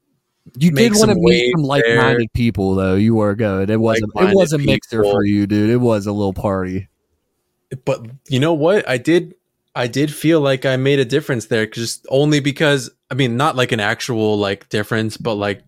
You 0.58 0.72
did 0.72 0.94
want 0.96 1.10
to 1.12 1.16
meet 1.16 1.52
some 1.56 1.64
like-minded 1.64 2.32
people, 2.34 2.76
though. 2.76 2.96
You 2.96 3.16
were 3.16 3.36
good. 3.36 3.70
It 3.70 3.80
wasn't. 3.80 4.12
It 4.16 4.36
was 4.36 4.54
a 4.54 4.58
mixer 4.58 5.02
people. 5.02 5.12
for 5.12 5.26
you, 5.26 5.48
dude. 5.48 5.70
It 5.70 5.78
was 5.78 6.06
a 6.08 6.12
little 6.12 6.34
party. 6.34 6.88
But 7.86 8.06
you 8.30 8.40
know 8.40 8.54
what? 8.54 8.88
I 8.88 8.98
did. 8.98 9.36
I 9.76 9.88
did 9.88 10.14
feel 10.14 10.42
like 10.42 10.66
I 10.66 10.76
made 10.78 11.00
a 11.00 11.06
difference 11.06 11.48
there, 11.48 11.66
just 11.68 12.06
only 12.10 12.40
because 12.40 12.90
I 13.12 13.14
mean, 13.16 13.38
not 13.38 13.56
like 13.56 13.72
an 13.72 13.80
actual 13.80 14.38
like 14.38 14.70
difference, 14.70 15.18
but 15.18 15.36
like 15.36 15.64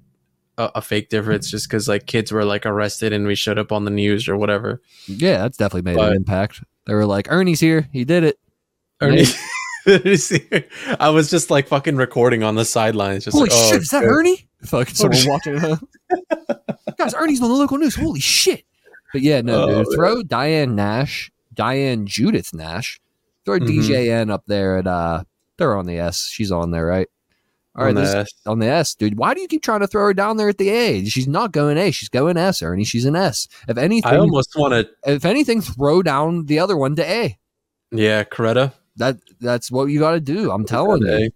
a, 0.57 0.71
a 0.75 0.81
fake 0.81 1.09
difference, 1.09 1.49
just 1.51 1.67
because 1.69 1.87
like 1.87 2.05
kids 2.05 2.31
were 2.31 2.45
like 2.45 2.65
arrested 2.65 3.13
and 3.13 3.27
we 3.27 3.35
showed 3.35 3.59
up 3.59 3.71
on 3.71 3.85
the 3.85 3.91
news 3.91 4.27
or 4.27 4.37
whatever. 4.37 4.81
Yeah, 5.07 5.39
that's 5.39 5.57
definitely 5.57 5.91
made 5.91 5.97
But- 5.97 6.11
an 6.11 6.15
impact. 6.17 6.63
They 6.87 6.93
were 6.95 7.05
like, 7.05 7.31
"Ernie's 7.31 7.59
here. 7.59 7.87
He 7.93 8.03
did 8.03 8.23
it." 8.23 8.39
Ernie, 9.01 9.25
I 10.99 11.09
was 11.09 11.29
just 11.29 11.49
like 11.49 11.67
fucking 11.67 11.95
recording 11.95 12.43
on 12.43 12.55
the 12.55 12.65
sidelines, 12.65 13.25
just 13.25 13.35
Holy 13.35 13.49
like, 13.49 13.57
oh, 13.59 13.71
shit! 13.71 13.81
Is 13.81 13.89
that 13.89 14.01
good. 14.01 14.09
Ernie? 14.11 14.47
Fucking 14.63 14.95
someone 14.95 15.17
shit. 15.17 15.29
watching 15.29 15.57
huh? 15.57 15.77
Guys, 16.97 17.13
Ernie's 17.13 17.41
on 17.41 17.49
the 17.49 17.55
local 17.55 17.77
news. 17.77 17.95
Holy 17.95 18.19
shit! 18.19 18.63
But 19.13 19.21
yeah, 19.21 19.41
no, 19.41 19.63
Oh, 19.63 19.83
dude. 19.83 19.93
Throw 19.95 20.21
Diane 20.23 20.75
Nash, 20.75 21.31
Diane 21.53 22.05
Judith 22.05 22.53
Nash. 22.53 22.99
Throw 23.45 23.59
Mhm. 23.59 23.67
DJN 23.67 24.31
up 24.31 24.43
there 24.47 24.77
at 24.77 24.87
uh. 24.87 25.23
They're 25.57 25.75
on 25.75 25.85
the 25.87 25.97
S. 25.99 26.27
She's 26.31 26.51
on 26.53 26.71
there, 26.71 26.85
right? 26.85 27.07
All 27.75 27.83
right, 27.85 27.89
On 27.89 27.95
the 28.03 28.17
S. 28.19 28.27
on 28.45 28.59
the 28.59 28.67
S, 28.67 28.95
dude. 28.95 29.17
Why 29.17 29.33
do 29.33 29.41
you 29.41 29.47
keep 29.47 29.61
trying 29.61 29.81
to 29.81 29.87
throw 29.87 30.03
her 30.05 30.13
down 30.13 30.37
there 30.37 30.49
at 30.49 30.57
the 30.57 30.69
A? 30.69 31.05
She's 31.05 31.27
not 31.27 31.51
going 31.51 31.77
A. 31.77 31.91
She's 31.91 32.09
going 32.09 32.37
S, 32.37 32.61
Ernie. 32.63 32.83
She's 32.85 33.05
an 33.05 33.15
S. 33.15 33.47
If 33.67 33.77
anything, 33.77 34.11
I 34.11 34.17
almost 34.17 34.55
want 34.57 34.73
to, 34.73 34.89
if 35.05 35.25
anything, 35.25 35.61
throw 35.61 36.01
down 36.01 36.45
the 36.45 36.59
other 36.59 36.75
one 36.77 36.95
to 36.95 37.03
A. 37.09 37.37
yeah, 37.91 38.23
Coretta. 38.23 38.73
That 38.99 39.17
that's 39.39 39.71
what 39.71 39.85
you 39.85 39.99
got 39.99 40.11
to 40.11 40.19
do. 40.19 40.51
I'm 40.51 40.65
telling 40.65 41.01
you. 41.01 41.31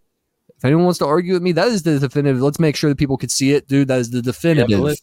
If 0.57 0.65
anyone 0.65 0.85
wants 0.85 0.99
to 0.99 1.05
argue 1.05 1.33
with 1.33 1.41
me, 1.41 1.51
that 1.53 1.67
is 1.67 1.83
the 1.83 1.99
definitive. 1.99 2.41
Let's 2.41 2.59
make 2.59 2.77
sure 2.77 2.89
that 2.89 2.97
people 2.97 3.17
could 3.17 3.31
see 3.31 3.51
it, 3.51 3.67
dude. 3.67 3.89
That 3.89 3.99
is 3.99 4.11
the 4.11 4.21
definitive 4.21 4.79
let- 4.79 4.97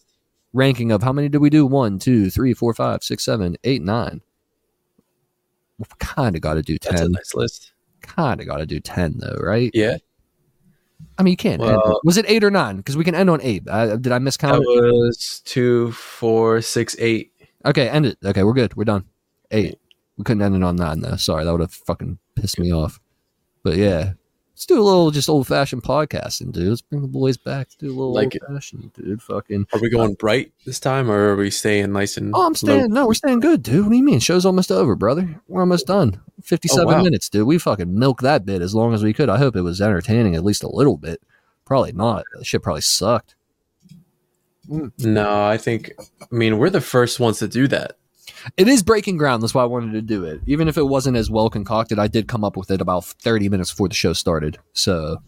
ranking 0.55 0.91
of 0.91 1.03
how 1.03 1.13
many 1.13 1.29
did 1.29 1.39
we 1.39 1.51
do? 1.51 1.67
One, 1.67 1.99
two, 1.99 2.31
three, 2.31 2.55
four, 2.55 2.73
five, 2.73 3.03
six, 3.03 3.25
seven, 3.25 3.57
eight, 3.65 3.83
nine. 3.83 4.23
We 5.79 5.85
kind 5.99 6.35
of 6.37 6.43
got 6.43 6.55
to 6.55 6.63
do 6.63 6.79
That's 6.81 7.01
a 7.01 7.05
ten. 7.05 7.13
nice 7.13 7.35
list. 7.35 7.73
Kind 8.01 8.41
of 8.41 8.47
got 8.47 8.59
to 8.59 8.67
do 8.67 8.81
ten, 8.81 9.17
though, 9.19 9.39
right? 9.41 9.71
Yeah, 9.75 9.97
I 11.19 11.23
mean, 11.23 11.33
you 11.33 11.37
can't. 11.37 11.61
Well-. 11.61 12.01
Was 12.05 12.17
it 12.17 12.25
eight 12.29 12.43
or 12.45 12.51
nine? 12.51 12.79
Because 12.79 12.97
we 12.97 13.05
can 13.05 13.15
end 13.15 13.29
on 13.29 13.41
eight. 13.43 13.69
I, 13.69 13.97
did 13.97 14.09
I 14.09 14.19
that 14.19 14.23
miscount? 14.23 14.61
was 14.61 15.43
two, 15.45 15.93
four, 15.93 16.63
six, 16.63 16.97
eight. 16.99 17.33
Okay, 17.67 17.89
end 17.89 18.07
it. 18.07 18.19
Okay, 18.25 18.43
we're 18.43 18.55
good. 18.55 18.75
We're 18.77 18.85
done. 18.85 19.05
Eight. 19.51 19.79
We 20.21 20.25
couldn't 20.25 20.43
end 20.43 20.55
it 20.55 20.63
on 20.63 20.77
nine 20.77 21.01
though. 21.01 21.17
Sorry, 21.17 21.47
that 21.47 21.51
would 21.51 21.63
have 21.63 21.73
fucking 21.73 22.19
pissed 22.35 22.59
me 22.59 22.71
off. 22.71 23.01
But 23.63 23.77
yeah, 23.77 24.13
let's 24.53 24.67
do 24.67 24.79
a 24.79 24.85
little 24.85 25.11
just 25.11 25.31
old 25.31 25.47
fashioned 25.47 25.83
podcasting, 25.83 26.53
dude. 26.53 26.69
Let's 26.69 26.83
bring 26.83 27.01
the 27.01 27.09
boys 27.09 27.39
back. 27.39 27.69
Let's 27.69 27.77
do 27.77 27.87
a 27.87 27.97
little 27.97 28.13
Like 28.13 28.37
old 28.47 28.55
fashioned, 28.55 28.93
dude. 28.93 29.23
Fucking. 29.23 29.67
Are 29.73 29.81
we 29.81 29.89
going 29.89 30.13
bright 30.13 30.53
this 30.67 30.79
time, 30.79 31.11
or 31.11 31.31
are 31.31 31.37
we 31.37 31.51
staying 31.51 31.91
nice 31.93 32.19
and? 32.19 32.35
Oh, 32.35 32.43
I'm 32.43 32.49
low? 32.51 32.55
staying. 32.55 32.93
No, 32.93 33.07
we're 33.07 33.15
staying 33.15 33.41
good, 33.41 33.63
dude. 33.63 33.85
What 33.85 33.93
do 33.93 33.97
you 33.97 34.05
mean? 34.05 34.21
Show's 34.21 34.45
almost 34.45 34.71
over, 34.71 34.95
brother. 34.95 35.41
We're 35.49 35.63
almost 35.63 35.87
done. 35.87 36.21
Fifty-seven 36.43 36.93
Oh, 36.93 36.99
wow. 36.99 37.03
minutes, 37.03 37.31
dude. 37.31 37.47
We 37.47 37.57
fucking 37.57 37.99
milked 37.99 38.23
that 38.23 38.45
bit 38.45 38.61
as 38.61 38.75
long 38.75 38.93
as 38.93 39.03
we 39.03 39.15
could. 39.15 39.31
I 39.31 39.39
hope 39.39 39.57
it 39.57 39.63
was 39.63 39.81
entertaining 39.81 40.35
at 40.37 40.45
least 40.45 40.63
a 40.63 40.69
little 40.71 40.99
bit. 40.99 41.23
Probably 41.65 41.93
not. 41.93 42.25
That 42.35 42.45
shit 42.45 42.63
probably 42.63 42.83
sucked. 42.83 43.37
No, 44.99 45.43
I 45.47 45.57
think. 45.57 45.93
I 46.21 46.27
mean, 46.31 46.59
we're 46.59 46.69
the 46.69 46.83
first 46.83 47.19
ones 47.21 47.39
to 47.39 47.49
do 47.49 47.67
that. 47.69 47.97
It 48.57 48.69
is 48.69 48.83
breaking 48.83 49.17
ground. 49.17 49.43
That's 49.43 49.55
why 49.55 49.63
I 49.63 49.67
wanted 49.67 49.93
to 49.93 50.03
do 50.03 50.25
it. 50.25 50.41
Even 50.47 50.69
if 50.69 50.77
it 50.77 50.85
wasn't 50.85 51.17
as 51.17 51.31
well 51.31 51.51
concocted, 51.51 51.99
I 51.99 52.09
did 52.09 52.29
come 52.29 52.45
up 52.45 52.57
with 52.57 52.71
it 52.71 52.81
about 52.81 53.05
30 53.05 53.49
minutes 53.49 53.71
before 53.71 53.89
the 53.89 53.95
show 53.95 54.13
started. 54.13 54.59
So, 54.73 55.19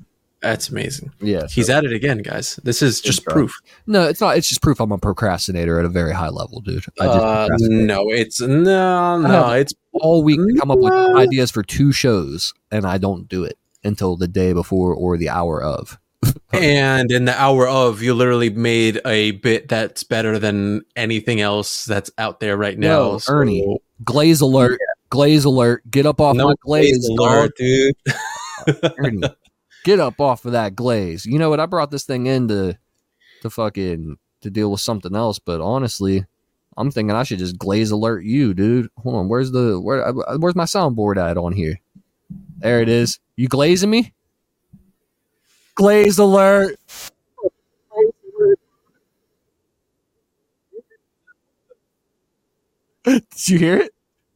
That's 0.41 0.69
amazing. 0.69 1.13
yeah. 1.21 1.47
He's 1.49 1.71
at 1.71 1.85
it 1.85 1.93
again, 1.93 2.19
guys. 2.19 2.57
This 2.65 2.83
is 2.83 3.01
just 3.01 3.25
bro. 3.25 3.35
proof. 3.35 3.61
No, 3.87 4.09
it's 4.09 4.21
not. 4.21 4.37
It's 4.37 4.49
just 4.49 4.63
proof 4.63 4.81
I'm 4.81 4.93
a 4.93 4.99
procrastinator 4.99 5.79
at 5.79 5.85
a 5.85 5.89
very 5.89 6.13
high 6.13 6.31
level, 6.31 6.61
dude. 6.61 6.85
I 7.01 7.07
just 7.07 7.19
Uh, 7.19 7.49
no, 7.61 8.11
it's 8.11 8.41
no, 8.41 9.19
no. 9.19 9.51
It's 9.53 9.73
all 9.93 10.23
week 10.23 10.39
to 10.41 10.57
come 10.59 10.71
up 10.71 10.79
with 10.79 10.93
ideas 10.93 11.51
for 11.51 11.63
two 11.63 11.93
shows, 11.93 12.53
and 12.71 12.85
I 12.87 12.99
don't 12.99 13.29
do 13.29 13.45
it 13.45 13.59
until 13.85 14.17
the 14.17 14.29
day 14.29 14.53
before 14.53 14.95
or 14.95 15.17
the 15.17 15.29
hour 15.29 15.63
of. 15.63 15.99
and 16.53 17.11
in 17.11 17.25
the 17.25 17.41
hour 17.41 17.67
of, 17.69 18.03
you 18.03 18.15
literally 18.15 18.51
made 18.51 19.01
a 19.07 19.33
bit 19.33 19.69
that's 19.69 20.03
better 20.05 20.39
than 20.39 20.83
anything 20.97 21.41
else 21.41 21.85
that's 21.85 22.11
out 22.19 22.41
there 22.41 22.57
right 22.57 22.79
now. 22.79 23.13
Yo, 23.13 23.21
Ernie, 23.29 23.79
Glaze 24.05 24.41
alert! 24.41 24.79
Glaze 25.11 25.45
alert! 25.45 25.83
Get 25.91 26.07
up 26.07 26.21
off 26.21 26.37
no 26.37 26.49
my 26.49 26.55
glaze, 26.61 27.09
dog. 27.17 27.19
alert, 27.19 27.53
dude. 27.57 27.95
Ernie, 28.99 29.23
get 29.85 30.01
up 30.01 30.21
off 30.21 30.45
of 30.45 30.53
that 30.53 30.75
glaze. 30.75 31.25
You 31.27 31.39
know 31.39 31.51
what? 31.51 31.61
I 31.61 31.67
brought 31.67 31.91
this 31.91 32.05
thing 32.05 32.27
in 32.27 32.49
to, 32.49 32.79
to 33.43 33.51
fucking 33.51 34.17
to 34.43 34.51
deal 34.51 34.71
with 34.71 34.81
something 34.81 35.15
else, 35.15 35.39
but 35.39 35.61
honestly, 35.61 36.25
I'm 36.77 36.91
thinking 36.91 37.15
I 37.15 37.23
should 37.23 37.39
just 37.39 37.59
glaze 37.59 37.91
alert 37.91 38.25
you, 38.25 38.55
dude. 38.55 38.89
Hold 38.99 39.15
on, 39.17 39.29
where's 39.29 39.53
the 39.53 39.81
where? 39.81 40.07
uh, 40.07 40.39
Where's 40.39 40.57
my 40.57 40.65
soundboard 40.65 41.17
at 41.17 41.37
on 41.37 41.53
here? 41.53 41.81
There 42.59 42.81
it 42.81 42.89
is. 42.89 43.19
You 43.37 43.49
glazing 43.49 43.91
me? 43.91 44.15
Glaze 45.75 46.19
alert! 46.19 46.77
Did 53.05 53.49
you 53.49 53.59
hear 53.59 53.77
it? 53.79 53.93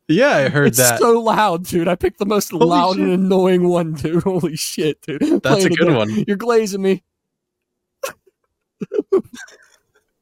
Yeah, 0.08 0.36
I 0.36 0.48
heard 0.48 0.66
that. 0.74 0.80
it's 0.80 0.90
that. 0.90 0.98
so 1.00 1.20
loud, 1.20 1.64
dude. 1.64 1.88
I 1.88 1.94
picked 1.96 2.18
the 2.18 2.26
most 2.26 2.50
Holy 2.50 2.66
loud 2.66 2.94
shit. 2.94 3.04
and 3.04 3.12
annoying 3.12 3.68
one, 3.68 3.94
dude. 3.94 4.22
Holy 4.24 4.56
shit, 4.56 5.00
dude. 5.02 5.42
That's 5.42 5.64
it 5.64 5.72
a 5.72 5.74
good 5.74 5.94
one. 5.94 6.24
You're 6.26 6.36
glazing 6.36 6.82
me. 6.82 7.02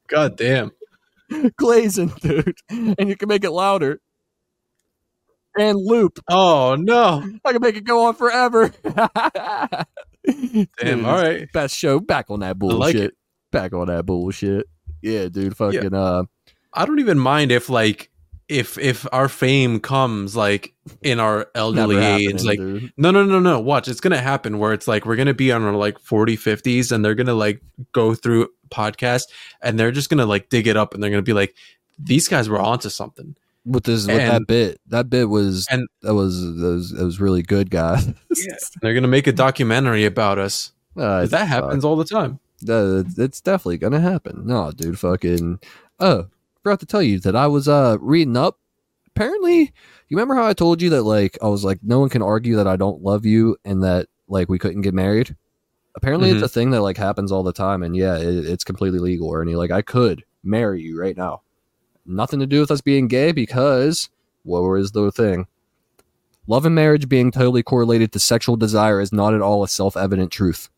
God 0.07 0.37
damn. 0.37 0.71
glazing, 1.57 2.13
dude. 2.21 2.57
And 2.69 3.09
you 3.09 3.15
can 3.15 3.29
make 3.29 3.43
it 3.43 3.51
louder. 3.51 3.99
And 5.57 5.77
loop. 5.77 6.19
Oh 6.29 6.75
no. 6.77 7.23
I 7.45 7.53
can 7.53 7.61
make 7.61 7.77
it 7.77 7.85
go 7.85 8.05
on 8.05 8.15
forever. 8.15 8.73
Damn. 10.79 11.05
All 11.05 11.21
right. 11.21 11.51
Best 11.51 11.77
show. 11.77 11.99
Back 11.99 12.29
on 12.29 12.39
that 12.41 12.57
bullshit. 12.59 13.01
like. 13.01 13.13
Back 13.51 13.73
on 13.73 13.87
that 13.87 14.05
bullshit. 14.05 14.67
Yeah, 15.01 15.29
dude. 15.29 15.55
Fucking 15.55 15.93
uh 15.93 16.23
I 16.73 16.85
don't 16.85 16.99
even 16.99 17.19
mind 17.19 17.51
if 17.51 17.69
like 17.69 18.09
if 18.47 18.77
if 18.77 19.07
our 19.11 19.27
fame 19.27 19.79
comes 19.79 20.35
like 20.35 20.73
in 21.01 21.19
our 21.19 21.47
elderly 21.55 21.97
age 21.97 22.43
like 22.43 22.59
dude. 22.59 22.93
no 22.95 23.09
no 23.09 23.23
no 23.23 23.39
no 23.39 23.59
watch 23.59 23.87
it's 23.87 23.99
gonna 23.99 24.21
happen 24.21 24.59
where 24.59 24.71
it's 24.71 24.87
like 24.87 25.03
we're 25.05 25.15
gonna 25.15 25.33
be 25.33 25.51
on 25.51 25.63
our 25.63 25.73
like 25.73 25.97
40 25.97 26.37
50s 26.37 26.91
and 26.91 27.03
they're 27.03 27.15
gonna 27.15 27.33
like 27.33 27.59
go 27.91 28.13
through 28.13 28.49
podcast 28.69 29.23
and 29.63 29.79
they're 29.79 29.91
just 29.91 30.11
gonna 30.11 30.27
like 30.27 30.49
dig 30.49 30.67
it 30.67 30.77
up 30.77 30.93
and 30.93 31.01
they're 31.01 31.09
gonna 31.09 31.23
be 31.23 31.33
like 31.33 31.55
these 31.97 32.27
guys 32.27 32.47
were 32.47 32.59
onto 32.59 32.89
something 32.89 33.35
with 33.65 33.83
this 33.83 34.05
with 34.07 34.17
that 34.17 34.47
bit. 34.47 34.79
That 34.87 35.09
bit 35.09 35.27
was 35.29 35.67
and- 35.71 35.87
that 36.03 36.13
was 36.13 36.39
that 36.41 36.67
was, 36.67 36.91
that 36.91 37.03
was 37.03 37.19
really 37.19 37.41
good, 37.41 37.69
guys. 37.69 38.05
they're 38.81 38.93
gonna 38.93 39.07
make 39.07 39.27
a 39.27 39.31
documentary 39.33 40.05
about 40.05 40.37
us 40.39 40.71
Uh, 40.95 41.25
that 41.25 41.47
happens 41.47 41.83
all 41.83 41.95
the 41.95 42.05
time 42.05 42.39
Uh, 42.67 43.03
it's 43.17 43.41
definitely 43.41 43.77
gonna 43.77 43.99
happen. 44.01 44.43
No, 44.45 44.71
dude, 44.71 44.99
fucking. 44.99 45.59
Oh, 45.99 46.27
forgot 46.63 46.79
to 46.81 46.85
tell 46.85 47.01
you 47.03 47.19
that 47.19 47.35
I 47.35 47.47
was 47.47 47.67
uh 47.67 47.97
reading 47.99 48.37
up 48.37 48.59
apparently, 49.07 49.59
you 50.09 50.17
remember 50.17 50.35
how 50.35 50.45
I 50.45 50.53
told 50.53 50.81
you 50.81 50.89
that 50.91 51.03
like 51.03 51.37
I 51.41 51.47
was 51.47 51.63
like, 51.63 51.79
no 51.83 51.99
one 51.99 52.09
can 52.09 52.21
argue 52.21 52.55
that 52.57 52.67
I 52.67 52.75
don't 52.75 53.01
love 53.01 53.25
you 53.25 53.55
and 53.65 53.83
that 53.83 54.07
like 54.27 54.49
we 54.49 54.59
couldn't 54.59 54.81
get 54.81 54.93
married. 54.93 55.35
Apparently, 55.95 56.29
Mhm. 56.29 56.33
it's 56.35 56.43
a 56.43 56.49
thing 56.49 56.71
that 56.71 56.81
like 56.81 56.97
happens 56.97 57.31
all 57.31 57.41
the 57.43 57.53
time, 57.53 57.81
and 57.81 57.95
yeah, 57.95 58.17
it, 58.17 58.45
it's 58.45 58.65
completely 58.65 58.99
legal. 58.99 59.31
Ernie, 59.33 59.55
like 59.55 59.71
I 59.71 59.81
could 59.81 60.25
marry 60.43 60.81
you 60.81 60.99
right 60.99 61.15
now. 61.15 61.41
Nothing 62.05 62.39
to 62.39 62.45
do 62.45 62.59
with 62.59 62.71
us 62.71 62.81
being 62.81 63.07
gay 63.07 63.31
because 63.31 64.09
what 64.43 64.61
was 64.61 64.91
the 64.91 65.11
thing? 65.11 65.47
Love 66.47 66.65
and 66.65 66.75
marriage 66.75 67.09
being 67.09 67.31
totally 67.31 67.63
correlated 67.63 68.11
to 68.11 68.19
sexual 68.19 68.55
desire 68.55 69.01
is 69.01 69.11
not 69.11 69.33
at 69.33 69.41
all 69.41 69.63
a 69.63 69.67
self-evident 69.67 70.31
truth. 70.31 70.69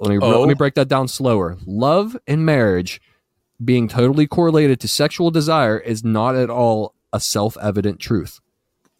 Let 0.00 0.10
me 0.10 0.18
Oh. 0.20 0.40
let 0.40 0.48
me 0.48 0.54
oh. 0.54 0.56
break 0.56 0.74
that 0.74 0.88
down 0.88 1.08
slower. 1.08 1.56
Love 1.64 2.16
and 2.26 2.44
marriage 2.44 3.00
being 3.64 3.88
totally 3.88 4.26
correlated 4.26 4.80
to 4.80 4.88
sexual 4.88 5.30
desire 5.30 5.78
is 5.78 6.04
not 6.04 6.34
at 6.34 6.50
all 6.50 6.94
a 7.12 7.20
self-evident 7.20 8.00
truth. 8.00 8.40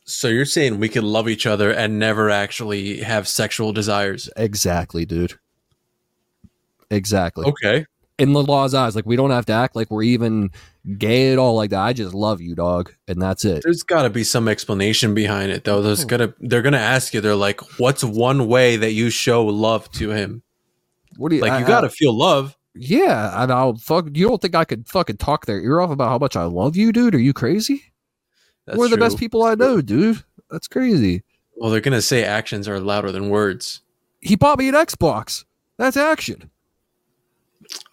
So 0.04 0.28
you're 0.28 0.44
saying 0.44 0.78
we 0.78 0.88
could 0.88 1.04
love 1.04 1.28
each 1.28 1.46
other 1.46 1.70
and 1.70 1.98
never 1.98 2.30
actually 2.30 2.98
have 3.00 3.26
sexual 3.26 3.72
desires? 3.72 4.30
Exactly, 4.36 5.04
dude. 5.04 5.34
Exactly. 6.90 7.44
Okay. 7.46 7.86
In 8.18 8.32
the 8.32 8.42
law's 8.42 8.72
eyes, 8.72 8.96
like 8.96 9.04
we 9.04 9.14
don't 9.16 9.30
have 9.30 9.44
to 9.46 9.52
act 9.52 9.76
like 9.76 9.90
we're 9.90 10.02
even 10.02 10.50
gay 10.96 11.32
at 11.32 11.38
all 11.38 11.54
like 11.54 11.68
that. 11.70 11.80
I 11.80 11.92
just 11.92 12.14
love 12.14 12.40
you, 12.40 12.54
dog, 12.54 12.92
and 13.06 13.20
that's 13.20 13.44
it. 13.44 13.62
There's 13.62 13.82
got 13.82 14.02
to 14.04 14.10
be 14.10 14.24
some 14.24 14.48
explanation 14.48 15.12
behind 15.12 15.52
it, 15.52 15.64
though. 15.64 15.82
There's 15.82 16.04
Oh. 16.04 16.06
gonna 16.08 16.34
they're 16.40 16.62
gonna 16.62 16.78
ask 16.78 17.12
you. 17.12 17.20
They're 17.20 17.34
like, 17.34 17.60
"What's 17.78 18.02
one 18.02 18.48
way 18.48 18.76
that 18.76 18.92
you 18.92 19.10
show 19.10 19.44
love 19.44 19.90
to 19.92 20.10
him?" 20.10 20.42
What 21.18 21.28
do 21.28 21.36
you 21.36 21.42
Like, 21.42 21.52
I- 21.52 21.60
you 21.60 21.66
got 21.66 21.82
to 21.82 21.90
feel 21.90 22.16
love. 22.16 22.56
Yeah, 22.74 23.42
and 23.42 23.52
I'll 23.52 23.76
fuck. 23.76 24.06
You 24.14 24.28
don't 24.28 24.40
think 24.40 24.54
I 24.54 24.64
could 24.64 24.88
fucking 24.88 25.16
talk 25.18 25.44
their 25.46 25.60
ear 25.60 25.80
off 25.80 25.90
about 25.90 26.08
how 26.08 26.18
much 26.18 26.36
I 26.36 26.44
love 26.44 26.74
you, 26.76 26.92
dude? 26.92 27.14
Are 27.14 27.18
you 27.20 27.32
crazy? 27.34 27.82
That's 28.66 28.78
We're 28.78 28.88
the 28.88 28.96
best 28.98 29.18
people 29.18 29.42
I 29.44 29.54
know, 29.54 29.80
dude. 29.80 30.22
That's 30.50 30.68
crazy. 30.68 31.22
Well, 31.56 31.70
they're 31.70 31.80
gonna 31.80 32.02
say 32.02 32.24
actions 32.24 32.66
are 32.68 32.80
louder 32.80 33.12
than 33.12 33.28
words. 33.30 33.80
He 34.20 34.36
bought 34.36 34.58
me 34.58 34.68
an 34.68 34.74
Xbox. 34.74 35.44
That's 35.78 35.96
action. 35.96 36.50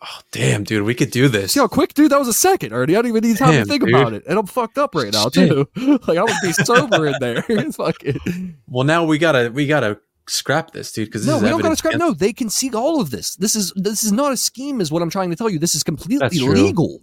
Oh, 0.01 0.19
damn, 0.31 0.63
dude, 0.63 0.83
we 0.83 0.93
could 0.95 1.11
do 1.11 1.27
this. 1.27 1.55
How 1.55 1.67
quick, 1.67 1.93
dude? 1.93 2.11
That 2.11 2.19
was 2.19 2.27
a 2.27 2.33
second 2.33 2.73
already. 2.73 2.95
I 2.95 3.01
don't 3.01 3.09
even 3.09 3.23
need 3.23 3.37
time 3.37 3.51
Damn, 3.51 3.65
to 3.65 3.69
think 3.71 3.85
dude. 3.85 3.95
about 3.95 4.13
it, 4.13 4.23
and 4.27 4.37
I'm 4.37 4.45
fucked 4.47 4.77
up 4.77 4.95
right 4.95 5.11
now 5.13 5.29
Shit. 5.29 5.49
too. 5.49 5.67
like 6.07 6.17
I 6.17 6.23
would 6.23 6.33
be 6.43 6.51
sober 6.53 7.07
in 7.07 7.15
there. 7.19 7.41
Fucking. 7.71 8.57
Well, 8.67 8.83
now 8.83 9.05
we 9.05 9.17
gotta 9.17 9.51
we 9.53 9.65
gotta 9.67 9.99
scrap 10.27 10.71
this, 10.71 10.91
dude, 10.91 11.07
because 11.07 11.25
this 11.25 11.29
No, 11.31 11.37
is 11.37 11.43
we 11.43 11.49
don't 11.49 11.61
gotta 11.61 11.75
scrap. 11.75 11.95
No, 11.95 12.13
they 12.13 12.33
can 12.33 12.49
see 12.49 12.71
all 12.73 12.99
of 13.01 13.11
this. 13.11 13.35
This 13.35 13.55
is 13.55 13.71
this 13.75 14.03
is 14.03 14.11
not 14.11 14.31
a 14.33 14.37
scheme, 14.37 14.81
is 14.81 14.91
what 14.91 15.01
I'm 15.01 15.09
trying 15.09 15.29
to 15.29 15.35
tell 15.35 15.49
you. 15.49 15.59
This 15.59 15.75
is 15.75 15.83
completely 15.83 16.39
legal. 16.39 17.01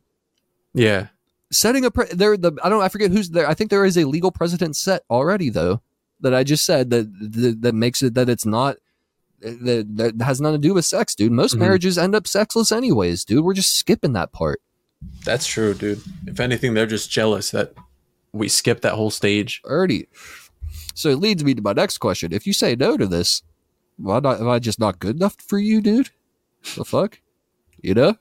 Yeah, 0.75 1.09
setting 1.51 1.85
a 1.85 1.91
pre- 1.91 2.07
there 2.13 2.37
the 2.37 2.53
I 2.63 2.69
don't 2.69 2.83
I 2.83 2.89
forget 2.89 3.11
who's 3.11 3.31
there. 3.31 3.49
I 3.49 3.55
think 3.55 3.71
there 3.71 3.85
is 3.85 3.97
a 3.97 4.05
legal 4.05 4.31
precedent 4.31 4.77
set 4.77 5.03
already 5.11 5.51
though 5.51 5.81
that 6.21 6.35
I 6.35 6.45
just 6.45 6.65
said 6.65 6.91
that 6.91 7.11
that, 7.33 7.63
that 7.63 7.75
makes 7.75 8.03
it 8.03 8.15
that 8.15 8.29
it's 8.29 8.47
not 8.47 8.77
that, 9.41 9.87
that 9.97 10.23
has 10.25 10.41
nothing 10.41 10.61
to 10.61 10.69
do 10.69 10.75
with 10.75 10.85
sex, 10.85 11.15
dude. 11.15 11.33
Most 11.33 11.55
Mhm. 11.57 11.61
marriages 11.61 11.97
end 11.99 12.15
up 12.15 12.27
sexless 12.27 12.71
anyways, 12.73 13.25
dude. 13.25 13.45
We're 13.45 13.55
just 13.55 13.77
skipping 13.77 14.13
that 14.15 14.33
part. 14.33 14.61
that's 15.25 15.47
true, 15.47 15.73
dude. 15.73 16.03
If 16.27 16.41
anything, 16.41 16.75
they're 16.75 16.87
just 16.87 17.11
jealous 17.11 17.51
that 17.53 17.73
we 18.33 18.49
skipped 18.49 18.83
that 18.83 18.93
whole 18.95 19.11
stage. 19.11 19.63
Already. 19.65 20.09
So 20.95 21.09
it 21.09 21.17
leads 21.17 21.43
me 21.43 21.55
to 21.55 21.63
my 21.63 21.73
next 21.73 21.99
question. 21.99 22.33
If 22.35 22.47
you 22.47 22.53
say 22.53 22.77
no 22.77 22.99
to 22.99 23.07
this, 23.07 23.43
why 23.97 24.21
not 24.21 24.41
am 24.41 24.49
I 24.49 24.59
just 24.59 24.79
not 24.79 24.99
good 24.99 25.17
enough 25.17 25.37
for 25.41 25.59
you, 25.59 25.81
dude? 25.81 26.11
The 26.77 26.85
fuck? 26.85 27.19
You 27.81 27.95
know? 27.95 28.17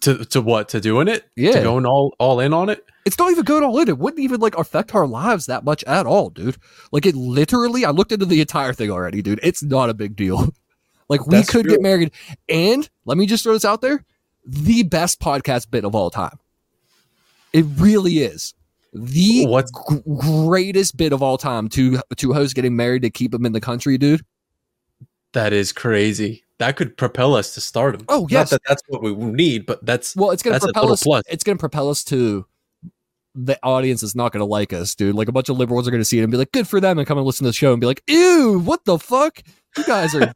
To 0.00 0.24
to 0.26 0.40
what? 0.42 0.68
To 0.70 0.80
doing 0.80 1.08
it? 1.08 1.24
Yeah. 1.36 1.52
To 1.52 1.62
going 1.62 1.86
all 1.86 2.14
all 2.18 2.40
in 2.40 2.52
on 2.52 2.68
it? 2.68 2.84
It's 3.04 3.18
not 3.18 3.30
even 3.30 3.44
going 3.44 3.62
all 3.62 3.78
in. 3.80 3.88
It 3.88 3.98
wouldn't 3.98 4.20
even 4.20 4.40
like 4.40 4.56
affect 4.56 4.94
our 4.94 5.06
lives 5.06 5.46
that 5.46 5.62
much 5.64 5.84
at 5.84 6.06
all, 6.06 6.30
dude. 6.30 6.56
Like 6.90 7.04
it 7.06 7.14
literally, 7.14 7.84
I 7.84 7.90
looked 7.90 8.12
into 8.12 8.24
the 8.26 8.40
entire 8.40 8.72
thing 8.72 8.90
already, 8.90 9.20
dude. 9.22 9.40
It's 9.42 9.62
not 9.62 9.90
a 9.90 9.94
big 9.94 10.16
deal. 10.16 10.48
Like 11.06 11.26
we 11.26 11.36
That's 11.36 11.50
could 11.50 11.64
true. 11.66 11.72
get 11.74 11.82
married, 11.82 12.12
and 12.48 12.88
let 13.04 13.18
me 13.18 13.26
just 13.26 13.44
throw 13.44 13.52
this 13.52 13.66
out 13.66 13.82
there: 13.82 14.02
the 14.46 14.84
best 14.84 15.20
podcast 15.20 15.70
bit 15.70 15.84
of 15.84 15.94
all 15.94 16.08
time. 16.08 16.38
It 17.52 17.66
really 17.76 18.20
is 18.20 18.54
the 18.94 19.44
What's- 19.46 19.70
g- 19.90 20.00
greatest 20.18 20.96
bit 20.96 21.12
of 21.12 21.22
all 21.22 21.36
time 21.36 21.68
to 21.68 22.00
to 22.16 22.32
host 22.32 22.54
getting 22.54 22.74
married 22.74 23.02
to 23.02 23.10
keep 23.10 23.32
them 23.32 23.44
in 23.44 23.52
the 23.52 23.60
country, 23.60 23.98
dude. 23.98 24.22
That 25.32 25.52
is 25.52 25.72
crazy. 25.72 26.44
That 26.56 26.76
could 26.76 26.96
propel 26.96 27.34
us 27.34 27.52
to 27.52 27.60
stardom. 27.60 28.06
Oh, 28.08 28.26
Not 28.30 28.48
that 28.48 28.62
that's 28.66 28.82
what 28.88 29.02
we 29.02 29.12
need, 29.14 29.66
but 29.66 29.84
that's 29.84 30.16
Well, 30.16 30.30
it's 30.30 30.42
gonna 30.42 30.58
propel 30.58 30.90
us. 30.90 31.02
plus. 31.02 31.22
It's 31.28 31.44
gonna 31.44 31.58
propel 31.58 31.90
us 31.90 32.02
to 32.04 32.46
the 33.34 33.58
audience 33.62 34.02
is 34.02 34.14
not 34.14 34.32
gonna 34.32 34.44
like 34.44 34.72
us, 34.72 34.94
dude. 34.94 35.14
Like 35.14 35.28
a 35.28 35.32
bunch 35.32 35.48
of 35.48 35.58
liberals 35.58 35.86
are 35.88 35.90
gonna 35.90 36.04
see 36.04 36.18
it 36.18 36.22
and 36.22 36.30
be 36.30 36.38
like, 36.38 36.52
"Good 36.52 36.68
for 36.68 36.80
them," 36.80 36.98
and 36.98 37.06
come 37.06 37.18
and 37.18 37.26
listen 37.26 37.44
to 37.44 37.48
the 37.48 37.52
show 37.54 37.72
and 37.72 37.80
be 37.80 37.86
like, 37.86 38.02
"Ew, 38.06 38.60
what 38.64 38.84
the 38.84 38.98
fuck? 38.98 39.40
You 39.76 39.84
guys 39.84 40.14
are 40.14 40.32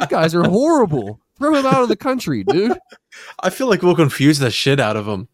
you 0.00 0.06
guys 0.08 0.34
are 0.34 0.44
horrible. 0.44 1.20
Throw 1.38 1.54
him 1.54 1.66
out 1.66 1.82
of 1.82 1.88
the 1.88 1.96
country, 1.96 2.44
dude." 2.44 2.78
I 3.42 3.50
feel 3.50 3.68
like 3.68 3.82
we'll 3.82 3.96
confuse 3.96 4.38
the 4.38 4.50
shit 4.50 4.78
out 4.80 4.96
of 4.96 5.06
them. 5.06 5.28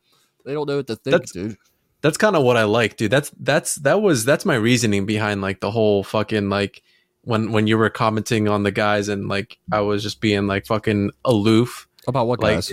They 0.44 0.52
don't 0.54 0.66
know 0.66 0.76
what 0.76 0.86
to 0.86 0.96
think, 0.96 1.12
That's- 1.12 1.32
dude. 1.32 1.56
That's 2.00 2.16
kind 2.16 2.36
of 2.36 2.44
what 2.44 2.56
I 2.56 2.62
like, 2.62 2.96
dude. 2.96 3.10
That's 3.10 3.32
that's 3.40 3.74
that 3.76 4.00
was 4.00 4.24
that's 4.24 4.44
my 4.44 4.54
reasoning 4.54 5.04
behind 5.04 5.40
like 5.42 5.58
the 5.60 5.70
whole 5.72 6.04
fucking 6.04 6.48
like 6.48 6.80
when 7.22 7.50
when 7.50 7.66
you 7.66 7.76
were 7.76 7.90
commenting 7.90 8.48
on 8.48 8.62
the 8.62 8.70
guys 8.70 9.08
and 9.08 9.26
like 9.28 9.58
I 9.72 9.80
was 9.80 10.04
just 10.04 10.20
being 10.20 10.46
like 10.46 10.64
fucking 10.64 11.10
aloof 11.24 11.88
About 12.06 12.28
what 12.28 12.40
Like, 12.40 12.54
guys? 12.58 12.72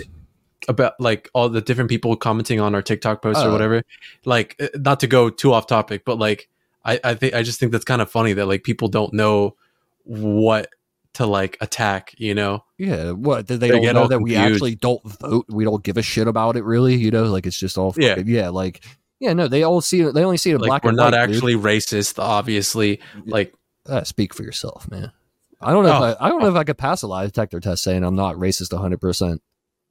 About 0.68 0.94
like 1.00 1.30
all 1.34 1.48
the 1.48 1.60
different 1.60 1.90
people 1.90 2.16
commenting 2.16 2.60
on 2.60 2.74
our 2.74 2.82
TikTok 2.82 3.22
posts 3.22 3.42
Oh. 3.42 3.48
or 3.48 3.52
whatever. 3.52 3.82
Like 4.24 4.56
uh, 4.60 4.68
not 4.76 5.00
to 5.00 5.06
go 5.06 5.30
too 5.30 5.52
off 5.52 5.66
topic, 5.66 6.04
but 6.04 6.18
like 6.18 6.48
I 6.84 6.98
I 7.04 7.14
think 7.14 7.34
I 7.34 7.42
just 7.42 7.60
think 7.60 7.72
that's 7.72 7.84
kind 7.84 8.02
of 8.02 8.10
funny 8.10 8.32
that 8.34 8.46
like 8.46 8.62
people 8.64 8.88
don't 8.88 9.12
know 9.12 9.56
what 10.04 10.68
to 11.14 11.26
like 11.26 11.56
attack, 11.60 12.14
you 12.18 12.34
know? 12.34 12.62
Yeah, 12.78 13.12
what? 13.12 13.46
Did 13.46 13.60
they, 13.60 13.68
They 13.68 13.72
don't 13.72 13.82
get 13.82 13.94
know 13.94 14.02
all 14.02 14.08
that 14.08 14.20
we 14.20 14.36
actually 14.36 14.74
don't 14.74 15.02
vote? 15.20 15.46
We 15.48 15.64
don't 15.64 15.82
give 15.82 15.96
a 15.96 16.02
shit 16.02 16.28
about 16.28 16.56
it, 16.56 16.64
really. 16.64 16.94
You 16.94 17.10
know, 17.10 17.24
like 17.24 17.46
it's 17.46 17.58
just 17.58 17.78
all 17.78 17.94
Yeah. 17.96 18.10
fucking- 18.16 18.28
yeah. 18.28 18.50
Like 18.50 18.84
yeah, 19.18 19.32
no, 19.32 19.48
they 19.48 19.62
all 19.62 19.80
see 19.80 20.00
it. 20.02 20.12
They 20.14 20.24
only 20.24 20.36
see 20.36 20.50
it 20.50 20.56
in 20.56 20.60
Like 20.60 20.68
black 20.68 20.84
we're 20.84 20.90
and 20.90 20.96
not 20.98 21.12
white, 21.12 21.26
dude. 21.26 21.36
actually 21.36 21.54
racist, 21.54 22.18
obviously. 22.18 23.00
Like 23.24 23.54
Uh, 23.86 24.04
speak 24.04 24.34
for 24.34 24.42
yourself, 24.42 24.90
man. 24.90 25.10
I 25.60 25.72
don't 25.72 25.84
know. 25.84 25.92
Oh. 25.92 26.04
if 26.10 26.16
I, 26.20 26.26
I 26.26 26.28
don't 26.28 26.42
know 26.42 26.48
if 26.50 26.54
I 26.54 26.64
could 26.64 26.76
pass 26.76 27.00
a 27.02 27.06
lie 27.06 27.24
detector 27.24 27.60
test 27.60 27.82
saying 27.82 28.04
I'm 28.04 28.14
not 28.16 28.36
racist 28.36 28.72
100. 28.74 29.00
percent 29.00 29.40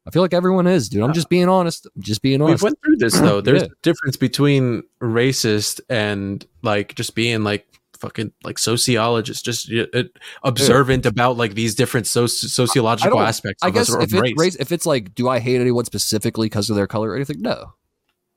I 0.07 0.11
feel 0.11 0.21
like 0.21 0.33
everyone 0.33 0.67
is, 0.67 0.87
dude. 0.89 1.01
I'm 1.03 1.13
just 1.13 1.29
being 1.29 1.49
honest. 1.49 1.87
I'm 1.95 2.01
just 2.01 2.21
being 2.21 2.41
honest. 2.41 2.61
We've 2.61 2.69
went 2.71 2.79
through 2.83 2.97
this 2.97 3.19
though. 3.19 3.41
There's 3.41 3.63
Yeah. 3.63 3.67
a 3.69 3.81
difference 3.81 4.17
between 4.17 4.83
racist 5.01 5.81
and 5.89 6.45
like 6.61 6.93
just 6.95 7.15
being 7.15 7.43
like 7.43 7.65
fucking 7.99 8.31
like 8.43 8.59
sociologist, 8.59 9.43
just 9.45 9.71
uh, 9.71 10.03
observant 10.43 11.05
about 11.07 11.37
like 11.37 11.55
these 11.55 11.73
different 11.75 12.05
soci- 12.05 12.49
sociological 12.49 13.17
don't- 13.17 13.27
aspects 13.27 13.63
I 13.63 13.69
of 13.69 13.73
guess 13.73 13.89
us 13.89 13.95
if 14.03 14.13
it's 14.13 14.39
race. 14.39 14.55
if 14.57 14.71
it's 14.71 14.85
like, 14.85 15.15
do 15.15 15.27
I 15.27 15.39
hate 15.39 15.59
anyone 15.59 15.85
specifically 15.85 16.47
because 16.47 16.69
of 16.69 16.75
their 16.75 16.87
color 16.87 17.09
or 17.11 17.15
anything? 17.15 17.41
No. 17.41 17.73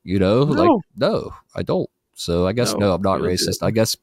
You 0.03 0.17
know, 0.17 0.43
like 0.43 0.57
No. 0.67 0.81
no, 0.95 1.33
I 1.55 1.61
don't. 1.61 1.89
So 2.15 2.47
I 2.47 2.53
guess 2.53 2.73
No, 2.73 2.79
no, 2.79 2.93
I'm 2.93 3.01
not 3.01 3.19
racist. 3.19 3.61
I 3.61 3.69
guess, 3.71 3.95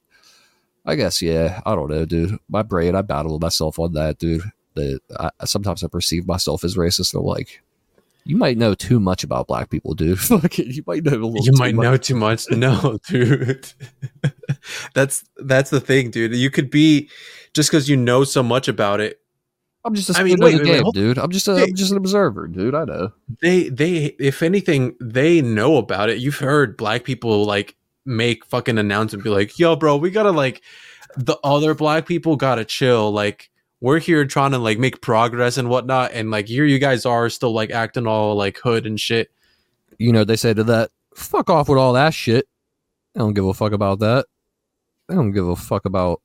I 0.84 0.94
guess 0.94 1.20
yeah. 1.20 1.62
I 1.66 1.74
don't 1.74 1.90
know, 1.90 2.04
dude. 2.04 2.38
My 2.48 2.62
brain, 2.62 2.94
I 2.94 3.02
battle 3.02 3.38
myself 3.40 3.78
on 3.80 3.92
that, 3.94 4.18
dude. 4.18 4.42
That 4.76 5.00
I, 5.18 5.30
sometimes 5.44 5.82
I 5.82 5.88
perceive 5.88 6.26
myself 6.26 6.62
as 6.64 6.76
racist. 6.76 7.12
And 7.12 7.20
I'm 7.22 7.26
like, 7.26 7.60
you 8.24 8.36
might 8.36 8.56
know 8.58 8.74
too 8.74 8.98
much 9.00 9.24
about 9.24 9.46
black 9.48 9.70
people, 9.70 9.94
dude. 9.94 10.18
You 10.58 10.82
might 10.86 11.04
know 11.04 11.12
a 11.12 11.26
little. 11.26 11.44
you 11.44 11.52
too 11.52 11.58
might 11.58 11.74
much. 11.74 11.84
know 11.84 11.96
too 11.96 12.14
much. 12.16 12.50
No, 12.50 12.98
dude. 13.08 13.66
that's 14.94 15.24
that's 15.36 15.70
the 15.70 15.80
thing, 15.80 16.10
dude. 16.10 16.34
You 16.34 16.50
could 16.50 16.70
be 16.70 17.08
just 17.54 17.70
because 17.70 17.88
you 17.88 17.96
know 17.96 18.24
so 18.24 18.42
much 18.42 18.68
about 18.68 19.00
it. 19.00 19.20
I'm 19.84 19.94
just 19.94 20.10
a 20.10 20.18
I 20.18 20.24
mean, 20.24 20.38
wait, 20.40 20.54
wait, 20.56 20.62
wait, 20.62 20.64
game, 20.64 20.82
hold- 20.82 20.94
dude. 20.94 21.18
I'm 21.18 21.30
just 21.30 21.46
a, 21.46 21.56
Hey. 21.56 21.62
I'm 21.64 21.74
just 21.76 21.92
an 21.92 21.96
observer, 21.96 22.48
dude. 22.48 22.74
I 22.74 22.84
know. 22.84 23.12
They 23.40 23.68
they 23.68 24.16
if 24.18 24.42
anything, 24.42 24.96
they 25.00 25.40
know 25.42 25.76
about 25.76 26.10
it. 26.10 26.18
You've 26.18 26.38
heard 26.38 26.76
black 26.76 27.04
people 27.04 27.44
like 27.44 27.76
make 28.04 28.44
fucking 28.46 28.78
announcement, 28.78 29.22
be 29.22 29.30
like, 29.30 29.58
"Yo, 29.58 29.76
bro, 29.76 29.96
we 29.96 30.10
gotta 30.10 30.32
like 30.32 30.62
the 31.16 31.36
other 31.44 31.74
black 31.74 32.06
people 32.06 32.34
gotta 32.36 32.64
chill." 32.64 33.12
Like 33.12 33.48
we're 33.80 33.98
here 33.98 34.24
trying 34.24 34.52
to 34.52 34.58
like 34.58 34.78
make 34.78 35.00
progress 35.00 35.58
and 35.58 35.68
whatnot, 35.68 36.12
and 36.12 36.30
like 36.30 36.48
here 36.48 36.64
you 36.64 36.78
guys 36.78 37.06
are 37.06 37.28
still 37.28 37.52
like 37.52 37.70
acting 37.70 38.06
all 38.06 38.34
like 38.34 38.58
hood 38.58 38.86
and 38.86 39.00
shit. 39.00 39.30
You 39.98 40.12
know, 40.12 40.24
they 40.24 40.36
say 40.36 40.54
to 40.54 40.64
that, 40.64 40.90
fuck 41.14 41.50
off 41.50 41.68
with 41.68 41.78
all 41.78 41.92
that 41.94 42.14
shit. 42.14 42.46
I 43.14 43.20
don't 43.20 43.34
give 43.34 43.46
a 43.46 43.54
fuck 43.54 43.72
about 43.72 44.00
that. 44.00 44.26
I 45.08 45.14
don't 45.14 45.32
give 45.32 45.48
a 45.48 45.56
fuck 45.56 45.84
about. 45.84 46.20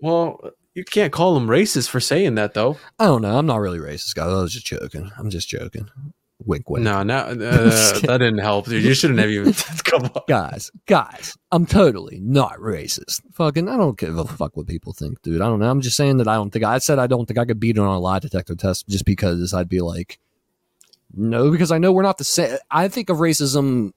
Well, 0.00 0.40
you 0.74 0.84
can't 0.84 1.12
call 1.12 1.34
them 1.34 1.48
racist 1.48 1.88
for 1.88 2.00
saying 2.00 2.36
that 2.36 2.54
though. 2.54 2.78
I 2.98 3.06
don't 3.06 3.22
know. 3.22 3.36
I'm 3.36 3.46
not 3.46 3.60
really 3.60 3.78
racist, 3.78 4.14
guys. 4.14 4.28
I 4.28 4.40
was 4.40 4.52
just 4.52 4.66
joking. 4.66 5.10
I'm 5.18 5.30
just 5.30 5.48
joking. 5.48 5.88
Wink, 6.46 6.70
wink. 6.70 6.82
No, 6.84 7.02
no, 7.02 7.16
uh, 7.18 7.34
that 7.34 8.00
didn't 8.18 8.38
help, 8.38 8.66
dude. 8.66 8.82
You 8.82 8.94
shouldn't 8.94 9.18
have 9.20 9.28
even 9.30 9.52
come 9.84 10.04
on. 10.06 10.22
Guys, 10.26 10.70
guys, 10.86 11.36
I'm 11.52 11.66
totally 11.66 12.18
not 12.20 12.54
racist. 12.58 13.20
Fucking, 13.34 13.68
I 13.68 13.76
don't 13.76 13.98
give 13.98 14.16
a 14.16 14.24
fuck 14.24 14.56
what 14.56 14.66
people 14.66 14.92
think, 14.94 15.20
dude. 15.22 15.42
I 15.42 15.46
don't 15.46 15.58
know. 15.60 15.70
I'm 15.70 15.82
just 15.82 15.96
saying 15.96 16.16
that 16.16 16.28
I 16.28 16.34
don't 16.36 16.50
think 16.50 16.64
I 16.64 16.78
said 16.78 16.98
I 16.98 17.06
don't 17.06 17.26
think 17.26 17.38
I 17.38 17.44
could 17.44 17.60
beat 17.60 17.76
it 17.76 17.80
on 17.80 17.86
a 17.94 17.98
lie 17.98 18.18
detector 18.20 18.54
test 18.54 18.88
just 18.88 19.04
because 19.04 19.52
I'd 19.52 19.68
be 19.68 19.80
like, 19.80 20.18
No, 21.14 21.50
because 21.50 21.70
I 21.70 21.78
know 21.78 21.92
we're 21.92 22.02
not 22.02 22.18
the 22.18 22.24
same. 22.24 22.56
I 22.70 22.88
think 22.88 23.10
of 23.10 23.18
racism 23.18 23.92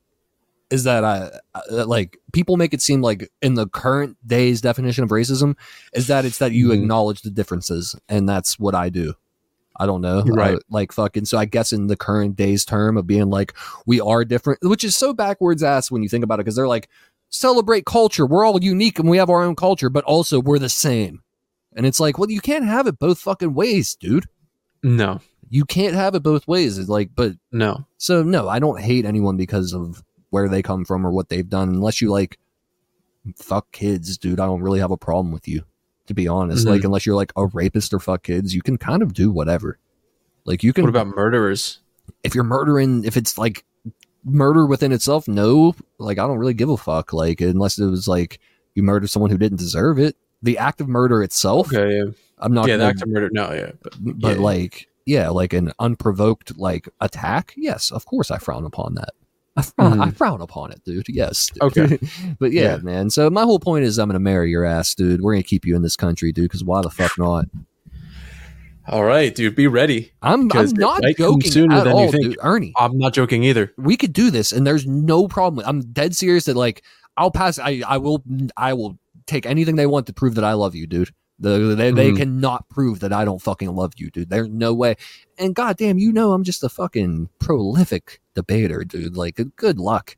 is 0.70 0.84
that 0.86 1.04
I 1.06 1.30
uh, 1.56 1.86
like 1.86 2.18
people 2.34 2.58
make 2.58 2.74
it 2.74 2.82
seem 2.82 3.02
like 3.02 3.30
in 3.42 3.54
the 3.54 3.68
current 3.68 4.18
day's 4.26 4.60
definition 4.60 5.04
of 5.04 5.12
racism 5.12 5.56
is 5.94 6.08
that 6.08 6.26
it's 6.26 6.40
that 6.40 6.52
you 6.52 6.70
Mhm. 6.70 6.82
acknowledge 6.82 7.22
the 7.22 7.30
differences, 7.30 7.96
and 8.10 8.28
that's 8.28 8.58
what 8.60 8.74
I 8.76 8.90
do. 8.90 9.14
I 9.80 9.86
don't 9.86 10.02
know, 10.02 10.20
uh, 10.20 10.24
right. 10.26 10.56
I- 10.56 10.60
like 10.70 10.92
fucking. 10.92 11.26
So 11.26 11.38
I 11.38 11.46
guess 11.46 11.74
in 11.74 11.88
the 11.88 11.98
current 11.98 12.36
day's 12.36 12.64
term 12.66 12.98
of 12.98 13.08
being 13.08 13.30
like 13.30 13.54
we 13.86 14.00
are 14.02 14.24
different, 14.26 14.60
which 14.64 14.84
is 14.84 14.96
so 14.96 15.14
backwards 15.14 15.64
ass 15.64 15.90
when 15.90 16.04
you 16.04 16.10
think 16.10 16.24
about 16.24 16.40
it, 16.40 16.44
because 16.44 16.56
they're 16.56 16.68
like 16.68 16.90
celebrate 17.30 17.86
culture. 17.86 18.26
We're 18.28 18.46
all 18.46 18.64
unique 18.64 19.00
and 19.00 19.10
we 19.10 19.18
have 19.18 19.30
our 19.30 19.42
own 19.42 19.56
culture, 19.56 19.90
but 19.90 20.04
also 20.04 20.40
we're 20.40 20.60
the 20.60 20.70
same. 20.70 21.24
And 21.76 21.86
it's 21.88 22.00
like, 22.00 22.20
well, 22.20 22.30
you 22.30 22.40
can't 22.42 22.66
have 22.66 22.86
it 22.86 23.00
both 23.00 23.18
fucking 23.20 23.56
ways, 23.56 23.96
dude. 23.96 24.26
No, 24.84 25.20
You 25.50 25.66
can't 25.66 25.96
have 25.96 26.14
it 26.14 26.22
both 26.22 26.48
ways. 26.48 26.78
It's 26.78 26.90
like, 26.90 27.10
but 27.16 27.34
no. 27.52 27.86
so 27.98 28.22
no, 28.22 28.48
I 28.50 28.60
don't 28.60 28.80
hate 28.82 29.06
anyone 29.06 29.38
because 29.38 29.74
of 29.74 30.04
where 30.30 30.48
they 30.50 30.62
come 30.62 30.86
from 30.86 31.08
or 31.08 31.12
what 31.12 31.30
they've 31.30 31.48
done. 31.50 31.70
Unless 31.70 32.02
you 32.02 32.12
like 32.12 32.38
fuck 33.38 33.72
kids, 33.72 34.18
dude. 34.18 34.40
I 34.40 34.46
don't 34.46 34.62
really 34.62 34.80
have 34.82 34.92
a 34.92 34.98
problem 34.98 35.32
with 35.32 35.48
you, 35.48 35.64
to 36.08 36.14
be 36.14 36.28
honest. 36.28 36.66
Mhm. 36.66 36.70
Like 36.72 36.84
unless 36.84 37.06
you're 37.06 37.16
like 37.16 37.32
a 37.36 37.46
rapist 37.48 37.94
or 37.94 38.00
fuck 38.00 38.24
kids, 38.24 38.54
you 38.54 38.62
can 38.62 38.78
kind 38.78 39.02
of 39.02 39.14
do 39.14 39.32
whatever. 39.32 39.78
Like 40.46 40.64
you 40.64 40.74
can 40.74 40.84
What 40.84 40.90
about 40.90 41.08
murderers? 41.08 41.80
if 42.24 42.36
you're 42.36 42.44
murdering 42.44 43.04
if 43.06 43.16
it's 43.18 43.38
like 43.38 43.64
murder 44.26 44.66
within 44.66 44.92
itself, 44.92 45.28
no. 45.28 45.76
Like 45.98 46.20
I 46.20 46.28
don't 46.28 46.38
really 46.38 46.54
give 46.54 46.70
a 46.70 46.78
fuck. 46.78 47.14
Like 47.14 47.42
unless 47.42 47.80
it 47.80 47.86
was 47.86 48.08
like 48.08 48.40
you 48.76 48.84
murdered 48.84 49.10
someone 49.10 49.32
who 49.32 49.38
didn't 49.38 49.58
deserve 49.60 50.00
it. 50.00 50.16
The 50.42 50.58
act 50.58 50.82
of 50.82 50.90
murder 50.90 51.24
itself, 51.24 51.68
Okay, 51.74 51.96
yeah, 51.98 52.04
I'm 52.40 52.54
not 52.54 52.68
yeah, 52.68 52.76
the 52.76 52.80
gonna 52.84 52.90
act 52.90 53.02
of 53.02 53.08
murder. 53.08 53.30
No, 53.32 53.54
yeah, 53.54 53.72
but, 53.82 54.20
but 54.20 54.36
yeah. 54.36 54.42
like 54.44 54.88
yeah 55.06 55.30
like 55.30 55.52
an 55.54 55.72
unprovoked 55.80 56.58
like 56.58 56.88
attack 57.02 57.54
yes 57.58 57.92
of 57.92 58.06
course 58.06 58.32
i 58.32 58.38
frown 58.38 58.64
upon 58.64 58.96
that 58.96 59.10
i 59.56 59.62
frown, 59.62 60.02
I 60.02 60.06
hmm. 60.06 60.12
frown 60.12 60.42
upon 60.42 60.72
it 60.72 60.82
dude 60.84 61.06
yes 61.10 61.50
dude. 61.54 61.64
Okay. 61.64 62.00
but 62.40 62.52
yeah, 62.52 62.62
Yeah. 62.62 62.78
man 62.78 63.10
so 63.10 63.30
my 63.30 63.44
whole 63.44 63.60
point 63.60 63.86
is 63.86 64.00
i'm 64.00 64.10
gonna 64.10 64.20
marry 64.20 64.50
your 64.50 64.66
ass 64.66 64.96
dude 64.96 65.22
we're 65.22 65.34
gonna 65.34 65.44
keep 65.44 65.66
you 65.66 65.76
in 65.76 65.82
this 65.82 65.96
country 65.96 66.32
dude 66.32 66.46
because 66.46 66.64
why 66.64 66.82
the 66.82 66.90
fuck 66.90 67.18
not 67.18 67.46
all 68.86 69.06
right, 69.06 69.34
dude, 69.34 69.56
be 69.56 69.68
ready. 69.68 70.12
i'm, 70.22 70.42
I'm 70.42 70.50
'Cause 70.50 70.72
it 70.74 70.78
not 70.78 71.02
joking 71.18 71.50
sooner 71.50 71.74
at 71.76 71.84
than 71.86 71.94
you 71.96 72.00
all 72.00 72.12
think. 72.12 72.24
dude 72.24 72.38
ernie 72.44 72.74
I'm 72.78 72.98
not 72.98 73.14
joking 73.14 73.44
either. 73.44 73.72
we 73.78 73.96
could 73.96 74.12
do 74.12 74.30
this 74.30 74.52
and 74.52 74.68
there's 74.68 74.86
no 74.86 75.28
problem 75.28 75.66
i'm 75.68 75.82
dead 75.94 76.16
serious 76.16 76.46
that 76.46 76.56
like 76.58 76.84
i'll 77.16 77.32
pass 77.32 77.58
i 77.60 77.82
i 77.88 77.98
will 77.98 78.24
i 78.58 78.74
will 78.74 78.98
take 79.26 79.46
anything 79.46 79.78
they 79.78 79.86
want 79.86 80.08
to 80.08 80.14
prove 80.14 80.36
that 80.36 80.44
i 80.44 80.52
love 80.54 80.76
you 80.76 80.86
dude 80.88 81.12
the, 81.40 81.76
they, 81.76 81.92
they 81.92 82.12
Mhm. 82.12 82.18
cannot 82.18 82.70
prove 82.70 83.00
that 83.02 83.12
I 83.12 83.26
don't 83.26 83.42
fucking 83.42 83.74
love 83.76 83.94
you, 83.98 84.10
dude. 84.12 84.30
There's 84.30 84.50
no 84.50 84.74
way. 84.74 84.96
And 85.38 85.54
goddamn, 85.56 85.98
you 85.98 86.12
know 86.12 86.34
I'm 86.34 86.44
just 86.44 86.64
a 86.64 86.70
fucking 86.70 87.30
prolific 87.40 88.22
debater, 88.36 88.84
dude. 88.84 89.18
Like, 89.18 89.40
good- 89.56 89.80
luck. 89.80 90.16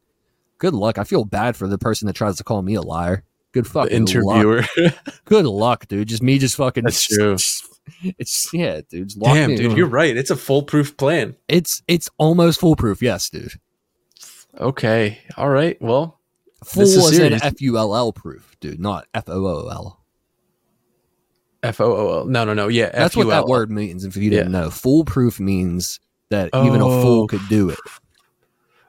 Good 0.58 0.74
luck. 0.74 0.98
I 0.98 1.04
feel 1.04 1.26
bad 1.26 1.56
for 1.58 1.68
the 1.68 1.78
person 1.78 2.06
that 2.08 2.14
tries 2.16 2.38
to 2.38 2.44
call 2.44 2.62
me 2.62 2.76
a 2.76 2.82
liar. 2.82 3.24
Good 3.52 3.66
The 3.66 3.70
fucking 3.70 4.06
luck. 4.06 4.10
interviewer. 4.38 4.64
Good 5.26 5.46
luck, 5.46 5.88
dude. 5.88 6.08
Just 6.10 6.22
me, 6.24 6.38
just 6.38 6.56
fucking. 6.58 6.84
That's 6.84 7.06
true. 7.08 7.38
It's 8.18 8.50
yeah, 8.54 8.82
dude. 8.90 9.14
Damn, 9.20 9.56
dude, 9.56 9.78
you're 9.78 9.88
right. 9.88 10.16
It's 10.18 10.32
a 10.32 10.36
foolproof 10.36 10.98
plan. 10.98 11.36
It's 11.48 11.82
it's 11.88 12.10
almost 12.18 12.60
foolproof. 12.60 13.02
Yes, 13.02 13.30
dude. 13.30 13.54
Okay, 14.60 15.20
all 15.38 15.50
right. 15.50 15.80
Well, 15.82 16.20
This 16.74 16.96
is 16.96 17.16
serious. 17.16 17.44
F 17.44 17.62
U 17.62 17.78
L 17.78 17.96
L 17.96 18.12
proof, 18.14 18.56
dude. 18.60 18.80
Not 18.80 19.08
F 19.14 19.30
O 19.30 19.46
O 19.46 19.68
L. 19.70 20.04
F 21.66 21.82
O 21.82 21.86
O 21.96 22.20
L. 22.20 22.26
No, 22.26 22.44
no, 22.46 22.54
no. 22.54 22.68
Yeah, 22.68 22.90
That's 22.94 23.16
what 23.16 23.26
that 23.28 23.30
F 23.30 23.36
U 23.36 23.38
L 23.40 23.44
L. 23.44 23.48
word 23.48 23.72
means. 23.72 24.06
If 24.06 24.16
you 24.16 24.30
didn't 24.30 24.52
know, 24.52 24.70
foolproof 24.70 25.40
means 25.40 26.00
that 26.30 26.50
even 26.54 26.82
a 26.82 26.88
Oh. 26.88 27.02
fool 27.02 27.28
could 27.28 27.48
do 27.50 27.70
it. 27.70 27.80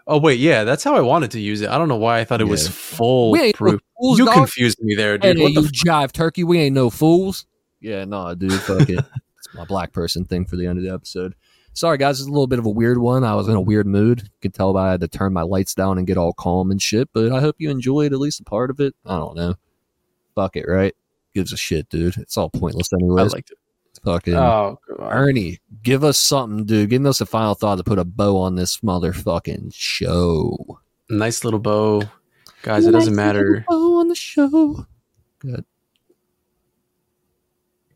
Oh 0.09 0.19
wait, 0.21 0.39
yeah, 0.39 0.63
that's 0.65 0.85
how 0.85 0.95
I 0.95 1.01
wanted 1.01 1.33
to 1.33 1.41
use 1.41 1.63
it. 1.63 1.69
I 1.69 1.79
don't 1.79 1.89
know 1.89 1.97
why 1.97 2.21
I 2.21 2.25
thought 2.25 2.41
it 2.41 2.45
was 2.49 2.65
Yeah. 2.67 2.71
full 2.71 3.33
wait, 3.33 3.57
proof. 3.57 3.81
You 4.01 4.25
dog. 4.25 4.35
confused 4.35 4.79
me 4.81 4.95
there, 4.95 5.19
Hey, 5.21 5.33
dude. 5.35 5.43
What 5.43 5.53
you 5.53 5.63
the? 5.63 5.69
jive 5.69 6.13
turkey. 6.13 6.45
We 6.45 6.59
ain't 6.61 6.75
no 6.75 6.91
fools. 6.91 7.45
Yeah, 7.81 8.05
no, 8.05 8.35
dude. 8.35 8.53
Fuck 8.53 8.89
it. 8.89 9.05
It's 9.39 9.55
my 9.55 9.65
black 9.65 9.93
person 9.93 10.25
thing 10.25 10.45
for 10.45 10.57
the 10.57 10.67
end 10.67 10.79
of 10.79 10.85
the 10.85 10.93
episode. 10.93 11.35
Sorry, 11.73 11.99
guys. 11.99 12.19
It's 12.19 12.27
a 12.29 12.33
little 12.33 12.47
bit 12.49 12.59
of 12.59 12.67
a 12.67 12.71
weird 12.71 12.99
one. 12.99 13.23
I 13.23 13.35
was 13.37 13.47
in 13.49 13.55
a 13.55 13.61
weird 13.61 13.87
mood. 13.87 14.23
You 14.23 14.29
could 14.43 14.55
tell 14.55 14.73
by 14.73 14.89
I 14.89 14.91
had 14.93 15.01
to 15.03 15.09
turn 15.09 15.33
my 15.33 15.43
lights 15.43 15.73
down 15.75 15.99
and 15.99 16.07
get 16.07 16.17
all 16.17 16.33
calm 16.33 16.71
and 16.73 16.81
shit. 16.83 17.09
But 17.13 17.31
I 17.31 17.41
hope 17.41 17.55
you 17.59 17.71
enjoyed 17.71 18.13
at 18.13 18.19
least 18.19 18.41
a 18.41 18.45
part 18.45 18.71
of 18.71 18.81
it. 18.81 18.95
I 19.05 19.19
don't 19.19 19.37
know. 19.37 19.55
Fuck 20.35 20.57
it, 20.57 20.67
right? 20.67 20.95
Gives 21.37 21.53
a 21.53 21.57
shit, 21.59 21.87
dude. 21.91 22.17
It's 22.17 22.39
all 22.39 22.49
pointless 22.63 22.89
I 22.95 22.97
anyways. 22.97 23.33
liked 23.35 23.51
it. 23.51 23.59
Fucking 24.05 24.35
Oh, 24.35 24.79
God. 24.89 25.09
Ernie, 25.13 25.59
give 25.83 26.03
us 26.03 26.19
something, 26.19 26.65
dude. 26.65 26.89
Give 26.89 27.05
us 27.05 27.21
a 27.21 27.27
final 27.27 27.55
thought 27.55 27.77
to 27.77 27.85
put 27.85 27.99
a 27.99 28.05
bow 28.07 28.39
on 28.39 28.55
this 28.55 28.79
motherfucking 28.79 29.75
show. 29.75 30.79
nice 31.11 31.45
little 31.45 31.61
bow, 31.61 32.03
guys. 32.63 32.87
It 32.87 32.93
doesn't 32.93 33.15
matter. 33.15 33.65
Bow 33.69 33.99
on 34.01 34.09
the 34.09 34.15
show. 34.15 34.87
Good. 35.41 35.65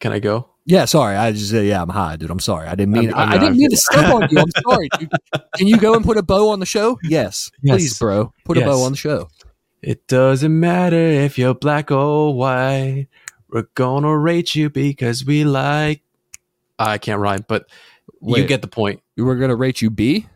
Can 0.01 0.13
I 0.13 0.19
go? 0.19 0.49
Yeah, 0.67 0.85
sorry. 0.85 1.17
I 1.17 1.33
just 1.33 1.53
yeah, 1.53 1.81
I'm 1.83 1.89
high, 1.89 2.17
dude. 2.17 2.31
I'm 2.31 2.41
sorry. 2.41 2.69
I 2.69 2.75
didn't 2.75 2.93
mean 2.93 3.13
I'm- 3.13 3.19
I, 3.19 3.23
I'm 3.23 3.29
I 3.31 3.39
didn't 3.39 3.57
mean 3.57 3.71
to 3.71 3.77
step 3.89 4.13
on 4.15 4.29
you. 4.31 4.39
I'm 4.39 4.51
sorry, 4.69 4.89
dude. 4.99 5.11
Can 5.57 5.67
you 5.67 5.79
go 5.79 5.95
and 5.95 6.05
put 6.05 6.17
a 6.19 6.23
bow 6.23 6.51
on 6.51 6.61
the 6.61 6.67
show? 6.67 6.99
Yes, 7.03 7.51
Yes. 7.63 7.77
please, 7.77 7.99
bro. 7.99 8.33
Put 8.45 8.59
a 8.59 8.61
bow 8.63 8.83
on 8.83 8.93
the 8.93 8.99
show. 8.99 9.29
It 9.83 10.07
doesn't 10.09 10.61
matter 10.61 10.97
if 10.97 11.39
you're 11.39 11.55
black 11.55 11.91
or 11.91 12.35
white. 12.35 13.07
We're 13.53 13.69
gonna 13.75 14.17
rate 14.17 14.55
you 14.55 14.71
because 14.71 15.25
we 15.25 15.45
like. 15.45 16.03
I 16.79 16.99
can't 16.99 17.21
rhyme, 17.21 17.45
but 17.49 17.67
you 18.23 18.47
get 18.47 18.63
the 18.63 18.69
point. 18.69 19.03
We 19.17 19.23
were 19.23 19.37
gonna 19.37 19.57
rate 19.57 19.83
you 19.83 19.91
B. 19.91 20.27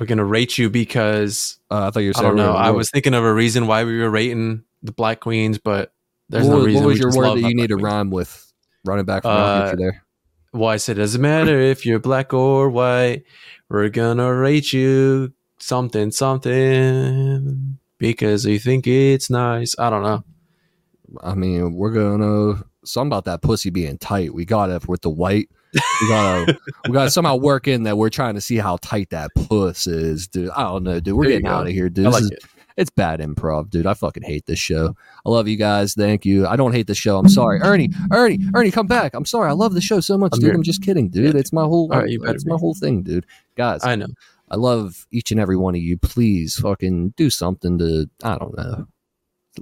We're 0.00 0.06
gonna 0.06 0.24
rate 0.24 0.58
you 0.58 0.70
because 0.70 1.58
Uh, 1.70 1.86
I 1.86 1.90
thought 1.90 2.00
you 2.00 2.12
were 2.14 2.18
I 2.18 2.22
don't 2.22 2.36
know. 2.36 2.46
we 2.48 2.52
were- 2.52 2.56
I 2.56 2.70
was 2.70 2.90
thinking 2.90 3.14
of 3.14 3.24
a 3.24 3.32
reason 3.34 3.66
why 3.66 3.84
we 3.84 3.98
were 3.98 4.10
rating 4.10 4.62
the 4.82 4.92
black 4.92 5.20
queens, 5.20 5.58
but 5.58 5.92
there's 6.28 6.46
what, 6.46 6.58
no 6.58 6.64
reason. 6.64 6.82
What 6.82 6.88
was 6.88 6.98
your 6.98 7.12
word 7.14 7.36
that 7.36 7.48
you 7.48 7.54
need 7.54 7.68
to 7.68 7.76
rhyme 7.76 8.10
with? 8.10 8.52
Running 8.84 9.04
back 9.04 9.22
from 9.22 9.32
Uh, 9.32 9.70
you 9.72 9.76
there. 9.76 10.04
Why 10.52 10.74
I 10.74 10.76
said 10.78 10.98
it 10.98 11.00
doesn't 11.02 11.20
matter 11.20 11.58
if 11.60 11.84
you're 11.84 11.98
black 11.98 12.32
or 12.32 12.70
white. 12.70 13.24
We're 13.68 13.88
gonna 13.90 14.32
rate 14.32 14.72
you 14.72 15.32
something 15.58 16.10
something 16.12 17.78
because 17.98 18.46
we 18.46 18.58
think 18.58 18.86
it's 18.86 19.28
nice. 19.30 19.74
I 19.78 19.90
don't 19.90 20.02
know. 20.02 20.24
I 21.22 21.34
mean, 21.34 21.74
we're 21.74 21.92
gonna 21.92 22.62
something 22.84 23.08
about 23.08 23.24
that 23.26 23.42
pussy 23.42 23.70
being 23.70 23.98
tight. 23.98 24.34
We 24.34 24.44
got 24.44 24.70
it 24.70 24.88
with 24.88 25.02
the 25.02 25.10
white. 25.10 25.48
We 25.74 26.08
gotta 26.08 26.58
we 26.88 26.92
gotta 26.92 27.10
somehow 27.10 27.36
work 27.36 27.68
in 27.68 27.84
that 27.84 27.96
we're 27.98 28.10
trying 28.10 28.34
to 28.34 28.40
see 28.40 28.56
how 28.56 28.78
tight 28.82 29.10
that 29.10 29.30
puss 29.34 29.86
is, 29.86 30.26
dude. 30.28 30.50
I 30.50 30.62
don't 30.62 30.84
know, 30.84 31.00
dude. 31.00 31.14
We're 31.14 31.24
There 31.24 31.32
getting 31.32 31.46
out 31.46 31.66
of 31.66 31.72
here, 31.72 31.88
dude. 31.88 32.06
Like 32.06 32.22
is- 32.22 32.30
it. 32.30 32.44
It's 32.78 32.90
bad 32.90 33.18
improv, 33.18 33.70
dude. 33.70 33.86
I 33.88 33.94
fucking 33.94 34.22
hate 34.22 34.46
this 34.46 34.60
show. 34.60 34.94
I 35.26 35.30
love 35.30 35.48
you 35.48 35.56
guys. 35.56 35.94
Thank 35.94 36.24
you. 36.24 36.46
I 36.46 36.54
don't 36.54 36.70
hate 36.70 36.86
the 36.86 36.94
show. 36.94 37.18
I'm 37.18 37.28
sorry, 37.28 37.58
Ernie. 37.60 37.90
Ernie. 38.12 38.38
Ernie, 38.54 38.70
come 38.70 38.86
back. 38.86 39.14
I'm 39.14 39.24
sorry. 39.24 39.48
I 39.48 39.52
love 39.52 39.74
the 39.74 39.80
show 39.80 39.98
so 39.98 40.16
much, 40.16 40.30
I'm 40.34 40.38
dude. 40.38 40.50
here. 40.50 40.54
I'm 40.54 40.62
just 40.62 40.80
kidding, 40.80 41.08
dude. 41.08 41.34
Yeah. 41.34 41.40
It's 41.40 41.52
my 41.52 41.64
whole. 41.64 41.88
Right, 41.88 42.08
it's 42.08 42.46
my 42.46 42.56
whole 42.56 42.74
thing, 42.74 43.02
dude. 43.02 43.26
Guys, 43.56 43.80
I, 43.82 43.96
know. 43.96 44.06
I 44.48 44.54
love 44.54 45.08
each 45.10 45.32
and 45.32 45.40
every 45.40 45.56
one 45.56 45.74
of 45.74 45.80
you. 45.80 45.98
Please, 45.98 46.54
fucking 46.54 47.14
do 47.16 47.30
something 47.30 47.78
to. 47.78 48.08
I 48.22 48.38
don't 48.38 48.56
know. 48.56 48.86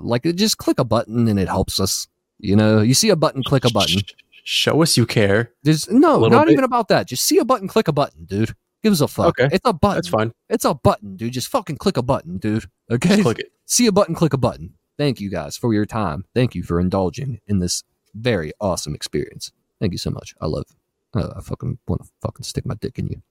Like, 0.02 0.22
just 0.34 0.58
click 0.58 0.78
a 0.78 0.84
button 0.84 1.28
and 1.28 1.38
it 1.38 1.48
helps 1.48 1.80
us. 1.80 2.08
You 2.38 2.56
know, 2.56 2.80
you 2.80 2.94
see 2.94 3.08
a 3.08 3.16
button, 3.16 3.42
click 3.42 3.64
a 3.64 3.72
button. 3.72 4.00
Show 4.44 4.82
us 4.82 4.96
you 4.96 5.06
care. 5.06 5.52
There's 5.62 5.90
no, 5.90 6.20
not 6.28 6.46
bit. 6.46 6.52
even 6.52 6.64
about 6.64 6.88
that. 6.88 7.08
Just 7.08 7.24
see 7.24 7.38
a 7.38 7.44
button, 7.44 7.66
click 7.66 7.88
a 7.88 7.92
button, 7.92 8.26
dude. 8.26 8.54
Give 8.82 8.92
us 8.92 9.00
a 9.00 9.08
fuck. 9.08 9.40
Okay. 9.40 9.48
It's 9.52 9.68
a 9.68 9.72
button. 9.72 9.96
That's 9.96 10.08
fine. 10.08 10.32
It's 10.48 10.64
a 10.64 10.74
button, 10.74 11.16
dude. 11.16 11.32
Just 11.32 11.48
fucking 11.48 11.78
click 11.78 11.96
a 11.96 12.02
button, 12.02 12.36
dude. 12.38 12.66
Okay. 12.90 13.08
Just 13.08 13.22
click 13.22 13.38
it. 13.40 13.52
see 13.64 13.86
a 13.86 13.92
button, 13.92 14.14
click 14.14 14.32
a 14.32 14.38
button. 14.38 14.74
Thank 14.98 15.20
you 15.20 15.30
guys 15.30 15.56
for 15.56 15.74
your 15.74 15.86
time. 15.86 16.24
Thank 16.34 16.54
you 16.54 16.62
for 16.62 16.78
indulging 16.78 17.40
in 17.48 17.58
this 17.58 17.82
very 18.14 18.52
awesome 18.60 18.94
experience. 18.94 19.50
Thank 19.80 19.92
you 19.92 19.98
so 19.98 20.10
much. 20.10 20.34
I 20.40 20.46
love. 20.46 20.64
Uh, 21.14 21.32
I 21.36 21.40
fucking 21.40 21.78
want 21.88 22.02
to 22.02 22.08
fucking 22.22 22.44
stick 22.44 22.66
my 22.66 22.74
dick 22.74 22.98
in 22.98 23.08
you. 23.08 23.22